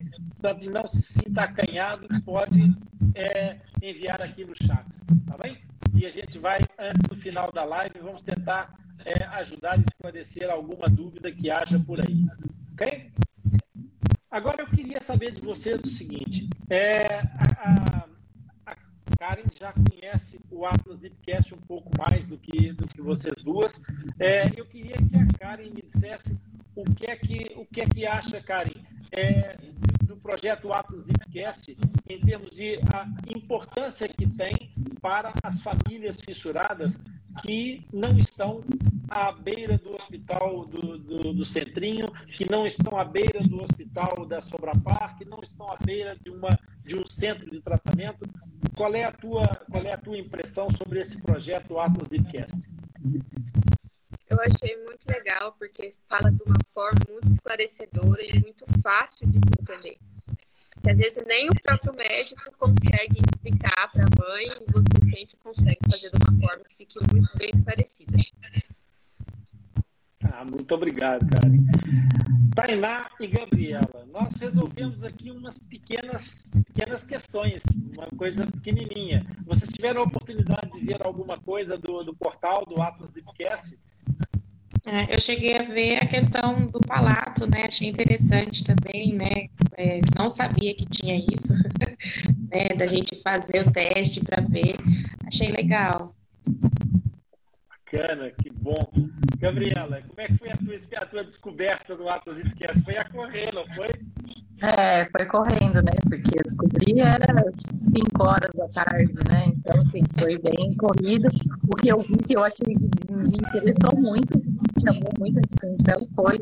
não 0.71 0.87
se 0.87 1.01
sinta 1.01 1.41
acanhado, 1.41 2.07
pode 2.23 2.71
é, 3.15 3.57
enviar 3.81 4.21
aqui 4.21 4.45
no 4.45 4.53
chat, 4.55 4.85
tá 5.25 5.37
bem? 5.41 5.57
E 5.95 6.05
a 6.05 6.09
gente 6.11 6.37
vai, 6.37 6.59
antes 6.77 7.01
do 7.09 7.15
final 7.15 7.51
da 7.51 7.63
live, 7.63 7.99
vamos 7.99 8.21
tentar 8.21 8.77
é, 9.03 9.23
ajudar 9.37 9.73
a 9.73 9.77
esclarecer 9.77 10.49
alguma 10.51 10.87
dúvida 10.87 11.31
que 11.31 11.49
haja 11.49 11.79
por 11.79 11.99
aí, 11.99 12.25
ok? 12.73 13.11
Agora 14.29 14.61
eu 14.61 14.67
queria 14.67 15.01
saber 15.01 15.31
de 15.31 15.41
vocês 15.41 15.81
o 15.83 15.89
seguinte, 15.89 16.47
é, 16.69 17.19
a, 17.19 18.03
a 18.03 18.14
Karen 19.25 19.45
já 19.59 19.73
conhece 19.73 20.39
o 20.51 20.67
Atlas 20.67 20.99
Deepcast 20.99 21.55
um 21.55 21.57
pouco 21.57 21.89
mais 21.97 22.27
do 22.27 22.37
que, 22.37 22.71
do 22.73 22.87
que 22.87 23.01
vocês 23.01 23.35
duas. 23.41 23.83
É, 24.19 24.43
eu 24.55 24.67
queria 24.67 24.95
que 24.97 25.17
a 25.17 25.25
Karen 25.39 25.71
me 25.71 25.81
dissesse 25.81 26.37
o 26.75 26.83
que 26.83 27.09
é 27.09 27.15
que, 27.15 27.51
o 27.55 27.65
que, 27.65 27.81
é 27.81 27.85
que 27.85 28.05
acha, 28.05 28.39
Karen, 28.39 28.79
é, 29.11 29.57
do 30.03 30.15
projeto 30.17 30.71
Atlas 30.71 31.03
Deepcast 31.05 31.75
em 32.07 32.21
termos 32.21 32.51
de 32.51 32.75
a 32.93 33.07
importância 33.35 34.07
que 34.07 34.27
tem 34.27 34.71
para 35.01 35.33
as 35.41 35.59
famílias 35.59 36.21
fissuradas 36.21 37.01
que 37.41 37.85
não 37.91 38.17
estão 38.17 38.63
à 39.09 39.31
beira 39.31 39.77
do 39.77 39.95
hospital 39.95 40.65
do, 40.65 40.97
do, 40.97 41.33
do, 41.33 41.45
Centrinho, 41.45 42.07
que 42.37 42.49
não 42.49 42.65
estão 42.65 42.97
à 42.97 43.03
beira 43.03 43.39
do 43.41 43.61
hospital 43.61 44.25
da 44.25 44.41
Sobrapar, 44.41 45.17
que 45.17 45.25
não 45.25 45.39
estão 45.41 45.71
à 45.71 45.77
beira 45.77 46.15
de, 46.15 46.29
uma, 46.29 46.49
de 46.83 46.97
um 46.97 47.05
centro 47.05 47.49
de 47.49 47.61
tratamento. 47.61 48.25
Qual 48.75 48.93
é 48.95 49.03
a 49.03 49.11
tua, 49.11 49.43
qual 49.69 49.83
é 49.83 49.93
a 49.93 49.97
tua 49.97 50.17
impressão 50.17 50.67
sobre 50.71 50.99
esse 51.01 51.21
projeto 51.21 51.79
Atlas 51.79 52.09
Deepcast? 52.09 52.69
Eu 54.29 54.39
achei 54.41 54.75
muito 54.83 55.05
legal, 55.07 55.53
porque 55.53 55.91
fala 56.09 56.31
de 56.31 56.41
uma 56.43 56.57
forma 56.73 56.99
muito 57.09 57.31
esclarecedora 57.31 58.23
e 58.23 58.39
muito 58.39 58.65
fácil 58.81 59.27
de 59.27 59.39
se 59.39 59.61
entender 59.61 59.97
que 60.85 60.91
às 60.91 60.97
vezes 60.97 61.25
nem 61.25 61.49
o 61.49 61.61
próprio 61.63 61.93
médico 61.95 62.43
consegue 62.59 63.19
explicar 63.19 63.91
para 63.91 64.03
a 64.03 64.29
mãe, 64.29 64.45
e 64.45 64.71
você 64.71 65.17
sempre 65.17 65.35
consegue 65.37 65.79
fazer 65.89 66.11
de 66.11 66.17
uma 66.21 66.47
forma 66.47 66.63
que 66.65 66.75
fique 66.75 66.99
muito 67.11 67.37
bem 67.39 67.49
esclarecida. 67.55 68.17
Ah, 70.31 70.45
muito 70.45 70.75
obrigado, 70.75 71.27
Karen. 71.27 71.65
Tainá 72.53 73.09
e 73.19 73.27
Gabriela, 73.27 74.05
nós 74.11 74.31
resolvemos 74.35 75.03
aqui 75.03 75.31
umas 75.31 75.57
pequenas, 75.57 76.51
pequenas 76.67 77.03
questões, 77.03 77.63
uma 77.97 78.07
coisa 78.15 78.45
pequenininha. 78.45 79.25
Vocês 79.43 79.71
tiveram 79.71 80.01
a 80.01 80.05
oportunidade 80.05 80.71
de 80.71 80.85
ver 80.85 81.01
alguma 81.01 81.39
coisa 81.39 81.79
do, 81.79 82.03
do 82.03 82.15
portal 82.15 82.63
do 82.63 82.79
Atlas 82.81 83.11
Zipcast? 83.11 83.79
É, 84.87 85.15
eu 85.15 85.19
cheguei 85.19 85.57
a 85.57 85.63
ver 85.63 85.97
a 85.97 86.05
questão 86.05 86.67
do 86.67 86.79
palato, 86.79 87.49
né? 87.49 87.65
Achei 87.67 87.89
interessante 87.89 88.63
também, 88.63 89.13
né? 89.13 89.49
É, 89.77 89.99
não 90.17 90.29
sabia 90.29 90.75
que 90.75 90.85
tinha 90.85 91.17
isso, 91.17 91.53
né? 92.51 92.69
Da 92.77 92.85
gente 92.85 93.15
fazer 93.21 93.67
o 93.67 93.71
teste 93.71 94.23
para 94.23 94.41
ver. 94.41 94.75
Achei 95.25 95.51
legal. 95.51 96.15
Bacana, 97.67 98.29
que 98.31 98.51
bom. 98.51 98.91
Gabriela, 99.39 100.01
como 100.07 100.21
é 100.21 100.27
que 100.27 100.37
foi 100.37 100.51
a 100.51 100.57
tua, 100.57 100.75
a 100.97 101.05
tua 101.05 101.23
descoberta 101.23 101.95
do 101.95 102.07
Atlas? 102.07 102.37
Foi 102.83 102.97
a 102.97 103.05
correr, 103.05 103.53
não 103.53 103.65
foi? 103.73 103.89
É, 104.61 105.05
foi 105.05 105.25
correndo, 105.25 105.75
né? 105.75 105.91
Porque 106.03 106.39
eu 106.39 106.43
descobri 106.43 106.99
era 106.99 107.51
5 107.51 108.23
horas 108.23 108.51
da 108.55 108.67
tarde, 108.69 109.13
né? 109.29 109.47
Então, 109.47 109.81
assim, 109.81 110.01
foi 110.17 110.37
bem 110.37 110.73
corrido. 110.75 111.27
O 111.67 111.75
que 111.75 111.89
eu 111.89 111.99
vi 111.99 112.17
que 112.17 112.35
eu 112.37 112.43
achei 112.43 112.73
que 112.73 113.13
me 113.13 113.37
interessou 113.37 113.99
muito, 113.99 114.41
chamou 114.81 115.11
muita 115.19 115.41
atenção, 115.41 116.07
foi 116.15 116.39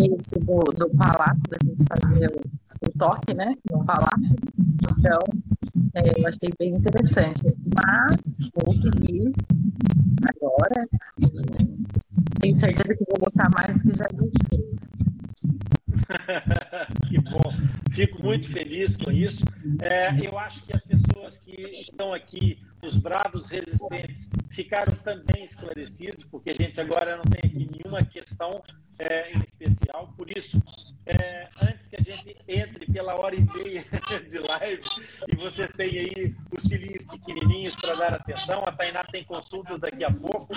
esse 0.00 0.38
do, 0.40 0.58
do 0.72 0.90
palato, 0.96 1.40
da 1.48 1.58
gente 1.64 1.84
fazer 1.88 2.26
o, 2.32 2.88
o 2.88 2.98
toque, 2.98 3.34
né? 3.34 3.54
No 3.70 3.84
palato. 3.84 4.20
Então, 4.98 5.20
é, 5.94 6.20
eu 6.20 6.26
achei 6.26 6.50
bem 6.58 6.74
interessante. 6.74 7.42
Mas 7.74 8.50
vou 8.54 8.72
seguir 8.74 9.32
agora. 10.24 10.88
Tenho 12.40 12.54
certeza 12.56 12.94
que 12.96 13.04
vou 13.08 13.20
gostar 13.20 13.48
mais 13.54 13.76
do 13.76 13.90
que 13.90 13.96
já 13.96 14.06
vi. 14.12 14.82
que 17.08 17.18
bom, 17.18 17.52
fico 17.92 18.22
muito 18.22 18.48
feliz 18.48 18.96
com 18.96 19.10
isso. 19.10 19.44
É, 19.80 20.10
eu 20.26 20.38
acho 20.38 20.62
que 20.64 20.76
as 20.76 20.84
pessoas 20.84 21.11
que 21.38 21.68
estão 21.68 22.12
aqui, 22.12 22.58
os 22.82 22.96
bravos 22.96 23.46
resistentes, 23.46 24.28
ficaram 24.50 24.94
também 24.96 25.44
esclarecidos, 25.44 26.24
porque 26.24 26.50
a 26.50 26.54
gente 26.54 26.80
agora 26.80 27.16
não 27.16 27.24
tem 27.24 27.50
aqui 27.50 27.68
nenhuma 27.70 28.04
questão 28.04 28.62
é, 28.98 29.32
em 29.32 29.38
especial. 29.40 30.12
Por 30.16 30.30
isso, 30.36 30.60
é, 31.06 31.48
antes 31.60 31.86
que 31.86 31.96
a 31.96 32.00
gente 32.00 32.36
entre 32.46 32.86
pela 32.92 33.18
hora 33.18 33.34
e 33.34 33.40
meia 33.40 33.84
de 34.30 34.38
live 34.38 34.82
e 35.28 35.36
vocês 35.36 35.70
têm 35.72 35.98
aí 35.98 36.34
os 36.56 36.64
filhinhos 36.64 37.04
pequenininhos 37.04 37.74
para 37.76 37.94
dar 37.94 38.14
atenção, 38.14 38.64
a 38.64 38.72
Tainá 38.72 39.04
tem 39.04 39.24
consultas 39.24 39.80
daqui 39.80 40.04
a 40.04 40.10
pouco. 40.10 40.52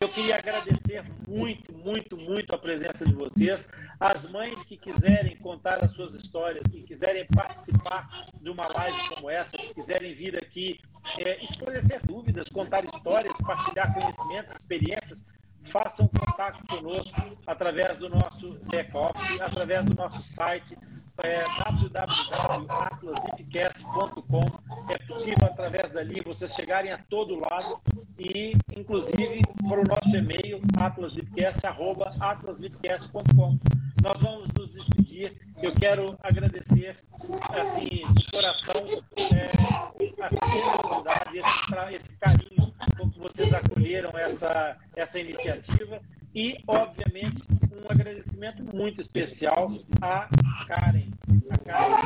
Eu 0.00 0.08
queria 0.08 0.36
agradecer 0.36 1.04
muito, 1.26 1.72
muito, 1.72 2.16
muito 2.16 2.54
a 2.54 2.58
presença 2.58 3.04
de 3.04 3.14
vocês. 3.14 3.68
As 3.98 4.30
mães 4.30 4.64
que 4.64 4.76
quiserem 4.76 5.36
contar 5.36 5.82
as 5.82 5.92
suas 5.92 6.14
histórias, 6.14 6.66
que 6.66 6.82
quiserem 6.82 7.24
participar 7.26 8.08
de 8.40 8.50
uma 8.50 8.66
live 8.66 9.08
como 9.08 9.30
essa, 9.30 9.56
que 9.56 9.74
quiserem 9.74 9.95
vir 9.98 10.36
aqui 10.36 10.80
é, 11.18 11.42
esclarecer 11.42 12.00
dúvidas, 12.06 12.48
contar 12.48 12.84
histórias, 12.84 13.36
partilhar 13.38 13.92
conhecimentos, 13.94 14.56
experiências, 14.56 15.24
façam 15.64 16.08
contato 16.08 16.66
conosco 16.68 17.38
através 17.46 17.98
do 17.98 18.08
nosso 18.08 18.58
back-office, 18.64 19.40
através 19.40 19.84
do 19.84 19.94
nosso 19.94 20.22
site 20.22 20.76
é, 21.22 21.42
www.atlaslipcast.com. 21.64 24.42
É 24.90 24.98
possível 25.06 25.46
através 25.46 25.90
dali 25.90 26.20
vocês 26.24 26.52
chegarem 26.52 26.92
a 26.92 26.98
todo 26.98 27.40
lado 27.50 27.80
e, 28.18 28.52
inclusive, 28.76 29.40
para 29.68 29.80
o 29.80 29.84
nosso 29.84 30.16
e-mail 30.16 30.60
atlaslipcast.com. 32.20 33.58
Nós 34.02 34.20
vamos 34.20 34.48
nos 34.56 34.70
despedir. 34.72 35.36
Eu 35.62 35.72
quero 35.74 36.18
agradecer, 36.22 36.96
assim, 37.60 38.02
de 38.14 38.26
coração, 38.30 38.84
é, 39.34 39.46
a 40.22 40.28
generosidade, 40.46 41.38
esse, 41.38 41.96
esse 41.96 42.16
carinho 42.18 42.72
com 42.98 43.10
que 43.10 43.18
vocês 43.18 43.52
acolheram 43.52 44.16
essa, 44.18 44.76
essa 44.94 45.18
iniciativa 45.18 46.00
e, 46.36 46.62
obviamente, 46.68 47.42
um 47.72 47.90
agradecimento 47.90 48.62
muito 48.62 49.00
especial 49.00 49.70
a 50.02 50.28
Karen. 50.66 51.08
A 51.48 51.58
Karen 51.64 51.96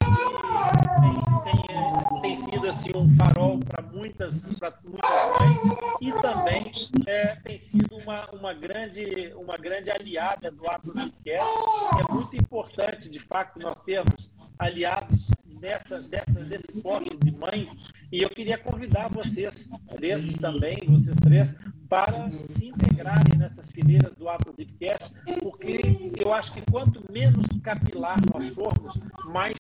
tem, 1.43 2.23
tem, 2.23 2.23
tem 2.23 2.37
sido 2.37 2.69
assim, 2.69 2.91
um 2.95 3.09
farol 3.17 3.59
para 3.59 3.83
muitas, 3.83 4.45
muitas 4.45 4.75
mães 4.85 6.01
e 6.01 6.13
também 6.13 6.71
é, 7.09 7.35
tem 7.43 7.59
sido 7.59 7.97
uma, 7.97 8.31
uma, 8.31 8.55
grande, 8.55 9.33
uma 9.35 9.57
grande 9.57 9.91
aliada 9.91 10.49
do 10.53 10.65
Atos 10.71 10.93
Podcast. 10.93 11.51
É 11.99 12.13
muito 12.13 12.37
importante, 12.37 13.09
de 13.09 13.19
fato, 13.19 13.59
nós 13.59 13.81
termos 13.81 14.31
aliados 14.61 15.27
dessa, 15.61 16.01
dessa, 16.01 16.41
desse 16.45 16.73
porte 16.81 17.17
de 17.17 17.33
mães. 17.33 17.91
E 18.13 18.23
eu 18.23 18.29
queria 18.29 18.59
convidar 18.59 19.09
vocês 19.09 19.71
três 19.89 20.33
também, 20.35 20.79
vocês 20.89 21.17
três, 21.19 21.57
para 21.89 22.29
se 22.31 22.69
integrarem 22.69 23.39
nessas 23.39 23.69
fileiras 23.69 24.17
do 24.17 24.29
Atlas 24.29 24.57
Podcast, 24.57 25.13
porque 25.41 26.13
eu 26.19 26.33
acho 26.33 26.53
que 26.53 26.63
quanto 26.63 27.05
menos 27.13 27.47
capilar 27.63 28.19
nós 28.33 28.49
formos, 28.49 28.99
mais 29.27 29.57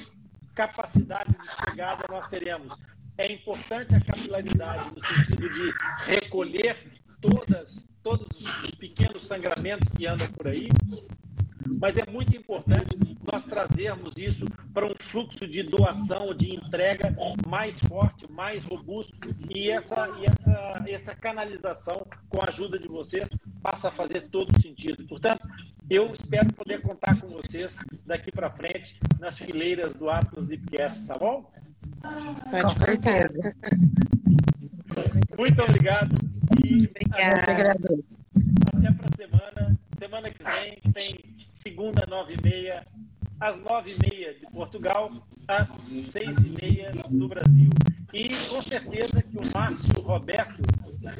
capacidade 0.55 1.31
de 1.31 1.70
chegada 1.70 2.05
nós 2.09 2.27
teremos. 2.27 2.77
É 3.16 3.32
importante 3.32 3.94
a 3.94 4.01
capilaridade 4.01 4.90
no 4.94 5.06
sentido 5.06 5.48
de 5.48 5.72
recolher 6.06 6.77
todas, 7.20 7.89
todos 8.02 8.28
os 8.64 8.70
pequenos 8.72 9.22
sangramentos 9.22 9.97
que 9.97 10.06
andam 10.06 10.27
por 10.28 10.48
aí, 10.48 10.68
mas 11.78 11.97
é 11.97 12.05
muito 12.10 12.36
importante 12.36 12.97
nós 13.31 13.44
trazermos 13.44 14.16
isso 14.16 14.47
para 14.73 14.86
um 14.86 14.94
fluxo 14.98 15.47
de 15.47 15.62
doação, 15.62 16.35
de 16.35 16.55
entrega 16.55 17.15
mais 17.47 17.78
forte, 17.81 18.31
mais 18.31 18.65
robusto 18.65 19.35
e 19.48 19.70
essa, 19.70 20.09
e 20.19 20.27
essa, 20.27 20.85
essa 20.86 21.15
canalização 21.15 22.07
com 22.28 22.40
a 22.40 22.48
ajuda 22.48 22.78
de 22.78 22.89
vocês 22.89 23.28
passa 23.62 23.89
a 23.89 23.93
fazer 23.93 24.28
todo 24.28 24.61
sentido. 24.61 25.05
Portanto, 25.07 25.47
eu 25.89 26.12
espero 26.15 26.52
poder 26.52 26.81
contar 26.81 27.20
com 27.20 27.28
vocês 27.28 27.78
daqui 28.07 28.31
para 28.31 28.51
frente 28.51 28.98
nas 29.19 29.36
fileiras 29.36 29.94
do 29.94 30.09
Atlas 30.09 30.47
Deepcast, 30.47 31.07
tá 31.07 31.19
bom? 31.19 31.51
Com 32.02 32.69
certeza. 32.78 33.55
Muito 35.36 35.62
obrigado 35.62 36.16
e 36.65 36.86
Obrigada. 36.86 37.98
até 38.74 38.93
para 38.93 39.07
a 39.07 39.16
semana. 39.16 39.78
Semana 39.98 40.31
que 40.31 40.43
vem 40.43 40.93
tem 40.93 41.36
segunda, 41.48 42.07
nove 42.07 42.35
e 42.39 42.43
meia, 42.43 42.86
às 43.41 43.59
nove 43.61 43.91
e 43.91 44.11
meia 44.11 44.35
de 44.35 44.47
Portugal, 44.47 45.11
às 45.49 45.69
seis 46.11 46.37
e 46.39 46.62
meia 46.62 46.93
do 47.09 47.29
Brasil. 47.29 47.71
E 48.12 48.29
com 48.29 48.61
certeza 48.61 49.23
que 49.23 49.39
o 49.39 49.53
Márcio 49.55 50.03
Roberto 50.03 50.62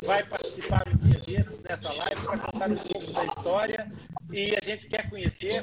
vai 0.05 0.23
participar 0.25 0.83
um 0.89 0.97
dia 0.97 1.19
desses 1.19 1.97
live 1.97 2.27
para 2.27 2.39
contar 2.39 2.71
um 2.71 2.77
pouco 2.77 3.13
da 3.13 3.25
história 3.25 3.93
e 4.33 4.57
a 4.57 4.61
gente 4.63 4.87
quer 4.89 5.09
conhecer 5.09 5.63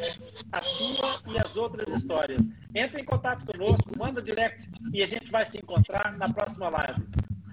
a 0.52 0.62
sua 0.62 1.22
e 1.32 1.38
as 1.38 1.56
outras 1.56 1.88
histórias. 1.96 2.42
Entre 2.74 3.02
em 3.02 3.06
contato 3.06 3.46
conosco, 3.46 3.92
manda 3.98 4.22
direct 4.22 4.70
e 4.94 5.04
a 5.04 5.06
gente 5.06 5.30
vai 5.30 5.46
se 5.46 5.58
encontrar 5.58 6.18
na 6.18 6.32
próxima 6.32 6.70
live. 6.70 7.04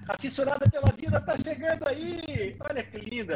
A 0.06 0.18
fissurada 0.18 0.68
pela 0.68 0.92
vida 0.92 1.18
está 1.18 1.36
chegando 1.36 1.88
aí. 1.88 2.56
Olha 2.60 2.82
que 2.82 2.98
linda. 2.98 3.34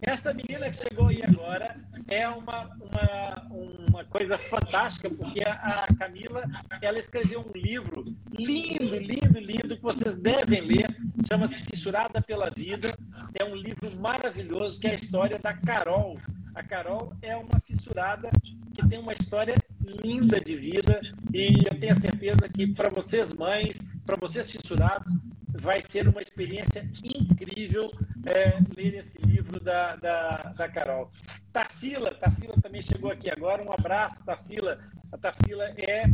Esta 0.00 0.32
menina 0.32 0.70
que 0.70 0.78
chegou 0.88 1.08
aí 1.08 1.22
agora 1.22 1.76
é 2.08 2.26
uma, 2.28 2.70
uma, 2.80 3.46
uma 3.88 4.04
coisa 4.04 4.38
fantástica, 4.38 5.10
porque 5.10 5.42
a, 5.44 5.86
Camila 5.98 6.44
ela 6.80 6.98
escreveu 6.98 7.40
um 7.40 7.52
livro 7.58 8.04
lindo, 8.30 8.96
lindo, 8.98 9.40
lindo, 9.40 9.76
que 9.76 9.82
vocês 9.82 10.16
devem 10.16 10.60
ler. 10.60 10.86
Chama-se 11.28 11.62
Fissurada 11.64 12.22
pela 12.22 12.50
Vida. 12.50 12.96
É 13.38 13.44
um 13.44 13.54
livro 13.54 13.88
maravilhoso, 14.00 14.80
que 14.80 14.86
é 14.86 14.92
a 14.92 14.94
história 14.94 15.38
da 15.38 15.52
Carol. 15.52 16.18
A 16.54 16.62
Carol 16.62 17.12
é 17.20 17.36
uma 17.36 17.60
fissurada 17.66 18.30
que 18.74 18.86
tem 18.88 18.98
uma 18.98 19.12
história 19.12 19.54
linda 20.02 20.40
de 20.40 20.56
vida 20.56 21.00
e 21.32 21.52
eu 21.70 21.78
tenho 21.78 21.92
a 21.92 21.96
certeza 21.96 22.48
que 22.48 22.72
para 22.72 22.88
vocês 22.88 23.32
mães, 23.32 23.78
para 24.04 24.16
vocês 24.16 24.50
fissurados, 24.50 25.12
vai 25.60 25.82
ser 25.82 26.08
uma 26.08 26.22
experiência 26.22 26.88
incrível 27.02 27.90
é, 28.26 28.58
ler 28.76 28.94
esse 28.94 29.18
livro 29.22 29.60
da, 29.60 29.96
da, 29.96 30.30
da 30.56 30.68
Carol. 30.68 31.10
Tarsila, 31.52 32.14
Tarsila 32.14 32.54
também 32.60 32.82
chegou 32.82 33.10
aqui 33.10 33.30
agora. 33.30 33.62
Um 33.62 33.72
abraço, 33.72 34.24
Tarsila. 34.24 34.78
A 35.12 35.18
Tarsila 35.18 35.64
é 35.76 36.04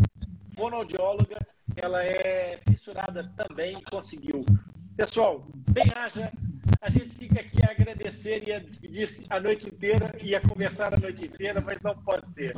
fonoaudióloga, 0.55 1.39
ela 1.77 2.05
é 2.05 2.61
fissurada 2.69 3.31
também 3.37 3.81
conseguiu. 3.91 4.45
Pessoal, 4.97 5.47
bem 5.71 5.85
haja. 5.95 6.31
A 6.81 6.91
gente 6.91 7.11
fica 7.15 7.41
aqui 7.41 7.63
a 7.65 7.71
agradecer 7.71 8.47
e 8.47 8.53
a 8.53 8.59
despedir-se 8.59 9.25
a 9.31 9.41
noite 9.41 9.69
inteira 9.69 10.15
e 10.21 10.35
a 10.35 10.41
conversar 10.41 10.93
a 10.95 10.99
noite 10.99 11.25
inteira, 11.25 11.61
mas 11.61 11.81
não 11.81 11.97
pode 11.97 12.29
ser. 12.31 12.55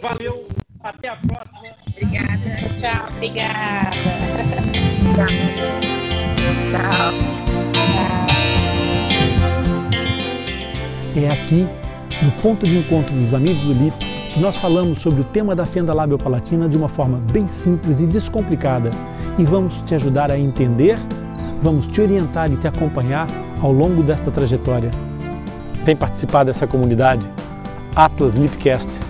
Valeu, 0.00 0.48
até 0.82 1.08
a 1.08 1.16
próxima. 1.16 1.74
Obrigada. 1.88 2.76
Tchau, 2.76 3.08
obrigada. 3.16 3.90
Tchau. 6.70 7.12
Tchau. 7.84 8.32
É 11.14 11.26
aqui, 11.26 11.68
no 12.22 12.32
ponto 12.32 12.66
de 12.66 12.78
encontro 12.78 13.14
dos 13.14 13.34
amigos 13.34 13.62
do 13.62 13.72
LIP, 13.72 13.96
que 14.32 14.40
nós 14.40 14.56
falamos 14.56 14.98
sobre 14.98 15.20
o 15.20 15.24
tema 15.24 15.54
da 15.54 15.66
fenda 15.66 15.92
labiopalatina 15.92 16.68
de 16.68 16.76
uma 16.76 16.88
forma 16.88 17.18
bem 17.32 17.46
simples 17.46 18.00
e 18.00 18.06
descomplicada 18.06 18.88
e 19.38 19.44
vamos 19.44 19.82
te 19.82 19.94
ajudar 19.94 20.30
a 20.30 20.38
entender, 20.38 20.98
vamos 21.60 21.86
te 21.86 22.00
orientar 22.00 22.50
e 22.50 22.56
te 22.56 22.66
acompanhar 22.66 23.26
ao 23.60 23.70
longo 23.70 24.02
desta 24.02 24.30
trajetória. 24.30 24.90
Vem 25.84 25.94
participar 25.94 26.44
dessa 26.44 26.66
comunidade 26.66 27.28
Atlas 27.94 28.34
Lipcast, 28.34 29.00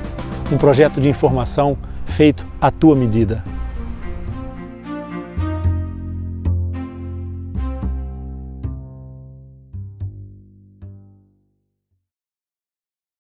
um 0.53 0.59
projeto 0.59 1.01
de 1.01 1.09
informação 1.09 1.79
feito 2.05 2.47
à 2.61 2.71
tua 2.71 2.95
medida. 2.95 3.43